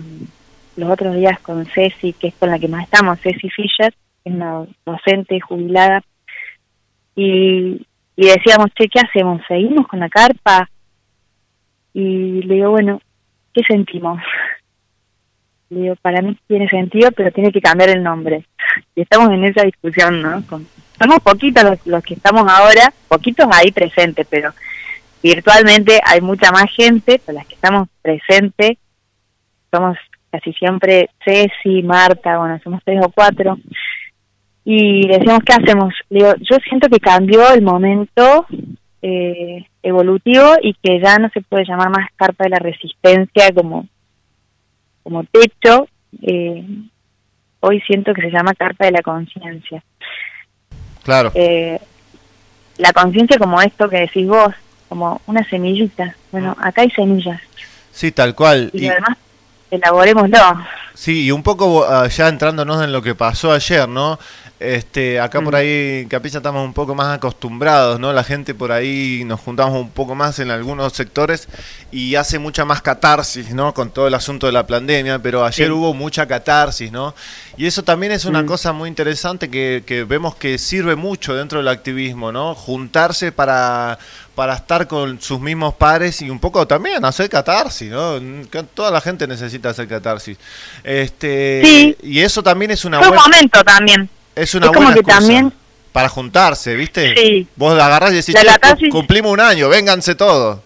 los 0.76 0.90
otros 0.90 1.16
días 1.16 1.40
con 1.40 1.64
Ceci, 1.66 2.12
que 2.12 2.28
es 2.28 2.34
con 2.34 2.50
la 2.50 2.58
que 2.58 2.68
más 2.68 2.84
estamos, 2.84 3.18
Ceci 3.20 3.48
Fisher, 3.48 3.94
es 4.24 4.32
una 4.32 4.66
docente 4.84 5.40
jubilada, 5.40 6.02
y, 7.14 7.86
y 8.16 8.26
decíamos, 8.26 8.68
che, 8.74 8.88
¿qué 8.88 9.00
hacemos? 9.00 9.42
¿Seguimos 9.46 9.86
con 9.86 10.00
la 10.00 10.08
carpa? 10.08 10.68
Y 11.92 12.42
le 12.42 12.54
digo, 12.54 12.70
bueno, 12.70 13.00
¿qué 13.52 13.62
sentimos? 13.66 14.20
Le 15.68 15.80
digo, 15.80 15.96
para 15.96 16.22
mí 16.22 16.38
tiene 16.46 16.68
sentido, 16.68 17.10
pero 17.10 17.32
tiene 17.32 17.50
que 17.50 17.60
cambiar 17.60 17.90
el 17.90 18.02
nombre. 18.02 18.46
Y 18.94 19.02
estamos 19.02 19.30
en 19.30 19.44
esa 19.44 19.62
discusión, 19.62 20.20
¿no? 20.22 20.42
Con- 20.46 20.66
somos 20.98 21.20
poquitos 21.20 21.64
los, 21.64 21.86
los 21.86 22.02
que 22.02 22.14
estamos 22.14 22.50
ahora, 22.50 22.92
poquitos 23.08 23.46
ahí 23.52 23.70
presentes, 23.70 24.26
pero 24.28 24.52
virtualmente 25.22 25.98
hay 26.04 26.20
mucha 26.20 26.50
más 26.52 26.70
gente, 26.74 27.20
pero 27.24 27.38
las 27.38 27.46
que 27.46 27.54
estamos 27.54 27.88
presentes 28.02 28.78
somos 29.70 29.96
casi 30.30 30.52
siempre 30.52 31.10
Ceci, 31.24 31.82
Marta, 31.82 32.38
bueno, 32.38 32.58
somos 32.62 32.82
tres 32.84 33.00
o 33.02 33.10
cuatro. 33.10 33.56
Y 34.68 35.06
decíamos, 35.06 35.42
¿qué 35.46 35.52
hacemos? 35.52 35.94
Le 36.10 36.18
digo, 36.18 36.34
yo 36.40 36.56
siento 36.68 36.88
que 36.88 36.98
cambió 36.98 37.48
el 37.52 37.62
momento 37.62 38.46
eh, 39.00 39.64
evolutivo 39.80 40.54
y 40.60 40.74
que 40.82 40.98
ya 41.00 41.18
no 41.18 41.28
se 41.30 41.40
puede 41.40 41.64
llamar 41.64 41.90
más 41.90 42.08
carpa 42.16 42.44
de 42.44 42.50
la 42.50 42.58
resistencia 42.58 43.52
como, 43.54 43.86
como 45.04 45.22
techo. 45.24 45.86
eh, 46.22 46.64
hoy 47.60 47.80
siento 47.82 48.12
que 48.12 48.22
se 48.22 48.30
llama 48.32 48.54
carpa 48.54 48.86
de 48.86 48.90
la 48.92 49.02
conciencia. 49.02 49.84
Claro. 51.04 51.30
Eh, 51.34 51.78
la 52.78 52.92
conciencia 52.92 53.38
como 53.38 53.60
esto 53.62 53.88
que 53.88 53.98
decís 54.00 54.26
vos, 54.26 54.52
como 54.88 55.20
una 55.26 55.48
semillita. 55.48 56.16
Bueno, 56.32 56.56
acá 56.60 56.82
hay 56.82 56.90
semillas 56.90 57.40
Sí, 57.92 58.10
tal 58.10 58.34
cual. 58.34 58.70
y, 58.72 58.84
Y- 58.84 58.88
lo 58.88 58.94
demás 58.94 59.16
elaborémoslo. 59.70 60.38
Sí, 60.94 61.26
y 61.26 61.30
un 61.30 61.42
poco 61.42 61.84
ah, 61.84 62.06
ya 62.08 62.28
entrándonos 62.28 62.82
en 62.82 62.90
lo 62.92 63.02
que 63.02 63.14
pasó 63.14 63.52
ayer, 63.52 63.86
¿no? 63.88 64.18
Este, 64.58 65.20
acá 65.20 65.42
por 65.42 65.54
ahí 65.54 66.00
en 66.02 66.08
Capilla 66.08 66.38
estamos 66.38 66.64
un 66.64 66.72
poco 66.72 66.94
más 66.94 67.14
acostumbrados, 67.14 68.00
¿no? 68.00 68.14
La 68.14 68.24
gente 68.24 68.54
por 68.54 68.72
ahí 68.72 69.22
nos 69.26 69.38
juntamos 69.40 69.78
un 69.78 69.90
poco 69.90 70.14
más 70.14 70.38
en 70.38 70.50
algunos 70.50 70.94
sectores 70.94 71.46
y 71.92 72.14
hace 72.14 72.38
mucha 72.38 72.64
más 72.64 72.80
catarsis, 72.80 73.50
¿no? 73.52 73.74
Con 73.74 73.90
todo 73.90 74.08
el 74.08 74.14
asunto 74.14 74.46
de 74.46 74.52
la 74.52 74.66
pandemia, 74.66 75.18
pero 75.18 75.44
ayer 75.44 75.66
Sí. 75.66 75.72
hubo 75.72 75.92
mucha 75.92 76.26
catarsis, 76.26 76.90
¿no? 76.90 77.14
Y 77.58 77.66
eso 77.66 77.82
también 77.82 78.12
es 78.12 78.24
una 78.24 78.42
Mm. 78.42 78.46
cosa 78.46 78.72
muy 78.72 78.88
interesante 78.88 79.50
que, 79.50 79.82
que 79.84 80.04
vemos 80.04 80.34
que 80.36 80.56
sirve 80.56 80.96
mucho 80.96 81.34
dentro 81.34 81.58
del 81.58 81.68
activismo, 81.68 82.32
¿no? 82.32 82.54
Juntarse 82.54 83.32
para, 83.32 83.98
para 84.34 84.54
estar 84.54 84.86
con 84.86 85.20
sus 85.20 85.38
mismos 85.38 85.74
pares 85.74 86.22
y 86.22 86.30
un 86.30 86.38
poco 86.38 86.66
también 86.66 87.04
hacer 87.04 87.28
catarsis, 87.28 87.90
¿no? 87.90 88.18
Toda 88.72 88.90
la 88.90 89.02
gente 89.02 89.26
necesita 89.26 89.68
hacer 89.68 89.86
catarsis. 89.86 90.38
Este, 90.82 91.60
Sí. 91.62 91.96
Y 92.02 92.20
eso 92.20 92.42
también 92.42 92.70
es 92.70 92.86
una 92.86 92.98
Fue 93.00 93.08
un 93.08 93.16
buena... 93.16 93.28
momento 93.28 93.62
también. 93.62 94.08
Es 94.36 94.54
una 94.54 94.66
Es 94.66 94.72
como 94.72 94.86
buena 94.86 94.94
que 94.94 95.00
excusa 95.00 95.18
también- 95.18 95.52
para 95.92 96.08
juntarse, 96.08 96.76
¿viste? 96.76 97.14
Sí. 97.16 97.48
Vos 97.56 97.72
agarrás 97.80 98.12
y 98.12 98.16
decís, 98.16 98.34
La- 98.34 98.44
la 98.44 98.52
"Che, 98.52 98.58
cu- 98.60 98.66
catarsis- 98.68 98.90
cumplimos 98.90 99.32
un 99.32 99.40
año, 99.40 99.68
vénganse 99.68 100.14
todos. 100.14 100.60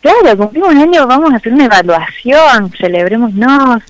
Claro, 0.00 0.36
cumplimos 0.38 0.70
un 0.70 0.78
año, 0.78 1.06
vamos 1.06 1.32
a 1.32 1.36
hacer 1.36 1.52
una 1.52 1.66
evaluación, 1.66 2.72
celebrémonos 2.78 3.82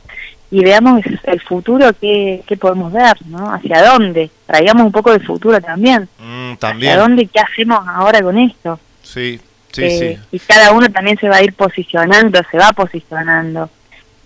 y 0.50 0.64
veamos 0.64 1.02
el 1.24 1.40
futuro 1.42 1.92
que, 2.00 2.42
que 2.46 2.56
podemos 2.56 2.92
ver, 2.92 3.14
¿no? 3.26 3.52
Hacia 3.54 3.82
dónde. 3.84 4.30
Traigamos 4.46 4.86
un 4.86 4.92
poco 4.92 5.12
de 5.12 5.20
futuro 5.20 5.60
también. 5.60 6.08
Mm, 6.18 6.52
¿Hacia 6.54 6.58
también. 6.58 6.96
dónde? 6.98 7.26
¿Qué 7.26 7.38
hacemos 7.38 7.86
ahora 7.86 8.20
con 8.22 8.36
esto? 8.38 8.80
Sí, 9.02 9.38
sí, 9.70 9.82
Eh, 9.84 10.18
sí. 10.30 10.36
Y 10.36 10.38
cada 10.40 10.72
uno 10.72 10.88
también 10.90 11.16
se 11.20 11.28
va 11.28 11.36
a 11.36 11.42
ir 11.44 11.52
posicionando, 11.52 12.40
se 12.50 12.56
va 12.58 12.72
posicionando 12.72 13.70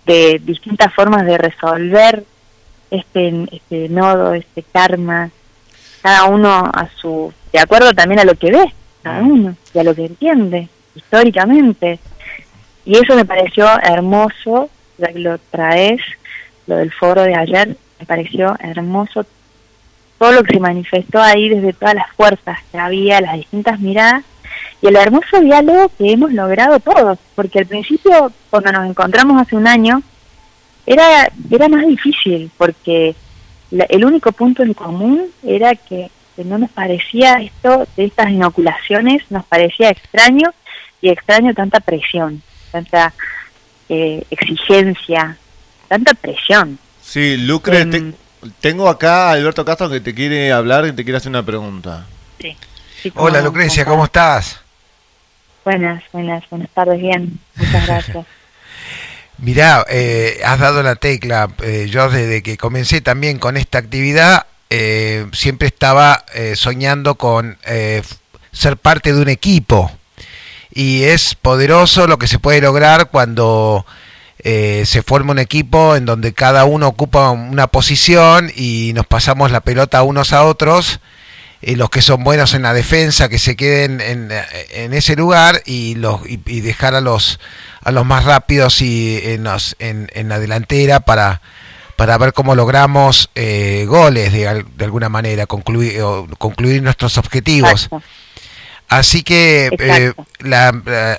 de 0.07 0.39
distintas 0.43 0.91
formas 0.93 1.25
de 1.25 1.37
resolver 1.37 2.23
este, 2.95 3.45
este 3.51 3.89
nodo, 3.89 4.33
este 4.33 4.63
karma, 4.63 5.29
cada 6.01 6.25
uno 6.25 6.49
a 6.49 6.89
su, 6.95 7.33
de 7.51 7.59
acuerdo 7.59 7.93
también 7.93 8.19
a 8.19 8.25
lo 8.25 8.35
que 8.35 8.51
ve, 8.51 8.73
cada 9.01 9.21
uno, 9.21 9.55
y 9.73 9.79
a 9.79 9.83
lo 9.83 9.95
que 9.95 10.05
entiende 10.05 10.69
históricamente. 10.95 11.99
Y 12.85 12.97
eso 12.97 13.15
me 13.15 13.25
pareció 13.25 13.67
hermoso, 13.81 14.69
ya 14.97 15.07
que 15.07 15.19
lo 15.19 15.37
traes, 15.51 16.01
lo 16.67 16.77
del 16.77 16.91
foro 16.91 17.23
de 17.23 17.35
ayer, 17.35 17.75
me 17.99 18.05
pareció 18.05 18.55
hermoso 18.59 19.25
todo 20.17 20.31
lo 20.31 20.43
que 20.43 20.53
se 20.53 20.59
manifestó 20.59 21.21
ahí 21.21 21.49
desde 21.49 21.73
todas 21.73 21.95
las 21.95 22.11
fuerzas 22.15 22.59
que 22.71 22.77
había, 22.77 23.21
las 23.21 23.35
distintas 23.35 23.79
miradas 23.79 24.23
y 24.81 24.87
el 24.87 24.95
hermoso 24.95 25.39
diálogo 25.41 25.91
que 25.97 26.11
hemos 26.11 26.31
logrado 26.31 26.79
todos, 26.79 27.17
porque 27.35 27.59
al 27.59 27.65
principio, 27.65 28.31
cuando 28.49 28.71
nos 28.71 28.89
encontramos 28.89 29.41
hace 29.41 29.55
un 29.55 29.67
año, 29.67 30.01
era, 30.85 31.29
era 31.49 31.67
más 31.69 31.87
difícil, 31.87 32.51
porque 32.57 33.15
la- 33.71 33.85
el 33.89 34.05
único 34.05 34.31
punto 34.31 34.63
en 34.63 34.73
común 34.73 35.23
era 35.43 35.75
que, 35.75 36.09
que 36.35 36.43
no 36.43 36.57
nos 36.57 36.69
parecía 36.71 37.35
esto 37.41 37.87
de 37.97 38.05
estas 38.05 38.29
inoculaciones, 38.29 39.23
nos 39.29 39.45
parecía 39.45 39.89
extraño 39.89 40.51
y 41.01 41.09
extraño 41.09 41.53
tanta 41.53 41.79
presión, 41.79 42.41
tanta 42.71 43.13
eh, 43.89 44.23
exigencia, 44.31 45.37
tanta 45.87 46.13
presión. 46.13 46.77
Sí, 47.01 47.37
Lucre, 47.37 47.81
Em, 47.81 47.91
te- 47.91 48.13
tengo 48.61 48.89
acá 48.89 49.29
a 49.29 49.31
Alberto 49.33 49.63
Castro 49.65 49.89
que 49.89 49.99
te 50.01 50.13
quiere 50.13 50.51
hablar 50.51 50.85
y 50.87 50.91
te 50.93 51.03
quiere 51.03 51.17
hacer 51.17 51.29
una 51.29 51.43
pregunta. 51.45 52.05
Sí. 52.39 52.55
Sí, 53.01 53.11
Hola 53.15 53.41
Lucrecia, 53.41 53.83
cómo 53.85 53.95
¿cómo 53.97 54.05
estás? 54.05 54.61
Buenas, 55.63 56.03
buenas, 56.11 56.43
buenas 56.49 56.69
tardes, 56.71 56.99
bien, 56.99 57.39
muchas 57.55 57.85
gracias. 57.87 58.25
Mirá, 59.37 59.85
eh, 59.89 60.39
has 60.45 60.59
dado 60.59 60.81
la 60.83 60.95
tecla. 60.95 61.49
eh, 61.61 61.87
yo 61.89 62.09
desde 62.09 62.41
que 62.41 62.57
comencé 62.57 63.01
también 63.01 63.37
con 63.37 63.57
esta 63.57 63.77
actividad, 63.77 64.45
eh, 64.69 65.27
siempre 65.33 65.67
estaba 65.67 66.23
eh, 66.33 66.55
soñando 66.55 67.15
con 67.15 67.57
ser 68.51 68.77
parte 68.77 69.13
de 69.13 69.21
un 69.21 69.29
equipo. 69.29 69.91
Y 70.73 71.03
es 71.03 71.35
poderoso 71.35 72.07
lo 72.07 72.17
que 72.17 72.27
se 72.27 72.39
puede 72.39 72.61
lograr 72.61 73.09
cuando 73.09 73.85
se 74.43 75.01
forma 75.03 75.31
un 75.31 75.39
equipo 75.39 75.95
en 75.95 76.05
donde 76.05 76.33
cada 76.33 76.65
uno 76.65 76.87
ocupa 76.87 77.31
una 77.31 77.65
posición 77.65 78.51
y 78.55 78.91
nos 78.93 79.07
pasamos 79.07 79.49
la 79.51 79.61
pelota 79.61 80.03
unos 80.03 80.33
a 80.33 80.43
otros. 80.43 80.99
Y 81.67 81.75
los 81.75 81.89
que 81.89 82.01
son 82.03 82.23
buenos 82.23 82.53
en 82.53 82.61
la 82.61 82.73
defensa 82.75 83.27
que 83.27 83.39
se 83.39 83.55
queden 83.55 83.99
en, 83.99 84.31
en 84.69 84.93
ese 84.93 85.15
lugar 85.15 85.63
y 85.65 85.95
los 85.95 86.21
y, 86.29 86.39
y 86.45 86.61
dejar 86.61 86.93
a 86.93 87.01
los 87.01 87.39
a 87.81 87.91
los 87.91 88.05
más 88.05 88.23
rápidos 88.25 88.81
y 88.81 89.19
en, 89.23 89.43
los- 89.45 89.75
en, 89.79 90.09
en 90.13 90.29
la 90.29 90.37
delantera 90.39 90.99
para 90.99 91.41
para 91.95 92.17
ver 92.17 92.33
cómo 92.33 92.53
logramos 92.55 93.29
eh, 93.35 93.85
goles 93.87 94.31
de, 94.33 94.63
de 94.75 94.85
alguna 94.85 95.09
manera 95.09 95.47
concluir 95.47 96.01
o 96.01 96.27
concluir 96.37 96.83
nuestros 96.83 97.17
objetivos 97.17 97.85
Exacto. 97.85 98.01
Así 98.87 99.23
que 99.23 99.71
eh, 99.79 100.13
la- 100.39 100.69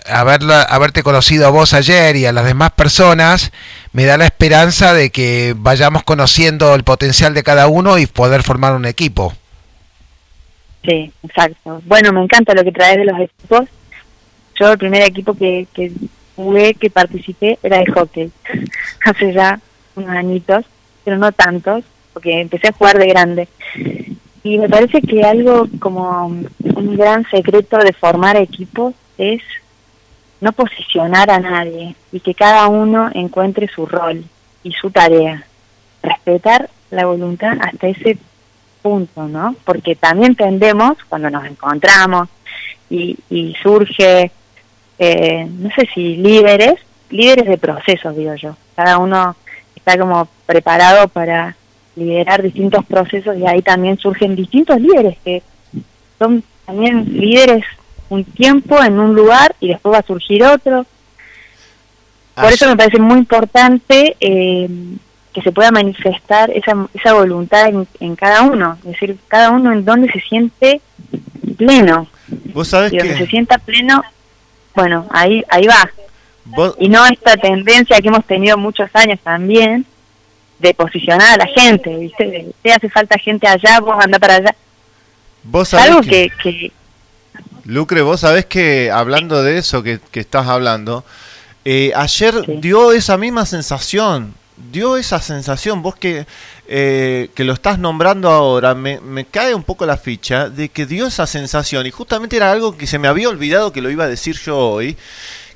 haberla- 0.09 0.63
haberte 0.63 1.03
conocido 1.03 1.49
a 1.49 1.51
vos 1.51 1.75
ayer 1.75 2.15
y 2.15 2.25
a 2.25 2.33
las 2.33 2.45
demás 2.45 2.71
personas 2.71 3.51
me 3.93 4.05
da 4.05 4.17
la 4.17 4.27
esperanza 4.27 4.95
de 4.95 5.11
que 5.11 5.55
vayamos 5.59 6.05
conociendo 6.05 6.73
el 6.77 6.85
potencial 6.85 7.35
de 7.35 7.43
cada 7.43 7.67
uno 7.67 7.99
y 7.99 8.07
poder 8.07 8.45
formar 8.45 8.75
un 8.75 8.85
equipo. 8.85 9.35
Sí, 10.87 11.13
exacto. 11.23 11.83
Bueno, 11.85 12.13
me 12.13 12.23
encanta 12.23 12.55
lo 12.55 12.63
que 12.63 12.73
traes 12.73 12.99
de 12.99 13.05
los 13.05 13.19
equipos. 13.19 13.69
Yo 14.59 14.73
el 14.73 14.79
primer 14.79 15.03
equipo 15.03 15.35
que, 15.35 15.67
que 15.75 15.93
jugué, 16.37 16.75
que 16.75 16.91
participé, 16.91 17.59
era 17.63 17.79
de 17.79 17.87
hockey. 17.93 18.31
Hace 19.05 19.33
ya 19.33 19.61
unos 19.97 20.11
añitos, 20.11 20.65
pero 21.05 21.19
no 21.19 21.33
tantos, 21.33 21.85
porque 22.13 22.41
empecé 22.41 22.69
a 22.69 22.73
jugar 22.73 22.99
de 22.99 23.09
grande. 23.09 23.49
Y 24.45 24.59
me 24.59 24.69
parece 24.69 25.03
que 25.03 25.23
algo 25.23 25.67
como 25.81 26.27
un 26.27 26.97
gran 26.97 27.29
secreto 27.31 27.79
de 27.79 27.93
formar 27.93 28.37
equipos 28.37 28.95
es 29.19 29.43
no 30.41 30.53
posicionar 30.53 31.31
a 31.31 31.41
nadie 31.41 31.97
y 32.13 32.21
que 32.21 32.35
cada 32.35 32.69
uno 32.69 33.11
encuentre 33.15 33.67
su 33.67 33.87
rol 33.87 34.25
y 34.63 34.73
su 34.73 34.91
tarea. 34.91 35.45
Respetar 36.03 36.71
la 36.91 37.07
voluntad 37.07 37.59
hasta 37.61 37.89
ese 37.89 38.19
punto, 38.87 39.27
¿no? 39.27 39.57
Porque 39.65 39.97
también 39.97 40.37
tendemos, 40.37 40.97
cuando 41.09 41.29
nos 41.29 41.45
encontramos 41.45 42.29
y, 42.89 43.19
y 43.29 43.53
surge, 43.61 44.31
eh, 44.97 45.45
no 45.51 45.69
sé 45.71 45.89
si 45.93 46.15
líderes, 46.15 46.75
líderes 47.11 47.49
de 47.49 47.59
procesos, 47.59 48.17
digo 48.17 48.37
yo. 48.37 48.57
Cada 48.77 48.99
uno 48.99 49.35
está 49.75 49.99
como 49.99 50.29
preparado 50.47 51.09
para 51.09 51.57
liderar 51.97 52.45
distintos 52.45 52.85
procesos 52.85 53.37
y 53.37 53.45
ahí 53.45 53.61
también 53.61 53.99
surgen 53.99 54.37
distintos 54.37 54.81
líderes 54.81 55.17
que 55.25 55.43
son 56.17 56.45
también 56.65 57.19
líderes 57.19 57.65
un 58.09 58.23
tiempo 58.23 58.81
en 58.81 59.01
un 59.01 59.17
lugar 59.17 59.57
y 59.59 59.67
después 59.67 59.95
va 59.97 59.99
a 59.99 60.07
surgir 60.07 60.45
otro. 60.45 60.87
Por 62.37 62.53
eso 62.53 62.69
me 62.69 62.77
parece 62.77 63.01
muy 63.01 63.19
importante 63.19 64.17
eh, 64.21 64.69
que 65.37 65.43
se 65.43 65.53
pueda 65.53 65.71
manifestar 65.71 66.51
esa, 66.51 66.89
esa 66.95 67.13
voluntad 67.13 67.69
en, 67.69 67.87
en 68.01 68.17
cada 68.17 68.41
uno, 68.41 68.79
es 68.79 68.93
decir, 68.93 69.19
cada 69.29 69.51
uno 69.51 69.71
en 69.71 69.85
donde 69.85 70.11
se 70.11 70.19
siente 70.21 70.81
pleno. 71.59 72.09
Vos 72.55 72.69
sabés 72.69 72.91
y 72.95 72.97
donde 72.97 73.13
que 73.13 73.19
se 73.19 73.27
sienta 73.27 73.59
pleno, 73.59 74.03
bueno, 74.75 75.07
ahí 75.11 75.45
ahí 75.51 75.67
va. 75.67 75.91
vos, 76.47 76.75
Y 76.79 76.89
no 76.89 77.05
esta 77.05 77.37
tendencia 77.37 78.01
que 78.01 78.09
hemos 78.09 78.25
tenido 78.25 78.57
muchos 78.57 78.89
años 78.95 79.21
también 79.23 79.85
de 80.59 80.73
posicionar 80.73 81.39
a 81.39 81.45
la 81.45 81.53
gente, 81.53 81.95
¿viste? 81.95 82.25
De, 82.25 82.55
te 82.63 82.73
hace 82.73 82.89
falta 82.89 83.19
gente 83.19 83.47
allá, 83.47 83.79
vos 83.81 84.03
anda 84.03 84.19
para 84.19 84.37
allá. 84.37 84.57
vos 85.43 85.69
sabés 85.69 85.87
Algo 85.87 86.01
que, 86.01 86.33
que, 86.43 86.51
que 86.61 86.73
Lucre, 87.65 88.01
vos 88.01 88.21
sabés 88.21 88.47
que 88.47 88.91
hablando 88.91 89.43
de 89.43 89.59
eso 89.59 89.83
que, 89.83 90.01
que 90.11 90.21
estás 90.21 90.47
hablando, 90.47 91.05
eh, 91.67 91.93
ayer 91.95 92.61
dio 92.63 92.93
esa 92.93 93.19
misma 93.19 93.45
sensación, 93.45 94.33
dio 94.73 94.97
esa 94.97 95.21
sensación, 95.21 95.83
vos 95.83 95.97
que, 95.97 96.27
eh, 96.67 97.31
que 97.35 97.45
lo 97.45 97.53
estás 97.53 97.79
nombrando 97.79 98.31
ahora, 98.31 98.75
me, 98.75 99.01
me 99.01 99.25
cae 99.25 99.55
un 99.55 99.63
poco 99.63 99.87
la 99.87 99.97
ficha 99.97 100.49
de 100.49 100.69
que 100.69 100.87
dio 100.87 101.07
esa 101.07 101.27
sensación. 101.27 101.87
Y 101.87 101.91
justamente 101.91 102.37
era 102.37 102.51
algo 102.51 102.77
que 102.77 102.87
se 102.87 102.99
me 102.99 103.09
había 103.09 103.29
olvidado 103.29 103.73
que 103.73 103.83
lo 103.83 103.91
iba 103.91 104.05
a 104.05 104.09
decir 104.09 104.37
yo 104.39 104.59
hoy, 104.59 104.97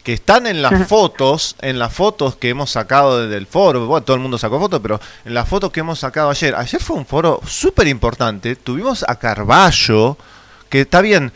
que 0.03 0.15
están 0.15 0.47
en 0.47 0.63
las 0.63 0.89
fotos, 0.89 1.57
en 1.61 1.79
las 1.79 1.93
fotos 1.93 2.37
que 2.37 2.49
hemos 2.49 2.71
sacado 2.71 3.29
del 3.29 3.47
foro, 3.47 3.87
bueno, 3.87 4.05
todo 4.05 4.17
el 4.17 4.23
mundo 4.23 4.39
sacó 4.39 4.59
fotos, 4.59 4.81
pero 4.81 5.01
en 5.25 5.35
las 5.35 5.49
fotos 5.49 5.71
que 5.71 5.81
hemos 5.81 5.99
sacado 5.99 6.31
ayer, 6.31 6.55
ayer 6.55 6.81
fue 6.81 6.97
un 6.97 7.07
foro 7.07 7.41
súper 7.47 7.87
importante, 7.87 8.57
tuvimos 8.57 9.05
a 9.07 9.17
Carballo, 9.17 10.17
que 10.69 10.83
está 10.83 11.01
bien, 11.01 11.33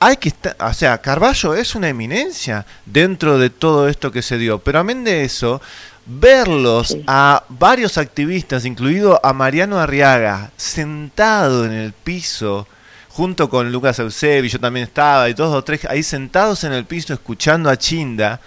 hay 0.00 0.16
que 0.16 0.28
estar, 0.28 0.56
o 0.60 0.74
sea, 0.74 0.98
Carballo 0.98 1.54
es 1.54 1.74
una 1.74 1.88
eminencia 1.88 2.66
dentro 2.84 3.38
de 3.38 3.50
todo 3.50 3.88
esto 3.88 4.10
que 4.10 4.22
se 4.22 4.38
dio, 4.38 4.58
pero 4.58 4.80
amén 4.80 5.04
de 5.04 5.24
eso, 5.24 5.60
verlos 6.06 6.96
a 7.06 7.44
varios 7.48 7.98
activistas, 7.98 8.64
incluido 8.64 9.20
a 9.22 9.32
Mariano 9.32 9.78
Arriaga, 9.78 10.50
sentado 10.56 11.64
en 11.64 11.72
el 11.72 11.92
piso, 11.92 12.66
junto 13.08 13.50
con 13.50 13.72
Lucas 13.72 13.98
Eusebio, 13.98 14.50
yo 14.50 14.60
también 14.60 14.84
estaba, 14.84 15.28
y 15.28 15.34
dos 15.34 15.52
o 15.52 15.64
tres 15.64 15.84
ahí 15.86 16.02
sentados 16.02 16.64
en 16.64 16.72
el 16.72 16.84
piso 16.84 17.12
escuchando 17.12 17.68
a 17.68 17.76
Chinda, 17.76 18.40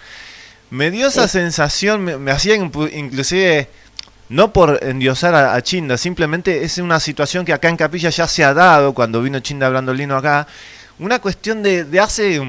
me 0.70 0.90
dio 0.90 1.08
esa 1.08 1.28
sensación, 1.28 2.02
me, 2.02 2.16
me 2.16 2.30
hacía 2.30 2.54
inclusive, 2.54 3.68
no 4.28 4.52
por 4.52 4.78
endiosar 4.82 5.34
a, 5.34 5.54
a 5.54 5.62
Chinda, 5.62 5.98
simplemente 5.98 6.64
es 6.64 6.78
una 6.78 7.00
situación 7.00 7.44
que 7.44 7.52
acá 7.52 7.68
en 7.68 7.76
Capilla 7.76 8.10
ya 8.10 8.26
se 8.26 8.44
ha 8.44 8.54
dado, 8.54 8.94
cuando 8.94 9.20
vino 9.20 9.40
Chinda 9.40 9.66
hablando 9.66 9.92
lino 9.92 10.16
acá, 10.16 10.46
una 10.98 11.18
cuestión 11.18 11.62
de, 11.62 11.84
de 11.84 11.98
hace, 11.98 12.40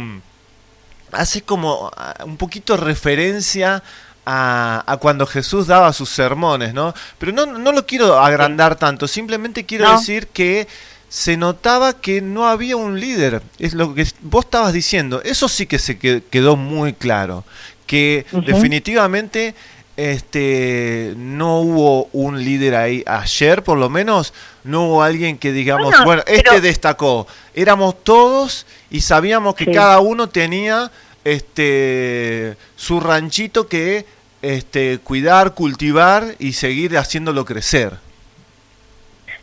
hace 1.12 1.42
como 1.42 1.92
ah, 1.98 2.24
un 2.26 2.38
poquito 2.38 2.78
referencia 2.78 3.82
a, 4.26 4.84
a 4.86 4.98
cuando 4.98 5.26
Jesús 5.26 5.68
daba 5.68 5.94
sus 5.94 6.10
sermones, 6.10 6.74
¿no? 6.74 6.94
Pero 7.18 7.32
no, 7.32 7.46
no 7.46 7.72
lo 7.72 7.86
quiero 7.86 8.20
agrandar 8.20 8.76
tanto, 8.76 9.08
simplemente 9.08 9.66
quiero 9.66 9.86
No. 9.86 9.98
decir 9.98 10.28
que 10.28 10.68
se 11.10 11.36
notaba 11.38 11.94
que 11.94 12.22
no 12.22 12.48
había 12.48 12.76
un 12.78 13.00
líder, 13.00 13.42
es 13.60 13.74
lo 13.74 13.94
que 13.94 14.06
vos 14.22 14.46
estabas 14.46 14.72
diciendo, 14.74 15.22
eso 15.26 15.50
sí 15.50 15.66
que 15.66 15.78
se 15.80 15.98
que- 16.00 16.24
quedó 16.30 16.56
muy 16.56 16.94
claro, 16.94 17.44
que 17.86 18.26
definitivamente 18.46 19.56
este 19.98 21.14
no 21.18 21.60
hubo 21.60 22.06
un 22.14 22.44
líder 22.44 22.76
ahí 22.76 23.04
ayer 23.06 23.62
por 23.64 23.78
lo 23.78 23.90
menos 23.90 24.34
no 24.64 24.86
hubo 24.88 25.04
alguien 25.04 25.38
que 25.38 25.52
digamos 25.52 25.88
Bueno, 25.92 26.06
bueno 26.06 26.24
este 26.28 26.44
pero- 26.44 26.62
destacó 26.62 27.28
éramos 27.54 28.02
todos 28.04 28.66
y 28.90 29.02
sabíamos 29.02 29.54
que 29.56 29.66
Sí. 29.66 29.72
cada 29.72 30.00
uno 30.00 30.30
tenía 30.30 30.90
este 31.24 32.58
su 32.76 33.00
ranchito 33.00 33.68
que 33.68 34.06
este 34.42 35.00
cuidar 35.00 35.54
cultivar 35.54 36.36
y 36.40 36.54
seguir 36.54 36.98
haciéndolo 36.98 37.46
crecer 37.46 37.94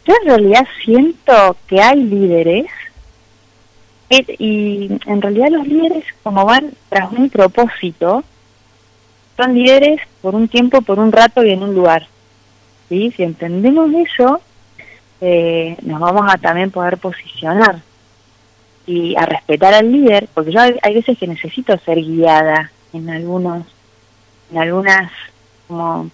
Yo 0.06 0.14
en 0.22 0.28
realidad 0.28 0.66
siento 0.84 1.56
que 1.66 1.80
hay 1.80 2.02
líderes 2.02 2.66
y 4.10 4.90
en 5.06 5.22
realidad 5.22 5.48
los 5.50 5.68
líderes 5.68 6.04
como 6.22 6.44
van 6.44 6.72
tras 6.88 7.12
un 7.12 7.28
propósito 7.28 8.24
son 9.36 9.54
líderes 9.54 10.00
por 10.20 10.34
un 10.34 10.48
tiempo, 10.48 10.82
por 10.82 10.98
un 10.98 11.12
rato 11.12 11.44
y 11.44 11.50
en 11.50 11.62
un 11.62 11.74
lugar. 11.74 12.08
¿sí? 12.88 13.12
Si 13.16 13.22
entendemos 13.22 13.90
eso, 13.94 14.40
eh, 15.20 15.76
nos 15.82 16.00
vamos 16.00 16.24
a 16.28 16.38
también 16.38 16.72
poder 16.72 16.98
posicionar 16.98 17.80
y 18.88 19.14
a 19.16 19.26
respetar 19.26 19.74
al 19.74 19.92
líder, 19.92 20.28
porque 20.32 20.50
yo 20.50 20.60
hay, 20.60 20.94
veces 20.94 21.18
que 21.18 21.26
necesito 21.26 21.76
ser 21.80 21.98
guiada 21.98 22.72
en 22.94 23.10
algunos, 23.10 23.66
en 24.50 24.58
algunas 24.58 25.12
como 25.68 26.10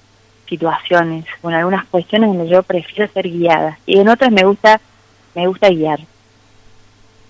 situaciones 0.49 1.25
o 1.41 1.51
en 1.51 1.55
algunas 1.55 1.85
cuestiones 1.87 2.31
donde 2.31 2.49
yo 2.49 2.65
prefiero 2.65 3.11
ser 3.13 3.31
guiada. 3.31 3.79
Y 3.87 4.01
en 4.01 4.09
otras 4.09 4.33
me 4.33 4.43
gusta 4.43 4.81
me 5.37 5.47
gusta 5.47 5.69
guiar. 5.69 6.01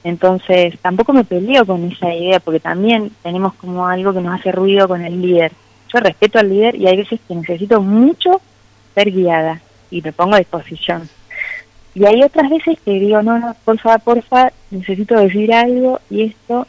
Entonces 0.02 0.78
tampoco 0.80 1.12
me 1.12 1.24
peleo 1.24 1.66
con 1.66 1.84
esa 1.92 2.12
idea 2.14 2.40
porque 2.40 2.60
también 2.60 3.10
tenemos 3.22 3.52
como 3.54 3.86
algo 3.86 4.14
que 4.14 4.22
nos 4.22 4.40
hace 4.40 4.50
ruido 4.50 4.88
con 4.88 5.04
el 5.04 5.20
líder. 5.20 5.52
Yo 5.92 6.00
respeto 6.00 6.38
al 6.38 6.48
líder 6.48 6.74
y 6.76 6.86
hay 6.86 6.96
veces 6.96 7.20
que 7.28 7.34
necesito 7.34 7.82
mucho 7.82 8.40
ser 8.94 9.10
guiada 9.10 9.60
y 9.90 10.00
me 10.00 10.12
pongo 10.12 10.36
a 10.36 10.38
disposición 10.38 11.08
y 11.94 12.04
hay 12.06 12.22
otras 12.22 12.50
veces 12.50 12.78
que 12.84 12.92
digo 12.92 13.22
no 13.22 13.38
no 13.38 13.54
porfa 13.64 13.98
porfa 13.98 14.52
necesito 14.70 15.14
decir 15.18 15.52
algo 15.54 16.00
y 16.10 16.22
esto 16.24 16.66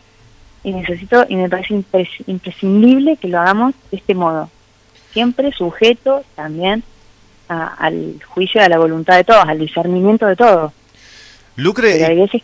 y 0.63 0.71
necesito 0.71 1.25
y 1.29 1.35
me 1.35 1.49
parece 1.49 1.73
impres- 1.75 2.23
imprescindible 2.27 3.17
que 3.17 3.27
lo 3.27 3.39
hagamos 3.39 3.73
de 3.91 3.97
este 3.97 4.13
modo 4.15 4.49
siempre 5.13 5.51
sujeto 5.51 6.23
también 6.35 6.83
a- 7.49 7.67
al 7.75 8.19
juicio 8.27 8.61
de 8.61 8.69
la 8.69 8.77
voluntad 8.79 9.17
de 9.17 9.23
todos, 9.23 9.45
al 9.47 9.59
discernimiento 9.59 10.25
de 10.25 10.35
todos. 10.35 10.73
Lucre 11.55 11.91
Pero 11.93 12.07
hay 12.07 12.15
veces, 12.17 12.41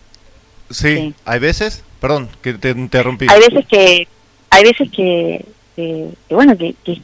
sí, 0.70 1.14
hay 1.26 1.40
veces 1.40 1.84
perdón 2.00 2.30
que 2.42 2.54
te 2.54 2.70
interrumpí. 2.70 3.26
Hay 3.30 3.40
veces 3.40 3.66
que, 3.68 4.08
hay 4.52 4.64
veces 4.64 4.90
que, 4.92 5.46
que- 5.76 6.10
que, 6.30 6.36
bueno, 6.36 6.56
que, 6.58 6.76
que 6.86 7.02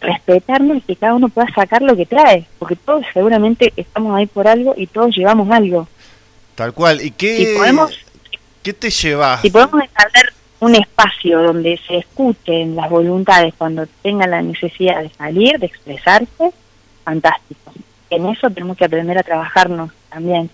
respetarnos 0.00 0.78
y 0.78 0.80
que 0.80 0.96
cada 0.96 1.14
uno 1.14 1.28
pueda 1.28 1.48
sacar 1.54 1.82
lo 1.82 1.96
que 1.96 2.06
trae, 2.06 2.46
porque 2.58 2.76
todos 2.76 3.04
seguramente 3.12 3.72
estamos 3.76 4.16
ahí 4.16 4.26
por 4.26 4.48
algo 4.48 4.74
y 4.76 4.86
todos 4.86 5.16
llevamos 5.16 5.50
algo. 5.50 5.88
tal 6.54 6.72
cual 6.72 7.00
y 7.02 7.10
qué 7.10 7.36
Si 7.36 7.58
podemos, 7.58 7.98
qué 8.62 8.72
te 8.72 8.90
llevas 8.90 9.40
si 9.42 9.50
podemos 9.50 9.82
establecer 9.82 10.32
un 10.60 10.74
espacio 10.74 11.42
donde 11.42 11.80
se 11.86 11.98
escuchen 11.98 12.76
las 12.76 12.90
voluntades 12.90 13.54
cuando 13.56 13.86
tengan 14.02 14.30
la 14.30 14.42
necesidad 14.42 15.02
de 15.02 15.08
salir, 15.10 15.58
de 15.58 15.66
expresarse, 15.66 16.52
fantástico. 17.02 17.72
En 18.10 18.26
eso 18.26 18.50
tenemos 18.50 18.76
que 18.76 18.84
aprender 18.84 19.16
a 19.16 19.22
trabajarnos 19.22 19.90
también, 20.10 20.50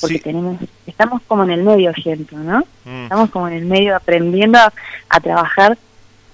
porque 0.00 0.18
tenemos, 0.18 0.58
estamos 0.86 1.20
como 1.26 1.44
en 1.44 1.50
el 1.50 1.62
medio 1.62 1.92
siento, 1.94 2.36
¿no? 2.38 2.60
Mm. 2.84 3.02
Estamos 3.02 3.30
como 3.30 3.48
en 3.48 3.54
el 3.54 3.66
medio 3.66 3.96
aprendiendo 3.96 4.58
a, 4.58 4.72
a 5.10 5.20
trabajar 5.20 5.76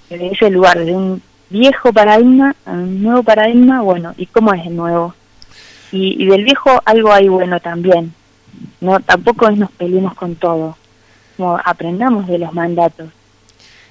desde 0.09 0.33
ese 0.33 0.51
lugar, 0.51 0.79
desde 0.79 0.95
un 0.95 1.21
viejo 1.51 1.93
paradigma 1.93 2.55
a 2.64 2.73
un 2.73 3.02
nuevo 3.02 3.23
paradigma, 3.23 3.81
bueno, 3.82 4.14
¿y 4.16 4.27
cómo 4.27 4.52
es 4.55 4.66
el 4.66 4.77
nuevo? 4.77 5.14
Y, 5.93 6.23
y 6.23 6.27
del 6.27 6.44
viejo 6.44 6.81
algo 6.85 7.12
hay 7.12 7.28
bueno 7.28 7.60
también, 7.60 8.12
no 8.81 8.98
tampoco 9.01 9.48
es 9.48 9.56
nos 9.56 9.70
peleemos 9.73 10.14
con 10.14 10.35
todo, 10.35 10.77
como 11.36 11.59
aprendamos 11.64 12.27
de 12.27 12.39
los 12.39 12.52
mandatos. 12.52 13.09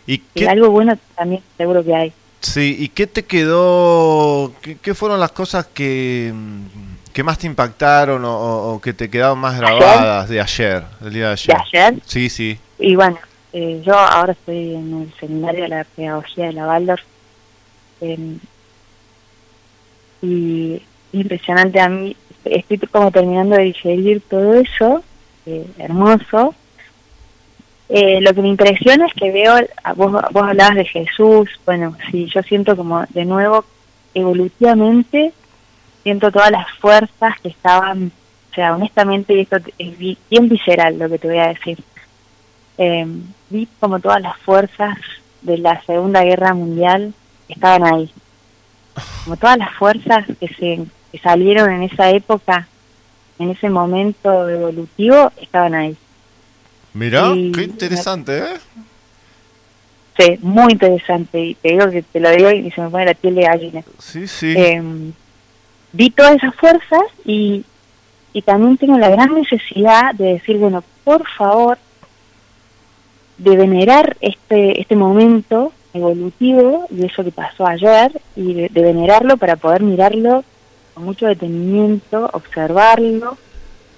¿Y 0.07 0.15
Y 0.15 0.21
qué, 0.35 0.49
algo 0.49 0.69
bueno 0.69 0.97
también 1.15 1.41
seguro 1.57 1.83
que 1.83 1.95
hay. 1.95 2.13
sí, 2.41 2.75
¿y 2.79 2.89
qué 2.89 3.07
te 3.07 3.23
quedó? 3.25 4.51
¿Qué, 4.61 4.77
qué 4.77 4.93
fueron 4.93 5.19
las 5.19 5.31
cosas 5.31 5.65
que, 5.67 6.31
mm, 6.33 7.11
que 7.13 7.23
más 7.23 7.37
te 7.39 7.47
impactaron 7.47 8.23
o, 8.25 8.37
o- 8.37 8.73
o 8.75 8.81
que 8.81 8.93
te 8.93 9.09
quedaron 9.09 9.39
más 9.39 9.57
grabadas 9.57 10.27
de 10.29 10.41
ayer, 10.41 10.83
del 10.99 11.13
día 11.13 11.27
de 11.27 11.31
ayer? 11.33 11.55
De 11.55 11.63
ayer, 11.79 12.01
Sí, 12.05 12.29
sí. 12.29 12.59
y 12.77 12.95
bueno, 12.95 13.17
eh, 13.53 13.81
yo 13.85 13.97
ahora 13.97 14.33
estoy 14.33 14.75
en 14.75 15.01
el 15.03 15.13
seminario 15.19 15.63
de 15.63 15.69
la 15.69 15.83
pedagogía 15.85 16.47
de 16.47 16.53
la 16.53 16.67
Waldorf 16.67 17.01
eh, 18.13 18.37
y 20.21 20.75
es 20.75 20.81
impresionante 21.21 21.79
a 21.79 21.89
mí, 21.89 22.15
estoy 22.45 22.77
como 22.79 23.11
terminando 23.11 23.55
de 23.55 23.63
digerir 23.63 24.21
todo 24.29 24.53
eso, 24.55 25.03
eh, 25.45 25.65
hermoso. 25.77 26.55
Eh, 27.87 28.19
lo 28.21 28.33
que 28.33 28.41
me 28.41 28.47
impresiona 28.47 29.05
es 29.05 29.13
que 29.13 29.31
veo, 29.31 29.55
vos, 29.95 30.11
vos 30.31 30.43
hablabas 30.43 30.75
de 30.75 30.85
Jesús, 30.85 31.49
bueno, 31.65 31.95
sí, 32.09 32.27
yo 32.33 32.41
siento 32.41 32.75
como 32.75 33.05
de 33.09 33.25
nuevo, 33.25 33.63
evolutivamente, 34.15 35.31
siento 36.01 36.31
todas 36.31 36.49
las 36.49 36.67
fuerzas 36.79 37.39
que 37.43 37.49
estaban, 37.49 38.11
o 38.51 38.55
sea, 38.55 38.75
honestamente, 38.75 39.35
y 39.35 39.41
esto 39.41 39.57
es 39.77 39.97
bi- 39.99 40.17
bien 40.31 40.49
visceral 40.49 40.97
lo 40.97 41.07
que 41.09 41.19
te 41.19 41.27
voy 41.27 41.37
a 41.37 41.49
decir, 41.49 41.77
eh, 42.79 43.05
vi 43.51 43.67
como 43.79 43.99
todas 43.99 44.21
las 44.21 44.37
fuerzas 44.39 44.97
de 45.43 45.59
la 45.59 45.79
Segunda 45.83 46.23
Guerra 46.23 46.55
Mundial 46.55 47.13
estaban 47.49 47.83
ahí. 47.85 48.11
Como 49.23 49.37
todas 49.37 49.57
las 49.57 49.73
fuerzas 49.73 50.25
que, 50.39 50.47
se, 50.47 50.85
que 51.11 51.19
salieron 51.19 51.71
en 51.71 51.83
esa 51.83 52.09
época, 52.11 52.67
en 53.39 53.49
ese 53.51 53.69
momento 53.69 54.47
evolutivo, 54.49 55.31
estaban 55.41 55.75
ahí. 55.75 55.97
Mirá, 56.93 57.33
Y- 57.35 57.51
qué 57.51 57.63
interesante, 57.63 58.37
¿eh? 58.37 58.57
Sí, 60.17 60.39
muy 60.41 60.71
interesante. 60.71 61.39
Y 61.43 61.55
te 61.55 61.69
digo 61.73 61.89
que 61.89 62.01
te 62.03 62.19
lo 62.21 62.29
digo 62.31 62.49
y 62.51 62.71
se 62.71 62.79
me 62.81 62.89
pone 62.89 63.05
la 63.05 63.13
piel 63.15 63.35
de 63.35 63.41
gallina. 63.43 63.83
Sí, 63.99 64.27
sí. 64.27 64.53
Eh, 64.57 64.81
vi 65.91 66.09
todas 66.09 66.35
esas 66.35 66.55
fuerzas 66.55 67.01
y, 67.25 67.65
y 68.31 68.41
también 68.41 68.77
tengo 68.77 68.97
la 68.97 69.09
gran 69.09 69.33
necesidad 69.33 70.13
de 70.15 70.35
decir, 70.35 70.57
bueno, 70.57 70.85
por 71.03 71.27
favor, 71.37 71.77
de 73.37 73.57
venerar 73.57 74.15
este, 74.21 74.79
este 74.79 74.95
momento 74.95 75.73
evolutivo 75.95 76.87
y 76.89 77.05
eso 77.05 77.23
que 77.23 77.31
pasó 77.31 77.65
ayer 77.65 78.11
y 78.35 78.53
de, 78.53 78.69
de 78.69 78.81
venerarlo 78.81 79.37
para 79.37 79.55
poder 79.55 79.81
mirarlo 79.81 80.43
con 80.93 81.05
mucho 81.05 81.27
detenimiento, 81.27 82.29
observarlo, 82.33 83.37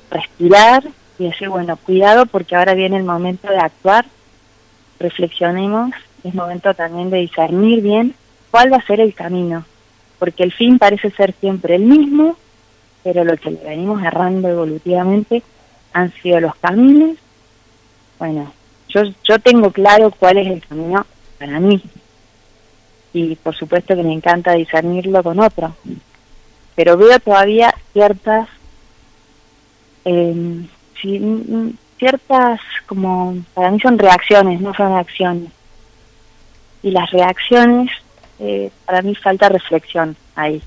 respirar 0.10 0.84
y 1.19 1.26
decir, 1.26 1.49
bueno, 1.49 1.78
cuidado 1.78 2.26
porque 2.26 2.56
ahora 2.56 2.74
viene 2.74 2.98
el 2.98 3.03
momento 3.03 3.49
de 3.49 3.57
actuar, 3.57 4.06
reflexionemos, 4.99 5.91
es 6.24 6.34
momento 6.34 6.74
también 6.74 7.10
de 7.10 7.19
discernir 7.19 7.82
bien 7.82 8.15
cuál 8.52 8.72
va 8.72 8.78
a 8.78 8.86
ser 8.86 8.99
el 8.99 9.14
camino, 9.14 9.65
porque 10.19 10.44
el 10.44 10.52
fin 10.52 10.80
parece 10.80 11.11
ser 11.11 11.34
siempre 11.40 11.76
el 11.76 11.84
mismo, 11.84 12.38
pero 13.03 13.24
lo 13.24 13.38
que 13.38 13.52
le 13.52 13.64
venimos 13.64 14.03
errando 14.03 14.48
evolutivamente 14.49 15.44
han 15.94 16.11
sido 16.22 16.40
los 16.40 16.56
caminos. 16.56 17.18
Bueno, 18.19 18.52
yo, 18.90 19.03
yo 19.24 19.40
tengo 19.40 19.72
claro 19.72 20.11
cuál 20.11 20.40
es 20.40 20.48
el 20.48 20.65
camino 20.65 21.06
para 21.39 21.59
mí, 21.59 21.81
y 23.14 23.35
por 23.35 23.55
supuesto 23.55 23.95
que 23.95 24.03
me 24.03 24.14
encanta 24.14 24.53
discernirlo 24.53 25.23
con 25.23 25.39
otro, 25.39 25.76
pero 26.76 26.97
veo 26.97 27.19
todavía 27.19 27.73
ciertas 27.93 28.47
eh, 30.05 30.65
ciertas 31.99 32.59
como 32.85 33.38
para 33.53 33.72
mí 33.72 33.80
son 33.80 33.97
reacciones 33.97 34.61
no 34.61 34.73
son 34.73 34.93
acciones. 34.93 35.51
Y 36.84 36.91
las 36.91 37.09
reacciones 37.11 37.89
eh, 38.39 38.69
para 38.85 39.01
mí 39.01 39.15
falta 39.15 39.49
reflexión 39.49 40.15
ahí. 40.35 40.61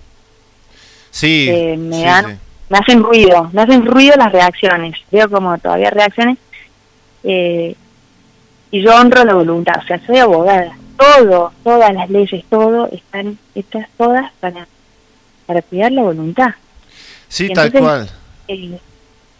Sí, 1.10 1.48
Eh, 1.48 1.76
me 1.76 1.96
sí, 1.96 2.02
dan- 2.04 2.26
sí. 2.26 2.38
me 2.68 2.78
hacen 2.78 3.02
ruido 3.02 3.50
me 3.52 3.62
hacen 3.62 3.86
ruido 3.86 4.14
las 4.16 4.32
reacciones. 4.32 4.96
Veo 5.10 5.30
como 5.30 5.56
todavía 5.58 5.90
reacciones 5.90 6.38
eh, 7.22 7.74
y 8.70 8.82
yo 8.82 8.94
honro 8.94 9.24
la 9.24 9.34
voluntad 9.34 9.74
o 9.82 9.86
sea 9.86 10.00
soy 10.06 10.18
abogada 10.18 10.76
todo 10.96 11.52
todas 11.64 11.92
las 11.94 12.08
leyes 12.10 12.44
todo 12.50 12.88
están 12.92 13.38
hechas 13.54 13.88
todas 13.96 14.30
para 14.40 14.66
para 15.46 15.62
cuidar 15.62 15.92
la 15.92 16.02
voluntad 16.02 16.50
Sí, 17.28 17.48
tal 17.50 17.70
cual. 17.72 18.10
eh, 18.48 18.78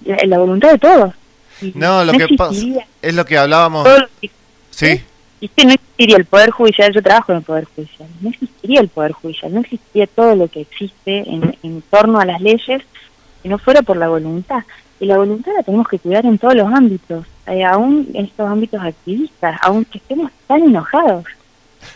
la, 0.05 0.16
la 0.27 0.39
voluntad 0.39 0.70
de 0.73 0.78
todos 0.78 1.15
Y 1.61 1.73
No, 1.74 2.05
lo 2.05 2.12
que 2.12 2.28
pasa 2.36 2.55
es 3.02 3.15
lo 3.15 3.24
que 3.24 3.36
hablábamos. 3.36 3.85
todo 3.85 4.07
Sí, 4.70 5.02
y 5.40 5.48
que 5.48 5.65
no 5.65 5.73
existiría 5.73 6.16
el 6.16 6.24
Poder 6.27 6.51
Judicial, 6.51 6.93
yo 6.94 7.02
trabajo 7.02 7.32
en 7.32 7.39
el 7.39 7.44
Poder 7.44 7.65
Judicial, 7.74 8.09
no 8.20 8.31
existiría 8.31 8.81
el 8.81 8.89
Poder 8.89 9.12
Judicial, 9.12 9.52
no 9.55 9.61
existiría 9.61 10.07
todo 10.07 10.35
lo 10.36 10.48
que 10.48 10.61
existe 10.62 11.19
en, 11.28 11.57
en 11.62 11.82
torno 11.90 12.20
a 12.20 12.24
las 12.24 12.40
leyes 12.40 12.82
si 13.43 13.48
no 13.48 13.59
fuera 13.59 13.82
por 13.82 13.97
la 13.97 14.09
voluntad. 14.09 14.62
Y 15.01 15.06
la 15.06 15.16
voluntad 15.16 15.52
la 15.56 15.62
tenemos 15.62 15.89
que 15.89 15.98
cuidar 15.98 16.27
en 16.27 16.39
todos 16.39 16.55
los 16.55 16.72
ámbitos, 16.72 17.27
eh, 17.47 17.64
aún 17.64 18.06
en 18.12 18.27
estos 18.27 18.48
ámbitos 18.48 18.82
activistas, 18.82 19.59
aún 19.62 19.85
que 19.86 19.98
estemos 19.98 20.31
tan 20.47 20.62
enojados. 20.62 21.24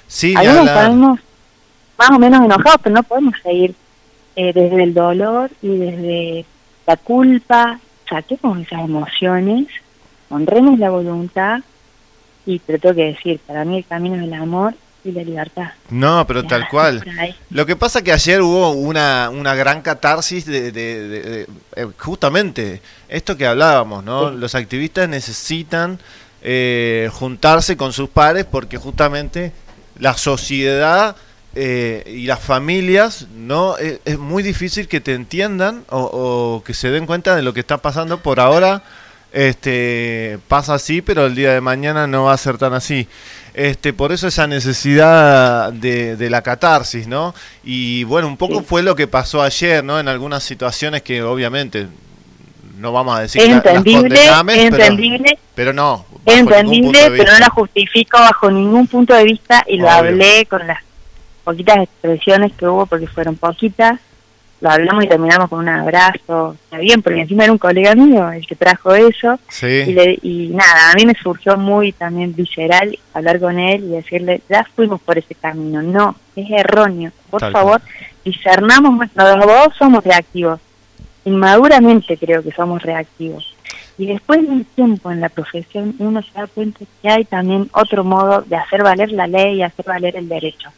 sí, 0.06 0.34
Algunos 0.34 0.66
estamos 0.66 1.20
más 1.98 2.10
o 2.10 2.18
menos 2.18 2.44
enojados, 2.44 2.80
pero 2.82 2.94
no 2.96 3.02
podemos 3.02 3.34
seguir 3.42 3.74
eh, 4.36 4.52
desde 4.52 4.82
el 4.82 4.94
dolor 4.94 5.50
y 5.60 5.68
desde 5.68 6.46
la 6.86 6.96
culpa. 6.96 7.78
Saquemos 8.08 8.58
esas 8.58 8.80
emociones, 8.80 9.68
honremos 10.30 10.78
la 10.78 10.90
voluntad 10.90 11.60
y 12.46 12.58
te 12.58 12.78
tengo 12.78 12.94
que 12.94 13.04
decir, 13.12 13.38
para 13.46 13.64
mí 13.64 13.78
el 13.78 13.84
camino 13.84 14.16
es 14.16 14.22
el 14.22 14.34
amor 14.34 14.74
y 15.04 15.12
la 15.12 15.22
libertad. 15.22 15.70
No, 15.90 16.26
pero 16.26 16.44
tal 16.44 16.66
cual. 16.68 17.04
Lo 17.50 17.66
que 17.66 17.76
pasa 17.76 18.02
que 18.02 18.10
ayer 18.12 18.40
hubo 18.40 18.70
una, 18.72 19.28
una 19.30 19.54
gran 19.54 19.82
catarsis 19.82 20.46
de, 20.46 20.72
de- 20.72 21.08
de- 21.08 21.22
de- 21.22 21.46
eh, 21.76 21.86
justamente 21.98 22.80
esto 23.08 23.36
que 23.36 23.46
hablábamos, 23.46 24.02
¿no? 24.02 24.30
Sí. 24.30 24.36
Los 24.38 24.54
activistas 24.54 25.08
necesitan 25.08 25.98
eh, 26.42 27.10
juntarse 27.12 27.76
con 27.76 27.92
sus 27.92 28.08
pares 28.08 28.44
porque 28.44 28.76
justamente 28.78 29.52
la 29.98 30.16
sociedad 30.16 31.16
eh, 31.54 32.02
y 32.06 32.26
las 32.26 32.40
familias 32.40 33.26
no 33.36 33.76
es, 33.78 34.00
es 34.04 34.18
muy 34.18 34.42
difícil 34.42 34.88
que 34.88 35.00
te 35.00 35.14
entiendan 35.14 35.84
o, 35.90 36.00
o 36.58 36.64
que 36.64 36.74
se 36.74 36.90
den 36.90 37.06
cuenta 37.06 37.36
de 37.36 37.42
lo 37.42 37.52
que 37.54 37.60
está 37.60 37.78
pasando 37.78 38.18
por 38.20 38.40
ahora 38.40 38.82
este 39.32 40.38
pasa 40.48 40.74
así 40.74 41.02
pero 41.02 41.26
el 41.26 41.34
día 41.34 41.52
de 41.52 41.60
mañana 41.60 42.06
no 42.06 42.24
va 42.24 42.32
a 42.32 42.38
ser 42.38 42.56
tan 42.58 42.72
así 42.72 43.08
este 43.54 43.92
por 43.92 44.10
eso 44.12 44.26
esa 44.26 44.46
necesidad 44.46 45.72
de, 45.72 46.16
de 46.16 46.30
la 46.30 46.42
catarsis 46.42 47.06
no 47.06 47.34
y 47.62 48.02
bueno 48.04 48.26
un 48.26 48.36
poco 48.36 48.58
Sí. 48.58 48.64
fue 48.68 48.82
lo 48.82 48.96
que 48.96 49.06
pasó 49.06 49.42
ayer 49.42 49.82
no 49.84 49.98
en 50.00 50.08
algunas 50.08 50.42
situaciones 50.42 51.02
que 51.02 51.22
obviamente 51.22 51.86
no 52.78 52.90
vamos 52.92 53.16
a 53.16 53.20
decir 53.22 53.42
la- 53.48 53.56
las 53.56 53.64
entendible, 53.66 54.18
pero- 54.18 54.50
entendible, 54.52 55.38
pero 55.54 55.72
no 55.72 56.04
entendible, 56.26 56.98
pero 57.16 57.32
no 57.32 57.38
la 57.38 57.50
justifico 57.50 58.18
bajo 58.18 58.50
ningún 58.50 58.86
punto 58.88 59.14
de 59.14 59.24
vista 59.24 59.62
y 59.68 59.76
lo 59.76 59.88
hablé 59.90 60.46
con 60.46 60.66
las 60.66 60.78
poquitas 61.44 61.76
expresiones 61.76 62.52
que 62.54 62.66
hubo, 62.66 62.86
porque 62.86 63.06
fueron 63.06 63.36
poquitas, 63.36 64.00
lo 64.64 64.70
hablamos 64.70 65.04
y 65.04 65.08
terminamos 65.08 65.50
con 65.50 65.58
un 65.58 65.68
abrazo, 65.68 66.56
está 66.64 66.78
bien, 66.78 67.02
porque 67.02 67.20
encima 67.20 67.44
era 67.44 67.52
un 67.52 67.58
colega 67.58 67.94
mío 67.94 68.32
el 68.32 68.46
que 68.46 68.56
trajo 68.56 68.94
eso, 68.94 69.38
y, 69.90 69.92
le- 69.92 70.18
y 70.22 70.48
nada, 70.48 70.90
a 70.90 70.94
mí 70.94 71.04
me 71.04 71.14
surgió 71.14 71.58
muy 71.58 71.92
también 71.92 72.34
visceral 72.34 72.98
hablar 73.12 73.38
con 73.40 73.58
él 73.58 73.84
y 73.84 73.88
decirle, 73.88 74.40
ya 74.48 74.66
fuimos 74.74 75.02
por 75.02 75.18
ese 75.18 75.34
camino, 75.34 75.82
no, 75.82 76.16
es 76.34 76.50
erróneo, 76.50 77.12
por 77.28 77.40
Tal 77.40 77.52
favor, 77.52 77.80
discernamos, 78.24 78.96
nuestros 78.96 79.26
abogados 79.28 79.74
somos 79.78 80.02
reactivos, 80.02 80.58
inmaduramente 81.26 82.16
creo 82.16 82.42
que 82.42 82.52
somos 82.52 82.82
reactivos. 82.82 83.54
Y 83.98 84.06
después 84.06 84.40
de 84.42 84.48
un 84.48 84.64
tiempo 84.64 85.10
en 85.10 85.20
la 85.20 85.28
profesión 85.28 85.94
uno 85.98 86.22
se 86.22 86.32
da 86.32 86.46
cuenta 86.46 86.80
que 87.02 87.08
hay 87.08 87.24
también 87.24 87.68
otro 87.72 88.02
modo 88.02 88.40
de 88.42 88.56
hacer 88.56 88.82
valer 88.82 89.12
la 89.12 89.26
ley 89.26 89.56
y 89.58 89.62
hacer 89.62 89.84
valer 89.86 90.16
el 90.16 90.28
derecho, 90.28 90.70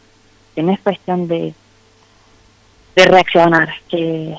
que 0.54 0.62
no 0.62 0.72
es 0.72 0.80
cuestión 0.80 1.26
de, 1.28 1.54
de 2.96 3.04
reaccionar, 3.04 3.68
que, 3.90 4.34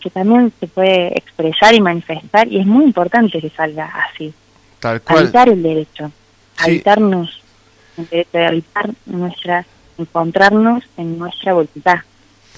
que 0.00 0.10
también 0.10 0.52
se 0.60 0.66
puede 0.68 1.18
expresar 1.18 1.74
y 1.74 1.80
manifestar 1.80 2.46
y 2.46 2.60
es 2.60 2.66
muy 2.66 2.84
importante 2.84 3.40
que 3.40 3.50
salga 3.50 3.90
así, 4.12 4.32
tal 4.80 5.00
cual 5.00 5.18
habitar 5.24 5.48
el 5.48 5.62
derecho, 5.62 6.10
Sí. 6.56 6.64
habitarnos, 6.70 7.40
el 7.96 8.08
derecho 8.08 8.30
de 8.38 8.46
habitar 8.46 8.90
nuestra, 9.06 9.66
encontrarnos 9.98 10.84
en 10.96 11.18
nuestra 11.18 11.54
voluntad. 11.54 11.96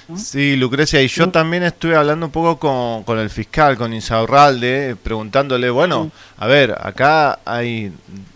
¿no? 0.09 0.16
Sí, 0.19 0.55
Lucrecia, 0.57 1.01
y 1.03 1.09
yo 1.09 1.24
Sí. 1.24 1.31
también 1.31 1.62
estuve 1.62 1.97
hablando 1.97 2.27
un 2.27 2.33
poco 2.33 2.59
con, 2.59 3.05
con 3.05 3.19
el 3.19 3.31
fiscal, 3.31 3.77
con 3.78 3.93
Insaurralde, 3.95 4.97
preguntándole, 5.03 5.70
bueno, 5.70 6.11
a 6.37 6.47
ver, 6.47 6.77
acá 6.81 7.39
hay 7.45 7.93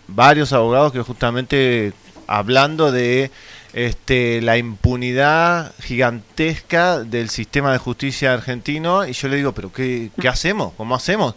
varios 0.07 0.51
abogados 0.53 0.91
que 0.93 1.01
justamente 1.01 1.93
hablando 2.27 2.91
de 2.91 3.29
este, 3.73 4.41
la 4.41 4.57
impunidad 4.57 5.73
gigantesca 5.81 6.99
del 6.99 7.29
sistema 7.29 7.71
de 7.71 7.77
justicia 7.77 8.33
argentino, 8.33 9.05
y 9.07 9.13
yo 9.13 9.27
le 9.27 9.37
digo, 9.37 9.53
pero 9.53 9.71
¿qué, 9.71 10.09
qué 10.19 10.27
hacemos? 10.27 10.73
¿Cómo 10.77 10.95
hacemos? 10.95 11.35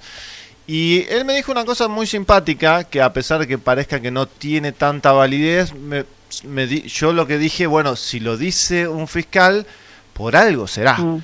Y 0.66 1.04
él 1.10 1.24
me 1.24 1.34
dijo 1.34 1.52
una 1.52 1.64
cosa 1.64 1.88
muy 1.88 2.06
simpática, 2.06 2.84
que 2.84 3.02
a 3.02 3.12
pesar 3.12 3.40
de 3.40 3.46
que 3.46 3.58
parezca 3.58 4.00
que 4.00 4.10
no 4.10 4.26
tiene 4.26 4.72
tanta 4.72 5.12
validez, 5.12 5.74
me, 5.74 6.04
me 6.44 6.66
di- 6.66 6.82
yo 6.88 7.12
lo 7.12 7.26
que 7.26 7.38
dije, 7.38 7.66
bueno, 7.66 7.96
si 7.96 8.18
lo 8.18 8.36
dice 8.36 8.88
un 8.88 9.06
fiscal, 9.06 9.66
por 10.14 10.36
algo 10.36 10.66
será. 10.66 10.94
Mm. 10.96 11.22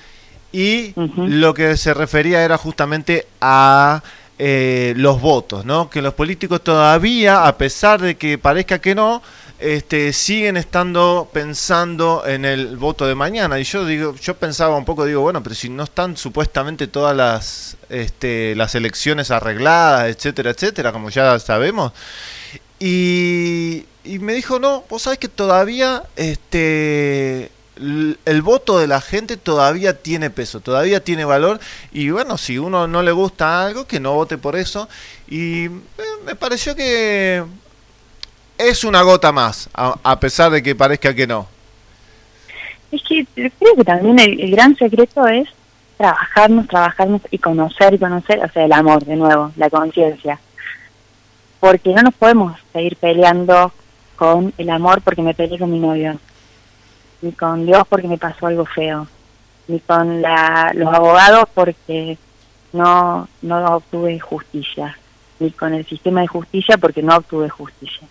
Y 0.53 0.95
lo 1.16 1.55
que 1.55 1.77
se 1.77 1.95
refería 1.95 2.45
era 2.45 2.59
justamente 2.59 3.27
a 3.41 4.03
eh, 4.37 4.95
los 4.97 5.20
votos, 5.20 5.65
¿no? 5.65 5.89
Que 5.89 6.03
los 6.03 6.15
políticos 6.15 6.62
todavía, 6.65 7.47
a 7.47 7.57
pesar 7.57 8.01
de 8.01 8.16
que 8.16 8.37
parezca 8.37 8.81
que 8.81 8.95
no, 8.95 9.23
este, 9.61 10.12
siguen 10.12 10.57
estando 10.57 11.28
pensando 11.32 12.24
en 12.27 12.45
el 12.45 12.77
voto 12.77 13.07
de 13.07 13.15
mañana. 13.15 13.61
Y 13.61 13.65
yo 13.65 13.85
digo, 13.85 14.15
yo 14.16 14.35
pensaba 14.37 14.77
un 14.77 14.85
poco, 14.85 15.05
digo, 15.05 15.20
bueno, 15.20 15.43
pero 15.43 15.55
si 15.55 15.69
no 15.69 15.85
están 15.85 16.16
supuestamente 16.16 16.87
todas 16.87 17.15
las, 17.15 17.77
este, 17.91 18.55
las 18.57 18.74
elecciones 18.74 19.31
arregladas, 19.31 20.09
etcétera, 20.09 20.51
etcétera, 20.51 20.93
como 20.93 21.11
ya 21.11 21.39
sabemos. 21.39 21.93
Y, 22.78 23.85
y 24.05 24.19
me 24.19 24.32
dijo, 24.32 24.59
no, 24.59 24.85
vos 24.89 25.03
sabés 25.03 25.19
que 25.19 25.28
todavía 25.28 26.05
este 26.16 27.53
el 27.81 28.43
voto 28.43 28.78
de 28.78 28.87
la 28.87 29.01
gente 29.01 29.39
todavía 29.39 30.03
tiene 30.03 30.28
peso, 30.28 30.61
todavía 30.61 31.03
tiene 31.03 31.24
valor 31.24 31.61
y 31.93 32.11
bueno, 32.11 32.37
si 32.37 32.59
uno 32.59 32.87
no 32.87 33.03
le 33.03 33.11
gusta 33.11 33.65
algo, 33.65 33.87
que 33.87 34.01
no 34.01 34.12
vote 34.12 34.37
por 34.37 34.55
eso 34.57 34.87
y 35.28 35.65
eh, 35.65 35.70
me 36.27 36.35
pareció 36.35 36.77
que 36.77 37.43
es 38.69 38.85
una 38.85 39.03
gota 39.03 39.32
más, 39.32 39.69
a, 39.74 39.97
a 40.03 40.20
pesar 40.20 40.51
de 40.51 40.62
que 40.62 40.74
parezca 40.74 41.15
que 41.15 41.27
no. 41.27 41.47
Es 42.93 43.03
que 43.03 43.24
creo 43.35 43.77
que 43.77 43.85
también 43.85 44.19
el, 44.19 44.51
gran 44.51 44.77
secreto 44.77 45.27
es 45.27 45.49
trabajarnos, 45.97 46.66
trabajarnos 46.66 47.23
y 47.31 47.39
conocer 47.39 47.95
y 47.95 47.99
conocer, 47.99 48.45
o 48.45 48.51
sea, 48.51 48.65
el 48.65 48.73
amor 48.73 49.05
de 49.05 49.16
nuevo, 49.16 49.53
la 49.57 49.70
conciencia. 49.70 50.41
Porque 51.61 51.91
no 51.91 52.03
nos 52.03 52.15
podemos 52.15 52.59
seguir 52.73 52.97
peleando 52.97 53.73
con 54.16 54.53
el 54.59 54.70
amor 54.70 55.03
porque 55.03 55.23
me 55.23 55.35
peleé 55.35 55.59
con 55.59 55.70
mi 55.70 55.78
novio, 55.78 56.19
ni 57.23 57.32
con 57.32 57.65
Dios 57.65 57.85
porque 57.89 58.09
me 58.09 58.19
pasó 58.19 58.47
algo 58.47 58.65
feo, 58.65 59.07
ni 59.69 59.78
con 59.81 60.20
la, 60.20 60.73
los 60.74 60.93
abogados 60.93 61.49
porque 61.55 62.19
no, 62.73 63.28
no 63.43 63.77
obtuve 63.77 64.19
justicia, 64.19 64.99
ni 65.39 65.51
con 65.53 65.74
el 65.74 65.87
sistema 65.87 66.23
de 66.23 66.28
justicia 66.28 66.77
porque 66.77 67.03
no 67.03 67.16
obtuve 67.16 67.49
justicia. 67.49 68.09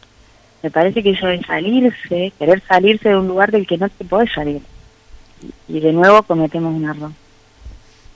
Me 0.61 0.71
parece 0.71 1.01
que 1.01 1.11
eso 1.11 1.27
de 1.27 1.41
salirse, 1.43 2.33
querer 2.37 2.61
salirse 2.67 3.09
de 3.09 3.17
un 3.17 3.27
lugar 3.27 3.51
del 3.51 3.65
que 3.65 3.77
no 3.77 3.87
te 3.89 4.03
podés 4.03 4.31
salir. 4.33 4.61
Y 5.67 5.79
de 5.79 5.93
nuevo 5.93 6.21
cometemos 6.23 6.73
un 6.75 6.89
error. 6.89 7.11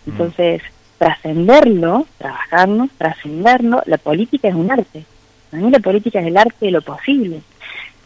Entonces, 0.06 0.61
trascenderlo, 0.98 2.06
trabajarnos, 2.18 2.90
trascenderlo, 2.98 3.82
la 3.86 3.98
política 3.98 4.49
es 4.49 4.56
un 4.56 4.72
arte. 4.72 5.06
Para 5.49 5.64
mí 5.64 5.72
la 5.72 5.80
política 5.80 6.20
es 6.20 6.28
el 6.28 6.38
arte 6.38 6.65
de 6.65 6.72
lo 6.72 6.82
posible. 6.82 7.41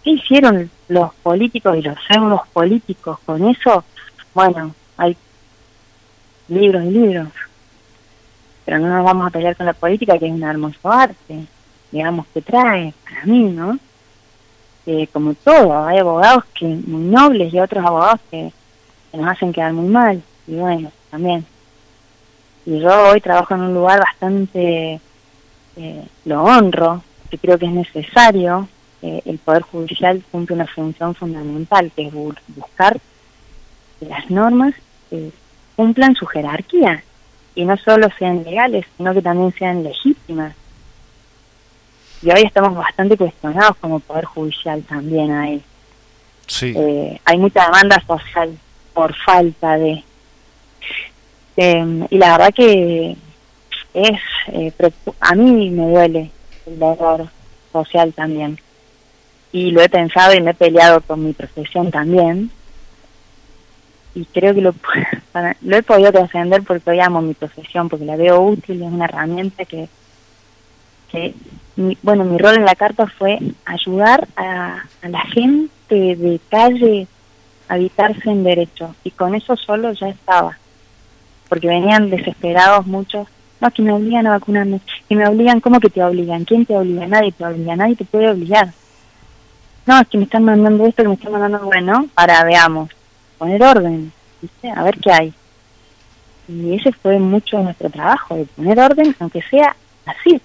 ¿Qué 0.03 0.11
hicieron 0.11 0.69
los 0.87 1.13
políticos 1.15 1.77
y 1.77 1.81
los 1.81 1.97
pseudos 2.07 2.41
políticos 2.53 3.19
con 3.25 3.47
eso? 3.47 3.83
Bueno, 4.33 4.75
hay 4.97 5.17
libros 6.47 6.83
y 6.83 6.91
libros. 6.91 7.29
Pero 8.65 8.79
no 8.79 8.89
nos 8.89 9.03
vamos 9.03 9.27
a 9.27 9.29
pelear 9.31 9.55
con 9.55 9.65
la 9.65 9.73
política, 9.73 10.17
que 10.17 10.27
es 10.27 10.31
un 10.31 10.43
hermoso 10.43 10.91
arte, 10.91 11.45
digamos, 11.91 12.27
que 12.33 12.41
trae, 12.41 12.93
para 13.03 13.25
mí, 13.25 13.43
¿no? 13.43 13.79
Eh, 14.89 15.05
como 15.11 15.33
todo, 15.33 15.85
hay 15.85 15.97
abogados 15.99 16.45
que 16.57 16.65
muy 16.65 17.03
nobles 17.03 17.53
y 17.53 17.59
otros 17.59 17.85
abogados 17.85 18.21
que, 18.31 18.51
nos 19.13 19.27
hacen 19.31 19.51
quedar 19.51 19.73
muy 19.73 19.89
mal. 19.89 20.21
Y 20.47 20.55
bueno, 20.55 20.91
también. 21.11 21.45
Y 22.65 22.79
yo 22.79 23.09
hoy 23.11 23.19
trabajo 23.19 23.53
en 23.55 23.61
un 23.61 23.73
lugar 23.73 23.99
bastante, 23.99 24.99
eh, 25.75 26.03
lo 26.25 26.43
honro, 26.43 27.03
que 27.29 27.37
creo 27.37 27.57
que 27.57 27.65
es 27.65 27.71
necesario. 27.71 28.67
eh, 29.01 29.21
el 29.25 29.37
Poder 29.39 29.61
Judicial 29.63 30.23
cumple 30.31 30.55
una 30.55 30.65
función 30.67 31.13
fundamental, 31.15 31.91
que 31.95 32.07
es 32.07 32.13
bu- 32.13 32.35
buscar 32.55 32.97
que 33.99 34.05
las 34.07 34.29
normas 34.29 34.73
eh, 35.11 35.31
cumplan 35.75 36.15
su 36.15 36.25
jerarquía 36.25 37.03
y 37.55 37.63
no 37.65 37.75
solo 37.77 38.07
sean 38.17 38.43
legales, 38.43 38.85
sino 38.97 39.13
que 39.13 39.21
también 39.21 39.53
sean 39.53 39.83
legítimas. 39.83 40.55
Y 42.21 42.31
hoy 42.31 42.41
estamos 42.43 42.75
bastante 42.75 43.15
cuestionados 43.17 43.77
como 43.77 43.99
Poder 43.99 44.25
Judicial 44.25 44.81
también 44.83 45.31
ahí. 45.31 45.61
Sí. 46.47 46.73
Eh, 46.75 47.19
hay 47.25 47.37
mucha 47.37 47.65
demanda 47.65 48.01
social 48.05 48.57
por 48.93 49.13
falta 49.15 49.77
de... 49.77 50.03
Eh, 51.57 52.07
y 52.09 52.17
la 52.17 52.31
verdad 52.37 52.53
que 52.53 53.15
es... 53.93 54.19
eh, 54.47 54.71
a 55.19 55.35
mí 55.35 55.69
me 55.69 55.89
duele 55.89 56.31
el 56.65 56.81
error 56.81 57.27
social 57.71 58.13
también. 58.13 58.59
Y 59.51 59.71
lo 59.71 59.81
he 59.81 59.89
pensado 59.89 60.33
y 60.33 60.41
me 60.41 60.51
he 60.51 60.55
peleado 60.55 61.01
con 61.01 61.23
mi 61.23 61.33
profesión 61.33 61.91
también. 61.91 62.49
Y 64.15 64.25
creo 64.25 64.53
que 64.55 64.61
lo, 64.61 64.73
para- 65.31 65.55
lo 65.61 65.77
he 65.77 65.83
podido 65.83 66.11
trascender 66.11 66.63
porque 66.63 66.89
hoy 66.89 66.99
amo 66.99 67.21
mi 67.21 67.33
profesión, 67.33 67.89
porque 67.89 68.05
la 68.05 68.15
veo 68.15 68.41
útil, 68.41 68.81
es 68.81 68.87
una 68.91 69.05
herramienta 69.05 69.65
que, 69.65 69.87
que 71.11 71.33
mi- 71.75 71.97
bueno, 72.01 72.23
mi 72.23 72.37
rol 72.37 72.55
en 72.55 72.65
la 72.65 72.75
carta 72.75 73.07
fue 73.07 73.39
ayudar 73.65 74.27
a, 74.35 74.83
a 75.01 75.09
la 75.09 75.21
gente 75.21 76.15
de 76.15 76.39
calle 76.49 77.07
a 77.69 77.73
habitarse 77.75 78.29
en 78.29 78.43
derecho. 78.43 78.95
Y 79.03 79.11
con 79.11 79.35
eso 79.35 79.55
solo 79.55 79.91
ya 79.93 80.09
estaba. 80.09 80.57
Porque 81.49 81.67
venían 81.67 82.09
desesperados 82.09 82.85
muchos. 82.87 83.27
No, 83.59 83.71
que 83.71 83.81
me 83.81 83.91
obligan 83.91 84.27
a 84.27 84.31
vacunarme. 84.31 84.79
Que 85.07 85.15
me 85.15 85.27
obligan, 85.27 85.59
¿cómo 85.61 85.79
que 85.79 85.89
te 85.89 86.03
obligan? 86.03 86.45
¿Quién 86.45 86.65
te 86.65 86.75
obliga? 86.75 87.07
Nadie 87.07 87.31
te 87.31 87.45
obliga, 87.45 87.75
nadie 87.75 87.95
te 87.95 88.05
puede 88.05 88.29
obligar. 88.29 88.69
No, 89.85 89.99
es 90.01 90.07
que 90.09 90.17
me 90.17 90.25
están 90.25 90.43
mandando 90.43 90.85
esto, 90.85 91.01
que 91.03 91.07
me 91.09 91.15
están 91.15 91.31
mandando, 91.31 91.59
bueno, 91.61 92.07
para 92.13 92.43
veamos, 92.43 92.89
poner 93.37 93.63
orden. 93.63 94.11
A 94.75 94.83
ver 94.83 94.97
qué 94.99 95.11
hay. 95.11 95.33
Y 96.49 96.73
ese 96.75 96.91
fue 96.91 97.17
mucho 97.19 97.59
nuestro 97.63 97.89
trabajo, 97.89 98.35
de 98.35 98.45
poner 98.45 98.79
orden, 98.79 99.15
aunque 99.19 99.41
sea 99.43 99.75
así. 100.05 100.39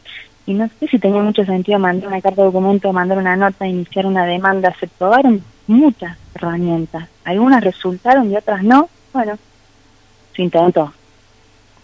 Y 0.47 0.55
no 0.55 0.69
sé 0.78 0.89
si 0.89 0.98
tenía 0.98 1.23
mucho 1.23 1.44
sentido 1.44 1.78
mandar 1.78 2.09
una 2.09 2.20
carta 2.20 2.43
de 2.43 2.47
documento, 2.47 2.93
mandar 2.93 3.19
una 3.19 3.36
nota, 3.36 3.66
iniciar 3.66 4.06
una 4.06 4.27
demanda. 4.27 4.74
Se 4.78 4.89
probaron 4.89 5.43
muchas 5.66 6.16
herramientas. 6.35 7.09
Algunas 7.24 7.62
resultaron 7.62 8.31
y 8.31 8.36
otras 8.36 8.62
no. 8.62 8.89
Bueno, 9.12 9.39
se 10.35 10.43
intentó 10.43 10.93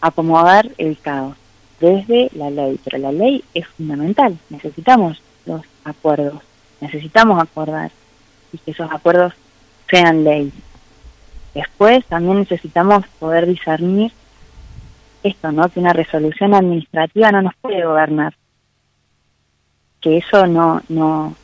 acomodar 0.01 0.69
el 0.79 0.99
caos 0.99 1.37
desde 1.81 2.31
la 2.35 2.51
ley. 2.51 2.81
Pero 2.85 2.99
la 2.99 3.13
ley 3.13 3.45
es 3.55 3.67
fundamental. 3.69 4.37
Necesitamos 4.51 5.23
los 5.47 5.63
acuerdos. 5.85 6.43
Necesitamos 6.81 7.41
acordar 7.41 7.91
y 8.53 8.59
que 8.59 8.73
esos 8.73 8.91
acuerdos 8.91 9.35
sean 9.89 10.25
ley. 10.25 10.53
Después 11.55 12.05
también 12.07 12.41
necesitamos 12.41 13.07
poder 13.19 13.47
discernir 13.47 14.13
esto, 15.23 15.51
¿no? 15.51 15.69
Que 15.69 15.81
una 15.81 15.93
resolución 15.93 16.55
administrativa 16.55 17.33
no 17.33 17.43
nos 17.43 17.55
puede 17.57 17.85
gobernar. 17.85 18.35
Que 20.01 20.19
eso 20.19 20.47
no, 20.47 20.81
no, 20.89 21.35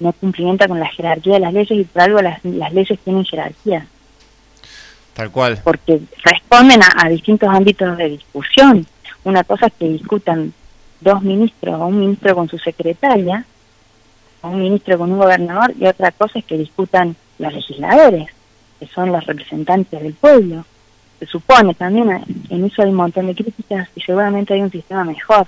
no 0.00 0.12
cumplimenta 0.12 0.66
con 0.68 0.80
la 0.80 0.88
jerarquía 0.88 1.34
de 1.34 1.40
las 1.40 1.52
leyes 1.52 1.78
y 1.78 1.84
por 1.84 2.02
algo 2.02 2.20
las, 2.20 2.44
las 2.44 2.72
leyes 2.72 2.98
tienen 3.00 3.24
jerarquía, 3.24 3.86
Tal 5.14 5.30
cual. 5.30 5.60
porque 5.62 6.00
responden 6.24 6.82
a, 6.82 6.92
a 7.04 7.08
distintos 7.08 7.48
ámbitos 7.48 7.96
de 7.96 8.08
discusión. 8.10 8.86
Una 9.24 9.44
cosa 9.44 9.66
es 9.66 9.72
que 9.74 9.88
discutan 9.88 10.52
dos 11.00 11.22
ministros 11.22 11.80
o 11.80 11.86
un 11.86 12.00
ministro 12.00 12.34
con 12.34 12.48
su 12.48 12.58
secretaria, 12.58 13.44
o 14.40 14.48
un 14.48 14.60
ministro 14.60 14.98
con 14.98 15.12
un 15.12 15.18
gobernador, 15.18 15.72
y 15.78 15.86
otra 15.86 16.10
cosa 16.12 16.38
es 16.40 16.44
que 16.44 16.58
discutan 16.58 17.14
los 17.38 17.52
legisladores, 17.52 18.28
que 18.80 18.86
son 18.88 19.12
los 19.12 19.24
representantes 19.26 20.02
del 20.02 20.14
pueblo. 20.14 20.64
Se 21.20 21.26
supone 21.26 21.74
también, 21.74 22.10
en 22.50 22.64
eso 22.64 22.82
hay 22.82 22.88
un 22.88 22.96
montón 22.96 23.28
de 23.28 23.34
críticas 23.36 23.88
y 23.94 24.00
seguramente 24.00 24.54
hay 24.54 24.62
un 24.62 24.72
sistema 24.72 25.04
mejor. 25.04 25.46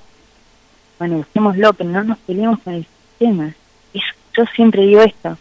Bueno, 1.05 1.19
busquémoslo, 1.19 1.75
pero 1.75 1.91
no 1.91 2.03
nos 2.03 2.17
peleemos 2.21 2.61
con 2.61 2.73
el 2.73 2.87
sistema. 2.87 3.53
Yo 3.93 4.45
siempre 4.57 4.87
digo 4.87 5.03
esto. 5.03 5.37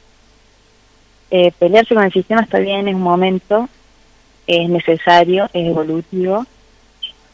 Eh, 1.31 1.53
pelearse 1.57 1.95
con 1.95 2.03
el 2.03 2.11
sistema 2.11 2.41
está 2.41 2.59
bien 2.59 2.89
en 2.89 2.95
un 2.95 3.01
momento, 3.01 3.69
es 4.45 4.67
necesario, 4.67 5.45
es 5.53 5.69
evolutivo, 5.69 6.45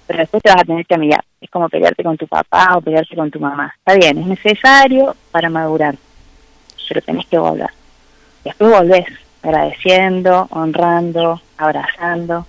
pero 0.06 0.20
después 0.20 0.44
te 0.44 0.52
vas 0.52 0.62
a 0.62 0.64
tener 0.64 0.86
que 0.86 0.94
amigar. 0.94 1.24
Es 1.42 1.50
como 1.50 1.70
pelearte 1.70 2.04
con 2.04 2.18
tu 2.18 2.28
papá 2.28 2.78
o 2.78 2.82
pelearte 2.82 3.16
con 3.16 3.32
tu 3.32 3.40
mamá. 3.40 3.74
Está 3.80 3.96
bien, 3.96 4.20
es 4.20 4.28
necesario 4.28 5.16
para 5.32 5.50
madurar, 5.50 5.96
pero 6.88 7.02
tenés 7.02 7.26
que 7.26 7.40
volver. 7.40 7.72
Después 8.44 8.70
volvés 8.70 9.06
agradeciendo, 9.42 10.48
honrando, 10.52 11.42
abrazando. 11.58 12.46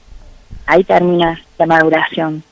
Ahí 0.66 0.84
termina 0.84 1.40
la 1.56 1.64
maduración. 1.64 2.44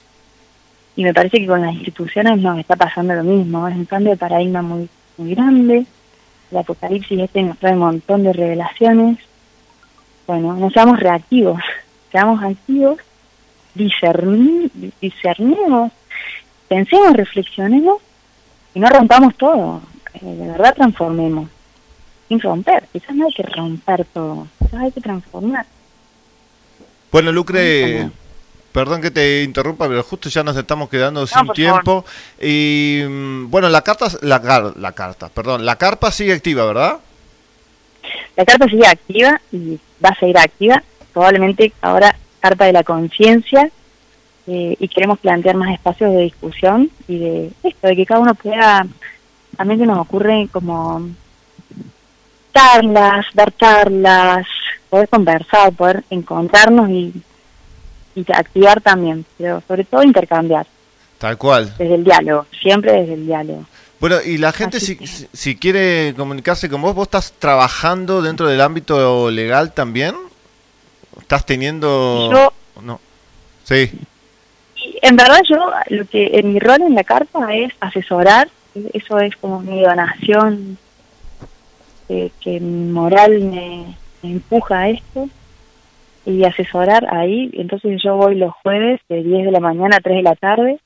Y 0.98 1.04
me 1.04 1.14
parece 1.14 1.38
que 1.38 1.46
con 1.46 1.62
las 1.62 1.74
instituciones 1.74 2.38
nos 2.40 2.58
está 2.58 2.74
pasando 2.74 3.14
lo 3.14 3.22
mismo. 3.22 3.68
Es 3.68 3.76
un 3.76 3.84
cambio 3.84 4.10
de 4.10 4.16
paradigma 4.16 4.62
muy, 4.62 4.88
muy 5.16 5.32
grande. 5.32 5.86
El 6.50 6.58
apocalipsis 6.58 7.20
este 7.20 7.40
nos 7.40 7.56
trae 7.58 7.74
un 7.74 7.78
montón 7.78 8.24
de 8.24 8.32
revelaciones. 8.32 9.16
Bueno, 10.26 10.54
no 10.54 10.68
seamos 10.70 10.98
reactivos, 10.98 11.60
seamos 12.10 12.42
activos, 12.42 12.98
discerni- 13.76 14.70
discernimos 15.00 15.92
pensemos, 16.68 17.12
reflexionemos 17.14 18.02
y 18.74 18.80
no 18.80 18.88
rompamos 18.88 19.36
todo. 19.36 19.80
Eh, 20.14 20.18
de 20.24 20.48
verdad 20.48 20.74
transformemos. 20.74 21.48
Sin 22.26 22.40
romper, 22.40 22.88
quizás 22.92 23.14
no 23.14 23.24
hay 23.26 23.32
que 23.32 23.44
romper 23.44 24.04
todo, 24.06 24.48
quizás 24.58 24.80
hay 24.82 24.90
que 24.90 25.00
transformar. 25.00 25.64
Bueno, 27.12 27.30
Lucre, 27.30 28.10
perdón 28.72 29.00
que 29.00 29.10
te 29.10 29.42
interrumpa, 29.42 29.88
pero 29.88 30.02
justo 30.02 30.28
ya 30.28 30.42
nos 30.42 30.56
estamos 30.56 30.88
quedando 30.88 31.26
sin 31.26 31.48
tiempo. 31.48 32.04
Y 32.40 33.02
mm, 33.08 33.50
bueno, 33.50 33.68
la 33.68 33.82
carta, 33.82 34.06
la, 34.22 34.72
la 34.76 34.92
carta, 34.92 35.28
perdón, 35.28 35.64
la 35.64 35.76
carpa 35.76 36.10
sigue 36.10 36.32
activa, 36.32 36.64
¿verdad? 36.66 36.98
La 38.36 38.44
carta 38.44 38.66
sigue 38.66 38.86
activa 38.86 39.40
y 39.52 39.78
va 40.04 40.10
a 40.10 40.18
seguir 40.18 40.38
activa. 40.38 40.82
Probablemente 41.12 41.72
ahora 41.80 42.14
carta 42.40 42.66
de 42.66 42.72
la 42.72 42.84
conciencia 42.84 43.70
eh, 44.46 44.76
y 44.78 44.88
queremos 44.88 45.18
plantear 45.18 45.56
más 45.56 45.74
espacios 45.74 46.12
de 46.12 46.22
discusión 46.22 46.90
y 47.06 47.18
de 47.18 47.50
esto, 47.62 47.88
de 47.88 47.96
que 47.96 48.06
cada 48.06 48.20
uno 48.20 48.34
pueda, 48.34 48.86
también 49.56 49.80
se 49.80 49.86
nos 49.86 49.98
ocurre 49.98 50.48
como 50.50 51.08
charlas, 52.54 53.26
dar 53.34 53.54
charlas, 53.56 54.46
poder 54.88 55.08
conversar, 55.08 55.72
poder 55.72 56.04
encontrarnos 56.10 56.88
y 56.90 57.12
activar 58.32 58.80
también, 58.80 59.24
pero 59.36 59.62
sobre 59.68 59.84
todo 59.84 60.02
intercambiar 60.02 60.66
Tal 61.18 61.36
cual. 61.38 61.72
desde 61.78 61.94
el 61.96 62.04
diálogo, 62.04 62.46
siempre 62.60 62.92
desde 62.92 63.14
el 63.14 63.26
diálogo. 63.26 63.64
Bueno, 64.00 64.16
y 64.24 64.38
la 64.38 64.52
gente 64.52 64.78
si, 64.78 64.96
si- 65.32 65.56
quiere 65.56 66.14
comunicarse 66.16 66.68
con 66.68 66.80
vos, 66.82 66.94
¿vos 66.94 67.06
estás 67.08 67.32
trabajando 67.38 68.22
dentro 68.22 68.46
del 68.46 68.60
ámbito 68.60 69.30
legal 69.30 69.72
también? 69.72 70.14
¿Estás 71.20 71.44
teniendo...? 71.44 72.30
Yo- 72.32 72.52
No. 72.82 73.00
Sí, 73.64 73.90
Y 74.76 74.98
en 75.02 75.16
verdad 75.16 75.40
yo 75.48 75.56
lo 75.90 76.06
que 76.06 76.38
en 76.38 76.52
mi 76.54 76.60
rol 76.60 76.80
en 76.82 76.94
la 76.94 77.02
carta 77.04 77.52
es 77.54 77.72
asesorar, 77.80 78.48
eso 78.94 79.18
es 79.18 79.36
como 79.36 79.60
mi 79.60 79.82
donación 79.82 80.78
eh, 82.08 82.30
que 82.40 82.60
mi 82.60 82.90
moral 82.92 83.40
me, 83.40 83.96
me 84.22 84.30
empuja 84.30 84.78
a 84.78 84.88
esto 84.90 85.28
y 86.26 86.44
asesorar 86.44 87.06
ahí, 87.14 87.50
entonces 87.54 88.00
yo 88.02 88.16
voy 88.16 88.34
los 88.34 88.52
jueves 88.62 89.00
de 89.08 89.22
10 89.22 89.46
de 89.46 89.50
la 89.52 89.60
mañana 89.60 89.96
a 89.96 90.00
3 90.00 90.16
de 90.16 90.22
la 90.22 90.36
tarde 90.36 90.78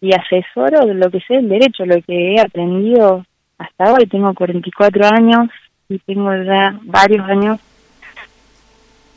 y 0.00 0.12
asesoro 0.12 0.84
lo 0.92 1.10
que 1.10 1.20
sé 1.20 1.34
del 1.34 1.48
derecho, 1.48 1.86
lo 1.86 2.00
que 2.02 2.34
he 2.34 2.40
aprendido 2.40 3.24
hasta 3.58 3.92
hoy, 3.92 4.06
tengo 4.06 4.34
44 4.34 5.06
años 5.06 5.48
y 5.88 5.98
tengo 6.00 6.34
ya 6.42 6.78
varios 6.82 7.26
años 7.28 7.58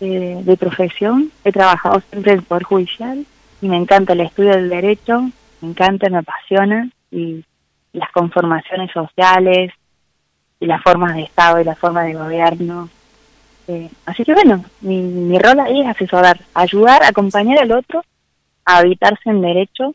eh, 0.01 0.39
de 0.43 0.57
profesión, 0.57 1.31
he 1.43 1.51
trabajado 1.51 2.01
siempre 2.09 2.31
en 2.31 2.39
el 2.39 2.45
Poder 2.45 2.63
Judicial 2.63 3.25
y 3.61 3.67
me 3.67 3.75
encanta 3.75 4.13
el 4.13 4.21
estudio 4.21 4.51
del 4.51 4.69
derecho, 4.69 5.29
me 5.61 5.69
encanta, 5.69 6.09
me 6.09 6.19
apasiona 6.19 6.89
y 7.11 7.43
las 7.91 8.09
conformaciones 8.11 8.91
sociales 8.91 9.73
y 10.59 10.65
las 10.65 10.81
formas 10.81 11.15
de 11.15 11.23
Estado 11.23 11.59
y 11.59 11.63
las 11.63 11.77
formas 11.77 12.05
de 12.05 12.13
gobierno. 12.13 12.89
Eh, 13.71 13.87
así 14.07 14.23
que 14.23 14.33
bueno, 14.33 14.65
mi, 14.81 14.99
mi 14.99 15.37
rol 15.37 15.59
ahí 15.59 15.81
es 15.81 15.87
asesorar, 15.87 16.41
ayudar, 16.55 17.03
acompañar 17.03 17.59
al 17.59 17.71
otro 17.71 18.03
a 18.65 18.77
habitarse 18.77 19.29
en 19.29 19.41
derecho 19.41 19.93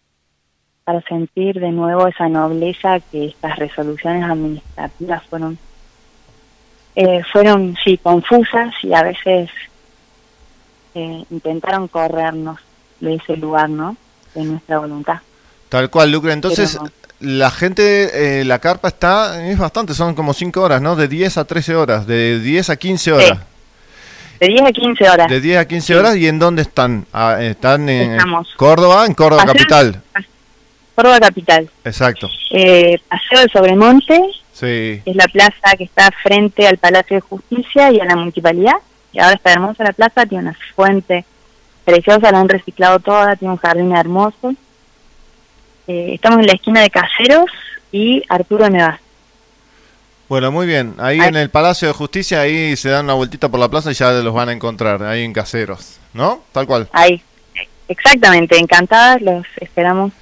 para 0.85 1.01
sentir 1.03 1.59
de 1.59 1.73
nuevo 1.73 2.07
esa 2.07 2.29
nobleza 2.29 3.01
que 3.11 3.27
estas 3.27 3.59
resoluciones 3.59 4.23
administrativas 4.23 5.25
fueron, 5.25 5.59
eh, 6.95 7.23
fueron 7.33 7.75
sí, 7.83 7.99
confusas 7.99 8.73
y 8.85 8.95
a 8.95 9.03
veces 9.03 9.51
eh, 10.95 11.25
intentaron 11.31 11.89
corrernos 11.89 12.61
de 13.01 13.15
ese 13.17 13.37
lugar, 13.37 13.69
¿no? 13.71 13.97
De 14.37 14.45
nuestra 14.45 14.79
voluntad. 14.79 15.19
tal 15.69 15.91
cual, 15.91 16.13
Lucre. 16.13 16.33
Entonces, 16.33 16.79
Pero- 16.81 16.93
la 17.19 17.51
gente, 17.51 18.41
eh, 18.41 18.45
la 18.45 18.61
carpa 18.61 18.87
está, 18.87 19.51
es 19.51 19.59
bastante, 19.59 19.95
son 19.95 20.15
como 20.15 20.33
5 20.33 20.61
horas, 20.61 20.81
¿no? 20.81 20.95
De 20.95 21.09
10 21.09 21.39
a 21.39 21.45
13 21.45 21.75
horas, 21.75 22.07
de 22.07 22.39
10 22.39 22.71
a 22.71 22.77
15 22.77 23.13
horas. 23.13 23.41
De 24.45 24.51
10 24.51 24.63
a 24.63 24.73
15 24.73 25.09
horas. 25.09 25.29
De 25.29 25.41
10 25.41 25.59
a 25.59 25.67
15 25.67 25.97
horas, 25.97 26.17
¿y 26.17 26.29
en 26.29 26.39
dónde 26.39 26.61
están? 26.63 27.07
Ah, 27.15 27.39
¿Están 27.41 27.89
en 27.89 28.13
Estamos. 28.13 28.49
Córdoba? 28.57 29.07
En 29.07 29.15
Córdoba 29.15 29.43
Paseo- 29.45 29.55
Capital. 29.55 30.03
Córdoba 30.95 31.21
Capital. 31.21 31.71
Exacto. 31.85 32.29
Eh, 32.51 32.99
Paseo 33.09 33.41
del 33.41 33.51
Sobremonte, 33.51 34.21
Sí. 34.53 35.01
que 35.03 35.03
es 35.07 35.17
la 35.17 35.27
plaza 35.29 35.77
que 35.79 35.85
está 35.85 36.11
frente 36.23 36.67
al 36.69 36.77
Palacio 36.77 37.17
de 37.17 37.21
Justicia 37.23 37.91
y 37.91 38.01
a 38.01 38.05
la 38.05 38.17
Municipalidad. 38.17 38.75
Y 39.13 39.19
ahora 39.21 39.35
está 39.35 39.53
hermosa 39.53 39.83
la 39.83 39.93
plaza, 39.93 40.27
tiene 40.27 40.45
una 40.45 40.59
fuente 40.77 41.25
preciosa, 41.87 42.31
la 42.31 42.41
han 42.41 42.49
reciclado 42.49 42.99
toda, 42.99 43.37
tiene 43.37 43.53
un 43.53 43.59
jardín 43.59 43.97
hermoso. 43.97 44.55
Eh, 45.87 46.11
estamos 46.15 46.41
en 46.41 46.47
la 46.47 46.53
esquina 46.53 46.81
de 46.83 46.91
Caseros 46.91 47.51
y 47.93 48.23
Arturo 48.29 48.69
Nevas. 48.69 49.01
Bueno, 50.29 50.51
muy 50.51 50.67
bien. 50.67 50.95
Ahí 50.99 51.21
en 51.21 51.37
el 51.37 51.51
Palacio 51.51 51.89
de 51.89 51.95
Justicia, 51.95 52.41
ahí 52.41 52.77
se 52.77 52.89
dan 52.89 53.05
una 53.05 53.15
vueltita 53.15 53.49
por 53.49 53.61
la 53.61 53.69
plaza 53.69 53.91
y 53.91 53.95
ya 53.95 54.11
los 54.11 54.33
van 54.33 54.49
a 54.49 54.53
encontrar, 54.53 55.03
ahí 55.03 55.23
en 55.23 55.33
Caseros, 55.33 55.99
¿no? 56.15 56.43
Tal 56.53 56.67
cual. 56.67 56.89
Ahí, 56.93 57.23
exactamente, 57.89 58.59
encantadas, 58.59 59.21
los 59.21 59.45
esperamos 59.61 60.13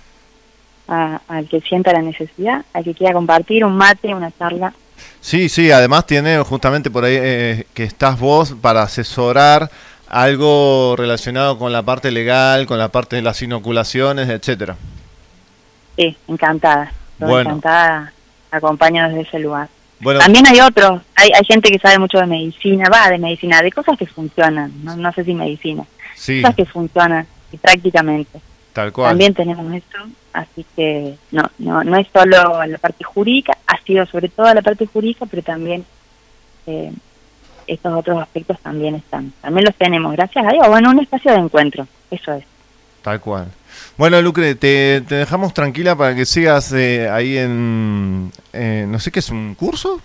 al 0.89 1.49
que 1.49 1.61
sienta 1.61 1.93
la 1.93 2.03
necesidad, 2.03 2.65
al 2.75 2.85
que 2.85 2.95
quiera 2.95 3.15
compartir 3.15 3.65
un 3.65 3.77
mate, 3.77 4.15
una 4.15 4.31
charla. 4.37 4.75
Sí, 5.21 5.49
sí, 5.49 5.71
además 5.71 6.07
tiene 6.07 6.39
justamente 6.41 6.91
por 6.91 7.05
ahí 7.05 7.17
eh, 7.19 7.67
que 7.73 7.85
estás 7.85 8.19
vos 8.19 8.55
para 8.61 8.83
asesorar 8.83 9.71
algo 10.09 10.95
relacionado 10.99 11.59
con 11.59 11.73
la 11.73 11.83
parte 11.83 12.11
legal, 12.11 12.67
con 12.67 12.79
la 12.79 12.89
parte 12.89 13.17
de 13.17 13.23
las 13.23 13.41
inoculaciones, 13.41 14.29
etcétera. 14.29 14.77
Sí, 15.97 16.17
encantada, 16.29 16.93
Bueno. 17.19 17.51
encantada, 17.51 18.13
acompaño 18.51 19.09
desde 19.09 19.23
ese 19.23 19.39
lugar. 19.39 19.69
Bueno, 20.03 20.19
También 20.19 20.45
hay 20.49 20.61
otros, 20.61 21.01
hay, 21.15 21.31
hay 21.33 21.45
gente 21.45 21.71
que 21.71 21.79
sabe 21.79 22.01
mucho 22.01 22.19
de 22.19 22.27
medicina, 22.27 22.89
va, 22.93 23.09
de 23.09 23.19
medicina, 23.19 23.63
de 23.63 23.71
cosas 23.71 23.97
que 23.97 24.07
funcionan, 24.07 24.73
no, 24.83 24.97
no 24.97 25.13
sé 25.13 25.23
si 25.23 25.33
medicina, 25.33 25.85
sí, 26.17 26.43
cosas 26.43 26.57
que 26.57 26.67
funcionan 26.67 27.25
y 27.53 27.57
prácticamente. 27.57 28.41
tal 28.73 28.93
cual. 28.93 29.11
También 29.11 29.33
tenemos 29.33 29.73
eso, 29.73 30.09
así 30.33 30.67
que 30.75 31.15
no, 31.31 31.45
no, 31.59 31.85
no 31.85 31.97
es 31.97 32.09
solo 32.13 32.65
la 32.67 32.79
parte 32.79 33.05
jurídica, 33.05 33.57
ha 33.65 33.81
sido 33.83 34.05
sobre 34.07 34.29
todo 34.29 34.53
la 34.53 34.63
parte 34.63 34.87
jurídica, 34.87 35.25
pero 35.27 35.43
también 35.43 35.85
eh, 36.67 36.93
estos 37.69 37.95
otros 37.95 38.21
aspectos 38.21 38.59
también 38.59 38.97
están, 38.97 39.33
también 39.41 39.67
los 39.67 39.77
tenemos, 39.77 40.13
gracias 40.15 40.45
a 40.45 40.51
Dios, 40.51 40.67
bueno, 40.67 40.91
un 40.91 40.99
espacio 40.99 41.31
de 41.31 41.39
encuentro, 41.39 41.87
eso 42.11 42.33
es. 42.33 42.45
Tal 43.03 43.21
cual. 43.21 43.47
Bueno, 43.97 44.21
Lucre, 44.23 44.55
te, 44.55 45.03
te 45.07 45.15
dejamos 45.17 45.53
tranquila 45.55 45.95
para 45.97 46.15
que 46.15 46.25
sigas 46.25 46.73
eh, 46.73 47.09
ahí 47.11 47.37
en, 47.39 48.33
eh, 48.53 48.87
no 48.89 48.99
sé 48.99 49.11
qué 49.11 49.19
es, 49.21 49.29
un 49.31 49.55
curso? 49.55 50.01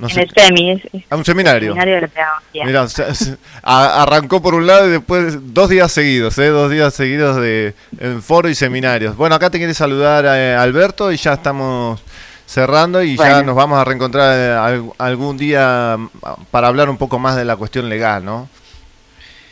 No 0.00 0.08
en 0.08 0.14
sé. 0.14 0.22
el 0.22 0.30
SEMI, 0.30 0.70
es, 0.72 0.84
es 0.92 1.02
Ah, 1.08 1.16
un 1.16 1.24
seminario. 1.24 1.68
seminario 1.72 1.94
de 1.94 2.00
la 2.02 2.08
pedagogía. 2.08 2.88
Se- 3.14 3.36
a- 3.62 4.02
arrancó 4.02 4.42
por 4.42 4.54
un 4.54 4.66
lado 4.66 4.86
y 4.86 4.90
después 4.90 5.36
dos 5.54 5.70
días 5.70 5.90
seguidos, 5.90 6.36
¿eh? 6.38 6.48
dos 6.48 6.70
días 6.70 6.92
seguidos 6.94 7.36
de 7.36 7.74
en 7.98 8.22
foro 8.22 8.48
y 8.50 8.54
seminarios. 8.54 9.16
Bueno, 9.16 9.34
acá 9.36 9.48
te 9.50 9.56
quiere 9.58 9.72
saludar 9.74 10.24
eh, 10.28 10.54
Alberto 10.54 11.10
y 11.12 11.16
ya 11.16 11.32
estamos 11.34 12.02
cerrando 12.46 13.02
y 13.02 13.16
ya 13.16 13.42
nos 13.42 13.56
vamos 13.56 13.78
a 13.78 13.84
reencontrar 13.84 14.36
eh, 14.36 14.52
al- 14.52 14.92
algún 14.98 15.36
día 15.38 15.96
mm, 15.98 16.08
para 16.50 16.68
hablar 16.68 16.90
un 16.90 16.96
poco 16.98 17.18
más 17.18 17.34
de 17.36 17.44
la 17.46 17.56
cuestión 17.56 17.88
legal, 17.88 18.22
¿no? 18.24 18.48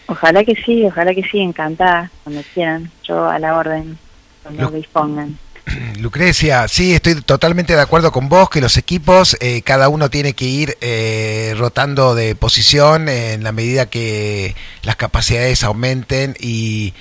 Ojalá 0.06 0.44
que 0.44 0.54
sí, 0.54 0.84
ojalá 0.84 1.14
que 1.14 1.22
sí, 1.22 1.38
encantada, 1.40 2.10
cuando 2.22 2.42
quieran, 2.52 2.90
yo 3.04 3.28
a 3.28 3.38
la 3.38 3.56
orden, 3.56 3.98
cuando 4.42 4.70
dispongan. 4.70 5.38
Lucrecia, 5.98 6.68
sí, 6.68 6.92
estoy 6.94 7.20
totalmente 7.22 7.74
de 7.74 7.80
acuerdo 7.80 8.12
con 8.12 8.28
vos 8.28 8.50
que 8.50 8.60
los 8.60 8.76
equipos, 8.76 9.36
eh, 9.40 9.62
cada 9.62 9.88
uno 9.88 10.10
tiene 10.10 10.34
que 10.34 10.44
ir 10.44 10.76
eh, 10.80 11.54
rotando 11.56 12.14
de 12.14 12.34
posición 12.34 13.08
en 13.08 13.42
la 13.44 13.52
medida 13.52 13.86
que 13.86 14.54
las 14.82 14.96
capacidades 14.96 15.64
aumenten 15.64 16.36
y, 16.38 16.92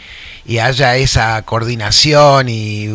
y 0.46 0.60
haya 0.60 0.96
esa 0.96 1.42
coordinación 1.42 2.48
y 2.48 2.88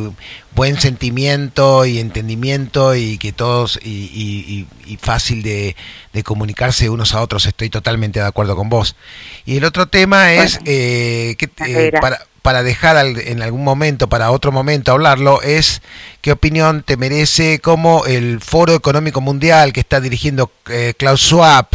buen 0.54 0.80
sentimiento 0.80 1.84
y 1.84 1.98
entendimiento 1.98 2.94
y 2.96 3.18
que 3.18 3.32
todos 3.32 3.78
y, 3.82 4.10
y- 4.12 4.66
y- 4.90 4.96
fácil 4.96 5.42
de, 5.42 5.76
de 6.14 6.22
comunicarse 6.22 6.88
unos 6.90 7.14
a 7.14 7.20
otros. 7.20 7.44
Estoy 7.46 7.68
totalmente 7.70 8.20
de 8.20 8.26
acuerdo 8.26 8.56
con 8.56 8.68
vos. 8.70 8.96
Y 9.44 9.58
el 9.58 9.64
otro 9.64 9.86
tema 9.86 10.32
es 10.32 10.58
eh, 10.64 11.36
que, 11.38 11.48
eh, 11.66 11.92
para, 12.00 12.26
para 12.48 12.62
dejar 12.62 12.96
en 12.96 13.42
algún 13.42 13.62
momento, 13.62 14.08
para 14.08 14.30
otro 14.30 14.52
momento 14.52 14.92
hablarlo, 14.92 15.42
es 15.42 15.82
qué 16.22 16.32
opinión 16.32 16.82
te 16.82 16.96
merece 16.96 17.58
como 17.58 18.06
el 18.06 18.40
Foro 18.40 18.72
Económico 18.72 19.20
Mundial 19.20 19.74
que 19.74 19.80
está 19.80 20.00
dirigiendo 20.00 20.50
eh, 20.70 20.94
Klaus 20.96 21.20
Schwab, 21.20 21.66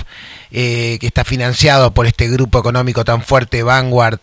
eh, 0.55 0.99
que 1.01 1.07
está 1.07 1.25
financiado 1.25 1.95
por 1.95 2.05
este 2.05 2.29
grupo 2.29 2.59
económico 2.59 3.03
tan 3.03 3.23
fuerte, 3.23 3.63
Vanguard, 3.63 4.19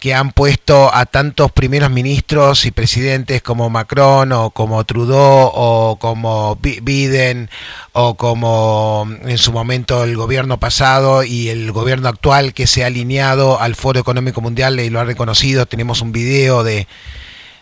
que 0.00 0.14
han 0.14 0.32
puesto 0.32 0.92
a 0.94 1.04
tantos 1.04 1.52
primeros 1.52 1.90
ministros 1.90 2.64
y 2.64 2.70
presidentes 2.70 3.42
como 3.42 3.68
Macron 3.68 4.32
o 4.32 4.50
como 4.50 4.82
Trudeau 4.84 5.50
o 5.54 5.98
como 6.00 6.56
Bi- 6.56 6.80
Biden 6.80 7.50
o 7.92 8.16
como 8.16 9.06
en 9.24 9.36
su 9.36 9.52
momento 9.52 10.02
el 10.02 10.16
gobierno 10.16 10.58
pasado 10.58 11.22
y 11.24 11.50
el 11.50 11.70
gobierno 11.72 12.08
actual 12.08 12.54
que 12.54 12.66
se 12.66 12.82
ha 12.82 12.86
alineado 12.86 13.60
al 13.60 13.74
Foro 13.74 14.00
Económico 14.00 14.40
Mundial 14.40 14.80
y 14.80 14.88
lo 14.88 14.98
ha 15.00 15.04
reconocido. 15.04 15.66
Tenemos 15.66 16.00
un 16.00 16.12
video 16.12 16.64
de, 16.64 16.88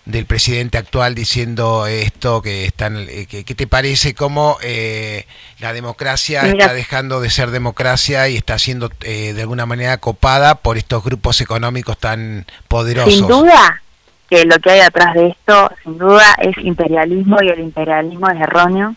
del 0.04 0.26
presidente 0.26 0.76
actual 0.76 1.14
diciendo 1.14 1.86
esto 1.86 2.42
que 2.42 2.66
están 2.66 3.06
eh, 3.08 3.26
que, 3.26 3.44
¿qué 3.44 3.54
te 3.54 3.66
parece 3.66 4.14
cómo 4.14 4.58
eh, 4.62 5.26
la 5.60 5.72
democracia 5.72 6.42
Mira. 6.42 6.58
está 6.58 6.74
dejando 6.74 7.20
de 7.20 7.30
ser 7.30 7.50
democracia 7.50 8.28
y 8.28 8.36
está 8.36 8.58
siendo 8.58 8.90
eh, 9.00 9.32
de 9.32 9.42
alguna 9.42 9.64
manera 9.64 9.96
copada 9.98 10.56
por 10.56 10.76
estos 10.76 11.02
grupos 11.02 11.40
económicos 11.40 11.96
tan 11.96 12.44
poderosos 12.68 13.14
Sin 13.14 13.26
duda 13.26 13.80
que 14.28 14.44
lo 14.44 14.58
que 14.58 14.70
hay 14.70 14.80
atrás 14.80 15.14
de 15.14 15.28
esto, 15.28 15.70
sin 15.82 15.98
duda, 15.98 16.34
es 16.38 16.56
imperialismo 16.58 17.42
y 17.42 17.48
el 17.48 17.60
imperialismo 17.60 18.28
es 18.28 18.40
erróneo. 18.40 18.96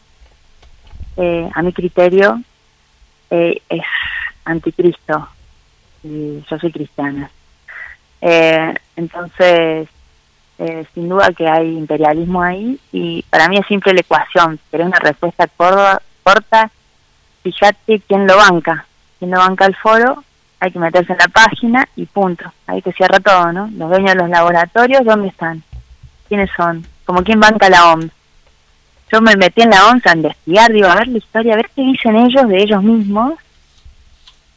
Eh, 1.18 1.50
a 1.54 1.62
mi 1.64 1.74
criterio, 1.74 2.42
eh, 3.32 3.62
es 3.70 3.84
anticristo 4.46 5.28
y 6.04 6.44
yo 6.50 6.60
soy 6.60 6.72
cristiana. 6.72 7.30
Eh, 8.22 8.74
entonces, 8.96 9.90
eh, 10.60 10.86
sin 10.94 11.08
duda 11.08 11.32
que 11.32 11.48
hay 11.48 11.78
imperialismo 11.78 12.42
ahí 12.42 12.80
y 12.92 13.24
para 13.30 13.48
mí 13.48 13.58
es 13.58 13.68
simple 13.68 13.94
la 13.94 14.02
ecuación, 14.02 14.60
pero 14.72 14.86
una 14.86 14.98
respuesta 15.00 15.48
corta, 16.24 16.72
fíjate 17.44 18.02
quién 18.08 18.26
lo 18.26 18.38
banca, 18.38 18.86
quién 19.20 19.32
lo 19.32 19.38
banca 19.38 19.66
el 19.66 19.76
foro, 19.76 20.24
hay 20.60 20.72
que 20.72 20.80
meterse 20.80 21.14
en 21.14 21.20
la 21.20 21.28
página 21.28 21.88
y 21.96 22.06
punto, 22.06 22.52
ahí 22.66 22.82
te 22.82 22.92
cierra 22.94 23.20
todo, 23.20 23.54
¿no? 23.54 23.70
Los 23.78 23.90
dueños 23.90 24.14
de 24.14 24.22
los 24.22 24.30
laboratorios, 24.30 25.06
¿dónde 25.06 25.28
están? 25.28 25.62
¿Quiénes 26.28 26.50
son? 26.58 26.86
Como 27.06 27.24
quién 27.24 27.40
banca 27.40 27.70
la 27.70 27.94
OMS. 27.94 28.12
Yo 29.12 29.22
me 29.22 29.36
metí 29.36 29.62
en 29.62 29.70
la 29.70 29.88
OMS 29.88 30.06
a 30.08 30.16
investigar, 30.16 30.72
digo, 30.72 30.88
a 30.88 30.96
ver 30.96 31.08
la 31.08 31.18
historia, 31.20 31.54
a 31.54 31.58
ver 31.58 31.70
qué 31.76 31.82
dicen 31.84 32.16
ellos 32.16 32.48
de 32.50 32.62
ellos 32.62 32.84
mismos. 32.84 33.34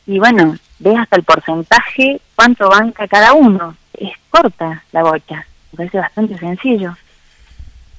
Y 0.07 0.19
bueno, 0.19 0.57
ves 0.79 0.99
hasta 0.99 1.17
el 1.17 1.23
porcentaje, 1.23 2.21
cuánto 2.35 2.69
banca 2.69 3.07
cada 3.07 3.35
uno. 3.35 3.77
Es 3.93 4.13
corta 4.31 4.83
la 4.93 5.03
bocha, 5.03 5.47
me 5.73 5.77
parece 5.77 5.99
bastante 5.99 6.37
sencillo. 6.39 6.97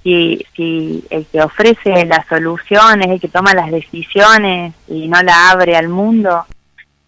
Si, 0.03 0.43
si 0.55 1.03
el 1.11 1.25
que 1.27 1.41
ofrece 1.41 2.05
las 2.05 2.25
soluciones, 2.27 3.07
el 3.07 3.19
que 3.21 3.27
toma 3.27 3.53
las 3.53 3.69
decisiones 3.69 4.73
y 4.87 5.07
no 5.07 5.21
la 5.21 5.51
abre 5.51 5.75
al 5.75 5.89
mundo, 5.89 6.45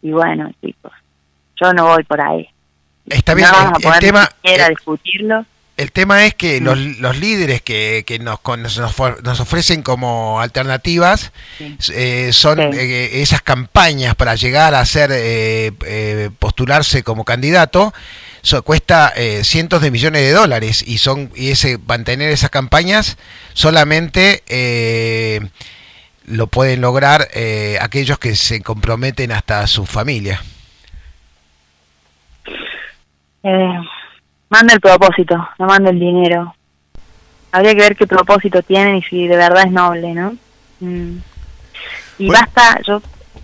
y 0.02 0.12
bueno, 0.12 0.52
chicos, 0.62 0.92
yo 1.60 1.74
no 1.74 1.88
voy 1.88 2.04
por 2.04 2.22
ahí. 2.22 2.48
Está 3.08 3.32
No 3.34 3.38
bien, 3.38 3.50
vamos 3.52 3.66
a 3.66 3.70
el- 3.70 3.76
el 3.78 3.82
poder 3.84 4.00
tema- 4.00 4.20
ni 4.22 4.28
siquiera 4.28 4.66
el- 4.68 4.70
discutirlo. 4.76 5.46
El 5.76 5.92
tema 5.92 6.26
es 6.26 6.36
que 6.36 6.62
los, 6.62 6.78
los 7.00 7.18
líderes 7.18 7.64
que, 7.64 8.04
que 8.06 8.20
nos, 8.20 8.40
nos, 8.46 8.78
nos 9.24 9.40
ofrecen 9.40 9.82
como 9.82 10.40
alternativas 10.40 11.32
eh, 11.92 12.30
son 12.32 12.60
eh, 12.74 13.22
esas 13.22 13.42
campañas 13.42 14.14
para 14.14 14.36
llegar 14.36 14.76
a 14.76 14.86
ser 14.86 15.10
eh, 15.12 15.72
eh, 15.86 16.30
postularse 16.38 17.02
como 17.02 17.26
candidato 17.26 17.92
so- 18.44 18.62
cuesta 18.62 19.12
eh, 19.16 19.44
cientos 19.44 19.82
de 19.82 19.90
millones 19.90 20.22
de 20.22 20.32
dólares 20.32 20.84
y 20.86 21.00
son 21.00 21.32
y 21.36 21.50
ese 21.50 21.80
mantener 21.80 22.30
esas 22.30 22.52
campañas 22.52 23.18
solamente 23.54 24.44
eh, 24.48 25.42
lo 26.26 26.46
pueden 26.48 26.82
lograr 26.82 27.30
eh, 27.34 27.80
aquellos 27.82 28.20
que 28.20 28.36
se 28.36 28.62
comprometen 28.62 29.32
hasta 29.32 29.66
su 29.66 29.88
familia. 29.88 30.44
Manda 34.50 34.74
el 34.74 34.82
propósito, 34.82 35.36
no 35.58 35.66
manda 35.66 35.90
el 35.90 36.00
dinero. 36.00 36.54
Habría 37.52 37.72
que 37.72 37.82
ver 37.82 37.96
qué 37.96 38.08
propósito 38.08 38.62
tienen 38.62 38.98
y 38.98 39.04
si 39.04 39.28
de 39.28 39.38
verdad 39.38 39.66
es 39.66 39.72
noble, 39.72 40.14
¿no? 40.14 40.36
Mm. 40.80 41.18
Y 42.20 42.30
basta, 42.30 42.80
yo 42.86 43.02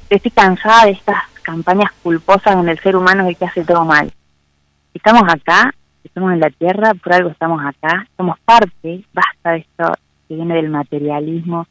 estoy 0.09 0.31
cansada 0.31 0.85
de 0.85 0.91
estas 0.91 1.23
campañas 1.41 1.91
culposas 2.03 2.55
donde 2.55 2.71
el 2.73 2.79
ser 2.79 2.95
humano 2.95 3.23
es 3.23 3.29
el 3.29 3.37
que 3.37 3.45
hace 3.45 3.65
todo 3.65 3.85
mal. 3.85 4.11
Estamos 4.93 5.23
acá, 5.27 5.73
estamos 6.03 6.33
en 6.33 6.39
la 6.39 6.49
tierra, 6.49 6.93
por 6.93 7.13
algo 7.13 7.29
estamos 7.29 7.61
acá, 7.63 8.07
somos 8.17 8.37
parte, 8.39 9.03
basta 9.13 9.51
de 9.51 9.57
esto 9.59 9.93
que 10.27 10.35
viene 10.35 10.55
del 10.55 10.69
materialismo, 10.69 11.67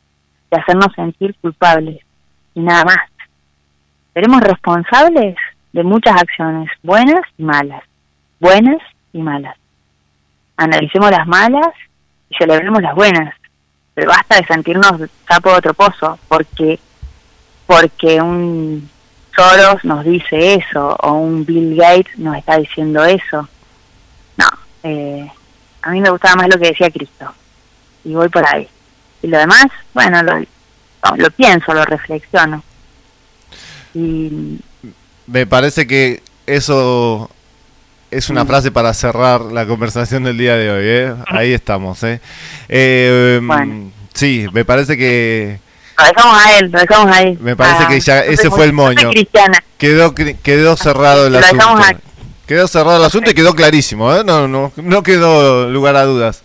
de 0.50 0.58
hacernos 0.58 0.92
sentir 0.94 1.36
culpables 1.40 2.00
y 2.54 2.60
nada 2.60 2.84
más. 2.84 2.98
Seremos 4.14 4.40
responsables 4.40 5.36
de 5.72 5.84
muchas 5.84 6.20
acciones, 6.20 6.70
buenas 6.82 7.22
y 7.36 7.42
malas, 7.44 7.82
buenas 8.40 8.82
y 9.12 9.22
malas. 9.22 9.56
Analicemos 10.56 11.10
las 11.10 11.26
malas 11.26 11.68
y 12.30 12.36
celebremos 12.36 12.82
las 12.82 12.94
buenas, 12.94 13.34
pero 13.94 14.08
basta 14.08 14.36
de 14.36 14.46
sentirnos 14.46 15.08
sapo 15.28 15.50
de 15.50 15.56
otro 15.56 15.74
pozo, 15.74 16.18
porque 16.28 16.78
porque 17.66 18.20
un 18.20 18.88
Soros 19.36 19.84
nos 19.84 20.04
dice 20.04 20.54
eso 20.54 20.96
o 21.00 21.12
un 21.12 21.44
Bill 21.44 21.76
Gates 21.76 22.18
nos 22.18 22.36
está 22.36 22.58
diciendo 22.58 23.04
eso. 23.04 23.48
No, 24.36 24.46
eh, 24.82 25.30
a 25.82 25.90
mí 25.90 26.00
me 26.00 26.10
gustaba 26.10 26.36
más 26.36 26.48
lo 26.48 26.58
que 26.58 26.68
decía 26.68 26.90
Cristo 26.90 27.32
y 28.04 28.14
voy 28.14 28.28
por 28.28 28.44
ahí. 28.46 28.68
Y 29.22 29.28
lo 29.28 29.38
demás, 29.38 29.66
bueno, 29.94 30.22
lo, 30.22 30.40
lo 31.16 31.30
pienso, 31.30 31.72
lo 31.72 31.84
reflexiono. 31.84 32.62
Y 33.94 34.58
Me 35.26 35.46
parece 35.46 35.86
que 35.86 36.22
eso 36.46 37.30
es 38.10 38.30
una 38.30 38.44
Mm. 38.44 38.46
frase 38.46 38.70
para 38.70 38.92
cerrar 38.94 39.40
la 39.42 39.66
conversación 39.66 40.24
del 40.24 40.38
día 40.38 40.56
de 40.56 40.70
hoy. 40.70 40.84
¿eh? 40.84 41.14
Ahí 41.26 41.52
estamos. 41.52 42.02
¿eh? 42.04 42.20
Eh, 42.68 43.40
Bueno. 43.42 43.90
Sí, 44.14 44.46
me 44.52 44.64
parece 44.64 44.96
que 44.96 45.58
lo 45.98 46.04
dejamos 46.04 46.44
a 46.44 46.58
él, 46.58 46.70
lo 46.72 46.80
dejamos 46.80 47.16
ahí. 47.16 47.38
me 47.40 47.54
parece 47.56 47.84
Ah, 47.84 47.88
que 47.88 48.00
ya 48.00 48.20
ese 48.20 48.50
fue 48.50 48.64
el 48.64 48.72
moño. 48.72 49.10
cristiana. 49.10 49.62
Quedó 49.76 50.14
quedó 50.14 50.76
cerrado 50.76 51.26
el 51.26 51.32
Lo 51.34 51.38
asunto. 51.38 51.64
Quedó 52.46 52.66
cerrado 52.66 52.96
el 52.98 53.04
asunto 53.04 53.30
y 53.30 53.34
quedó 53.34 53.54
clarísimo. 53.54 54.12
¿eh? 54.14 54.22
No, 54.24 54.48
no, 54.48 54.72
no 54.76 55.02
quedó 55.02 55.68
lugar 55.68 55.96
a 55.96 56.04
dudas. 56.04 56.42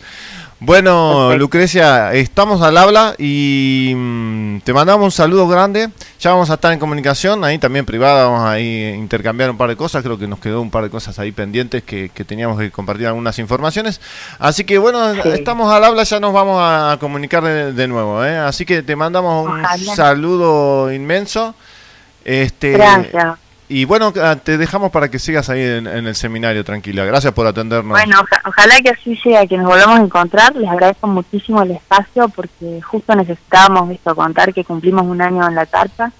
Bueno, 0.65 1.35
Lucrecia, 1.35 2.13
estamos 2.13 2.61
al 2.61 2.77
habla 2.77 3.15
y 3.17 3.91
mm, 3.93 4.59
te 4.61 4.71
mandamos 4.71 5.03
un 5.03 5.11
saludo 5.11 5.45
grande. 5.45 5.89
Ya 6.21 6.29
vamos 6.29 6.49
a 6.49 6.53
estar 6.53 6.71
en 6.71 6.79
comunicación, 6.79 7.43
ahí 7.43 7.57
también 7.57 7.85
privada, 7.85 8.23
vamos 8.23 8.39
a 8.43 8.51
ahí 8.51 8.93
intercambiar 8.97 9.51
un 9.51 9.57
par 9.57 9.67
de 9.67 9.75
cosas. 9.75 10.03
Creo 10.03 10.17
que 10.17 10.25
nos 10.25 10.39
quedó 10.39 10.61
un 10.61 10.71
par 10.71 10.85
de 10.85 10.89
cosas 10.89 11.19
ahí 11.19 11.33
pendientes 11.33 11.83
que, 11.83 12.07
que 12.13 12.23
teníamos 12.23 12.57
que 12.57 12.71
compartir 12.71 13.07
algunas 13.07 13.39
informaciones. 13.39 13.99
Así 14.39 14.63
que 14.63 14.77
bueno, 14.77 15.11
estamos 15.33 15.69
al 15.69 15.83
habla, 15.83 16.03
ya 16.03 16.21
nos 16.21 16.31
vamos 16.31 16.57
a 16.61 16.95
comunicar 16.97 17.43
de, 17.43 17.73
de 17.73 17.87
nuevo. 17.89 18.23
¿eh? 18.23 18.37
Así 18.37 18.65
que 18.65 18.81
te 18.83 18.95
mandamos 18.95 19.45
un 19.45 19.59
Ojalá. 19.59 19.95
saludo 19.95 20.93
inmenso. 20.93 21.55
Este, 22.23 22.71
Gracias. 22.71 23.37
Y 23.69 23.85
bueno, 23.85 24.13
ah, 24.21 24.35
te 24.35 24.57
dejamos 24.57 24.91
para 24.91 25.09
que 25.09 25.17
sigas 25.19 25.49
ahí 25.49 25.61
en, 25.61 25.87
en 25.87 26.05
el 26.05 26.15
seminario, 26.15 26.63
tranquila. 26.63 27.05
Gracias 27.05 27.33
por 27.33 27.47
atendernos. 27.47 27.89
Bueno, 27.97 28.19
oja- 28.21 28.41
ojalá 28.45 28.75
que 28.81 28.89
así 28.89 29.15
sea, 29.17 29.47
que 29.47 29.57
nos 29.57 29.65
volvamos 29.67 29.99
a 29.99 30.03
encontrar. 30.03 30.55
Les 30.55 30.69
agradezco 30.69 31.07
muchísimo 31.07 31.61
el 31.63 31.71
espacio 31.71 32.27
porque 32.29 32.81
justo 32.81 33.15
necesitábamos 33.15 33.89
esto, 33.91 34.15
contar 34.15 34.53
que 34.53 34.63
cumplimos 34.63 35.03
un 35.05 35.21
año 35.21 35.47
en 35.47 35.55
la 35.55 35.65
carta 35.65 36.11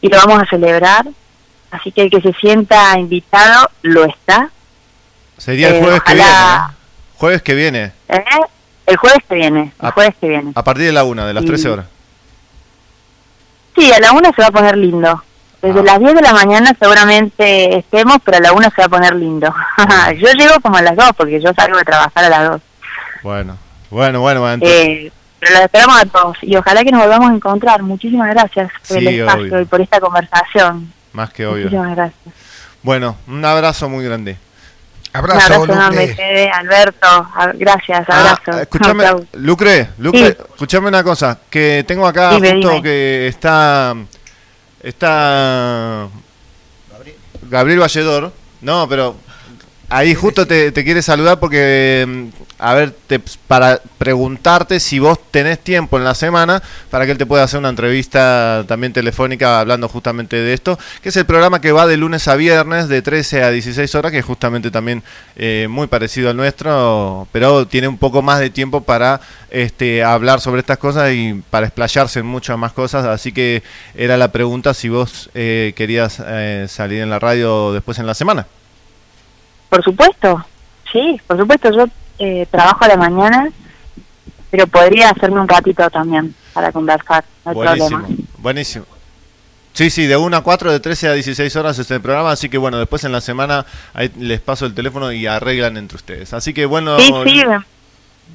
y 0.00 0.08
lo 0.08 0.18
vamos 0.18 0.42
a 0.42 0.46
celebrar. 0.46 1.06
Así 1.70 1.90
que 1.90 2.02
el 2.02 2.10
que 2.10 2.20
se 2.20 2.32
sienta 2.34 2.96
invitado 2.98 3.68
lo 3.82 4.04
está. 4.04 4.50
Sería 5.38 5.68
el 5.70 5.76
eh, 5.76 5.80
jueves 5.80 6.02
que 6.02 6.14
viene. 6.14 6.30
Jueves 7.16 7.42
que 7.42 7.54
viene, 7.54 7.92
¿eh? 8.08 8.24
El 8.86 8.96
jueves 8.98 9.18
que 9.28 9.34
viene, 9.34 9.62
el 9.62 9.72
Ah. 9.88 9.90
jueves 9.92 10.14
que 10.20 10.28
viene. 10.28 10.52
a 10.54 10.62
partir 10.62 10.84
de 10.86 10.92
la 10.92 11.04
una, 11.04 11.26
de 11.26 11.32
las 11.34 11.42
Sí. 11.42 11.48
13 11.48 11.68
horas. 11.70 11.86
Sí, 13.76 13.90
a 13.92 13.98
la 13.98 14.12
una 14.12 14.30
se 14.32 14.42
va 14.42 14.48
a 14.48 14.52
poner 14.52 14.76
lindo. 14.76 15.24
Desde 15.64 15.82
las 15.82 15.98
10 15.98 16.14
de 16.14 16.22
la 16.22 16.32
mañana 16.32 16.76
seguramente 16.78 17.78
estemos, 17.78 18.18
pero 18.24 18.36
a 18.36 18.40
la 18.40 18.52
una 18.52 18.68
se 18.70 18.82
va 18.82 18.84
a 18.84 18.88
poner 18.88 19.14
lindo. 19.14 19.52
yo 20.18 20.32
llego 20.32 20.54
como 20.62 20.76
a 20.76 20.82
las 20.82 20.94
2 20.96 21.10
porque 21.16 21.40
yo 21.40 21.50
salgo 21.56 21.78
de 21.78 21.84
trabajar 21.84 22.24
a 22.24 22.28
las 22.28 22.50
2. 22.50 22.60
Bueno, 23.22 23.56
bueno, 23.90 24.20
bueno. 24.20 24.40
bueno, 24.40 24.54
entonces- 24.54 24.86
Eh, 25.06 25.12
pero 25.40 25.52
los 25.54 25.62
esperamos 25.62 26.00
a 26.00 26.06
todos 26.06 26.36
y 26.42 26.56
ojalá 26.56 26.82
que 26.84 26.90
nos 26.90 27.02
volvamos 27.02 27.30
a 27.30 27.34
encontrar. 27.34 27.82
Muchísimas 27.82 28.28
gracias 28.30 28.70
por 28.88 28.96
el 28.98 29.08
espacio 29.08 29.42
obvio. 29.44 29.60
y 29.60 29.64
por 29.66 29.80
esta 29.80 30.00
conversación. 30.00 30.92
más 31.12 31.30
que 31.32 31.46
obvio. 31.46 31.64
Muchísimas 31.64 31.94
gracias. 31.96 32.34
Bueno, 32.82 33.16
un 33.26 33.44
abrazo 33.44 33.88
muy 33.88 34.04
grande. 34.04 34.36
Un 35.12 35.18
abrazo 35.20 35.64
enorme, 35.64 36.08
Fede, 36.08 36.50
Alberto. 36.50 37.06
Gracias, 37.54 38.04
Ah, 38.08 38.20
abrazo. 38.20 38.60
escúchame, 38.62 39.04
Chau, 39.04 39.18
chau. 39.18 39.26
Lucre, 39.34 39.88
Lucre, 39.98 40.20
Sí. 40.32 40.36
escúchame 40.54 40.88
una 40.88 41.04
cosa, 41.04 41.38
que 41.48 41.84
tengo 41.86 42.06
acá 42.06 42.32
Dime, 42.34 42.52
justo 42.54 42.68
dime. 42.70 42.82
que 42.82 43.28
está 43.28 43.94
está 44.84 46.08
Gabriel 47.42 47.80
Valledor. 47.80 48.32
No, 48.60 48.88
pero 48.88 49.16
ahí 49.94 50.12
justo 50.14 50.44
te, 50.44 50.72
quiere 50.72 51.02
saludar 51.02 51.38
porque 51.38 52.04
mm, 52.06 52.42
a 52.58 52.74
ver, 52.74 52.92
te- 53.06 53.20
para 53.46 53.80
preguntarte 53.96 54.80
si 54.80 54.98
vos 54.98 55.18
tenés 55.30 55.60
tiempo 55.60 55.96
en 55.96 56.04
la 56.04 56.16
semana 56.16 56.60
para 56.90 57.06
que 57.06 57.12
él 57.12 57.18
te 57.18 57.26
pueda 57.26 57.44
hacer 57.44 57.60
una 57.60 57.68
entrevista 57.68 58.64
también 58.66 58.92
telefónica 58.92 59.60
hablando 59.60 59.88
justamente 59.88 60.36
de 60.36 60.52
esto, 60.52 60.78
que 61.00 61.10
es 61.10 61.16
el 61.16 61.26
programa 61.26 61.60
que 61.60 61.70
va 61.70 61.86
de 61.86 61.96
lunes 61.96 62.26
a 62.26 62.34
viernes 62.34 62.88
de 62.88 63.02
13 63.02 63.44
a 63.44 63.50
16 63.50 63.94
horas, 63.94 64.10
que 64.10 64.18
es 64.18 64.24
justamente 64.24 64.72
también 64.72 65.04
eh, 65.36 65.68
muy 65.70 65.86
parecido 65.86 66.28
al 66.28 66.36
nuestro, 66.36 67.28
pero 67.30 67.66
tiene 67.66 67.86
un 67.86 67.98
poco 67.98 68.20
más 68.20 68.40
de 68.40 68.50
tiempo 68.50 68.80
para 68.80 69.20
este, 69.50 70.02
hablar 70.02 70.40
sobre 70.40 70.60
estas 70.60 70.78
cosas 70.78 71.12
y 71.12 71.40
para 71.50 71.66
explayarse 71.66 72.18
en 72.18 72.26
muchas 72.26 72.58
más 72.58 72.72
cosas, 72.72 73.04
así 73.04 73.30
que 73.30 73.62
era 73.94 74.16
la 74.16 74.32
pregunta 74.32 74.74
si 74.74 74.88
vos 74.88 75.30
eh, 75.34 75.72
querías 75.76 76.20
eh, 76.26 76.66
salir 76.68 77.00
en 77.00 77.10
la 77.10 77.20
radio 77.20 77.72
después 77.72 77.98
en 78.00 78.06
la 78.06 78.14
semana. 78.14 78.46
Por 79.74 79.82
supuesto, 79.82 80.44
sí, 80.92 81.20
por 81.26 81.36
supuesto. 81.36 81.68
Yo 81.72 81.86
eh, 82.20 82.46
trabajo 82.48 82.84
a 82.84 82.88
la 82.88 82.96
mañana, 82.96 83.48
pero 84.50 84.68
podría 84.68 85.10
hacerme 85.10 85.40
un 85.40 85.48
ratito 85.48 85.90
también 85.90 86.32
para 86.52 86.70
conversar, 86.70 87.24
no 87.44 87.50
hay 87.50 87.54
Buenísimo, 87.56 87.88
problema. 88.00 88.22
buenísimo. 88.38 88.84
Sí, 89.72 89.90
sí, 89.90 90.06
de 90.06 90.16
1 90.16 90.36
a 90.36 90.42
4, 90.44 90.70
de 90.70 90.78
13 90.78 91.08
a 91.08 91.12
16 91.14 91.56
horas 91.56 91.76
este 91.80 91.98
programa, 91.98 92.30
así 92.30 92.48
que 92.48 92.56
bueno, 92.56 92.78
después 92.78 93.02
en 93.02 93.10
la 93.10 93.20
semana 93.20 93.66
ahí 93.94 94.12
les 94.16 94.40
paso 94.40 94.64
el 94.64 94.74
teléfono 94.74 95.10
y 95.10 95.26
arreglan 95.26 95.76
entre 95.76 95.96
ustedes. 95.96 96.32
Así 96.32 96.54
que 96.54 96.66
bueno, 96.66 96.96
Sí, 97.00 97.12
sí, 97.26 97.42
me- 97.44 97.58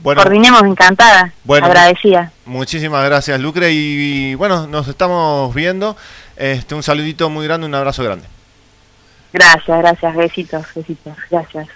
bueno 0.04 0.22
coordinemos, 0.22 0.62
encantada, 0.64 1.32
Bueno. 1.46 1.68
agradecida. 1.68 2.34
muchísimas 2.46 3.06
gracias 3.06 3.40
Lucre 3.40 3.72
y, 3.72 4.36
bueno, 4.36 4.68
nos 4.68 4.90
estamos 4.90 5.56
viendo. 5.56 5.96
Este, 6.36 6.76
un 6.76 6.84
saludito 6.84 7.30
muy 7.30 7.46
grande, 7.48 7.66
un 7.68 7.76
abrazo 7.76 8.04
grande. 8.04 8.26
Gracias, 9.32 9.78
gracias, 9.78 10.16
besitos, 10.16 10.66
besitos, 10.74 11.16
gracias. 11.30 11.68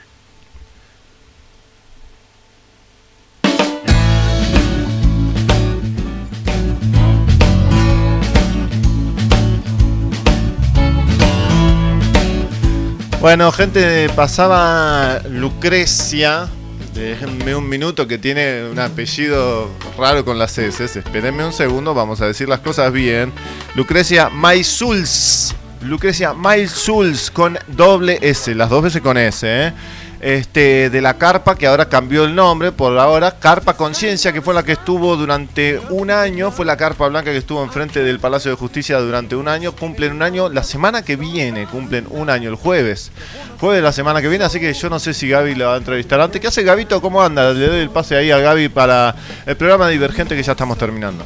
Bueno, 13.23 13.53
gente, 13.53 14.09
pasaba 14.09 15.21
Lucrecia. 15.29 16.49
Déjenme 16.93 17.55
un 17.55 17.69
minuto 17.69 18.05
que 18.05 18.17
tiene 18.17 18.65
un 18.69 18.77
apellido 18.79 19.69
raro 19.97 20.25
con 20.25 20.37
las 20.37 20.57
S. 20.57 20.83
Espérenme 20.83 21.45
un 21.45 21.53
segundo, 21.53 21.93
vamos 21.93 22.19
a 22.19 22.27
decir 22.27 22.49
las 22.49 22.59
cosas 22.59 22.91
bien. 22.91 23.31
Lucrecia 23.75 24.29
Maizuls. 24.29 25.55
Lucrecia 25.83 26.33
Maizuls 26.33 27.29
con 27.29 27.57
doble 27.67 28.17
S, 28.21 28.53
las 28.55 28.69
dos 28.69 28.83
veces 28.83 29.01
con 29.01 29.17
S, 29.17 29.45
¿eh? 29.47 29.73
Este, 30.21 30.89
de 30.89 31.01
la 31.01 31.17
carpa 31.17 31.57
que 31.57 31.67
ahora 31.67 31.89
cambió 31.89 32.23
el 32.23 32.33
nombre 32.33 32.71
por 32.71 32.97
ahora, 32.97 33.37
Carpa 33.39 33.73
Conciencia, 33.73 34.31
que 34.31 34.41
fue 34.41 34.53
la 34.53 34.63
que 34.63 34.71
estuvo 34.71 35.17
durante 35.17 35.81
un 35.89 36.09
año, 36.09 36.49
fue 36.49 36.65
la 36.65 36.77
carpa 36.77 37.09
blanca 37.09 37.31
que 37.31 37.37
estuvo 37.37 37.61
enfrente 37.61 38.01
del 38.01 38.21
Palacio 38.21 38.49
de 38.49 38.55
Justicia 38.55 38.99
durante 38.99 39.35
un 39.35 39.49
año, 39.49 39.73
cumplen 39.73 40.13
un 40.13 40.21
año, 40.21 40.47
la 40.47 40.63
semana 40.63 41.01
que 41.01 41.17
viene 41.17 41.65
cumplen 41.65 42.07
un 42.09 42.29
año, 42.29 42.49
el 42.49 42.55
jueves, 42.55 43.11
jueves 43.59 43.79
de 43.79 43.83
la 43.83 43.91
semana 43.91 44.21
que 44.21 44.29
viene, 44.29 44.45
así 44.45 44.61
que 44.61 44.73
yo 44.73 44.89
no 44.89 44.97
sé 44.97 45.13
si 45.13 45.27
Gaby 45.27 45.55
la 45.55 45.65
va 45.65 45.73
a 45.73 45.77
entrevistar 45.79 46.21
antes. 46.21 46.39
¿Qué 46.39 46.47
hace 46.47 46.63
Gabito? 46.63 47.01
¿Cómo 47.01 47.21
anda? 47.21 47.51
Le 47.51 47.67
doy 47.67 47.79
el 47.81 47.89
pase 47.89 48.15
ahí 48.15 48.31
a 48.31 48.37
Gaby 48.37 48.69
para 48.69 49.13
el 49.45 49.57
programa 49.57 49.89
Divergente 49.89 50.37
que 50.37 50.43
ya 50.43 50.53
estamos 50.53 50.77
terminando. 50.77 51.25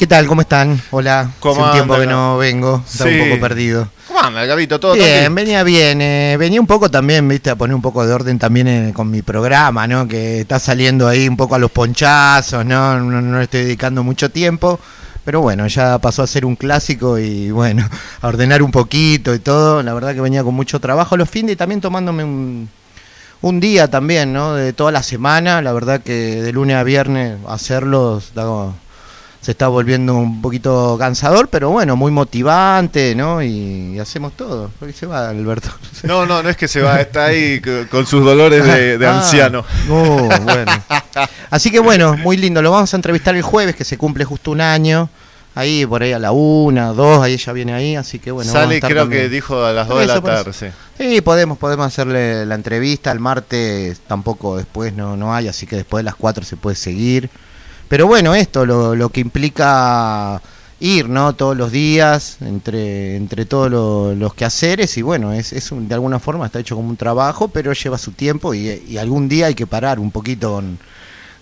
¿Qué 0.00 0.06
tal? 0.06 0.26
¿Cómo 0.26 0.40
están? 0.40 0.80
Hola. 0.92 1.30
¿Cómo 1.40 1.56
Hace 1.60 1.62
un 1.66 1.72
tiempo 1.72 1.92
anda, 1.92 2.06
que 2.06 2.10
no 2.10 2.38
vengo, 2.38 2.82
estaba 2.90 3.10
Sí. 3.10 3.20
un 3.20 3.28
poco 3.28 3.40
perdido. 3.42 3.86
¿Cómo 4.08 4.18
anda, 4.20 4.46
Gabito? 4.46 4.80
¿Todo 4.80 4.94
Bien, 4.94 5.34
venía 5.34 5.62
bien. 5.62 6.00
eh, 6.00 6.36
venía 6.38 6.58
un 6.58 6.66
poco 6.66 6.90
también, 6.90 7.28
viste, 7.28 7.50
a 7.50 7.54
poner 7.56 7.74
un 7.74 7.82
poco 7.82 8.06
de 8.06 8.14
orden 8.14 8.38
también 8.38 8.66
eh, 8.66 8.92
con 8.94 9.10
mi 9.10 9.20
programa, 9.20 9.86
¿no? 9.86 10.08
Que 10.08 10.40
está 10.40 10.58
saliendo 10.58 11.06
ahí 11.06 11.28
un 11.28 11.36
poco 11.36 11.54
a 11.54 11.58
los 11.58 11.70
ponchazos, 11.70 12.64
¿no? 12.64 12.98
No, 12.98 13.20
no 13.20 13.36
le 13.38 13.44
estoy 13.44 13.64
dedicando 13.64 14.02
mucho 14.02 14.30
tiempo. 14.30 14.80
Pero 15.22 15.42
bueno, 15.42 15.66
ya 15.66 15.98
pasó 15.98 16.22
a 16.22 16.26
ser 16.26 16.46
un 16.46 16.56
clásico 16.56 17.18
y 17.18 17.50
bueno, 17.50 17.86
a 18.22 18.26
ordenar 18.26 18.62
un 18.62 18.70
poquito 18.70 19.34
y 19.34 19.38
todo. 19.38 19.82
La 19.82 19.92
verdad 19.92 20.14
que 20.14 20.22
venía 20.22 20.42
con 20.42 20.54
mucho 20.54 20.80
trabajo 20.80 21.18
los 21.18 21.28
fines 21.28 21.52
y 21.52 21.56
también 21.56 21.82
tomándome 21.82 22.24
un, 22.24 22.70
un 23.42 23.60
día 23.60 23.88
también, 23.90 24.32
¿no? 24.32 24.54
De 24.54 24.72
toda 24.72 24.92
la 24.92 25.02
semana. 25.02 25.60
La 25.60 25.74
verdad 25.74 26.00
que 26.00 26.40
de 26.40 26.52
lunes 26.54 26.76
a 26.76 26.84
viernes 26.84 27.36
hacerlos 27.46 28.32
se 29.40 29.52
está 29.52 29.68
volviendo 29.68 30.14
un 30.16 30.42
poquito 30.42 30.96
cansador, 30.98 31.48
pero 31.48 31.70
bueno, 31.70 31.96
muy 31.96 32.10
motivante, 32.12 33.14
¿no? 33.14 33.42
Y, 33.42 33.94
y 33.94 33.98
hacemos 33.98 34.34
todo. 34.36 34.70
¿Por 34.78 34.88
qué 34.88 34.94
se 34.94 35.06
va, 35.06 35.28
Alberto? 35.30 35.70
No, 36.02 36.24
no, 36.26 36.42
no 36.42 36.48
es 36.48 36.56
que 36.56 36.68
se 36.68 36.80
va, 36.80 37.00
está 37.00 37.26
ahí 37.26 37.60
co- 37.60 37.86
con 37.90 38.06
sus 38.06 38.24
dolores 38.24 38.64
de, 38.64 38.96
de 38.98 39.06
Ah, 39.10 39.18
anciano. 39.18 39.64
oh, 39.90 40.28
bueno. 40.44 40.72
Así 41.50 41.70
que 41.70 41.78
bueno, 41.80 42.16
muy 42.16 42.36
lindo. 42.36 42.62
Lo 42.62 42.70
vamos 42.70 42.92
a 42.92 42.96
entrevistar 42.96 43.34
el 43.34 43.42
jueves, 43.42 43.74
que 43.76 43.84
se 43.84 43.96
cumple 43.98 44.24
justo 44.24 44.50
un 44.50 44.60
año. 44.60 45.08
Ahí, 45.54 45.84
por 45.84 46.02
ahí 46.02 46.12
a 46.12 46.18
la 46.20 46.30
una, 46.30 46.88
dos, 46.92 47.22
ahí 47.22 47.32
ella 47.34 47.52
viene 47.52 47.72
ahí, 47.74 47.96
así 47.96 48.18
que 48.20 48.30
bueno. 48.30 48.50
Sale, 48.52 48.80
creo 48.80 49.02
también. 49.02 49.22
que 49.22 49.28
dijo 49.28 49.64
a 49.64 49.72
las 49.72 49.88
2 49.88 49.98
de 50.00 50.06
la 50.06 50.20
tarde, 50.20 50.52
sí. 50.52 50.66
Sí, 50.96 51.20
podemos, 51.22 51.58
podemos 51.58 51.86
hacerle 51.88 52.46
la 52.46 52.54
entrevista. 52.54 53.10
El 53.10 53.18
martes 53.18 54.00
tampoco 54.06 54.56
después 54.56 54.94
no, 54.94 55.16
no 55.16 55.34
hay, 55.34 55.48
así 55.48 55.66
que 55.66 55.74
después 55.76 56.00
de 56.00 56.04
las 56.04 56.14
4 56.14 56.44
se 56.44 56.56
puede 56.56 56.76
seguir. 56.76 57.28
Pero 57.90 58.06
bueno, 58.06 58.34
esto, 58.36 58.64
lo, 58.64 58.94
lo 58.94 59.08
que 59.10 59.20
implica 59.20 60.40
ir, 60.78 61.08
¿no? 61.08 61.34
Todos 61.34 61.56
los 61.56 61.72
días, 61.72 62.38
entre, 62.40 63.16
entre 63.16 63.44
todos 63.46 63.70
lo- 63.70 64.14
los 64.14 64.32
quehaceres, 64.34 64.96
y 64.96 65.02
bueno, 65.02 65.32
es, 65.32 65.52
es 65.52 65.72
un- 65.72 65.88
de 65.88 65.94
alguna 65.94 66.20
forma 66.20 66.46
está 66.46 66.60
hecho 66.60 66.76
como 66.76 66.88
un 66.88 66.96
trabajo, 66.96 67.48
pero 67.48 67.72
lleva 67.72 67.98
su 67.98 68.12
tiempo 68.12 68.54
y, 68.54 68.68
y 68.88 68.96
algún 68.98 69.28
día 69.28 69.46
hay 69.46 69.54
que 69.56 69.66
parar 69.66 69.98
un 69.98 70.10
poquito 70.12 70.52
con, 70.54 70.78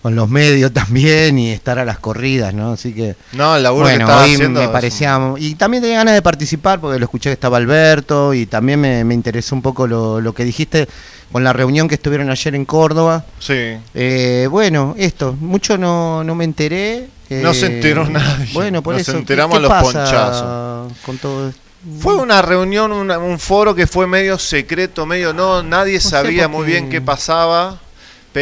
con 0.03 0.15
los 0.15 0.29
medios 0.29 0.73
también 0.75 1.39
y 1.39 1.51
estar 1.51 1.79
a 1.79 1.85
las 1.85 1.99
corridas, 1.99 2.55
¿no? 2.55 2.73
Así 2.73 2.93
que... 2.95 3.17
No, 3.33 3.57
el 3.57 3.63
laburo 3.63 3.85
bueno, 3.85 3.99
que 3.99 4.03
estaba 4.05 4.25
hoy 4.25 4.35
haciendo. 4.35 4.61
me 4.61 4.69
parecía... 4.69 5.19
Y 5.39 5.55
también 5.57 5.83
tenía 5.83 5.99
ganas 5.99 6.15
de 6.15 6.23
participar 6.23 6.81
porque 6.81 6.99
lo 6.99 7.05
escuché 7.05 7.31
que 7.31 7.35
estaba 7.35 7.57
Alberto 7.57 8.33
y 8.35 8.47
también 8.47 8.81
me, 8.81 9.05
me 9.05 9.15
interesó 9.15 9.55
un 9.55 9.63
poco 9.63 9.87
lo, 9.87 10.21
lo 10.21 10.33
que 10.35 10.45
dijiste 10.45 10.89
con 11.33 11.45
la 11.45 11.53
reunión 11.53 11.89
que 11.89 11.97
estuvieron 11.97 12.31
ayer 12.31 12.55
en 12.55 12.65
Córdoba. 12.65 13.25
Sí. 13.39 13.77
Eh, 13.95 14.49
bueno, 14.51 14.95
esto, 14.97 15.35
mucho 15.41 15.77
no, 15.77 16.23
no 16.25 16.35
me 16.35 16.45
enteré. 16.45 17.09
No 17.29 17.53
se 17.53 17.67
eh, 17.67 17.75
enteró 17.75 18.09
nadie. 18.09 18.49
Bueno, 18.55 18.83
por 18.83 18.95
Nos 18.95 19.03
eso. 19.03 19.13
¿qué- 19.13 19.19
enteramos 19.19 19.59
qué 19.59 19.67
a 19.67 19.69
los 19.69 19.83
ponchazos. 19.83 20.93
Con 21.05 21.19
todo 21.19 21.49
esto? 21.51 21.61
Fue 22.01 22.15
una 22.17 22.41
reunión, 22.43 22.91
una- 22.93 23.19
un 23.19 23.39
foro 23.39 23.75
que 23.75 23.87
fue 23.87 24.07
medio 24.07 24.39
secreto, 24.39 25.05
medio 25.07 25.33
no, 25.35 25.63
nadie 25.63 26.01
sabía 26.01 26.49
muy 26.49 26.65
qué. 26.65 26.71
bien 26.73 26.89
qué 26.89 27.01
pasaba, 27.01 27.79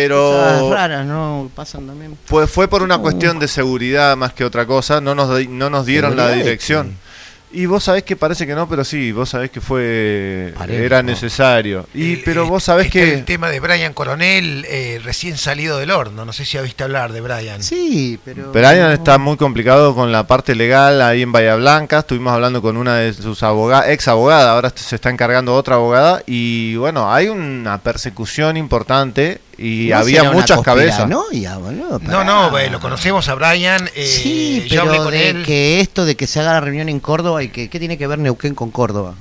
Cosas 0.08 0.52
pero 0.60 0.70
raras, 0.72 1.06
¿no? 1.06 1.50
Pasan 1.54 1.86
también. 1.86 2.16
fue, 2.26 2.46
fue 2.46 2.68
por 2.68 2.82
una 2.82 2.98
cuestión 2.98 3.38
de 3.38 3.48
seguridad 3.48 4.16
más 4.16 4.32
que 4.32 4.44
otra 4.44 4.66
cosa, 4.66 5.00
no 5.00 5.14
nos, 5.14 5.48
no 5.48 5.70
nos 5.70 5.86
dieron 5.86 6.16
la 6.16 6.24
¿Seguridad 6.24 6.36
de 6.36 6.42
dirección. 6.44 7.06
Y 7.52 7.64
vos 7.66 7.84
sabés 7.84 8.02
que 8.02 8.16
parece 8.16 8.44
que 8.46 8.54
no, 8.54 8.68
pero 8.68 8.84
sí, 8.84 9.12
vos 9.12 9.30
sabés 9.30 9.50
que 9.50 9.60
fue 9.62 10.52
Parece, 10.58 10.84
era 10.84 11.02
¿no? 11.02 11.10
necesario. 11.10 11.86
Y 11.94 12.14
El- 12.14 12.22
pero 12.22 12.46
vos 12.46 12.64
sabés 12.64 12.86
está 12.86 12.98
que 12.98 13.14
El 13.14 13.24
tema 13.24 13.48
de 13.48 13.60
Brian 13.60 13.94
Coronel, 13.94 14.66
eh, 14.68 15.00
recién 15.02 15.38
salido 15.38 15.78
del 15.78 15.92
horno. 15.92 16.24
No 16.26 16.32
sé 16.34 16.44
si 16.44 16.58
habiste 16.58 16.82
hablar 16.84 17.12
de 17.12 17.20
Brian. 17.22 17.62
Sí, 17.62 18.18
pero. 18.24 18.50
Brian 18.52 18.90
está 18.90 19.16
muy 19.18 19.36
complicado 19.36 19.94
con 19.94 20.10
la 20.12 20.26
parte 20.26 20.54
legal 20.54 21.00
ahí 21.00 21.22
en 21.22 21.32
Bahía 21.32 21.54
Blanca. 21.54 22.00
Estuvimos 22.00 22.32
hablando 22.34 22.60
con 22.60 22.76
una 22.76 22.96
de 22.96 23.14
sus 23.14 23.42
abogadas, 23.42 23.88
ex 23.90 24.08
abogada, 24.08 24.52
ahora 24.52 24.70
se 24.74 24.96
está 24.96 25.08
encargando 25.08 25.54
otra 25.54 25.76
abogada. 25.76 26.22
Y 26.26 26.74
bueno, 26.76 27.10
hay 27.10 27.28
una 27.28 27.78
persecución 27.78 28.56
importante 28.58 29.40
y 29.58 29.88
¿No 29.90 29.98
había 29.98 30.24
muchas 30.30 30.60
cabezas. 30.60 30.98
conspiranoia, 31.00 31.56
boludo? 31.56 31.98
No, 32.02 32.24
no, 32.24 32.58
eh, 32.58 32.68
lo 32.70 32.78
conocemos 32.80 33.28
a 33.28 33.34
Brian. 33.34 33.88
eh, 33.94 34.06
Sí, 34.06 34.66
yo 34.68 34.82
hablé 34.82 34.92
pero 34.92 35.04
con 35.04 35.12
de 35.12 35.28
él. 35.30 35.44
que 35.44 35.80
esto 35.80 36.04
de 36.04 36.14
que 36.16 36.26
se 36.26 36.40
haga 36.40 36.52
la 36.54 36.60
reunión 36.60 36.88
en 36.88 37.00
Córdoba 37.00 37.42
y 37.42 37.48
que 37.48 37.70
¿qué 37.70 37.78
tiene 37.78 37.96
que 37.96 38.06
ver 38.06 38.18
Neuquén 38.18 38.54
con 38.54 38.70
Córdoba? 38.70 39.14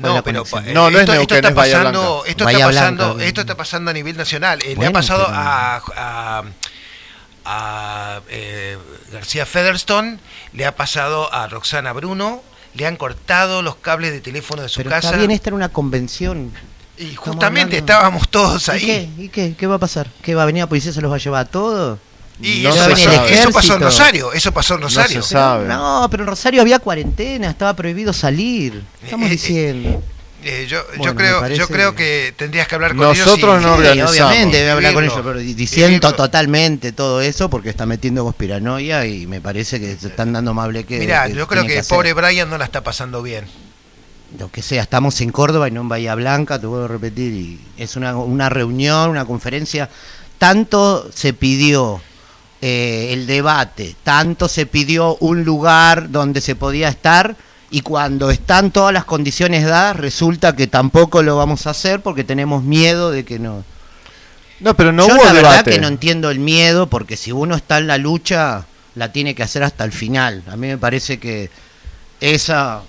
¿Cuál 0.00 0.12
es 0.12 0.16
No, 0.16 0.22
pero 0.22 0.42
eh, 0.42 0.72
No, 0.72 0.90
no 0.90 0.98
es 0.98 1.02
esto, 1.02 1.12
esto 1.12 1.14
Neuquén, 1.14 1.36
está 1.36 1.48
es 1.48 1.54
pasando, 1.54 2.22
esto 2.26 2.48
está 2.48 2.66
pasando, 2.66 3.04
Blanca. 3.14 3.24
esto 3.24 3.40
está 3.40 3.56
pasando 3.56 3.90
a 3.90 3.94
nivel 3.94 4.16
nacional. 4.16 4.60
Eh, 4.62 4.68
le 4.70 4.74
Bueno, 4.76 4.90
ha 4.90 4.92
pasado 4.92 5.24
pero- 5.26 5.36
a, 5.38 5.76
a, 5.96 6.42
a, 7.44 8.20
eh, 8.28 8.78
García 9.12 9.46
Featherstone, 9.46 10.18
le 10.52 10.66
ha 10.66 10.76
pasado 10.76 11.32
a 11.32 11.46
Roxana 11.48 11.92
Bruno, 11.92 12.42
le 12.74 12.86
han 12.86 12.96
cortado 12.96 13.62
los 13.62 13.76
cables 13.76 14.12
de 14.12 14.20
teléfono 14.20 14.62
de 14.62 14.68
su 14.68 14.78
Pero 14.78 14.90
casa. 14.90 15.08
está 15.08 15.18
bien, 15.18 15.30
esta 15.30 15.50
era 15.50 15.56
una 15.56 15.68
convención. 15.68 16.52
Y 16.98 17.14
justamente 17.14 17.78
estábamos 17.78 18.28
todos 18.28 18.68
¿Y 18.68 18.70
ahí. 18.70 18.80
qué? 18.86 19.08
¿Y 19.24 19.28
qué? 19.28 19.54
¿Qué 19.58 19.66
va 19.66 19.76
a 19.76 19.78
pasar? 19.78 20.08
¿Qué 20.22 20.34
va 20.34 20.42
a 20.44 20.46
venir 20.46 20.62
la 20.62 20.68
policía 20.68 20.92
se 20.92 21.00
los 21.00 21.10
va 21.10 21.16
a 21.16 21.18
llevar 21.18 21.46
a 21.46 21.50
todos? 21.50 21.98
Y 22.40 22.62
No 22.62 22.70
eso, 22.70 22.78
pasó, 22.90 22.96
sabe. 23.12 23.34
eso 23.38 23.50
pasó 23.52 23.74
en. 23.74 23.80
Rosario, 23.80 24.32
eso 24.32 24.52
pasó 24.52 24.74
en 24.74 24.80
No 24.80 24.86
Rosario. 24.88 25.22
se 25.22 25.28
sabe. 25.30 25.68
No, 25.68 26.08
pero 26.10 26.24
en 26.24 26.28
Rosario 26.28 26.60
había 26.62 26.78
cuarentena, 26.80 27.48
estaba 27.50 27.74
prohibido 27.74 28.12
salir. 28.12 28.82
Estamos 29.02 29.26
Eh, 29.26 29.28
eh, 29.28 29.32
diciendo. 29.36 30.02
Eh, 30.46 30.66
yo, 30.68 30.82
Bueno, 30.88 31.04
yo 31.04 31.14
me 31.14 31.16
creo, 31.22 31.40
parece 31.40 31.58
yo 31.60 31.68
creo 31.68 31.94
que- 31.94 32.04
que 32.26 32.34
tendrías 32.36 32.68
que 32.68 32.74
hablar 32.74 32.90
con 32.94 33.06
Nosotros 33.06 33.38
ellos. 33.38 33.60
y- 33.62 33.64
no 33.64 33.76
Sí, 33.76 33.80
organizamos. 33.80 34.30
obviamente 34.32 34.58
voy 34.60 34.68
a 34.68 34.72
hablar 34.72 34.92
con 34.94 35.04
ellos, 35.04 35.20
pero 35.24 35.38
diciendo 35.38 35.88
vivirlo. 35.88 36.12
totalmente 36.14 36.92
todo 36.92 37.20
eso 37.22 37.48
porque 37.48 37.70
está 37.70 37.86
metiendo 37.86 38.24
conspiranoia 38.24 39.06
y 39.06 39.26
me 39.26 39.40
parece 39.40 39.80
que 39.80 39.96
se 39.96 40.08
están 40.08 40.32
dando 40.34 40.52
más 40.52 40.68
bleque. 40.68 40.98
Mira, 40.98 41.28
de 41.28 41.34
yo 41.34 41.46
creo 41.48 41.64
que, 41.66 41.78
hacer. 41.78 41.88
pobre 41.96 42.12
Brian 42.12 42.50
no 42.50 42.58
la 42.58 42.66
está 42.66 42.82
pasando 42.84 43.22
bien. 43.22 43.46
Lo 44.38 44.50
que 44.50 44.62
sea, 44.62 44.82
estamos 44.82 45.20
en 45.20 45.30
Córdoba 45.30 45.68
y 45.68 45.70
no 45.70 45.82
en 45.82 45.88
Bahía 45.88 46.14
Blanca, 46.14 46.60
te 46.60 46.66
vuelvo 46.66 46.86
a 46.86 46.88
repetir, 46.88 47.32
y 47.32 47.60
es 47.76 47.96
una, 47.96 48.16
una 48.16 48.48
reunión, 48.48 49.10
una 49.10 49.24
conferencia. 49.24 49.88
Tanto 50.38 51.08
se 51.14 51.32
pidió 51.32 52.00
eh, 52.60 53.12
el 53.12 53.26
debate, 53.26 53.94
tanto 54.02 54.48
se 54.48 54.66
pidió 54.66 55.16
un 55.20 55.44
lugar 55.44 56.10
donde 56.10 56.40
se 56.40 56.56
podía 56.56 56.88
estar 56.88 57.36
y 57.70 57.80
cuando 57.82 58.30
están 58.30 58.70
todas 58.70 58.92
las 58.94 59.04
condiciones 59.04 59.64
dadas 59.64 59.96
resulta 59.96 60.56
que 60.56 60.66
tampoco 60.66 61.22
lo 61.22 61.36
vamos 61.36 61.66
a 61.66 61.70
hacer 61.70 62.00
porque 62.00 62.24
tenemos 62.24 62.62
miedo 62.62 63.10
de 63.10 63.24
que 63.24 63.38
no. 63.38 63.64
No, 64.60 64.74
pero 64.76 64.92
no 64.92 65.06
Yo 65.08 65.14
hubo 65.14 65.24
la 65.24 65.32
verdad 65.32 65.50
debate. 65.50 65.72
que 65.72 65.80
no 65.80 65.88
entiendo 65.88 66.30
el 66.30 66.38
miedo 66.38 66.88
porque 66.88 67.16
si 67.16 67.32
uno 67.32 67.54
está 67.54 67.78
en 67.78 67.86
la 67.86 67.98
lucha 67.98 68.64
la 68.94 69.12
tiene 69.12 69.34
que 69.34 69.42
hacer 69.42 69.62
hasta 69.62 69.84
el 69.84 69.92
final. 69.92 70.42
A 70.46 70.56
mí 70.56 70.68
me 70.68 70.78
parece 70.78 71.18
que 71.18 71.50
esa 72.20 72.80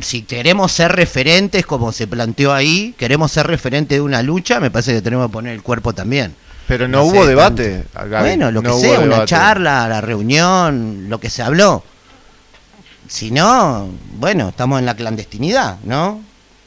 si 0.00 0.22
queremos 0.22 0.72
ser 0.72 0.92
referentes 0.92 1.64
como 1.66 1.92
se 1.92 2.06
planteó 2.06 2.52
ahí, 2.52 2.94
queremos 2.98 3.32
ser 3.32 3.46
referentes 3.46 3.96
de 3.96 4.02
una 4.02 4.22
lucha, 4.22 4.60
me 4.60 4.70
parece 4.70 4.92
que 4.92 5.02
tenemos 5.02 5.26
que 5.28 5.32
poner 5.32 5.54
el 5.54 5.62
cuerpo 5.62 5.92
también. 5.94 6.34
Pero 6.68 6.88
no, 6.88 7.04
sé, 7.04 7.10
hubo 7.10 7.26
debate. 7.26 7.84
tanto. 7.92 8.10
Gaby, 8.10 8.28
Bueno, 8.28 8.50
lo 8.50 8.62
que 8.62 8.68
no 8.68 8.78
sea, 8.78 8.98
una 8.98 9.02
debate. 9.02 9.26
charla, 9.26 9.88
la 9.88 10.00
reunión, 10.00 11.06
lo 11.08 11.20
que 11.20 11.30
se 11.30 11.42
habló. 11.42 11.84
Si 13.08 13.30
no, 13.30 13.88
bueno, 14.14 14.48
estamos 14.48 14.80
en 14.80 14.86
la 14.86 14.96
clandestinidad, 14.96 15.78
¿no? 15.84 16.20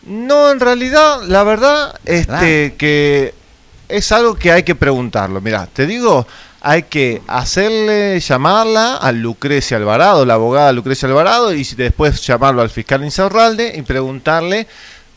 No, 0.06 0.52
en 0.52 0.60
realidad, 0.62 1.22
la 1.28 1.44
verdad, 1.44 2.00
este, 2.06 2.76
que 2.78 3.34
es 3.90 4.12
algo 4.14 4.36
que 4.36 4.52
hay 4.54 4.64
que 4.64 4.76
preguntarlo. 4.76 5.42
Mira, 5.42 5.68
te 5.68 5.86
digo, 5.86 6.26
hay 6.61 6.84
que 6.84 7.22
hacerle, 7.27 8.19
llamarla 8.19 8.98
a 8.98 9.11
Lucrecia 9.11 9.77
Alvarado, 9.77 10.26
la 10.26 10.34
abogada 10.34 10.73
Lucrecia 10.73 11.07
Alvarado, 11.07 11.53
y 11.53 11.64
después 11.64 12.22
llamarlo 12.26 12.61
al 12.61 12.69
fiscal 12.69 13.03
Insaurralde 13.03 13.73
y 13.77 13.81
preguntarle 13.81 14.68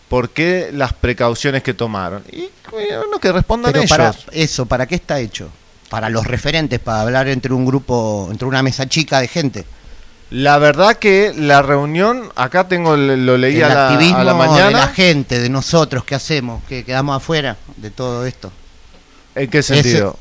por 0.08 0.30
qué 0.30 0.70
las 0.72 0.92
precauciones 0.92 1.62
que 1.62 1.74
tomaron. 1.74 2.22
Y 2.30 2.48
bueno, 2.70 3.18
que 3.20 3.32
respondan 3.32 3.72
Pero 3.72 3.84
ellos. 3.84 3.96
para 3.96 4.14
eso, 4.32 4.66
¿para 4.66 4.86
qué 4.86 4.94
está 4.94 5.18
hecho? 5.18 5.50
Para 5.88 6.08
los 6.08 6.26
referentes, 6.26 6.78
para 6.78 7.02
hablar 7.02 7.28
entre 7.28 7.52
un 7.52 7.66
grupo, 7.66 8.28
entre 8.30 8.46
una 8.46 8.62
mesa 8.62 8.88
chica 8.88 9.20
de 9.20 9.28
gente. 9.28 9.64
La 10.30 10.56
verdad 10.58 10.96
que 10.96 11.34
la 11.36 11.60
reunión, 11.60 12.30
acá 12.36 12.66
tengo, 12.66 12.96
lo 12.96 13.36
leí 13.36 13.56
el 13.56 13.64
a 13.64 13.68
la, 13.68 13.88
activismo 13.88 14.18
a 14.18 14.24
la 14.24 14.32
de 14.32 14.38
mañana. 14.38 14.70
la 14.70 14.88
gente, 14.88 15.38
de 15.38 15.50
nosotros, 15.50 16.04
¿qué 16.04 16.14
hacemos? 16.14 16.62
Que 16.68 16.84
quedamos 16.84 17.16
afuera 17.16 17.56
de 17.76 17.90
todo 17.90 18.24
esto. 18.24 18.50
¿En 19.34 19.50
qué 19.50 19.62
sentido? 19.62 20.16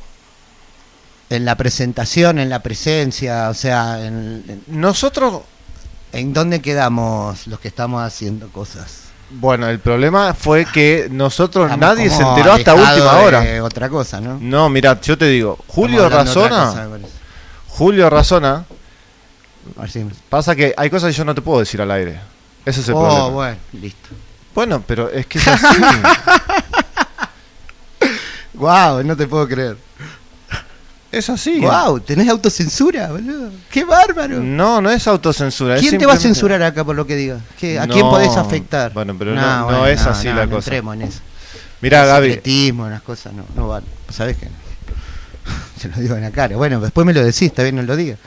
En 1.31 1.45
la 1.45 1.55
presentación, 1.55 2.39
en 2.39 2.49
la 2.49 2.61
presencia, 2.61 3.49
o 3.49 3.53
sea, 3.53 4.05
en, 4.05 4.43
en- 4.47 4.63
nosotros... 4.67 5.41
¿En 6.13 6.33
dónde 6.33 6.59
quedamos 6.61 7.47
los 7.47 7.59
que 7.61 7.69
estamos 7.69 8.03
haciendo 8.03 8.49
cosas? 8.49 9.03
Bueno, 9.29 9.69
el 9.69 9.79
problema 9.79 10.33
fue 10.33 10.65
que 10.65 11.07
nosotros, 11.09 11.71
Estamos 11.71 11.79
nadie 11.87 12.09
se 12.09 12.21
enteró 12.21 12.51
hasta 12.51 12.73
última 12.75 13.19
hora. 13.19 13.45
otra 13.63 13.87
cosa, 13.87 14.19
¿no? 14.19 14.37
No, 14.41 14.67
mira, 14.67 14.99
yo 14.99 15.17
te 15.17 15.27
digo, 15.27 15.57
Julio 15.67 16.09
razona. 16.09 16.49
cosa. 16.65 16.87
Julio 17.69 18.09
razona. 18.09 18.65
Pasa 20.29 20.53
que 20.53 20.73
hay 20.75 20.89
cosas 20.89 21.11
que 21.11 21.17
yo 21.17 21.23
no 21.23 21.33
te 21.33 21.41
puedo 21.41 21.59
decir 21.61 21.81
al 21.81 21.91
aire. 21.91 22.19
Ese 22.65 22.81
es 22.81 22.89
el 22.89 22.95
Oh, 22.95 22.99
problema. 22.99 23.27
bueno, 23.29 23.57
listo. 23.71 24.09
Bueno, 24.53 24.83
pero 24.85 25.09
es 25.09 25.25
que 25.27 25.37
es 25.37 25.47
así. 25.47 25.65
Guau, 28.53 29.01
no 29.03 29.15
te 29.15 29.27
puedo 29.27 29.47
creer. 29.47 29.77
Es 31.11 31.29
así. 31.29 31.59
Guau, 31.59 31.99
tenés 31.99 32.27
autocensura, 32.29 33.07
boludo. 33.11 33.49
Qué 33.69 33.83
bárbaro. 33.83 34.39
No, 34.39 34.81
no 34.81 34.89
es 34.91 35.07
autocensura. 35.07 35.75
es 35.75 35.81
¿Quién 35.81 35.97
te 35.97 36.05
va 36.05 36.13
a 36.13 36.17
censurar 36.17 36.61
acá 36.63 36.83
por 36.83 36.95
lo 36.95 37.05
que 37.05 37.15
digas? 37.15 37.41
¿Qué- 37.59 37.77
¿A 37.79 37.85
No, 37.87 37.93
quién 37.93 38.05
podés 38.09 38.35
afectar? 38.37 38.93
bueno, 38.93 39.15
pero 39.17 39.33
no- 39.35 39.71
no 39.71 39.87
es 39.87 40.01
así 40.05 40.27
la 40.27 40.45
no 40.45 40.55
cosa. 40.55 40.69
entremos 40.69 40.95
en 40.95 41.01
eso. 41.03 41.19
Mirá, 41.81 42.03
El 42.03 42.07
Gaby. 42.09 42.27
secretismo, 42.29 42.87
las 42.89 43.01
cosas, 43.01 43.33
no, 43.33 43.43
no 43.55 43.67
vale. 43.67 43.85
¿Sabés 44.09 44.37
qué? 44.37 44.47
Se 45.79 45.89
lo 45.89 45.95
digo 45.97 46.15
en 46.15 46.21
la 46.21 46.31
cara. 46.31 46.55
Bueno, 46.55 46.79
después 46.79 47.05
me 47.07 47.13
lo 47.13 47.21
decís, 47.23 47.43
está 47.43 47.63
bien, 47.63 47.75
no 47.75 47.81
lo 47.83 47.95
digas. 47.95 48.17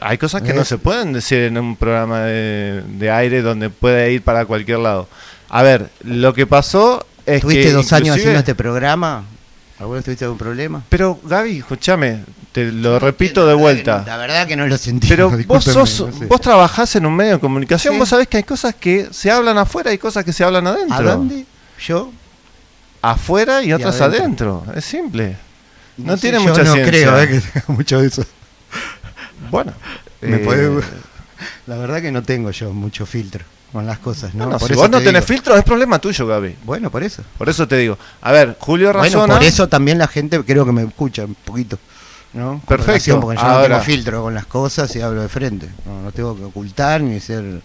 Hay 0.00 0.16
cosas 0.16 0.40
que 0.42 0.48
¿Ves? 0.48 0.56
no 0.56 0.64
se 0.64 0.78
pueden 0.78 1.12
decir 1.12 1.38
en 1.40 1.58
un 1.58 1.76
programa 1.76 2.20
de, 2.20 2.82
de 2.86 3.10
aire 3.10 3.42
donde 3.42 3.68
puede 3.68 4.12
ir 4.12 4.22
para 4.22 4.46
cualquier 4.46 4.78
lado. 4.78 5.08
A 5.50 5.62
ver, 5.62 5.90
lo 6.04 6.32
que 6.32 6.46
pasó 6.46 7.04
es 7.26 7.36
¿Estuviste 7.36 7.64
que. 7.64 7.72
dos 7.72 7.92
años 7.92 8.16
haciendo 8.16 8.38
este 8.38 8.54
programa? 8.54 9.24
¿Alguna 9.80 10.02
tuviste 10.02 10.24
algún 10.24 10.38
problema? 10.38 10.82
Pero 10.90 11.18
Gaby, 11.24 11.58
escúchame, 11.58 12.22
te 12.52 12.70
lo 12.70 12.98
repito 12.98 13.46
de 13.46 13.54
vuelta. 13.54 14.04
La 14.06 14.18
verdad 14.18 14.46
que 14.46 14.54
no 14.54 14.66
lo 14.66 14.76
sentí. 14.76 15.08
Pero 15.08 15.30
vos 15.46 15.64
sos, 15.64 16.00
no 16.00 16.12
sé. 16.12 16.26
vos 16.26 16.40
trabajás 16.40 16.94
en 16.96 17.06
un 17.06 17.16
medio 17.16 17.32
de 17.34 17.40
comunicación, 17.40 17.94
Sí. 17.94 17.98
vos 17.98 18.08
sabés 18.10 18.28
que 18.28 18.36
hay 18.36 18.42
cosas 18.42 18.74
que 18.74 19.08
se 19.10 19.30
hablan 19.30 19.56
afuera 19.58 19.92
y 19.92 19.98
cosas 19.98 20.24
que 20.24 20.32
se 20.34 20.44
hablan 20.44 20.66
adentro. 20.66 20.96
¿A 20.96 21.02
dónde? 21.02 21.46
¿Yo? 21.86 22.12
Afuera 23.02 23.62
y 23.62 23.72
otras 23.72 24.00
adentro. 24.02 24.58
adentro. 24.64 24.74
Es 24.78 24.84
simple. 24.84 25.36
No, 25.96 26.14
sé, 26.16 26.20
tiene 26.30 26.44
yo 26.44 26.50
mucha 26.50 26.62
no 26.62 26.72
ciencia. 26.74 26.90
creo 26.92 27.18
eh, 27.20 27.28
que 27.28 27.40
tenga 27.40 27.64
mucho 27.68 28.00
de 28.00 28.06
eso. 28.08 28.24
Bueno, 29.50 29.72
Me 30.20 30.36
eh, 30.36 30.44
podés- 30.44 30.84
La 31.66 31.76
verdad 31.78 32.02
que 32.02 32.12
no 32.12 32.22
tengo 32.22 32.50
yo 32.50 32.72
mucho 32.74 33.06
filtro 33.06 33.44
con 33.72 33.86
las 33.86 33.98
cosas, 33.98 34.34
¿no? 34.34 34.50
Por 34.50 34.60
si 34.60 34.72
eso 34.72 34.82
vos 34.82 34.90
no 34.90 34.98
te 34.98 35.04
tenés 35.04 35.26
digo. 35.26 35.34
filtro, 35.36 35.56
es 35.56 35.64
problema 35.64 35.98
tuyo, 35.98 36.26
Gaby. 36.26 36.56
Bueno, 36.64 36.90
por 36.90 37.02
eso. 37.02 37.22
Por 37.38 37.48
eso 37.48 37.66
te 37.68 37.76
digo. 37.76 37.96
A 38.22 38.32
ver, 38.32 38.56
Julio 38.58 38.88
Bueno, 38.92 39.02
razona. 39.04 39.34
por 39.34 39.42
eso 39.44 39.68
también 39.68 39.98
la 39.98 40.08
gente 40.08 40.42
creo 40.44 40.64
que 40.66 40.72
me 40.72 40.82
escucha 40.82 41.24
un 41.24 41.34
poquito. 41.34 41.78
¿no? 42.32 42.60
Perfecto. 42.66 43.20
Porque 43.20 43.36
yo 43.40 43.42
no 43.44 43.50
Ahora- 43.50 43.68
tengo 43.68 43.80
filtro 43.82 44.22
con 44.22 44.34
las 44.34 44.46
cosas 44.46 44.94
y 44.94 45.00
hablo 45.00 45.22
de 45.22 45.28
frente. 45.28 45.68
No, 45.84 46.02
no 46.02 46.12
tengo 46.12 46.36
que 46.36 46.44
ocultar 46.44 47.00
ni 47.00 47.18
ser 47.20 47.60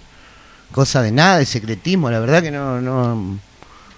cosa 0.72 1.02
de 1.04 1.12
nada, 1.12 1.38
de 1.38 1.46
secretismo. 1.46 2.10
La 2.10 2.20
verdad 2.20 2.42
que 2.42 2.50
no, 2.52 2.82
no, 2.82 3.38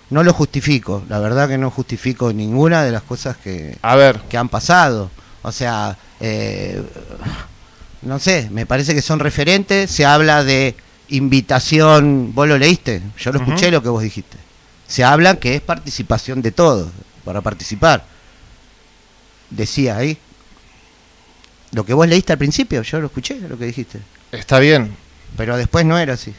no 0.09 0.23
lo 0.23 0.33
justifico. 0.33 1.03
La 1.07 1.19
verdad 1.19 1.47
que 1.47 1.57
no 1.57 1.71
justifico 1.71 2.33
ninguna 2.33 2.83
de 2.83 2.91
las 2.91 3.01
cosas 3.03 3.37
que, 3.37 3.77
A 3.81 3.95
ver, 3.95 4.19
que 4.29 4.37
han 4.37 4.49
pasado. 4.49 5.09
O 5.41 5.51
sea, 5.53 5.97
eh, 6.19 6.81
no 8.01 8.19
sé, 8.19 8.49
me 8.51 8.65
parece 8.65 8.93
que 8.93 9.01
son 9.01 9.19
referentes. 9.19 9.89
Se 9.89 10.05
habla 10.05 10.43
de 10.43 10.75
invitación. 11.09 12.33
¿Vos 12.33 12.47
lo 12.47 12.57
leíste? 12.57 13.01
Yo 13.17 13.31
lo 13.31 13.39
escuché 13.39 13.71
lo 13.71 13.81
que 13.81 13.89
vos 13.89 14.03
dijiste. 14.03 14.37
Se 14.87 15.03
habla 15.03 15.35
que 15.35 15.55
es 15.55 15.61
participación 15.61 16.41
de 16.41 16.51
todos 16.51 16.89
para 17.23 17.41
participar. 17.41 18.05
Decía 19.49 19.97
ahí. 19.97 20.17
Lo 21.71 21.85
que 21.85 21.93
vos 21.93 22.07
leíste 22.07 22.33
al 22.33 22.39
principio, 22.39 22.81
yo 22.81 22.99
lo 22.99 23.07
escuché, 23.07 23.39
lo 23.39 23.57
que 23.57 23.65
dijiste. 23.65 23.99
está 24.31 24.59
bien. 24.59 24.95
Pero 25.35 25.57
después 25.57 25.85
no 25.85 25.97
era 25.97 26.13
así. 26.13 26.33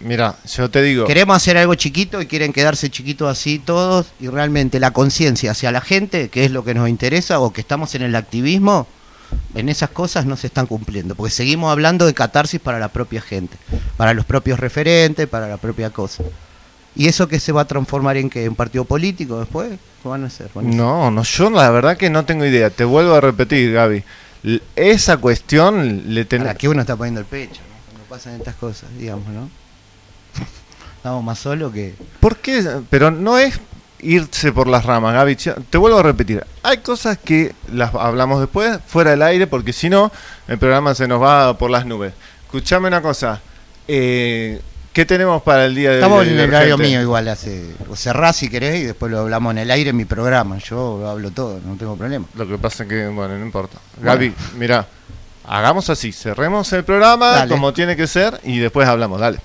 Mira, 0.00 0.36
yo 0.56 0.70
te 0.70 0.80
digo. 0.82 1.06
Queremos 1.06 1.36
hacer 1.36 1.56
algo 1.56 1.74
chiquito 1.74 2.22
y 2.22 2.26
quieren 2.26 2.52
quedarse 2.52 2.88
chiquitos 2.88 3.28
así 3.28 3.58
todos 3.58 4.06
y 4.20 4.28
realmente 4.28 4.78
la 4.78 4.92
conciencia 4.92 5.50
hacia 5.50 5.72
la 5.72 5.80
gente, 5.80 6.28
que 6.28 6.44
es 6.44 6.52
lo 6.52 6.64
que 6.64 6.74
nos 6.74 6.88
interesa, 6.88 7.40
o 7.40 7.52
que 7.52 7.60
estamos 7.60 7.94
en 7.96 8.02
el 8.02 8.14
activismo, 8.14 8.86
en 9.54 9.68
esas 9.68 9.90
cosas 9.90 10.24
no 10.26 10.36
se 10.36 10.46
están 10.48 10.66
cumpliendo, 10.66 11.14
porque 11.14 11.30
seguimos 11.32 11.70
hablando 11.72 12.06
de 12.06 12.14
catarsis 12.14 12.60
para 12.60 12.78
la 12.78 12.88
propia 12.88 13.20
gente, 13.20 13.56
para 13.96 14.14
los 14.14 14.24
propios 14.24 14.58
referentes, 14.60 15.26
para 15.28 15.48
la 15.48 15.56
propia 15.56 15.90
cosa. 15.90 16.22
¿Y 16.96 17.06
eso 17.06 17.28
que 17.28 17.38
se 17.38 17.52
va 17.52 17.62
a 17.62 17.64
transformar 17.66 18.16
en 18.16 18.28
qué? 18.30 18.44
¿En 18.44 18.54
partido 18.56 18.84
político 18.84 19.38
después? 19.38 19.70
¿Qué 20.02 20.08
van 20.08 20.24
a 20.24 20.26
hacer? 20.28 20.50
No, 20.54 21.10
no, 21.10 21.22
yo 21.22 21.50
la 21.50 21.70
verdad 21.70 21.96
que 21.96 22.10
no 22.10 22.24
tengo 22.24 22.44
idea. 22.44 22.70
Te 22.70 22.84
vuelvo 22.84 23.14
a 23.14 23.20
repetir, 23.20 23.72
Gaby. 23.72 24.02
L- 24.44 24.62
Esa 24.74 25.16
cuestión 25.18 26.14
le 26.14 26.22
¿A 26.22 26.24
tenés. 26.24 26.56
qué 26.56 26.68
uno 26.68 26.80
está 26.80 26.96
poniendo 26.96 27.20
el 27.20 27.26
pecho? 27.26 27.60
¿no? 27.60 27.92
Cuando 27.92 28.08
pasan 28.08 28.34
estas 28.34 28.54
cosas, 28.56 28.88
digamos, 28.98 29.26
¿no? 29.28 29.48
Estamos 30.96 31.22
más 31.22 31.38
solos 31.38 31.72
que... 31.72 31.94
¿Por 32.20 32.36
qué? 32.38 32.64
Pero 32.90 33.10
no 33.12 33.38
es 33.38 33.60
irse 34.00 34.52
por 34.52 34.68
las 34.68 34.84
ramas, 34.84 35.14
Gaby. 35.14 35.36
Te 35.70 35.78
vuelvo 35.78 35.98
a 35.98 36.02
repetir. 36.02 36.44
Hay 36.62 36.78
cosas 36.78 37.18
que 37.18 37.54
las 37.72 37.94
hablamos 37.94 38.40
después, 38.40 38.78
fuera 38.86 39.10
del 39.10 39.22
aire, 39.22 39.46
porque 39.46 39.72
si 39.72 39.88
no, 39.88 40.12
el 40.46 40.58
programa 40.58 40.94
se 40.94 41.08
nos 41.08 41.22
va 41.22 41.56
por 41.56 41.70
las 41.70 41.86
nubes. 41.86 42.12
Escuchame 42.44 42.88
una 42.88 43.02
cosa. 43.02 43.40
Eh, 43.86 44.60
¿Qué 44.92 45.04
tenemos 45.04 45.42
para 45.42 45.66
el 45.66 45.74
día 45.74 45.90
de 45.90 45.96
Estamos 45.96 46.24
de 46.24 46.32
en 46.32 46.40
el 46.40 46.48
horario 46.48 46.76
mío 46.76 47.00
igual, 47.00 47.28
hace, 47.28 47.74
o 47.88 47.94
cerrás 47.94 48.36
si 48.36 48.48
querés 48.48 48.80
y 48.80 48.84
después 48.84 49.12
lo 49.12 49.20
hablamos 49.20 49.52
en 49.52 49.58
el 49.58 49.70
aire 49.70 49.90
en 49.90 49.96
mi 49.96 50.04
programa. 50.04 50.58
Yo 50.58 50.98
lo 51.00 51.08
hablo 51.08 51.30
todo, 51.30 51.60
no 51.64 51.76
tengo 51.76 51.96
problema. 51.96 52.26
Lo 52.34 52.48
que 52.48 52.58
pasa 52.58 52.82
es 52.82 52.88
que, 52.88 53.06
bueno, 53.06 53.38
no 53.38 53.44
importa. 53.44 53.78
Gaby, 54.02 54.34
mira, 54.56 54.86
hagamos 55.44 55.88
así. 55.90 56.10
Cerremos 56.10 56.72
el 56.72 56.84
programa 56.84 57.30
Dale. 57.30 57.50
como 57.50 57.72
tiene 57.72 57.94
que 57.94 58.06
ser 58.06 58.40
y 58.42 58.58
después 58.58 58.88
hablamos. 58.88 59.20
Dale. 59.20 59.38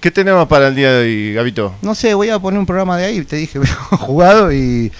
¿Qué 0.00 0.10
tenemos 0.10 0.48
para 0.48 0.68
el 0.68 0.74
día 0.74 0.92
de 0.92 1.02
hoy, 1.02 1.34
Gabito? 1.34 1.74
No 1.82 1.94
sé, 1.94 2.14
voy 2.14 2.30
a 2.30 2.38
poner 2.38 2.58
un 2.58 2.66
programa 2.66 2.96
de 2.96 3.04
ahí, 3.04 3.24
te 3.24 3.36
dije, 3.36 3.60
jugado 3.90 4.52
y 4.52 4.90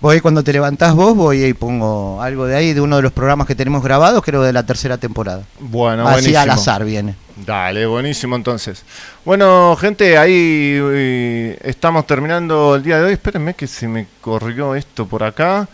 voy 0.00 0.20
cuando 0.20 0.44
te 0.44 0.52
levantás 0.52 0.94
vos, 0.94 1.16
voy 1.16 1.44
y 1.44 1.54
pongo 1.54 2.22
algo 2.22 2.46
de 2.46 2.56
ahí, 2.56 2.72
de 2.72 2.80
uno 2.80 2.96
de 2.96 3.02
los 3.02 3.12
programas 3.12 3.46
que 3.46 3.54
tenemos 3.54 3.82
grabados, 3.82 4.22
creo 4.22 4.42
de 4.42 4.52
la 4.52 4.64
tercera 4.64 4.96
temporada. 4.98 5.42
Bueno, 5.58 6.06
Así 6.06 6.14
buenísimo. 6.14 6.40
al 6.40 6.50
azar 6.50 6.84
viene. 6.84 7.16
Dale, 7.44 7.86
buenísimo 7.86 8.36
entonces. 8.36 8.84
Bueno, 9.24 9.76
gente, 9.80 10.16
ahí 10.18 10.32
eh, 10.34 11.58
estamos 11.62 12.06
terminando 12.06 12.76
el 12.76 12.82
día 12.82 12.98
de 12.98 13.04
hoy. 13.06 13.12
Espérenme 13.14 13.54
que 13.54 13.66
se 13.66 13.88
me 13.88 14.06
corrió 14.20 14.74
esto 14.74 15.06
por 15.06 15.24
acá. 15.24 15.68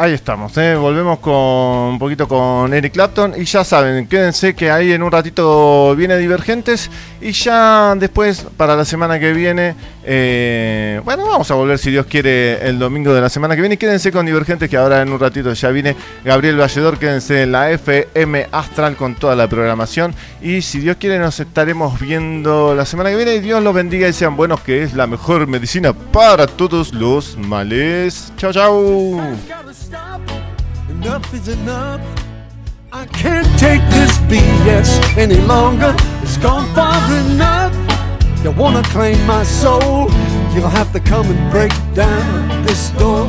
Ahí 0.00 0.12
estamos, 0.12 0.56
¿eh? 0.58 0.76
volvemos 0.76 1.18
con 1.18 1.34
un 1.34 1.98
poquito 1.98 2.28
con 2.28 2.72
Eric 2.72 2.92
Clapton 2.92 3.34
y 3.36 3.44
ya 3.44 3.64
saben, 3.64 4.06
quédense 4.06 4.54
que 4.54 4.70
ahí 4.70 4.92
en 4.92 5.02
un 5.02 5.10
ratito 5.10 5.96
viene 5.96 6.16
Divergentes 6.16 6.88
y 7.20 7.32
ya 7.32 7.96
después 7.96 8.46
para 8.56 8.76
la 8.76 8.84
semana 8.84 9.18
que 9.18 9.32
viene, 9.32 9.74
eh, 10.04 11.00
bueno, 11.04 11.26
vamos 11.26 11.50
a 11.50 11.54
volver 11.54 11.80
si 11.80 11.90
Dios 11.90 12.06
quiere 12.06 12.64
el 12.68 12.78
domingo 12.78 13.12
de 13.12 13.20
la 13.20 13.28
semana 13.28 13.56
que 13.56 13.60
viene 13.60 13.74
y 13.74 13.76
quédense 13.78 14.12
con 14.12 14.24
Divergentes 14.24 14.70
que 14.70 14.76
ahora 14.76 15.02
en 15.02 15.10
un 15.10 15.18
ratito 15.18 15.52
ya 15.52 15.70
viene 15.70 15.96
Gabriel 16.24 16.56
Valledor, 16.56 16.96
quédense 16.96 17.42
en 17.42 17.50
la 17.50 17.72
FM 17.72 18.46
Astral 18.52 18.94
con 18.94 19.16
toda 19.16 19.34
la 19.34 19.48
programación 19.48 20.14
y 20.40 20.62
si 20.62 20.78
Dios 20.78 20.96
quiere 21.00 21.18
nos 21.18 21.40
estaremos 21.40 21.98
viendo 21.98 22.72
la 22.72 22.84
semana 22.84 23.10
que 23.10 23.16
viene 23.16 23.34
y 23.34 23.40
Dios 23.40 23.64
los 23.64 23.74
bendiga 23.74 24.06
y 24.06 24.12
sean 24.12 24.36
buenos 24.36 24.60
que 24.60 24.84
es 24.84 24.94
la 24.94 25.08
mejor 25.08 25.48
medicina 25.48 25.92
para 25.92 26.46
todos 26.46 26.94
los 26.94 27.36
males. 27.36 28.32
Chao, 28.36 28.52
chao. 28.52 29.20
Enough 29.90 31.32
is 31.32 31.48
enough. 31.48 32.00
I 32.92 33.06
can't 33.06 33.46
take 33.58 33.80
this 33.88 34.18
BS 34.28 35.16
any 35.16 35.38
longer. 35.46 35.94
It's 36.22 36.36
gone 36.36 36.66
far 36.74 37.00
enough. 37.24 37.72
You 38.44 38.50
wanna 38.50 38.82
claim 38.84 39.24
my 39.26 39.44
soul? 39.44 40.10
You'll 40.52 40.68
have 40.68 40.92
to 40.92 41.00
come 41.00 41.26
and 41.30 41.50
break 41.50 41.72
down 41.94 42.64
this 42.64 42.90
door. 42.90 43.26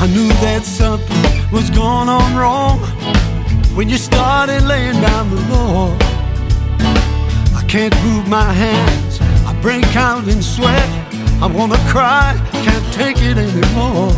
I 0.00 0.08
knew 0.08 0.28
that 0.42 0.62
something 0.64 1.52
was 1.52 1.70
going 1.70 2.08
on 2.08 2.36
wrong 2.36 2.80
when 3.76 3.88
you 3.88 3.98
started 3.98 4.62
laying 4.62 5.00
down 5.00 5.30
the 5.30 5.42
law. 5.54 5.96
I 7.54 7.62
can't 7.68 7.94
move 8.02 8.26
my 8.26 8.52
hands, 8.52 9.20
I 9.46 9.56
break 9.62 9.94
out 9.94 10.26
in 10.26 10.42
sweat. 10.42 10.88
I 11.40 11.46
wanna 11.46 11.78
cry, 11.88 12.34
can't 12.64 12.94
take 12.94 13.18
it 13.18 13.38
anymore. 13.38 14.12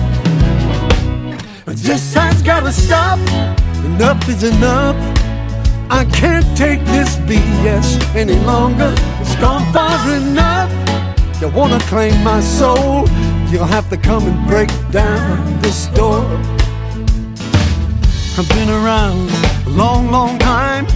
This 1.74 2.14
has 2.14 2.40
gotta 2.40 2.72
stop, 2.72 3.18
enough 3.84 4.26
is 4.26 4.42
enough. 4.42 4.96
I 5.90 6.06
can't 6.14 6.46
take 6.56 6.82
this 6.86 7.16
BS 7.28 8.14
any 8.14 8.36
longer. 8.46 8.94
It's 9.20 9.36
gone 9.36 9.70
far 9.70 9.98
enough. 10.14 10.72
You 11.42 11.48
wanna 11.48 11.78
claim 11.80 12.24
my 12.24 12.40
soul? 12.40 13.06
You'll 13.50 13.66
have 13.66 13.90
to 13.90 13.98
come 13.98 14.26
and 14.26 14.48
break 14.48 14.70
down 14.90 15.60
this 15.60 15.88
door. 15.88 16.24
I've 18.38 18.48
been 18.48 18.70
around 18.70 19.30
a 19.66 19.70
long, 19.70 20.10
long 20.10 20.38
time, 20.38 20.88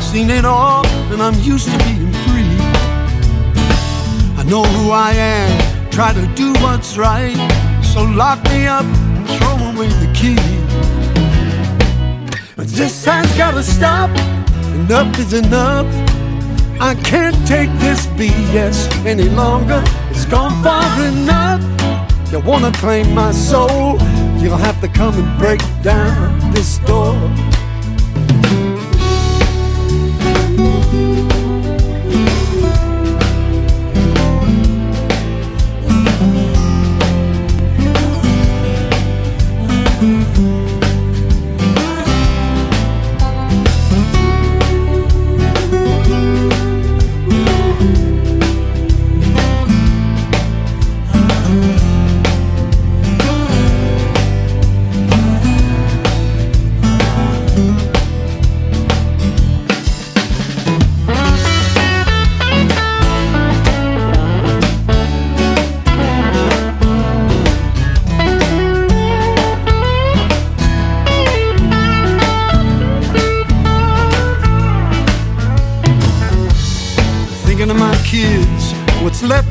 seen 0.00 0.30
it 0.30 0.44
all, 0.44 0.86
and 1.10 1.20
I'm 1.20 1.38
used 1.40 1.68
to 1.68 1.78
being 1.78 2.12
free. 2.26 2.56
I 4.38 4.44
know 4.46 4.62
who 4.62 4.92
I 4.92 5.14
am, 5.14 5.90
try 5.90 6.12
to 6.12 6.26
do 6.36 6.52
what's 6.62 6.96
right, 6.96 7.36
so 7.82 8.04
lock 8.04 8.40
me 8.50 8.66
up 8.66 8.86
throw 9.36 9.56
away 9.70 9.88
the 9.88 10.10
key. 10.14 10.36
This 12.56 13.04
has 13.04 13.30
gotta 13.36 13.62
stop, 13.62 14.10
enough 14.74 15.18
is 15.18 15.32
enough. 15.32 15.86
I 16.80 16.94
can't 17.04 17.36
take 17.46 17.70
this 17.78 18.06
BS 18.18 18.88
any 19.06 19.28
longer. 19.28 19.82
It's 20.10 20.24
gone 20.24 20.62
far 20.62 20.84
enough. 21.04 21.62
You 22.32 22.40
wanna 22.40 22.72
claim 22.72 23.14
my 23.14 23.30
soul? 23.32 23.98
You'll 24.38 24.56
have 24.56 24.80
to 24.80 24.88
come 24.88 25.14
and 25.14 25.38
break 25.38 25.60
down 25.82 26.52
this 26.52 26.78
door. 26.78 27.14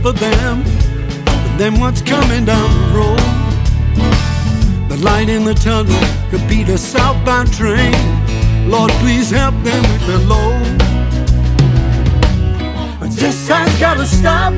For 0.01 0.11
them, 0.11 0.63
and 0.65 1.59
then 1.59 1.79
what's 1.79 2.01
coming 2.01 2.43
down 2.43 2.69
the 2.81 2.97
road. 2.97 3.19
The 4.89 4.97
light 4.97 5.29
in 5.29 5.45
the 5.45 5.53
tunnel 5.53 5.95
could 6.31 6.47
be 6.49 6.63
the 6.63 6.77
southbound 6.77 7.53
train. 7.53 7.93
Lord, 8.67 8.91
please 9.03 9.29
help 9.29 9.53
them 9.63 9.81
with 9.83 10.07
the 10.07 10.17
load. 10.31 10.77
But 12.99 13.11
this 13.11 13.47
has 13.47 13.79
gotta 13.79 14.05
stop. 14.07 14.53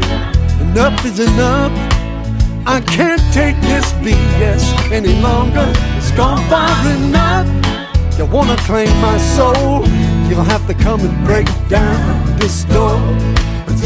Enough 0.62 1.06
is 1.06 1.20
enough. 1.20 1.72
I 2.66 2.80
can't 2.80 3.22
take 3.34 3.60
this 3.62 3.92
BS 4.04 4.92
any 4.92 5.20
longer. 5.22 5.72
It's 5.98 6.12
gone 6.12 6.42
far 6.50 6.72
enough. 6.88 7.48
You 8.18 8.26
wanna 8.26 8.56
claim 8.58 8.90
my 9.02 9.18
soul? 9.18 9.86
You'll 10.30 10.44
have 10.44 10.66
to 10.68 10.74
come 10.74 11.02
and 11.02 11.26
break 11.26 11.48
down 11.68 12.38
this 12.40 12.64
door. 12.66 12.98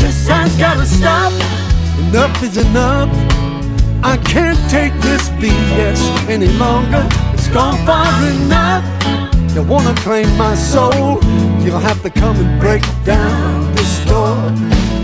This 0.07 0.25
has 0.29 0.55
gotta 0.55 0.85
stop. 0.85 1.33
Enough 1.99 2.41
is 2.41 2.55
enough. 2.55 3.09
I 4.01 4.15
can't 4.15 4.57
take 4.71 4.93
this 5.01 5.27
BS 5.31 5.99
any 6.29 6.47
longer. 6.47 7.05
It's 7.33 7.49
gone 7.49 7.75
far 7.85 8.07
enough. 8.23 8.85
You 9.53 9.63
wanna 9.63 9.93
claim 9.95 10.29
my 10.37 10.55
soul? 10.55 11.19
You'll 11.59 11.85
have 11.91 12.01
to 12.03 12.09
come 12.09 12.37
and 12.37 12.57
break 12.57 12.83
down 13.03 13.75
this 13.75 13.99
door. 14.05 14.96